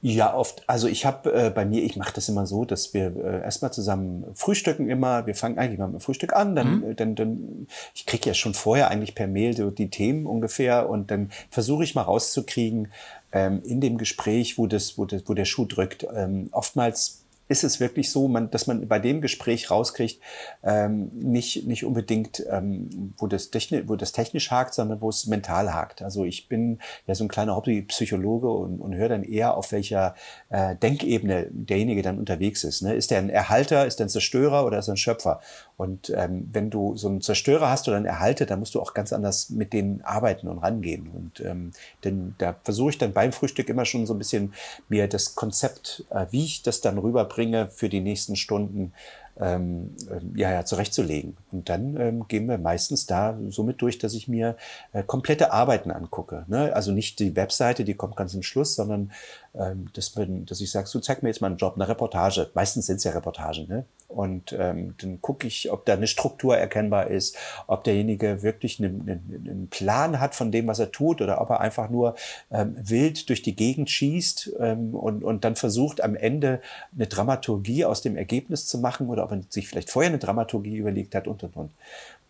Ja, 0.01 0.33
oft. 0.33 0.63
Also 0.69 0.87
ich 0.87 1.05
habe 1.05 1.33
äh, 1.33 1.51
bei 1.51 1.65
mir, 1.65 1.83
ich 1.83 1.97
mache 1.97 2.13
das 2.15 2.29
immer 2.29 2.47
so, 2.47 2.65
dass 2.65 2.95
wir 2.95 3.17
äh, 3.17 3.43
erstmal 3.43 3.73
zusammen 3.73 4.25
frühstücken 4.35 4.89
immer. 4.89 5.27
Wir 5.27 5.35
fangen 5.35 5.59
eigentlich 5.59 5.79
mal 5.79 5.89
mit 5.89 5.97
dem 5.97 6.01
Frühstück 6.01 6.35
an, 6.35 6.55
dann, 6.55 6.81
mhm. 6.81 6.97
dann, 6.97 7.15
dann 7.17 7.67
ich 7.95 8.07
kriege 8.07 8.29
ja 8.29 8.35
schon 8.35 8.55
vorher 8.55 8.91
eigentlich 8.91 9.17
per 9.17 9.27
Mail 9.27 9.57
so 9.57 9.71
die 9.71 9.91
Themen 9.91 10.27
ungefähr 10.27 10.89
und 10.89 11.11
dann 11.11 11.31
versuche 11.51 11.83
ich 11.83 11.97
mal 11.97 12.03
rauszukriegen 12.03 12.93
ähm, 13.33 13.61
in 13.65 13.81
dem 13.81 13.99
Gespräch, 13.99 14.57
wo 14.57 14.69
das, 14.69 14.99
wo 14.99 15.05
das, 15.05 15.23
wo 15.27 15.35
der 15.35 15.45
Schuh 15.45 15.65
drückt. 15.65 16.07
Ähm, 16.15 16.49
oftmals 16.53 17.25
ist 17.49 17.65
es 17.65 17.81
wirklich 17.81 18.13
so, 18.13 18.29
man, 18.29 18.51
dass 18.51 18.67
man 18.67 18.87
bei 18.87 18.99
dem 18.99 19.21
Gespräch 19.21 19.71
rauskriegt, 19.71 20.21
ähm, 20.63 21.11
nicht, 21.15 21.67
nicht 21.67 21.85
unbedingt, 21.85 22.45
ähm, 22.51 23.15
wo, 23.17 23.27
das 23.27 23.51
techni 23.51 23.89
wo 23.89 23.97
das 23.97 24.13
technisch 24.13 24.51
hakt, 24.51 24.75
sondern 24.75 25.01
wo 25.01 25.09
es 25.09 25.27
mental 25.27 25.73
hakt. 25.73 26.03
Also 26.03 26.25
ich 26.25 26.49
bin 26.49 26.79
ja 27.07 27.15
so 27.15 27.25
ein 27.25 27.29
kleiner 27.29 27.57
Hobbypsychologe 27.57 28.51
und, 28.51 28.81
und 28.81 28.95
höre 28.95 29.09
dann 29.09 29.25
eher, 29.25 29.57
auf 29.57 29.73
welcher 29.73 30.15
äh, 30.51 30.77
Denkebene 30.77 31.47
derjenige 31.51 32.03
dann 32.03 32.19
unterwegs 32.19 32.65
ist. 32.65 32.83
Ne? 32.83 32.95
Ist 32.95 33.11
der 33.11 33.19
ein 33.19 33.31
Erhalter, 33.31 33.87
ist 33.87 33.99
der 33.99 34.07
ein 34.07 34.11
Zerstörer 34.11 34.67
oder 34.67 34.79
ist 34.79 34.89
er 34.89 34.95
ein 34.95 34.99
Schöpfer? 34.99 35.41
Und 35.79 36.11
ähm, 36.11 36.49
wenn 36.53 36.71
du 36.71 36.97
so 36.97 37.09
einen 37.09 37.23
Zerstörer 37.23 37.71
hast 37.71 37.89
oder 37.89 37.97
einen 37.97 38.07
Erhalter, 38.07 38.45
dann 38.47 38.59
musst 38.59 38.75
du 38.75 38.81
auch 38.81 38.95
ganz 38.95 39.13
anders 39.13 39.49
mit 39.49 39.73
denen 39.73 40.03
arbeiten 40.03 40.49
und 40.49 40.59
rangehen. 40.59 41.09
Und 41.09 41.41
ähm, 41.41 41.73
denn 42.05 42.35
da 42.39 42.57
versuche 42.63 42.91
ich 42.91 42.99
dann 42.99 43.13
beim 43.13 43.33
Frühstück 43.33 43.69
immer 43.69 43.85
schon 43.85 44.05
so 44.05 44.13
ein 44.13 44.19
bisschen 44.19 44.53
mir 44.89 45.09
das 45.09 45.35
Konzept, 45.35 46.05
äh, 46.11 46.27
wie 46.31 46.45
ich 46.45 46.63
das 46.63 46.81
dann 46.81 46.99
rüberbringe 46.99 47.38
für 47.71 47.89
die 47.89 48.01
nächsten 48.01 48.37
Stunden, 48.37 48.93
ähm, 49.41 49.95
äh, 50.11 50.39
ja, 50.39 50.53
ja, 50.53 50.65
zurechtzulegen. 50.65 51.37
Und 51.53 51.69
dann 51.69 51.97
ähm, 51.97 52.29
gehen 52.29 52.47
wir 52.49 52.59
meistens 52.59 53.07
da 53.07 53.39
somit 53.49 53.81
durch, 53.81 53.99
dass 53.99 54.15
ich 54.15 54.29
mir 54.29 54.57
äh, 54.93 55.03
komplette 55.03 55.53
Arbeiten 55.53 55.91
angucke. 55.91 56.45
Ne? 56.49 56.75
Also 56.75 56.93
nicht 56.93 57.21
die 57.21 57.37
Webseite, 57.37 57.85
die 57.85 57.95
kommt 57.95 58.17
ganz 58.17 58.33
zum 58.33 58.43
Schluss, 58.43 58.75
sondern 58.75 59.13
ähm, 59.55 59.91
dass, 59.93 60.15
man, 60.17 60.47
dass 60.47 60.61
ich 60.61 60.71
sage, 60.71 60.87
so 60.87 61.01
zeig 61.01 61.23
mir 61.23 61.29
jetzt 61.29 61.41
mal 61.41 61.49
einen 61.49 61.57
Job, 61.57 61.75
eine 61.77 61.89
Reportage. 61.89 62.51
Meistens 62.55 62.87
sind 62.87 62.97
es 62.97 63.05
ja 63.05 63.13
Reportagen. 63.13 63.67
Ne? 63.69 63.85
Und 64.09 64.55
ähm, 64.59 64.95
dann 65.01 65.21
gucke 65.21 65.47
ich, 65.47 65.71
ob 65.71 65.85
da 65.85 65.93
eine 65.93 66.07
Struktur 66.07 66.57
erkennbar 66.57 67.09
ist, 67.09 67.37
ob 67.67 67.85
derjenige 67.85 68.43
wirklich 68.43 68.79
einen, 68.79 69.03
einen, 69.03 69.45
einen, 69.47 69.69
Plan 69.69 70.19
hat 70.19 70.35
von 70.35 70.51
dem, 70.51 70.67
was 70.67 70.79
er 70.79 70.91
tut, 70.91 71.21
oder 71.21 71.43
ob 71.43 71.51
er 71.51 71.61
einfach 71.61 71.91
nur 71.91 72.15
ähm, 72.51 72.75
wild 72.79 73.29
durch 73.29 73.43
die 73.43 73.55
Gegend 73.55 73.91
schießt 73.91 74.53
ähm, 74.61 74.95
und, 74.95 75.23
und 75.23 75.45
dann 75.45 75.57
versucht, 75.57 76.01
am 76.01 76.17
Ende 76.17 76.63
eine 76.95 77.07
Dramaturgie 77.07 77.85
aus 77.85 78.01
dem 78.01 78.17
Ergebnis 78.17 78.67
zu 78.67 78.79
machen, 78.79 79.09
oder 79.09 79.25
ob 79.25 79.33
er 79.33 79.43
sich 79.51 79.69
vielleicht 79.69 79.91
vorher 79.91 80.11
eine 80.11 80.19
Dramaturgie 80.19 80.77
überlegt 80.77 81.15
hat 81.15 81.29
und 81.29 81.43
und 81.43 81.57
und. 81.57 81.71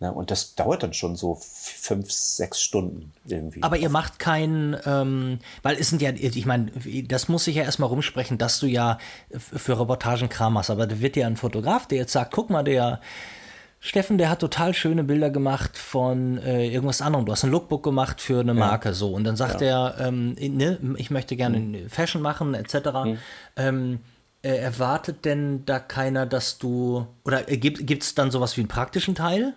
Ne? 0.01 0.13
Und 0.13 0.31
das 0.31 0.55
dauert 0.55 0.83
dann 0.83 0.93
schon 0.93 1.17
so 1.17 1.39
fünf, 1.41 2.11
sechs 2.13 2.63
Stunden 2.63 3.13
irgendwie. 3.27 3.63
Aber 3.63 3.77
ihr 3.77 3.89
macht 3.89 4.19
keinen, 4.19 4.77
ähm, 4.85 5.41
weil 5.63 5.77
es 5.77 5.89
sind 5.91 6.01
ja, 6.03 6.11
ich 6.11 6.47
meine, 6.47 6.71
das 7.07 7.29
muss 7.29 7.45
sich 7.45 7.57
ja 7.57 7.65
erstmal 7.65 7.89
rumsprechen, 7.89 8.39
dass 8.39 8.61
du 8.61 8.67
ja 8.67 8.99
für 9.37 9.81
Reportagen 9.81 10.29
Kram 10.29 10.55
machst. 10.55 10.71
Aber 10.71 10.87
da 10.87 11.01
wird 11.01 11.17
ja 11.17 11.27
ein 11.27 11.37
Fotograf, 11.37 11.87
der 11.87 11.99
jetzt 11.99 12.13
sagt, 12.13 12.33
guck 12.33 12.49
mal, 12.49 12.63
der 12.63 13.01
Steffen, 13.81 14.19
der 14.19 14.29
hat 14.31 14.41
total 14.41 14.75
schöne 14.75 15.05
Bilder 15.05 15.31
gemacht 15.31 15.77
von 15.77 16.39
äh, 16.39 16.69
irgendwas 16.69 17.01
anderem. 17.01 17.27
Du 17.27 17.33
hast 17.33 17.45
ein 17.45 17.51
Lookbook 17.51 17.83
gemacht 17.83 18.21
für 18.21 18.41
eine 18.41 18.55
Marke, 18.55 18.89
ja. 18.89 18.95
so. 18.95 19.13
Und 19.13 19.25
dann 19.25 19.37
sagt 19.37 19.61
ja. 19.61 19.91
er, 19.91 20.07
ähm, 20.09 20.35
ne, 20.39 20.79
ich 20.97 21.11
möchte 21.11 21.37
gerne 21.37 21.59
mhm. 21.59 21.89
Fashion 21.89 22.23
machen, 22.23 22.55
etc. 22.55 22.75
Mhm. 23.05 23.19
Ähm, 23.57 24.01
äh, 24.43 24.57
erwartet 24.57 25.25
denn 25.25 25.65
da 25.65 25.79
keiner, 25.79 26.27
dass 26.27 26.59
du, 26.59 27.07
oder 27.25 27.49
äh, 27.49 27.57
gibt 27.57 28.03
es 28.03 28.15
dann 28.15 28.31
sowas 28.31 28.57
wie 28.57 28.63
einen 28.63 28.69
praktischen 28.69 29.15
Teil? 29.15 29.55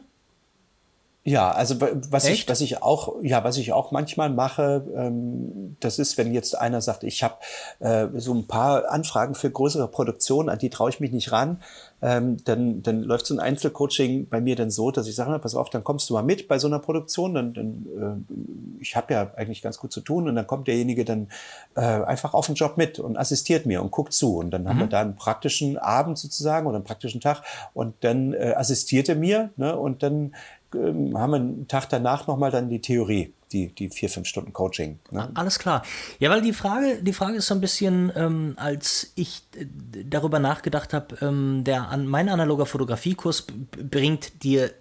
Ja, 1.23 1.51
also 1.51 1.75
was 1.79 2.25
ich, 2.25 2.49
was 2.49 2.61
ich 2.61 2.81
auch, 2.81 3.13
ja, 3.21 3.43
was 3.43 3.57
ich 3.57 3.73
auch 3.73 3.91
manchmal 3.91 4.31
mache, 4.31 4.83
ähm, 4.95 5.77
das 5.79 5.99
ist, 5.99 6.17
wenn 6.17 6.33
jetzt 6.33 6.57
einer 6.57 6.81
sagt, 6.81 7.03
ich 7.03 7.21
habe 7.21 7.35
äh, 7.79 8.07
so 8.15 8.33
ein 8.33 8.47
paar 8.47 8.89
Anfragen 8.89 9.35
für 9.35 9.51
größere 9.51 9.87
Produktionen, 9.87 10.49
an 10.49 10.57
die 10.57 10.71
traue 10.71 10.89
ich 10.89 10.99
mich 10.99 11.11
nicht 11.11 11.31
ran, 11.31 11.61
ähm, 12.01 12.37
dann, 12.45 12.81
dann 12.81 13.03
läuft 13.03 13.27
so 13.27 13.35
ein 13.35 13.39
Einzelcoaching 13.39 14.29
bei 14.29 14.41
mir 14.41 14.55
dann 14.55 14.71
so, 14.71 14.89
dass 14.89 15.07
ich 15.07 15.13
sage, 15.13 15.29
na, 15.29 15.37
pass 15.37 15.53
auf, 15.53 15.69
dann 15.69 15.83
kommst 15.83 16.09
du 16.09 16.15
mal 16.15 16.23
mit 16.23 16.47
bei 16.47 16.57
so 16.57 16.65
einer 16.65 16.79
Produktion, 16.79 17.35
dann, 17.35 17.53
dann 17.53 18.25
äh, 18.27 18.81
ich 18.81 18.95
habe 18.95 19.13
ja 19.13 19.31
eigentlich 19.35 19.61
ganz 19.61 19.77
gut 19.77 19.93
zu 19.93 20.01
tun 20.01 20.27
und 20.27 20.35
dann 20.35 20.47
kommt 20.47 20.67
derjenige 20.67 21.05
dann 21.05 21.27
äh, 21.75 21.81
einfach 21.81 22.33
auf 22.33 22.47
den 22.47 22.55
Job 22.55 22.77
mit 22.77 22.97
und 22.97 23.15
assistiert 23.15 23.67
mir 23.67 23.83
und 23.83 23.91
guckt 23.91 24.13
zu 24.13 24.37
und 24.37 24.49
dann 24.49 24.63
mhm. 24.63 24.69
haben 24.69 24.79
wir 24.79 24.85
mhm. 24.87 24.89
da 24.91 25.01
einen 25.01 25.15
praktischen 25.15 25.77
Abend 25.77 26.17
sozusagen 26.17 26.65
oder 26.65 26.77
einen 26.77 26.85
praktischen 26.85 27.21
Tag 27.21 27.43
und 27.75 27.93
dann 28.01 28.33
äh, 28.33 28.55
assistiert 28.57 29.07
er 29.07 29.15
mir 29.15 29.51
ne, 29.55 29.77
und 29.77 30.01
dann 30.01 30.33
ähm, 30.75 31.17
haben 31.17 31.31
wir 31.31 31.37
einen 31.37 31.67
Tag 31.67 31.89
danach 31.89 32.27
nochmal 32.27 32.51
dann 32.51 32.69
die 32.69 32.79
Theorie, 32.79 33.33
die, 33.51 33.67
die 33.67 33.89
vier, 33.89 34.09
fünf 34.09 34.27
Stunden 34.27 34.53
Coaching. 34.53 34.99
Ne? 35.11 35.29
Alles 35.33 35.59
klar. 35.59 35.83
Ja, 36.19 36.29
weil 36.29 36.41
die 36.41 36.53
Frage, 36.53 37.01
die 37.01 37.13
Frage 37.13 37.37
ist 37.37 37.47
so 37.47 37.55
ein 37.55 37.61
bisschen, 37.61 38.11
ähm, 38.15 38.53
als 38.57 39.11
ich 39.15 39.43
äh, 39.57 39.65
darüber 40.05 40.39
nachgedacht 40.39 40.93
habe, 40.93 41.17
ähm, 41.21 41.63
der 41.65 41.89
an, 41.89 42.07
mein 42.07 42.29
analoger 42.29 42.65
Fotografiekurs 42.65 43.47
bringt 43.89 44.43
dir 44.43 44.71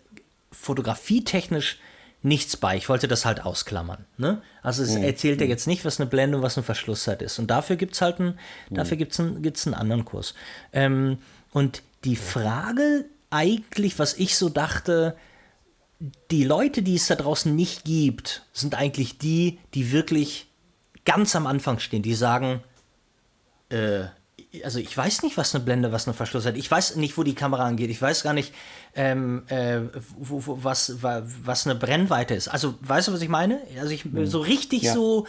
fotografietechnisch 0.53 1.79
nichts 2.23 2.57
bei. 2.57 2.77
Ich 2.77 2.89
wollte 2.89 3.09
das 3.09 3.25
halt 3.25 3.45
ausklammern. 3.45 4.05
Ne? 4.19 4.43
Also 4.63 4.83
es 4.83 4.95
mhm. 4.95 5.05
erzählt 5.05 5.41
er 5.41 5.47
jetzt 5.47 5.67
nicht, 5.67 5.85
was 5.85 6.01
eine 6.01 6.09
Blende 6.09 6.37
und 6.37 6.43
was 6.43 6.57
eine 6.57 6.65
Verschlusszeit 6.65 7.23
ist. 7.23 7.39
Und 7.39 7.51
dafür 7.51 7.77
gibt 7.77 7.95
es 7.95 8.03
halt 8.03 8.21
einen, 8.21 8.39
mhm. 8.69 8.75
dafür 8.75 8.97
gibt's 8.97 9.19
einen, 9.19 9.43
gibt's 9.43 9.67
einen 9.67 9.75
anderen 9.75 10.05
Kurs. 10.05 10.35
Ähm, 10.73 11.19
und 11.53 11.83
die 12.05 12.17
Frage 12.17 13.07
eigentlich, 13.31 13.99
was 13.99 14.15
ich 14.15 14.37
so 14.37 14.49
dachte, 14.49 15.17
die 16.31 16.45
Leute, 16.45 16.83
die 16.83 16.97
es 16.97 17.07
da 17.07 17.15
draußen 17.15 17.55
nicht 17.55 17.85
gibt, 17.85 18.47
sind 18.53 18.75
eigentlich 18.75 19.19
die, 19.19 19.59
die 19.75 19.93
wirklich 19.93 20.47
ganz 21.05 21.37
am 21.37 21.47
Anfang 21.47 21.79
stehen, 21.79 22.03
die 22.03 22.15
sagen, 22.15 22.63
äh, 23.69 24.05
also 24.65 24.79
ich 24.79 24.97
weiß 24.97 25.23
nicht, 25.23 25.37
was 25.37 25.55
eine 25.55 25.63
Blende, 25.63 25.93
was 25.93 26.07
eine 26.07 26.15
Verschluss 26.15 26.47
hat. 26.47 26.57
Ich 26.57 26.71
weiß 26.71 26.97
nicht, 26.97 27.17
wo 27.17 27.23
die 27.23 27.35
Kamera 27.35 27.65
angeht. 27.67 27.91
Ich 27.91 28.03
weiß 28.03 28.23
gar 28.23 28.33
nicht, 28.33 28.53
ähm, 28.97 29.45
äh, 29.49 29.81
wo, 30.19 30.45
wo, 30.47 30.65
was, 30.65 31.03
was 31.03 31.67
eine 31.67 31.79
Brennweite 31.79 32.35
ist. 32.35 32.49
Also 32.49 32.75
weißt 32.81 33.09
du, 33.09 33.13
was 33.13 33.23
ich 33.23 33.29
meine? 33.29 33.61
Also 33.79 33.93
ich 33.93 34.05
hm. 34.05 34.27
so 34.27 34.41
richtig 34.41 34.83
ja. 34.83 34.95
so, 34.95 35.27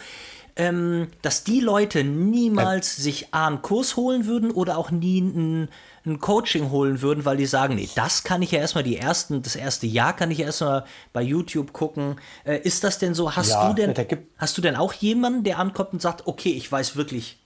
ähm, 0.56 1.08
dass 1.22 1.44
die 1.44 1.60
Leute 1.60 2.04
niemals 2.04 2.98
ja. 2.98 3.02
sich 3.04 3.34
A, 3.34 3.46
einen 3.46 3.62
Kurs 3.62 3.96
holen 3.96 4.26
würden 4.26 4.50
oder 4.50 4.78
auch 4.78 4.90
nie 4.90 5.20
einen 5.20 5.68
ein 6.04 6.18
Coaching 6.18 6.70
holen 6.70 7.00
würden, 7.00 7.24
weil 7.24 7.36
die 7.36 7.46
sagen, 7.46 7.76
nee, 7.76 7.88
das 7.94 8.24
kann 8.24 8.42
ich 8.42 8.50
ja 8.50 8.58
erstmal 8.58 8.82
die 8.82 8.96
ersten, 8.96 9.42
das 9.42 9.54
erste 9.54 9.86
Jahr 9.86 10.14
kann 10.14 10.30
ich 10.30 10.38
ja 10.38 10.46
erstmal 10.46 10.84
bei 11.12 11.22
YouTube 11.22 11.72
gucken. 11.72 12.16
Äh, 12.44 12.58
ist 12.58 12.82
das 12.82 12.98
denn 12.98 13.14
so? 13.14 13.36
Hast 13.36 13.50
ja, 13.50 13.68
du 13.68 13.74
denn, 13.74 13.94
hast 14.36 14.58
du 14.58 14.62
denn 14.62 14.74
auch 14.74 14.92
jemanden, 14.92 15.44
der 15.44 15.58
ankommt 15.58 15.92
und 15.92 16.02
sagt, 16.02 16.26
okay, 16.26 16.50
ich 16.50 16.70
weiß 16.70 16.96
wirklich 16.96 17.38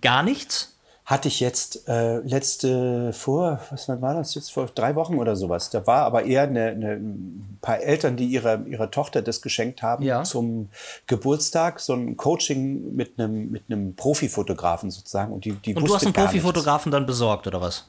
gar 0.00 0.22
nichts? 0.22 0.75
Hatte 1.06 1.28
ich 1.28 1.38
jetzt 1.38 1.88
äh, 1.88 2.18
letzte 2.18 3.12
vor, 3.12 3.60
was 3.70 3.88
war 3.88 4.14
das 4.14 4.34
jetzt 4.34 4.52
vor 4.52 4.66
drei 4.66 4.96
Wochen 4.96 5.18
oder 5.18 5.36
sowas. 5.36 5.70
Da 5.70 5.86
war 5.86 6.04
aber 6.04 6.24
eher 6.24 6.42
eine, 6.42 6.66
eine, 6.66 6.92
ein 6.94 7.58
paar 7.62 7.80
Eltern, 7.80 8.16
die 8.16 8.26
ihrer 8.26 8.66
ihrer 8.66 8.90
Tochter 8.90 9.22
das 9.22 9.40
geschenkt 9.40 9.82
haben 9.82 10.02
ja. 10.02 10.24
zum 10.24 10.68
Geburtstag, 11.06 11.78
so 11.78 11.94
ein 11.94 12.16
Coaching 12.16 12.96
mit 12.96 13.18
einem 13.18 13.52
mit 13.52 13.62
einem 13.68 13.94
Profifotografen 13.94 14.90
sozusagen 14.90 15.32
und 15.32 15.44
die 15.44 15.52
die 15.52 15.76
Und 15.76 15.86
du 15.88 15.94
hast 15.94 16.04
einen 16.04 16.12
Profifotografen 16.12 16.90
dann 16.90 17.06
besorgt 17.06 17.46
oder 17.46 17.60
was? 17.60 17.84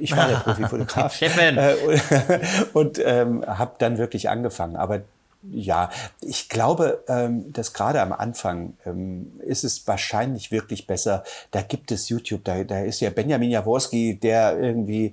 Ich 0.00 0.16
war 0.16 0.26
der 0.26 0.36
Profifotograf. 0.44 1.14
Steffen. 1.14 1.58
Äh, 1.58 1.74
und, 1.86 2.72
und 2.74 3.00
ähm, 3.04 3.44
habe 3.46 3.76
dann 3.78 3.96
wirklich 3.96 4.28
angefangen. 4.28 4.74
Aber 4.74 5.02
ja, 5.50 5.90
ich 6.20 6.48
glaube, 6.48 7.04
ähm, 7.08 7.52
dass 7.52 7.72
gerade 7.72 8.00
am 8.00 8.12
Anfang 8.12 8.74
ähm, 8.84 9.32
ist 9.40 9.64
es 9.64 9.86
wahrscheinlich 9.86 10.50
wirklich 10.50 10.86
besser. 10.86 11.24
Da 11.50 11.62
gibt 11.62 11.92
es 11.92 12.08
YouTube, 12.08 12.44
da, 12.44 12.64
da 12.64 12.80
ist 12.80 13.00
ja 13.00 13.10
Benjamin 13.10 13.50
Jaworski, 13.50 14.18
der 14.18 14.58
irgendwie 14.58 15.12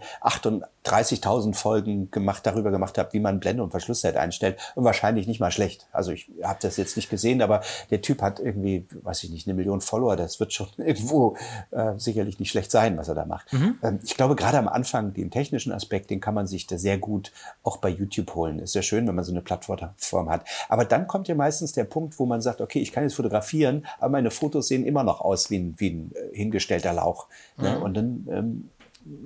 30.000 0.85 1.55
Folgen 1.55 2.11
gemacht, 2.11 2.45
darüber 2.45 2.71
gemacht 2.71 2.97
hat, 2.97 3.13
wie 3.13 3.19
man 3.19 3.39
Blende 3.39 3.63
und 3.63 3.71
Verschlusszeit 3.71 4.17
einstellt. 4.17 4.59
Und 4.75 4.83
wahrscheinlich 4.83 5.27
nicht 5.27 5.39
mal 5.39 5.51
schlecht. 5.51 5.87
Also 5.91 6.11
ich 6.11 6.29
habe 6.43 6.59
das 6.61 6.77
jetzt 6.77 6.95
nicht 6.95 7.09
gesehen, 7.09 7.41
aber 7.41 7.61
der 7.89 8.01
Typ 8.01 8.21
hat 8.21 8.39
irgendwie, 8.39 8.85
weiß 9.01 9.23
ich 9.23 9.29
nicht, 9.29 9.47
eine 9.47 9.53
Million 9.53 9.81
Follower. 9.81 10.15
Das 10.15 10.39
wird 10.39 10.53
schon 10.53 10.67
irgendwo 10.77 11.37
äh, 11.71 11.93
sicherlich 11.97 12.39
nicht 12.39 12.51
schlecht 12.51 12.71
sein, 12.71 12.97
was 12.97 13.07
er 13.07 13.15
da 13.15 13.25
macht. 13.25 13.51
Mhm. 13.53 13.77
Ähm, 13.81 13.99
ich 14.03 14.15
glaube, 14.15 14.35
gerade 14.35 14.57
am 14.57 14.67
Anfang, 14.67 15.13
den 15.13 15.31
technischen 15.31 15.71
Aspekt, 15.71 16.09
den 16.09 16.19
kann 16.19 16.33
man 16.33 16.47
sich 16.47 16.67
da 16.67 16.77
sehr 16.77 16.97
gut 16.97 17.31
auch 17.63 17.77
bei 17.77 17.89
YouTube 17.89 18.35
holen. 18.35 18.59
Ist 18.59 18.75
ja 18.75 18.81
schön, 18.81 19.07
wenn 19.07 19.15
man 19.15 19.23
so 19.23 19.31
eine 19.31 19.41
Plattform 19.41 20.29
hat. 20.29 20.45
Aber 20.69 20.85
dann 20.85 21.07
kommt 21.07 21.27
ja 21.27 21.35
meistens 21.35 21.73
der 21.73 21.85
Punkt, 21.85 22.19
wo 22.19 22.25
man 22.25 22.41
sagt, 22.41 22.61
okay, 22.61 22.79
ich 22.79 22.91
kann 22.91 23.03
jetzt 23.03 23.15
fotografieren, 23.15 23.85
aber 23.99 24.09
meine 24.09 24.31
Fotos 24.31 24.67
sehen 24.67 24.85
immer 24.85 25.03
noch 25.03 25.21
aus 25.21 25.49
wie 25.49 25.59
ein, 25.59 25.75
wie 25.77 25.89
ein 25.91 26.11
äh, 26.13 26.35
hingestellter 26.35 26.93
Lauch. 26.93 27.27
Ne? 27.57 27.77
Mhm. 27.77 27.83
Und 27.83 27.93
dann 27.95 28.27
ähm, 28.29 28.69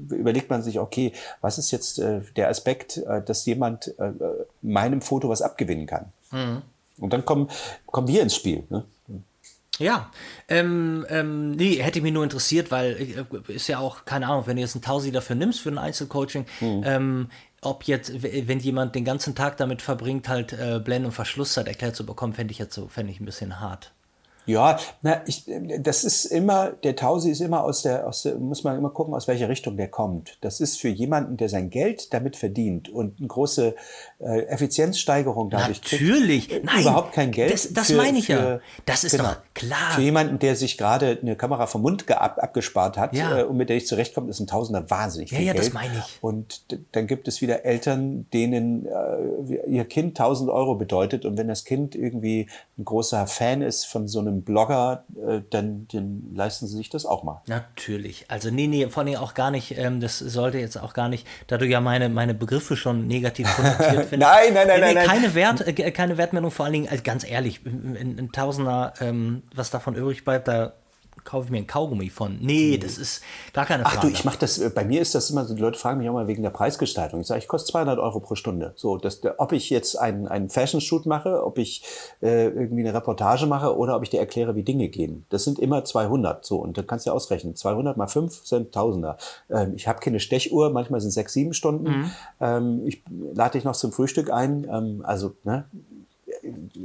überlegt 0.09 0.49
man 0.49 0.63
sich, 0.63 0.79
okay, 0.79 1.13
was 1.41 1.57
ist 1.57 1.71
jetzt 1.71 1.99
äh, 1.99 2.21
der 2.35 2.49
Aspekt, 2.49 2.97
äh, 2.97 3.21
dass 3.21 3.45
jemand 3.45 3.93
äh, 3.99 4.11
meinem 4.61 5.01
Foto 5.01 5.29
was 5.29 5.41
abgewinnen 5.41 5.85
kann? 5.85 6.05
Mhm. 6.31 6.61
Und 6.99 7.13
dann 7.13 7.25
kommen, 7.25 7.49
kommen 7.85 8.07
wir 8.07 8.21
ins 8.21 8.35
Spiel. 8.35 8.63
Ne? 8.69 8.83
Ja, 9.79 10.11
ähm, 10.47 11.05
ähm, 11.09 11.51
nee, 11.51 11.75
hätte 11.75 12.01
mich 12.01 12.11
nur 12.11 12.23
interessiert, 12.23 12.71
weil 12.71 13.25
äh, 13.49 13.53
ist 13.53 13.67
ja 13.67 13.79
auch, 13.79 14.05
keine 14.05 14.27
Ahnung, 14.27 14.47
wenn 14.47 14.55
du 14.55 14.61
jetzt 14.61 14.75
ein 14.75 14.81
Tausi 14.81 15.11
dafür 15.11 15.35
nimmst 15.35 15.61
für 15.61 15.69
ein 15.69 15.77
Einzelcoaching, 15.77 16.45
mhm. 16.59 16.83
ähm, 16.83 17.29
ob 17.61 17.83
jetzt, 17.83 18.11
wenn 18.21 18.59
jemand 18.59 18.95
den 18.95 19.05
ganzen 19.05 19.35
Tag 19.35 19.57
damit 19.57 19.81
verbringt, 19.81 20.29
halt 20.29 20.53
äh, 20.53 20.79
Blenden- 20.83 21.07
und 21.07 21.11
Verschlusszeit 21.11 21.67
erklärt 21.67 21.95
zu 21.95 22.05
bekommen, 22.05 22.33
fände 22.33 22.51
ich 22.51 22.59
jetzt 22.59 22.73
so, 22.73 22.87
fände 22.87 23.11
ich 23.11 23.19
ein 23.19 23.25
bisschen 23.25 23.59
hart. 23.59 23.91
Ja, 24.47 24.79
na, 25.01 25.21
ich, 25.27 25.45
das 25.79 26.03
ist 26.03 26.25
immer, 26.25 26.71
der 26.71 26.95
Tausi 26.95 27.29
ist 27.31 27.41
immer 27.41 27.63
aus 27.63 27.81
der, 27.83 28.07
aus 28.07 28.23
der, 28.23 28.35
muss 28.35 28.63
man 28.63 28.77
immer 28.77 28.89
gucken, 28.89 29.13
aus 29.13 29.27
welcher 29.27 29.49
Richtung 29.49 29.77
der 29.77 29.89
kommt. 29.89 30.37
Das 30.41 30.59
ist 30.61 30.79
für 30.79 30.87
jemanden, 30.89 31.37
der 31.37 31.49
sein 31.49 31.69
Geld 31.69 32.13
damit 32.13 32.35
verdient 32.37 32.89
und 32.89 33.19
eine 33.19 33.27
große 33.27 33.75
äh, 34.19 34.41
Effizienzsteigerung 34.47 35.49
dadurch 35.49 35.81
Natürlich. 35.81 36.49
kriegt. 36.49 36.65
Nein, 36.65 36.81
überhaupt 36.81 37.13
kein 37.13 37.31
Geld. 37.31 37.51
das- 37.53 37.73
das 37.73 37.87
für- 37.87 37.97
meine 37.97 38.17
ich 38.17 38.27
ja. 38.27 38.37
für- 38.37 38.61
Das 38.85 39.03
ist 39.03 39.19
doch 39.19 39.37
klar. 39.53 39.91
Für 39.95 40.01
jemanden, 40.01 40.39
der 40.39 40.55
sich 40.55 40.77
gerade 40.77 41.17
eine 41.21 41.35
Kamera 41.35 41.67
vom 41.67 41.81
Mund 41.81 42.09
ab, 42.09 42.37
abgespart 42.41 42.97
hat 42.97 43.15
Ja. 43.15 43.39
äh, 43.39 43.43
und 43.43 43.57
mit 43.57 43.69
der 43.69 43.75
nicht 43.75 43.87
zurechtkommt, 43.87 44.29
ist 44.29 44.39
ein 44.39 44.47
Tausender 44.47 44.89
wahnsinnig 44.89 45.31
Ja, 45.31 45.37
viel 45.37 45.47
ja, 45.47 45.53
das 45.53 45.63
Geld. 45.63 45.73
meine 45.73 45.93
ich. 45.99 46.17
Und 46.21 46.63
dann 46.93 47.07
gibt 47.07 47.27
es 47.27 47.41
wieder 47.41 47.65
Eltern, 47.65 48.27
denen 48.33 48.85
äh, 48.85 49.55
ihr 49.67 49.85
Kind 49.85 50.19
1000 50.19 50.49
Euro 50.49 50.75
bedeutet. 50.75 51.25
Und 51.25 51.37
wenn 51.37 51.47
das 51.47 51.65
Kind 51.65 51.95
irgendwie 51.95 52.47
ein 52.77 52.85
großer 52.85 53.27
Fan 53.27 53.61
ist 53.61 53.85
von 53.85 54.07
so 54.07 54.19
einem 54.19 54.36
Blogger, 54.43 55.05
äh, 55.15 55.41
dann, 55.49 55.87
dann 55.91 56.31
leisten 56.33 56.67
sie 56.67 56.77
sich 56.77 56.89
das 56.89 57.05
auch 57.05 57.23
mal. 57.23 57.41
Natürlich. 57.47 58.25
Also 58.29 58.49
nee, 58.49 58.67
nee, 58.67 58.87
vor 58.87 59.03
allem 59.03 59.15
auch 59.15 59.33
gar 59.33 59.51
nicht, 59.51 59.77
ähm, 59.77 59.99
das 59.99 60.19
sollte 60.19 60.57
jetzt 60.59 60.77
auch 60.77 60.93
gar 60.93 61.09
nicht, 61.09 61.27
da 61.47 61.57
du 61.57 61.65
ja 61.65 61.81
meine, 61.81 62.09
meine 62.09 62.33
Begriffe 62.33 62.75
schon 62.75 63.07
negativ 63.07 63.47
konnotiert 63.55 64.05
findest. 64.09 64.31
Nein, 64.31 64.53
nein, 64.53 64.67
nein, 64.67 64.67
nee, 64.67 64.73
nee, 64.73 64.79
nein, 64.79 64.95
nein. 64.95 65.07
Keine, 65.07 65.35
Wert, 65.35 65.67
äh, 65.67 65.91
keine 65.91 66.17
Wertmeldung, 66.17 66.51
vor 66.51 66.65
allen 66.65 66.73
Dingen, 66.73 66.89
also 66.89 67.03
ganz 67.03 67.29
ehrlich, 67.29 67.65
ein, 67.65 68.17
ein 68.19 68.31
Tausender, 68.31 68.93
ähm, 68.99 69.43
was 69.53 69.69
davon 69.71 69.95
übrig 69.95 70.23
bleibt, 70.23 70.47
da 70.47 70.73
kaufe 71.27 71.45
ich 71.45 71.51
mir 71.51 71.57
ein 71.57 71.67
Kaugummi 71.67 72.09
von. 72.09 72.39
Nee, 72.41 72.77
das 72.77 72.97
ist 72.97 73.21
gar 73.53 73.65
keine 73.65 73.83
Frage. 73.83 73.97
Ach 73.97 74.01
du, 74.01 74.07
ich 74.07 74.23
mache 74.25 74.37
das, 74.39 74.57
äh, 74.57 74.71
bei 74.73 74.85
mir 74.85 75.01
ist 75.01 75.13
das 75.13 75.29
immer 75.29 75.45
so, 75.45 75.53
die 75.53 75.61
Leute 75.61 75.77
fragen 75.77 75.99
mich 75.99 76.09
auch 76.09 76.13
mal 76.13 76.27
wegen 76.27 76.41
der 76.41 76.49
Preisgestaltung. 76.49 77.19
Ich 77.21 77.27
sage, 77.27 77.39
ich 77.39 77.47
koste 77.47 77.71
200 77.73 77.99
Euro 77.99 78.19
pro 78.21 78.35
Stunde. 78.35 78.71
So, 78.77 78.97
der- 78.97 79.35
ob 79.39 79.51
ich 79.51 79.69
jetzt 79.69 79.95
einen, 79.97 80.27
einen 80.27 80.49
Fashion-Shoot 80.49 81.05
mache, 81.05 81.43
ob 81.45 81.57
ich 81.57 81.83
äh, 82.21 82.45
irgendwie 82.47 82.81
eine 82.81 82.93
Reportage 82.93 83.45
mache 83.45 83.77
oder 83.77 83.95
ob 83.97 84.03
ich 84.03 84.09
dir 84.09 84.19
erkläre, 84.19 84.55
wie 84.55 84.63
Dinge 84.63 84.87
gehen. 84.89 85.25
Das 85.29 85.43
sind 85.43 85.59
immer 85.59 85.83
200. 85.83 86.45
So, 86.45 86.57
und 86.57 86.77
dann 86.77 86.87
kannst 86.87 87.05
du 87.05 87.09
ja 87.09 87.13
ausrechnen. 87.15 87.55
200 87.55 87.97
mal 87.97 88.07
5 88.07 88.41
sind 88.45 88.71
Tausender. 88.71 89.17
Ähm, 89.49 89.73
ich 89.75 89.87
habe 89.87 89.99
keine 89.99 90.19
Stechuhr, 90.21 90.69
manchmal 90.71 91.01
sind 91.01 91.09
es 91.09 91.15
6, 91.15 91.33
7 91.33 91.53
Stunden. 91.53 92.11
Ähm, 92.39 92.81
ich 92.85 93.03
lade 93.33 93.51
dich 93.57 93.65
noch 93.65 93.75
zum 93.75 93.91
Frühstück 93.91 94.31
ein. 94.31 94.65
Ähm, 94.71 95.01
also, 95.05 95.35
ne, 95.43 95.65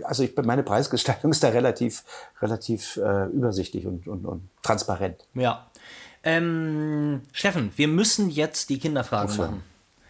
also 0.05 0.23
ich, 0.23 0.37
meine 0.37 0.63
Preisgestaltung 0.63 1.31
ist 1.31 1.43
da 1.43 1.49
relativ, 1.49 2.05
relativ 2.41 2.97
äh, 2.97 3.27
übersichtlich 3.27 3.87
und, 3.87 4.07
und, 4.07 4.25
und 4.27 4.49
transparent. 4.63 5.25
Ja. 5.35 5.67
Ähm, 6.25 7.23
Steffen, 7.33 7.73
wir 7.77 7.89
müssen 7.89 8.31
jetzt 8.31 8.71
die 8.71 8.79
Kinderfragen 8.79 9.37
machen. 9.37 9.63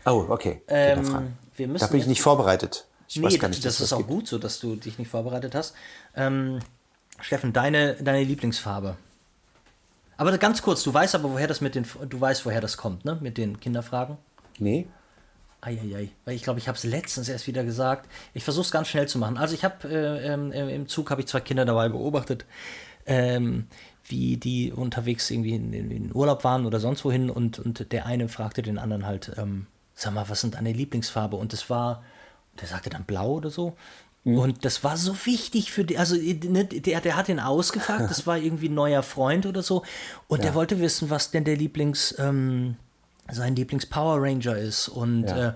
Oh, 0.04 0.26
okay. 0.28 0.60
Ähm, 0.68 0.96
Kinderfragen. 0.98 1.36
wir 1.56 1.68
müssen 1.68 1.84
da 1.84 1.90
bin 1.90 2.00
ich 2.00 2.06
nicht 2.06 2.22
vorbereitet. 2.22 2.86
Ich 3.08 3.16
Nee, 3.16 3.24
weiß 3.26 3.38
gar 3.38 3.48
nicht, 3.48 3.64
das 3.64 3.74
dass 3.76 3.80
ist 3.80 3.80
das 3.80 3.92
auch 3.92 3.98
gibt. 3.98 4.10
gut 4.10 4.28
so, 4.28 4.38
dass 4.38 4.58
du 4.60 4.76
dich 4.76 4.98
nicht 4.98 5.10
vorbereitet 5.10 5.54
hast. 5.54 5.74
Ähm, 6.16 6.60
Steffen, 7.20 7.52
deine, 7.52 7.94
deine 7.94 8.22
Lieblingsfarbe. 8.24 8.96
Aber 10.16 10.36
ganz 10.38 10.62
kurz, 10.62 10.82
du 10.82 10.92
weißt 10.92 11.14
aber, 11.14 11.30
woher 11.30 11.46
das 11.46 11.60
mit 11.60 11.74
den, 11.74 11.86
du 12.08 12.20
weißt, 12.20 12.44
woher 12.46 12.60
das 12.60 12.76
kommt, 12.76 13.04
ne? 13.04 13.18
Mit 13.20 13.38
den 13.38 13.58
Kinderfragen. 13.60 14.18
Nee? 14.58 14.86
Eieiei, 15.62 16.10
weil 16.24 16.34
ich 16.34 16.42
glaube, 16.42 16.58
ich 16.58 16.66
habe 16.66 16.76
es 16.76 16.82
letztens 16.82 17.28
erst 17.28 17.46
wieder 17.46 17.62
gesagt. 17.62 18.10
Ich 18.34 18.42
versuche 18.42 18.64
es 18.64 18.72
ganz 18.72 18.88
schnell 18.88 19.06
zu 19.06 19.18
machen. 19.18 19.38
Also 19.38 19.54
ich 19.54 19.64
habe 19.64 19.88
äh, 19.88 20.26
ähm, 20.26 20.50
äh, 20.50 20.74
im 20.74 20.88
Zug 20.88 21.10
habe 21.10 21.20
ich 21.20 21.28
zwei 21.28 21.40
Kinder 21.40 21.64
dabei 21.64 21.88
beobachtet, 21.88 22.44
ähm, 23.06 23.68
wie 24.04 24.36
die 24.36 24.72
unterwegs 24.72 25.30
irgendwie 25.30 25.54
in, 25.54 25.72
in, 25.72 26.14
Urlaub 26.14 26.42
waren 26.42 26.66
oder 26.66 26.80
sonst 26.80 27.04
wohin 27.04 27.30
und, 27.30 27.60
und 27.60 27.92
der 27.92 28.06
eine 28.06 28.28
fragte 28.28 28.62
den 28.62 28.76
anderen 28.76 29.06
halt, 29.06 29.32
ähm, 29.38 29.66
sag 29.94 30.12
mal, 30.12 30.28
was 30.28 30.40
sind 30.40 30.56
deine 30.56 30.72
Lieblingsfarbe? 30.72 31.36
Und 31.36 31.52
es 31.52 31.70
war, 31.70 32.02
der 32.60 32.66
sagte 32.66 32.90
dann 32.90 33.04
blau 33.04 33.34
oder 33.34 33.50
so. 33.50 33.76
Und 34.24 34.64
das 34.64 34.84
war 34.84 34.96
so 34.96 35.14
wichtig 35.26 35.72
für 35.72 35.84
die, 35.84 35.98
also 35.98 36.14
ne, 36.14 36.64
der, 36.64 37.00
der 37.00 37.16
hat 37.16 37.28
ihn 37.28 37.40
ausgefragt, 37.40 38.08
das 38.08 38.24
war 38.24 38.38
irgendwie 38.38 38.68
ein 38.68 38.74
neuer 38.74 39.02
Freund 39.02 39.46
oder 39.46 39.62
so. 39.62 39.82
Und 40.28 40.44
der 40.44 40.54
wollte 40.54 40.78
wissen, 40.78 41.10
was 41.10 41.32
denn 41.32 41.44
der 41.44 41.56
Lieblings, 41.56 42.14
ähm, 42.18 42.76
sein 43.30 43.54
Lieblings-Power 43.56 44.20
Ranger 44.22 44.56
ist. 44.56 44.88
Und, 44.88 45.24
Ja. 45.24 45.48
äh, 45.48 45.52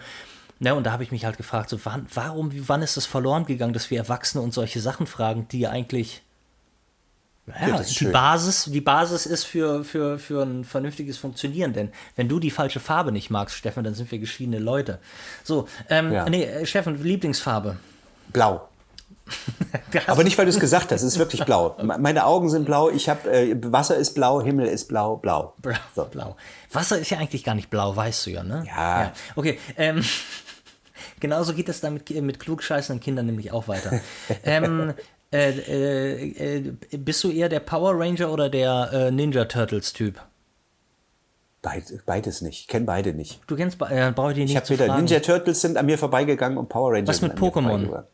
ne, 0.60 0.74
und 0.74 0.84
da 0.84 0.93
habe 0.93 1.02
ich 1.02 1.10
mich 1.10 1.24
halt 1.24 1.36
gefragt, 1.36 1.68
so, 1.70 1.78
wann, 1.84 2.06
warum, 2.14 2.52
wie, 2.52 2.68
wann 2.68 2.82
ist 2.82 2.97
das 2.97 3.06
verloren 3.06 3.44
gegangen, 3.44 3.72
dass 3.72 3.90
wir 3.90 3.98
Erwachsene 3.98 4.43
uns 4.43 4.55
solche 4.55 4.80
Sachen 4.80 5.06
fragen, 5.06 5.48
die 5.48 5.60
ja 5.60 5.70
eigentlich 5.70 6.22
ja, 7.60 7.76
ist 7.78 7.90
die 7.90 7.94
schön. 7.94 8.12
Basis, 8.12 8.64
die 8.64 8.80
Basis 8.80 9.24
ist 9.24 9.44
für, 9.44 9.84
für, 9.84 10.18
für 10.18 10.43
ein 10.43 10.64
vernünftiges 10.64 11.16
Funktionieren. 11.16 11.72
Denn 11.72 11.93
wenn 12.16 12.28
du 12.28 12.40
die 12.40 12.51
falsche 12.51 12.80
Farbe 12.80 13.12
nicht 13.12 13.30
magst, 13.30 13.55
Steffen, 13.56 13.84
dann 13.84 13.94
sind 13.94 14.10
wir 14.10 14.18
geschiedene 14.18 14.59
Leute. 14.59 14.98
So, 15.44 15.68
ähm, 15.88 16.12
Ja. 16.12 16.28
nee, 16.28 16.43
äh, 16.43 16.66
Steffen, 16.66 17.01
Lieblingsfarbe. 17.01 17.76
Blau. 18.32 18.68
Aber 20.06 20.22
nicht, 20.24 20.38
weil 20.38 20.44
du 20.46 20.50
es 20.50 20.60
gesagt 20.60 20.92
hast. 20.92 21.02
Es 21.02 21.12
ist 21.14 21.18
wirklich 21.18 21.44
blau. 21.44 21.76
Me- 21.82 21.98
Meine 21.98 22.24
Augen 22.26 22.48
sind 22.48 22.64
blau. 22.64 22.90
Ich 22.90 23.08
habe 23.08 23.28
äh, 23.30 23.56
Wasser 23.72 23.96
ist 23.96 24.14
blau, 24.14 24.40
Himmel 24.42 24.66
ist 24.66 24.86
blau, 24.88 25.16
blau. 25.16 25.54
Blau, 25.58 25.76
So. 25.94 26.04
blau. 26.04 26.36
Wasser 26.72 26.98
ist 26.98 27.10
ja 27.10 27.18
eigentlich 27.18 27.42
gar 27.44 27.54
nicht 27.54 27.70
blau, 27.70 27.94
weißt 27.96 28.26
du 28.26 28.30
ja, 28.30 28.42
ne? 28.44 28.64
Ja. 28.66 29.12
Okay, 29.34 29.58
ähm, 29.76 30.04
genauso 31.20 31.54
geht 31.54 31.68
es 31.68 31.80
dann 31.80 31.94
mit, 31.94 32.08
mit 32.10 32.38
klugscheißenden 32.40 33.02
Kindern 33.02 33.26
nämlich 33.26 33.52
auch 33.52 33.68
weiter. 33.68 34.00
ähm, 34.44 34.94
äh, 35.32 35.50
äh, 35.50 36.64
äh, 36.68 36.72
bist 36.98 37.22
du 37.24 37.30
eher 37.30 37.48
der 37.48 37.60
Power 37.60 37.98
Ranger 37.98 38.30
oder 38.30 38.48
der 38.48 38.90
äh, 38.92 39.10
Ninja 39.10 39.44
Turtles 39.46 39.92
Typ? 39.92 40.20
Beid, 41.62 41.84
beides 42.06 42.42
nicht. 42.42 42.60
Ich 42.60 42.68
kenne 42.68 42.84
beide 42.86 43.12
nicht. 43.12 43.40
Du 43.48 43.56
kennst, 43.56 43.78
be- 43.78 43.88
äh, 43.90 44.12
brauche 44.14 44.30
ich 44.30 44.34
dich 44.36 44.44
nicht 44.44 44.70
Ich 44.70 44.70
habe 44.78 44.84
fragen. 44.86 45.00
Ninja 45.02 45.18
Turtles 45.18 45.60
sind 45.60 45.76
an 45.76 45.86
mir 45.86 45.98
vorbeigegangen 45.98 46.58
und 46.58 46.68
Power 46.68 46.92
Rangers 46.92 47.08
Was 47.08 47.22
mit 47.22 47.32
sind 47.38 47.42
an 47.56 47.80
mir 47.82 47.88
Pokémon? 47.88 48.04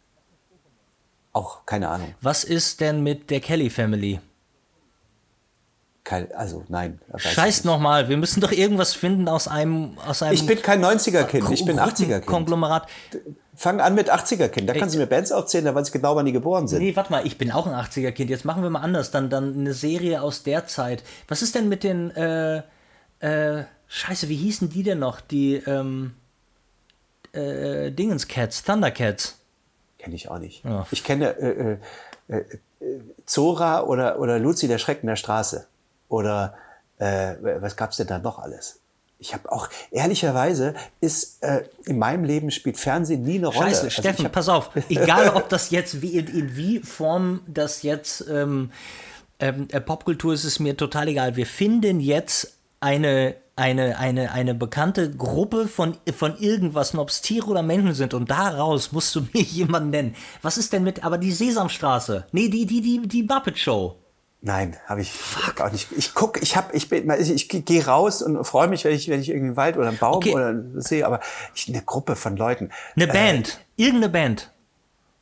Auch 1.33 1.65
keine 1.67 1.89
Ahnung. 1.89 2.15
Was 2.21 2.45
ist 2.45 2.81
denn 2.81 3.03
mit 3.03 3.31
der 3.31 3.41
Kelly 3.41 3.71
Family? 3.71 4.21
Kein, 6.05 6.33
also 6.33 6.65
nein. 6.69 7.01
Scheiß 7.15 7.65
nochmal, 7.65 8.09
wir 8.09 8.17
müssen 8.17 8.41
doch 8.41 8.51
irgendwas 8.51 8.93
finden 8.93 9.29
aus 9.29 9.47
einem 9.47 9.97
aus 10.05 10.23
einem 10.23 10.35
Ich 10.35 10.47
bin 10.47 10.61
kein 10.61 10.85
90er-Kind, 10.85 11.51
ich 11.51 11.65
bin 11.65 11.79
80er-Kind. 11.79 12.27
Konglomerat. 12.27 12.89
Fang 13.55 13.81
an 13.81 13.95
mit 13.95 14.13
80er-Kind. 14.13 14.69
Da 14.69 14.75
kannst 14.75 14.95
du 14.95 14.99
mir 14.99 15.07
Bands 15.07 15.31
aufzählen, 15.31 15.65
da 15.65 15.75
weiß 15.75 15.89
ich 15.89 15.93
genau, 15.93 16.17
wann 16.17 16.27
die 16.27 16.33
geboren 16.33 16.67
sind. 16.67 16.81
Nee, 16.81 16.97
warte 16.97 17.13
mal, 17.13 17.25
ich 17.25 17.39
bin 17.39 17.53
auch 17.53 17.67
ein 17.67 17.75
80er-Kind. 17.75 18.31
Jetzt 18.31 18.45
machen 18.45 18.63
wir 18.63 18.71
mal 18.71 18.81
anders. 18.81 19.13
Dann, 19.13 19.31
dann 19.31 19.55
eine 19.55 19.75
Serie 19.75 20.23
aus 20.23 20.43
der 20.43 20.67
Zeit. 20.67 21.05
Was 21.29 21.43
ist 21.43 21.55
denn 21.55 21.69
mit 21.69 21.85
den, 21.85 22.11
äh, 22.11 22.63
äh, 23.21 23.65
Scheiße, 23.87 24.29
wie 24.29 24.37
hießen 24.37 24.71
die 24.71 24.83
denn 24.83 24.99
noch? 24.99 25.21
Die, 25.21 25.57
ähm, 25.67 26.15
äh, 27.33 27.93
Dingenscats, 27.93 28.65
Thundercats. 28.65 29.39
Kenne 30.03 30.17
ich 30.17 30.29
auch 30.29 30.39
nicht. 30.39 30.65
Ja. 30.65 30.87
Ich 30.91 31.05
kenne 31.05 31.37
äh, 31.39 31.79
äh, 32.29 32.37
äh, 32.37 32.45
Zora 33.25 33.83
oder, 33.85 34.19
oder 34.19 34.39
Luzi 34.41 34.67
der 34.67 34.79
Schrecken 34.79 35.07
der 35.07 35.17
Straße. 35.17 35.67
Oder 36.09 36.55
äh, 36.99 37.35
was 37.61 37.77
gab's 37.77 37.97
denn 37.99 38.09
da 38.09 38.19
noch 38.19 38.39
alles? 38.41 38.81
Ich 39.19 39.33
habe 39.33 39.53
auch, 39.53 39.69
ehrlicherweise, 39.93 40.75
ist 41.01 41.45
äh, 41.45 41.63
in 41.85 41.99
meinem 42.01 42.25
Leben 42.25 42.51
spielt 42.51 42.77
Fernsehen 42.77 43.23
nie 43.23 43.39
eine 43.39 43.47
Rolle. 43.47 43.69
Scheiße, 43.69 43.85
Also 43.85 43.91
Steffen, 44.01 44.25
hab- 44.25 44.33
pass 44.33 44.49
auf. 44.49 44.71
Egal, 44.89 45.31
ob 45.37 45.49
das 45.49 45.71
jetzt, 45.71 46.03
wie, 46.03 46.19
in, 46.19 46.27
in 46.27 46.57
wie 46.57 46.81
Form 46.81 47.43
das 47.47 47.83
jetzt 47.85 48.25
ähm, 48.29 48.73
ähm, 49.39 49.69
äh, 49.71 49.81
Popkultur 49.81 50.35
ist, 50.35 50.43
ist 50.43 50.59
mir 50.59 50.77
total 50.77 51.07
egal. 51.07 51.37
Wir 51.37 51.47
finden 51.47 52.01
jetzt 52.01 52.55
eine, 52.81 53.37
eine, 53.57 53.99
eine, 53.99 54.33
eine 54.33 54.55
bekannte 54.55 55.11
Gruppe 55.11 55.69
von, 55.69 55.97
von 56.17 56.39
irgendwas, 56.39 56.95
ob 56.95 57.11
es 57.11 57.21
Tiere 57.21 57.47
oder 57.47 57.63
Menschen 57.63 57.95
sind. 57.95 58.15
Und 58.15 58.31
daraus 58.31 58.93
musst 58.93 59.15
du 59.15 59.21
mir 59.33 59.43
jemanden 59.43 59.91
nennen. 59.91 60.15
Was 60.43 60.57
ist 60.59 60.73
denn 60.73 60.85
mit, 60.85 61.05
aber 61.05 61.19
die 61.19 61.33
Sesamstraße? 61.33 62.27
Nee, 62.33 62.49
die, 62.49 62.67
die, 62.67 62.81
die, 62.81 63.07
die 63.07 63.23
Muppet 63.23 63.59
Show. 63.59 63.97
Nein, 64.45 64.77
habe 64.87 65.03
ich 65.03 65.13
auch 65.61 65.71
nicht. 65.71 65.87
Ich 65.97 66.15
guck, 66.15 66.43
ich 66.43 66.57
habe, 66.57 66.75
ich 66.75 66.89
bin, 66.89 67.09
ich, 67.21 67.31
ich 67.31 67.65
gehe 67.65 67.87
raus 67.87 68.23
und 68.23 68.45
freue 68.45 68.67
mich, 68.67 68.85
wenn 68.85 68.93
ich, 68.93 69.09
wenn 69.09 69.21
ich 69.21 69.29
irgendwie 69.29 69.49
einen 69.49 69.57
Wald 69.57 69.77
oder 69.77 69.87
einen 69.89 69.99
Baum 69.99 70.17
Okay. 70.17 70.35
oder 70.35 70.55
sehe, 70.77 71.07
aber 71.07 71.21
ich, 71.55 71.69
eine 71.69 71.81
Gruppe 71.83 72.17
von 72.17 72.37
Leuten. 72.37 72.71
Eine 72.97 73.05
Äh, 73.05 73.13
Band. 73.13 73.61
Irgendeine 73.77 74.09
Band. 74.09 74.51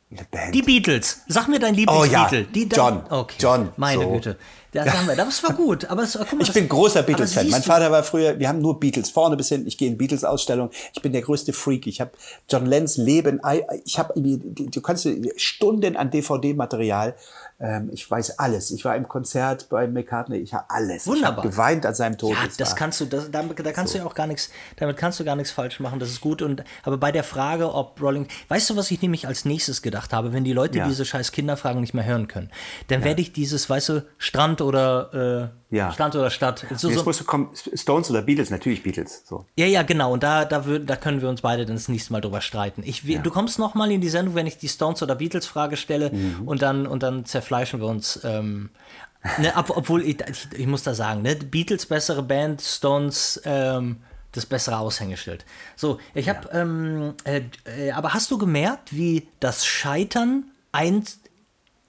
Eine 0.09 0.25
Band. 0.31 0.55
Die 0.55 0.63
Beatles. 0.63 1.21
Sag 1.27 1.47
mir 1.49 1.59
dein 1.59 1.75
Oh 1.75 2.03
ja, 2.03 2.27
Lieblingsbeatle. 2.29 2.43
Die 2.45 2.63
John. 2.75 3.03
Okay. 3.09 3.35
John, 3.39 3.69
Meine 3.77 4.01
so. 4.01 4.09
Güte. 4.11 4.37
Das, 4.71 4.93
haben 4.93 5.07
wir. 5.07 5.15
das 5.15 5.43
war 5.43 5.53
gut. 5.53 5.85
Aber 5.85 6.03
es, 6.03 6.17
guck 6.17 6.33
mal, 6.33 6.41
Ich 6.41 6.53
bin 6.53 6.69
großer 6.69 7.03
Beatles-Fan. 7.03 7.49
Mein 7.49 7.63
Vater 7.63 7.91
war 7.91 8.03
früher, 8.03 8.39
wir 8.39 8.47
haben 8.47 8.59
nur 8.59 8.79
Beatles, 8.79 9.09
vorne 9.09 9.35
bis 9.35 9.49
hinten. 9.49 9.67
Ich 9.67 9.77
gehe 9.77 9.89
in 9.89 9.97
Beatles-Ausstellungen. 9.97 10.71
Ich 10.93 11.01
bin 11.01 11.11
der 11.11 11.21
größte 11.21 11.51
Freak. 11.51 11.87
Ich 11.87 11.99
habe 11.99 12.11
John 12.49 12.65
Lenz 12.65 12.97
Leben. 12.97 13.41
Ich 13.83 13.99
habe, 13.99 14.13
du 14.15 14.81
kannst 14.81 15.07
Stunden 15.35 15.97
an 15.97 16.09
DVD-Material. 16.09 17.15
Ähm, 17.61 17.89
Ich 17.93 18.09
weiß 18.09 18.39
alles. 18.39 18.71
Ich 18.71 18.83
war 18.85 18.95
im 18.95 19.07
Konzert 19.07 19.69
bei 19.69 19.87
McCartney. 19.87 20.37
Ich 20.37 20.53
habe 20.53 20.65
alles. 20.69 21.05
Wunderbar. 21.05 21.31
Ich 21.31 21.37
habe 21.37 21.49
geweint 21.49 21.85
an 21.85 21.93
seinem 21.93 22.17
Tod. 22.17 22.31
Ja, 22.31 22.47
das 22.57 22.71
war- 22.71 22.75
kannst 22.77 22.99
du, 23.01 23.05
das, 23.05 23.29
damit, 23.29 23.59
da 23.65 23.71
kannst 23.71 23.93
du 23.93 23.99
ja 23.99 24.05
auch 24.05 24.15
gar 24.15 24.25
nichts, 24.27 24.49
damit 24.77 24.97
kannst 24.97 25.19
du 25.19 25.23
gar 25.23 25.35
nichts 25.35 25.51
falsch 25.51 25.79
machen, 25.79 25.99
das 25.99 26.09
ist 26.09 26.21
gut. 26.21 26.41
Und 26.41 26.63
aber 26.83 26.97
bei 26.97 27.11
der 27.11 27.23
Frage, 27.23 27.73
ob 27.73 28.01
Rolling, 28.01 28.27
weißt 28.47 28.69
du, 28.71 28.75
was 28.77 28.89
ich 28.89 29.01
nämlich 29.01 29.27
als 29.27 29.45
nächstes 29.45 29.81
gedacht 29.81 30.11
habe, 30.13 30.33
wenn 30.33 30.43
die 30.43 30.53
Leute 30.53 30.79
Ja. 30.79 30.87
diese 30.87 31.05
scheiß 31.05 31.31
Kinderfragen 31.31 31.81
nicht 31.81 31.93
mehr 31.93 32.05
hören 32.05 32.27
können, 32.27 32.49
dann 32.87 33.03
werde 33.03 33.21
ich 33.21 33.31
dieses, 33.31 33.69
weißt 33.69 33.89
du, 33.89 34.05
Strand 34.17 34.61
oder 34.61 35.51
äh, 35.71 35.75
Ja. 35.75 35.93
Land 35.97 36.15
oder 36.15 36.29
Stadt. 36.29 36.65
So, 36.75 36.89
Jetzt 36.89 36.97
so, 36.99 37.03
musst 37.05 37.21
du 37.21 37.23
kommen, 37.23 37.49
Stones 37.75 38.09
oder 38.09 38.21
Beatles? 38.23 38.49
Natürlich 38.49 38.83
Beatles. 38.83 39.23
So. 39.25 39.45
ja, 39.55 39.65
ja, 39.67 39.83
genau. 39.83 40.11
Und 40.11 40.21
da, 40.23 40.43
da, 40.45 40.65
würd, 40.65 40.89
da 40.89 40.97
können 40.97 41.21
wir 41.21 41.29
uns 41.29 41.41
beide 41.41 41.65
dann 41.65 41.75
das 41.77 41.87
nächste 41.87 42.11
Mal 42.11 42.19
drüber 42.21 42.41
streiten. 42.41 42.81
Ich, 42.85 43.05
wir- 43.05 43.19
Du 43.19 43.29
kommst 43.31 43.57
noch 43.59 43.73
mal 43.75 43.89
in 43.91 44.01
die 44.01 44.09
Sendung, 44.09 44.35
wenn 44.35 44.47
ich 44.47 44.57
die 44.57 44.67
Stones 44.67 45.01
oder 45.03 45.15
Beatles 45.15 45.45
Frage 45.45 45.77
stelle 45.77 46.11
Mhm. 46.11 46.41
und 46.47 46.61
dann 46.61 46.87
und 46.87 47.03
dann 47.03 47.23
zerfleischen 47.51 47.81
wir 47.81 47.87
uns. 47.87 48.19
Ähm, 48.23 48.69
ne, 49.37 49.53
ob, 49.55 49.75
obwohl 49.75 50.03
ich, 50.03 50.21
ich, 50.21 50.59
ich 50.59 50.67
muss 50.67 50.83
da 50.83 50.93
sagen, 50.93 51.21
ne, 51.21 51.35
Beatles 51.35 51.85
bessere 51.85 52.23
Band, 52.23 52.61
Stones 52.61 53.41
ähm, 53.45 53.97
das 54.31 54.45
bessere 54.45 54.77
Aushängeschild. 54.77 55.45
So, 55.75 55.99
ich 56.13 56.29
habe, 56.29 56.49
ähm, 56.53 57.13
äh, 57.25 57.41
äh, 57.65 57.91
aber 57.91 58.13
hast 58.13 58.31
du 58.31 58.37
gemerkt, 58.37 58.95
wie 58.95 59.27
das 59.41 59.65
Scheitern 59.65 60.45
ein 60.71 61.03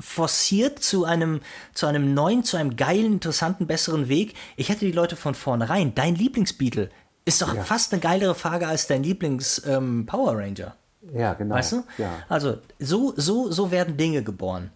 forciert 0.01 0.81
zu 0.81 1.05
einem, 1.05 1.41
zu 1.75 1.87
einem 1.87 2.13
neuen, 2.13 2.43
zu 2.43 2.57
einem 2.57 2.75
geilen, 2.75 3.13
interessanten, 3.13 3.69
besseren 3.69 4.09
Weg. 4.09 4.35
Ich 4.57 4.69
hätte 4.69 4.85
die 4.85 4.91
Leute 4.91 5.15
von 5.15 5.37
vornherein. 5.37 5.95
Dein 5.95 6.17
Lieblingsbeatle 6.17 6.91
ist 7.25 7.41
doch 7.41 7.55
fast 7.63 7.93
eine 7.93 8.01
geilere 8.01 8.35
Frage 8.35 8.67
als 8.67 8.89
dein 8.89 9.05
Lieblings-Power 9.05 9.77
ähm, 9.77 10.07
Power 10.07 10.37
Ranger. 10.37 10.75
Ja, 11.15 11.35
genau. 11.35 11.55
Weißt 11.55 11.73
du? 11.73 11.85
Ja. 11.99 12.11
Also, 12.29 12.59
so, 12.81 13.15
so, 13.17 13.53
so 13.53 13.71
werden 13.71 13.97
Dinge 13.97 14.25
geboren. 14.25 14.73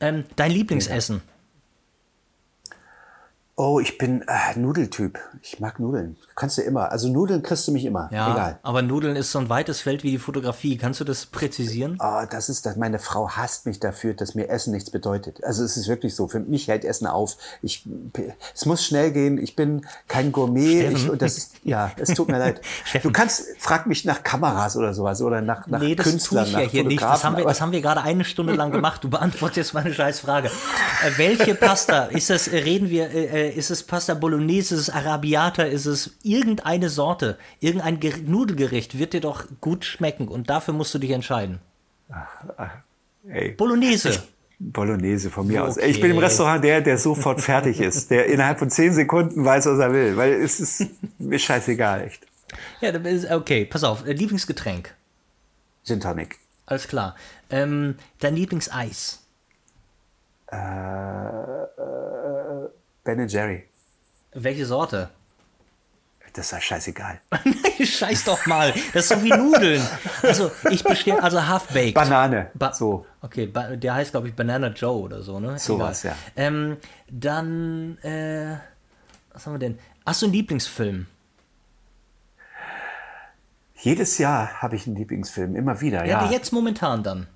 Ähm, 0.00 0.24
dein 0.36 0.50
Lieblingsessen. 0.50 1.22
Oh, 3.62 3.78
ich 3.78 3.98
bin 3.98 4.22
äh, 4.22 4.58
Nudeltyp. 4.58 5.18
Ich 5.42 5.60
mag 5.60 5.78
Nudeln. 5.80 6.16
Kannst 6.34 6.56
du 6.56 6.62
immer. 6.62 6.90
Also 6.90 7.10
Nudeln 7.10 7.42
kriegst 7.42 7.68
du 7.68 7.72
mich 7.72 7.84
immer. 7.84 8.08
Ja, 8.10 8.32
Egal. 8.32 8.58
aber 8.62 8.80
Nudeln 8.80 9.16
ist 9.16 9.32
so 9.32 9.38
ein 9.38 9.50
weites 9.50 9.82
Feld 9.82 10.02
wie 10.02 10.12
die 10.12 10.18
Fotografie. 10.18 10.78
Kannst 10.78 11.00
du 11.00 11.04
das 11.04 11.26
präzisieren? 11.26 11.98
Oh, 12.02 12.22
das 12.30 12.48
ist 12.48 12.64
das. 12.64 12.76
Meine 12.76 12.98
Frau 12.98 13.28
hasst 13.28 13.66
mich 13.66 13.78
dafür, 13.78 14.14
dass 14.14 14.34
mir 14.34 14.48
Essen 14.48 14.72
nichts 14.72 14.90
bedeutet. 14.90 15.44
Also 15.44 15.62
es 15.62 15.76
ist 15.76 15.88
wirklich 15.88 16.14
so. 16.14 16.26
Für 16.26 16.40
mich 16.40 16.68
hält 16.68 16.86
Essen 16.86 17.06
auf. 17.06 17.36
Ich, 17.60 17.86
es 18.54 18.64
muss 18.64 18.82
schnell 18.82 19.12
gehen. 19.12 19.36
Ich 19.36 19.56
bin 19.56 19.84
kein 20.08 20.32
Gourmet. 20.32 20.88
Ich, 20.88 21.10
und 21.10 21.20
das 21.20 21.36
ist, 21.36 21.56
ja, 21.62 21.92
es 21.98 22.14
tut 22.14 22.28
mir 22.28 22.38
leid. 22.38 22.62
Du 23.02 23.12
kannst, 23.12 23.44
frag 23.58 23.86
mich 23.86 24.06
nach 24.06 24.22
Kameras 24.22 24.78
oder 24.78 24.94
sowas 24.94 25.20
oder 25.20 25.42
nach, 25.42 25.66
nach 25.66 25.80
Nee, 25.80 25.96
das 25.96 26.04
tue 26.06 26.12
Künstlern, 26.12 26.46
ich 26.46 26.52
ja 26.52 26.60
hier 26.60 26.84
nicht. 26.84 27.02
Das 27.02 27.24
haben 27.24 27.36
wir, 27.36 27.44
das 27.44 27.60
haben 27.60 27.72
wir 27.72 27.82
gerade 27.82 28.00
eine 28.00 28.24
Stunde 28.24 28.54
lang 28.54 28.72
gemacht. 28.72 29.04
Du 29.04 29.10
beantwortest 29.10 29.56
jetzt 29.58 29.74
meine 29.74 29.92
scheiß 29.92 30.20
Frage. 30.20 30.48
Äh, 30.48 31.18
welche 31.18 31.54
Pasta? 31.54 32.04
Ist 32.04 32.30
das, 32.30 32.48
äh, 32.48 32.56
reden 32.56 32.88
wir, 32.88 33.10
äh, 33.10 33.48
äh, 33.48 33.49
ist 33.52 33.70
es 33.70 33.82
Pasta 33.82 34.14
Bolognese, 34.14 34.74
ist 34.74 34.80
es 34.82 34.90
Arabiata, 34.90 35.62
ist 35.62 35.86
es 35.86 36.16
irgendeine 36.22 36.88
Sorte, 36.88 37.38
irgendein 37.60 38.00
Ger 38.00 38.16
Nudelgericht 38.18 38.98
wird 38.98 39.12
dir 39.12 39.20
doch 39.20 39.44
gut 39.60 39.84
schmecken 39.84 40.28
und 40.28 40.50
dafür 40.50 40.74
musst 40.74 40.94
du 40.94 40.98
dich 40.98 41.10
entscheiden. 41.10 41.60
Ey. 43.28 43.52
Bolognese. 43.52 44.22
Bolognese 44.58 45.30
von 45.30 45.46
mir 45.46 45.64
aus. 45.64 45.78
Okay. 45.78 45.86
Ich 45.86 46.00
bin 46.00 46.10
im 46.10 46.18
Restaurant 46.18 46.62
der, 46.62 46.82
der 46.82 46.98
sofort 46.98 47.40
fertig 47.40 47.80
ist, 47.80 48.10
der 48.10 48.26
innerhalb 48.26 48.58
von 48.58 48.68
zehn 48.68 48.92
Sekunden 48.92 49.42
weiß, 49.44 49.66
was 49.66 49.78
er 49.78 49.92
will, 49.92 50.16
weil 50.18 50.34
es 50.34 50.60
ist 50.60 50.86
mir 51.18 51.38
scheißegal, 51.38 52.02
echt. 52.04 52.26
Ja, 52.80 52.92
okay, 53.36 53.64
pass 53.64 53.84
auf. 53.84 54.06
äh, 54.06 54.12
Lieblingsgetränk. 54.12 54.94
Gin 55.84 56.00
Tonic. 56.00 56.38
Alles 56.66 56.88
klar. 56.88 57.16
Ähm, 57.48 57.96
dein 58.18 58.36
Lieblingseis. 58.36 59.20
Ben 63.16 63.28
Jerry. 63.28 63.64
Welche 64.32 64.64
Sorte? 64.66 65.10
Das 66.32 66.46
ist 66.46 66.52
ja 66.52 66.60
scheißegal. 66.60 67.20
Scheiß 67.84 68.24
doch 68.24 68.46
mal. 68.46 68.72
Das 68.92 69.04
ist 69.04 69.08
so 69.08 69.24
wie 69.24 69.30
Nudeln. 69.30 69.82
Also, 70.22 70.52
ich 70.70 70.84
bestelle, 70.84 71.20
also 71.20 71.44
Half-Baked. 71.44 71.94
Banane. 71.94 72.52
Ba 72.54 72.72
so. 72.72 73.04
Okay, 73.20 73.52
der 73.76 73.94
heißt, 73.94 74.12
glaube 74.12 74.28
ich, 74.28 74.34
Banana 74.36 74.68
Joe 74.68 75.00
oder 75.02 75.22
so, 75.22 75.40
ne? 75.40 75.58
Sowas, 75.58 76.04
ja. 76.04 76.14
Ähm, 76.36 76.76
dann, 77.10 77.98
äh, 77.98 78.58
was 79.32 79.44
haben 79.46 79.54
wir 79.54 79.58
denn? 79.58 79.78
Hast 80.06 80.22
du 80.22 80.26
einen 80.26 80.34
Lieblingsfilm? 80.34 81.06
Jedes 83.74 84.18
Jahr 84.18 84.62
habe 84.62 84.76
ich 84.76 84.86
einen 84.86 84.94
Lieblingsfilm, 84.96 85.56
immer 85.56 85.80
wieder, 85.80 86.04
Ja, 86.04 86.26
ja. 86.26 86.30
jetzt 86.30 86.52
momentan 86.52 87.02
dann. 87.02 87.26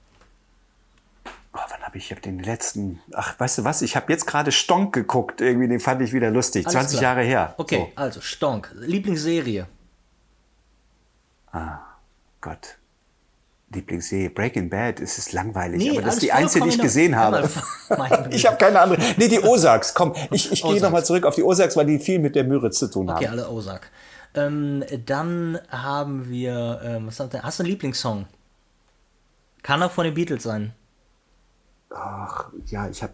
Oh, 1.57 1.61
wann 1.69 1.81
habe 1.83 1.97
ich, 1.99 2.07
ich 2.07 2.11
habe 2.11 2.21
den 2.21 2.41
letzten, 2.41 3.01
ach, 3.13 3.39
weißt 3.39 3.59
du 3.59 3.65
was, 3.65 3.81
ich 3.83 3.95
habe 3.95 4.13
jetzt 4.13 4.27
gerade 4.27 4.51
Stonk 4.51 4.93
geguckt, 4.93 5.41
irgendwie, 5.41 5.69
den 5.69 5.79
fand 5.79 6.03
ich 6.03 6.13
wieder 6.13 6.31
lustig, 6.31 6.67
Alles 6.67 6.73
20 6.75 6.99
klar. 6.99 7.13
Jahre 7.17 7.25
her. 7.27 7.55
Okay, 7.59 7.93
also 7.95 8.21
Stonk. 8.21 8.73
Lieblingsserie. 8.75 9.67
So, 11.53 11.61
Gott. 12.41 12.77
Lieblingsserie, 13.73 14.31
Breaking 14.31 14.69
Bad, 14.69 15.01
es 15.01 15.19
ist 15.19 15.33
langweilig, 15.33 15.79
Nee, 15.83 15.91
aber 15.91 16.03
das 16.03 16.15
ist 16.15 16.23
die 16.25 16.33
einzige, 16.33 16.65
die 16.65 16.71
ich 16.71 16.81
gesehen 16.81 17.17
habe. 17.17 17.49
Ich 18.31 18.47
habe 18.47 18.57
keine 18.57 18.81
andere. 18.81 19.01
Nee, 19.17 19.29
die 19.29 19.41
Ozarks, 19.41 19.95
komm, 19.95 20.15
ich, 20.31 20.51
ich 20.51 20.63
gehe 20.63 20.81
nochmal 20.81 21.05
zurück 21.05 21.25
auf 21.25 21.35
die 21.37 21.43
Ozarks, 21.45 21.77
weil 21.77 21.87
die 21.87 21.99
viel 21.99 22.19
mit 22.19 22.35
der 22.35 22.45
Müritz 22.45 22.79
zu 22.79 22.89
tun 22.91 23.09
Okay, 23.11 23.27
haben. 23.27 23.33
alle 23.39 23.49
Ozark. 23.51 23.91
Ähm, 24.35 24.85
dann 25.07 25.59
haben 25.69 26.29
wir, 26.29 26.81
ähm, 26.85 27.07
was 27.07 27.21
hat 27.21 27.33
der? 27.33 27.43
Hast 27.43 27.59
du 27.61 27.63
einen 27.63 27.71
Lieblingssong? 27.71 28.27
Kann 29.63 29.83
auch 29.83 29.93
von 29.93 30.05
den 30.05 30.15
Beatles 30.15 30.43
sein. 30.43 30.73
Ach, 31.95 32.49
ja, 32.67 32.89
ich 32.89 33.03
habe 33.03 33.13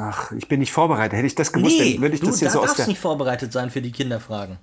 ach, 0.00 0.32
ich 0.32 0.48
bin 0.48 0.60
nicht 0.60 0.72
vorbereitet. 0.72 1.16
Hätte 1.16 1.26
ich 1.26 1.34
das 1.34 1.52
gewusst, 1.52 1.78
dann 1.78 2.00
würde 2.00 2.14
ich 2.14 2.20
du 2.20 2.26
das 2.26 2.38
hier 2.40 2.48
da 2.48 2.52
so 2.52 2.60
aus 2.60 2.66
darfst 2.66 2.78
der 2.80 2.86
nicht 2.88 3.00
vorbereitet 3.00 3.52
sein 3.52 3.70
für 3.70 3.80
die 3.80 3.92
Kinderfragen. 3.92 4.58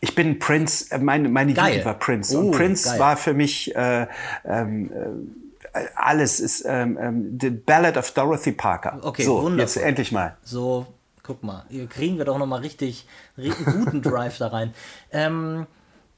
Ich 0.00 0.14
bin 0.14 0.38
Prince, 0.38 0.90
äh, 0.90 0.98
meine, 0.98 1.28
meine 1.28 1.52
Geil. 1.54 1.70
Jugend 1.70 1.84
war 1.86 1.94
Prince. 1.94 2.36
Oh, 2.36 2.40
und 2.40 2.50
Prince 2.52 2.88
geil. 2.88 2.98
war 3.00 3.16
für 3.16 3.34
mich 3.34 3.74
äh, 3.74 4.06
ähm, 4.44 4.90
äh, 5.72 5.84
alles 5.94 6.40
ist 6.40 6.64
ähm, 6.66 6.98
ähm, 7.00 7.38
The 7.40 7.50
Ballad 7.50 7.96
of 7.96 8.10
Dorothy 8.12 8.52
Parker. 8.52 8.98
Okay, 9.02 9.24
so, 9.24 9.36
wundervoll. 9.42 9.60
jetzt 9.60 9.76
endlich 9.76 10.12
mal. 10.12 10.36
So, 10.42 10.86
guck 11.22 11.42
mal, 11.42 11.64
hier 11.68 11.86
kriegen 11.86 12.18
wir 12.18 12.24
doch 12.24 12.38
noch 12.38 12.46
mal 12.46 12.60
richtig, 12.60 13.06
richtig 13.38 13.66
guten 13.66 14.02
Drive 14.02 14.38
da 14.38 14.48
rein. 14.48 14.74
Ähm, 15.12 15.66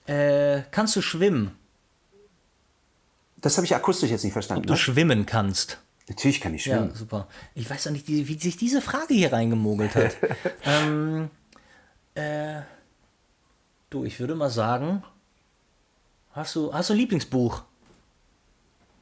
äh, 0.06 0.62
kannst 0.70 0.96
du 0.96 1.02
schwimmen? 1.02 1.52
Das 3.36 3.56
habe 3.56 3.64
ich 3.64 3.74
akustisch 3.74 4.10
jetzt 4.10 4.22
nicht 4.24 4.32
verstanden. 4.32 4.66
Du 4.66 4.72
Ne? 4.72 4.78
schwimmen 4.78 5.26
kannst. 5.26 5.78
Natürlich 6.08 6.40
kann 6.40 6.54
ich 6.54 6.64
Ja, 6.66 6.78
schwimmen. 6.78 6.94
super. 6.94 7.28
Ich 7.54 7.68
weiß 7.70 7.86
auch 7.86 7.92
nicht, 7.92 8.08
wie, 8.08 8.38
sich 8.38 8.56
diese 8.56 8.80
Frage 8.82 9.14
hier 9.14 9.32
reingemogelt 9.32 9.94
hat. 9.94 10.16
ähm, 10.64 11.30
äh, 12.14 12.60
du, 13.90 14.04
ich 14.04 14.18
würde 14.20 14.34
mal 14.34 14.50
sagen, 14.50 15.02
hast 16.32 16.56
du, 16.56 16.72
hast 16.74 16.90
du 16.90 16.94
ein 16.94 16.98
Lieblingsbuch? 16.98 17.62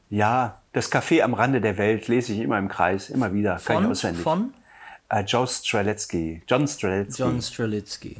Ja, 0.09 0.61
das 0.73 0.91
Café 0.91 1.21
am 1.23 1.33
Rande 1.33 1.61
der 1.61 1.77
Welt 1.77 2.07
lese 2.07 2.33
ich 2.33 2.39
immer 2.39 2.57
im 2.59 2.67
Kreis, 2.67 3.09
immer 3.09 3.33
wieder. 3.33 3.55
Kann 3.55 3.59
ich 3.59 3.65
Von, 3.83 3.85
auswendig. 3.91 4.23
von 4.23 4.53
Äh, 5.09 5.21
Joe 5.21 5.47
Streletsky. 5.47 6.43
John 6.47 6.67
Streletsky. 6.67 7.21
John 7.21 7.41
Strelitzky. 7.41 8.17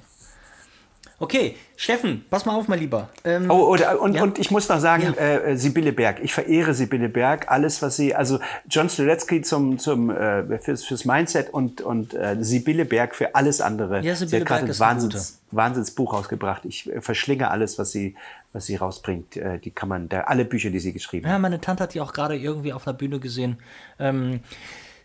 Okay, 1.22 1.56
Steffen, 1.76 2.26
pass 2.32 2.46
mal 2.48 2.56
auf, 2.56 2.68
mein 2.68 2.80
Lieber. 2.80 3.10
Ähm, 3.24 3.52
Oh, 3.52 3.68
oder, 3.68 4.02
und, 4.02 4.16
Ja. 4.16 4.24
und 4.24 4.40
ich 4.40 4.50
muss 4.50 4.68
noch 4.70 4.80
sagen, 4.80 5.14
Ja. 5.16 5.22
äh, 5.24 5.56
Sibylle 5.56 5.94
Berg. 5.94 6.18
Ich 6.24 6.34
verehre 6.34 6.74
Sibylle 6.74 7.10
Berg. 7.10 7.52
Alles, 7.52 7.80
was 7.84 7.96
sie, 7.96 8.16
also 8.16 8.40
John 8.68 8.90
Streletsky 8.90 9.44
zum, 9.44 9.78
zum, 9.78 10.10
äh, 10.10 10.58
fürs, 10.58 10.84
fürs 10.84 11.06
Mindset 11.06 11.54
und, 11.54 11.82
und 11.82 12.16
äh, 12.16 12.38
Sibylle 12.40 12.86
Berg 12.86 13.14
für 13.16 13.36
alles 13.36 13.62
andere. 13.62 14.02
Ja, 14.02 14.16
sie 14.16 14.26
Sibylle 14.26 14.42
hat 14.42 14.48
gerade 14.48 14.66
ein 14.74 14.80
Wahnsinns, 14.80 15.42
Wahnsinnsbuch 15.52 16.12
rausgebracht. 16.14 16.66
Ich 16.66 16.92
äh, 16.92 17.02
verschlinge 17.02 17.52
alles, 17.52 17.78
was 17.78 17.92
sie, 17.92 18.16
was 18.52 18.66
sie 18.66 18.76
rausbringt. 18.78 19.38
Äh, 19.38 19.60
die 19.60 19.70
kann 19.70 19.90
man, 19.90 20.10
da, 20.10 20.22
alle 20.22 20.44
Bücher, 20.44 20.72
die 20.72 20.80
sie 20.80 20.92
geschrieben 20.92 21.28
hat. 21.28 21.34
Ja, 21.34 21.38
meine 21.40 21.62
Tante 21.62 21.84
hat 21.84 21.94
die 21.94 22.02
auch 22.02 22.14
gerade 22.14 22.36
irgendwie 22.36 22.74
auf 22.74 22.88
einer 22.88 22.98
Bühne 22.98 23.20
gesehen. 23.20 23.58
Ähm, 24.00 24.40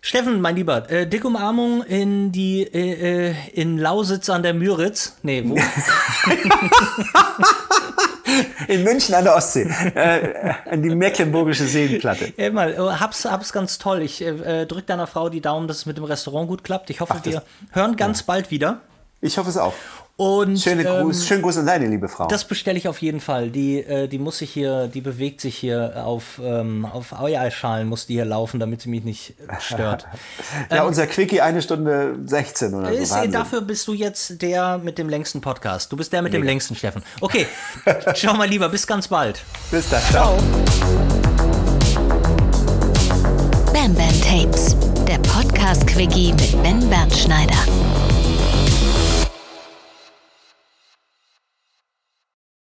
Steffen, 0.06 0.40
mein 0.40 0.54
Lieber, 0.54 0.88
äh, 0.88 1.04
dicke 1.04 1.26
Umarmung 1.26 1.82
in 1.82 2.30
die 2.30 2.62
äh, 2.62 3.30
äh, 3.30 3.34
in 3.54 3.76
Lausitz 3.76 4.30
an 4.30 4.44
der 4.44 4.54
Müritz. 4.54 5.16
Nee, 5.24 5.42
wo? 5.44 5.56
In 8.68 8.84
München 8.84 9.14
an 9.16 9.24
der 9.24 9.34
Ostsee. 9.34 9.62
äh, 9.94 10.52
an 10.70 10.82
die 10.82 10.94
Mecklenburgische 10.94 11.64
Seenplatte. 11.64 12.32
Ey, 12.36 12.50
mal, 12.50 12.74
äh, 12.74 12.76
hab's, 12.78 13.24
hab's 13.24 13.52
ganz 13.52 13.78
toll. 13.78 14.02
Ich 14.02 14.22
äh, 14.22 14.62
äh, 14.62 14.66
drück 14.66 14.86
deiner 14.86 15.08
Frau 15.08 15.28
die 15.28 15.40
Daumen, 15.40 15.66
dass 15.66 15.78
es 15.78 15.86
mit 15.86 15.96
dem 15.96 16.04
Restaurant 16.04 16.46
gut 16.48 16.62
klappt. 16.62 16.90
Ich 16.90 17.00
hoffe, 17.00 17.14
Ach, 17.18 17.24
wir 17.24 17.42
hören 17.72 17.96
ganz 17.96 18.22
bald 18.22 18.52
wieder. 18.52 18.82
Ich 19.20 19.38
hoffe 19.38 19.50
es 19.50 19.56
auch. 19.56 19.74
Und 20.18 20.58
Schöne 20.58 20.82
ähm, 20.82 21.02
Gruß, 21.02 21.26
schönen 21.26 21.42
Gruß 21.42 21.58
an 21.58 21.66
deine 21.66 21.86
liebe 21.88 22.08
Frau. 22.08 22.26
Das 22.28 22.46
bestelle 22.46 22.78
ich 22.78 22.88
auf 22.88 23.02
jeden 23.02 23.20
Fall. 23.20 23.50
Die, 23.50 23.80
äh, 23.80 24.08
die 24.08 24.18
muss 24.18 24.38
sich 24.38 24.50
hier, 24.50 24.88
die 24.88 25.02
bewegt 25.02 25.42
sich 25.42 25.54
hier 25.58 26.02
auf, 26.06 26.40
ähm, 26.42 26.86
auf 26.86 27.12
Eierschalen, 27.12 27.86
muss 27.86 28.06
die 28.06 28.14
hier 28.14 28.24
laufen, 28.24 28.58
damit 28.58 28.80
sie 28.80 28.88
mich 28.88 29.04
nicht 29.04 29.34
äh, 29.46 29.60
stört. 29.60 30.06
ja, 30.70 30.84
unser 30.84 31.06
Quickie 31.06 31.42
eine 31.42 31.60
Stunde 31.60 32.18
16 32.24 32.72
oder 32.72 32.88
so. 32.88 32.94
ähm, 32.94 33.02
Ist, 33.02 33.10
Wahnsinn. 33.10 33.32
dafür 33.32 33.60
bist 33.60 33.86
du 33.88 33.92
jetzt 33.92 34.40
der 34.40 34.78
mit 34.78 34.96
dem 34.96 35.10
längsten 35.10 35.42
Podcast. 35.42 35.92
Du 35.92 35.98
bist 35.98 36.14
der 36.14 36.22
mit 36.22 36.32
dem 36.32 36.42
längsten, 36.42 36.74
Steffen. 36.76 37.02
Okay, 37.20 37.46
schau 38.14 38.32
mal 38.32 38.48
lieber, 38.48 38.70
bis 38.70 38.86
ganz 38.86 39.08
bald. 39.08 39.42
Bis 39.70 39.90
dann. 39.90 40.00
Ciao. 40.10 40.38
Bam 43.70 43.94
Bam 43.94 44.20
Tapes, 44.22 44.74
der 45.06 45.18
Podcast-Quickie 45.18 46.32
mit 46.32 46.62
Ben 46.62 46.88
Bernschneider. 46.88 47.54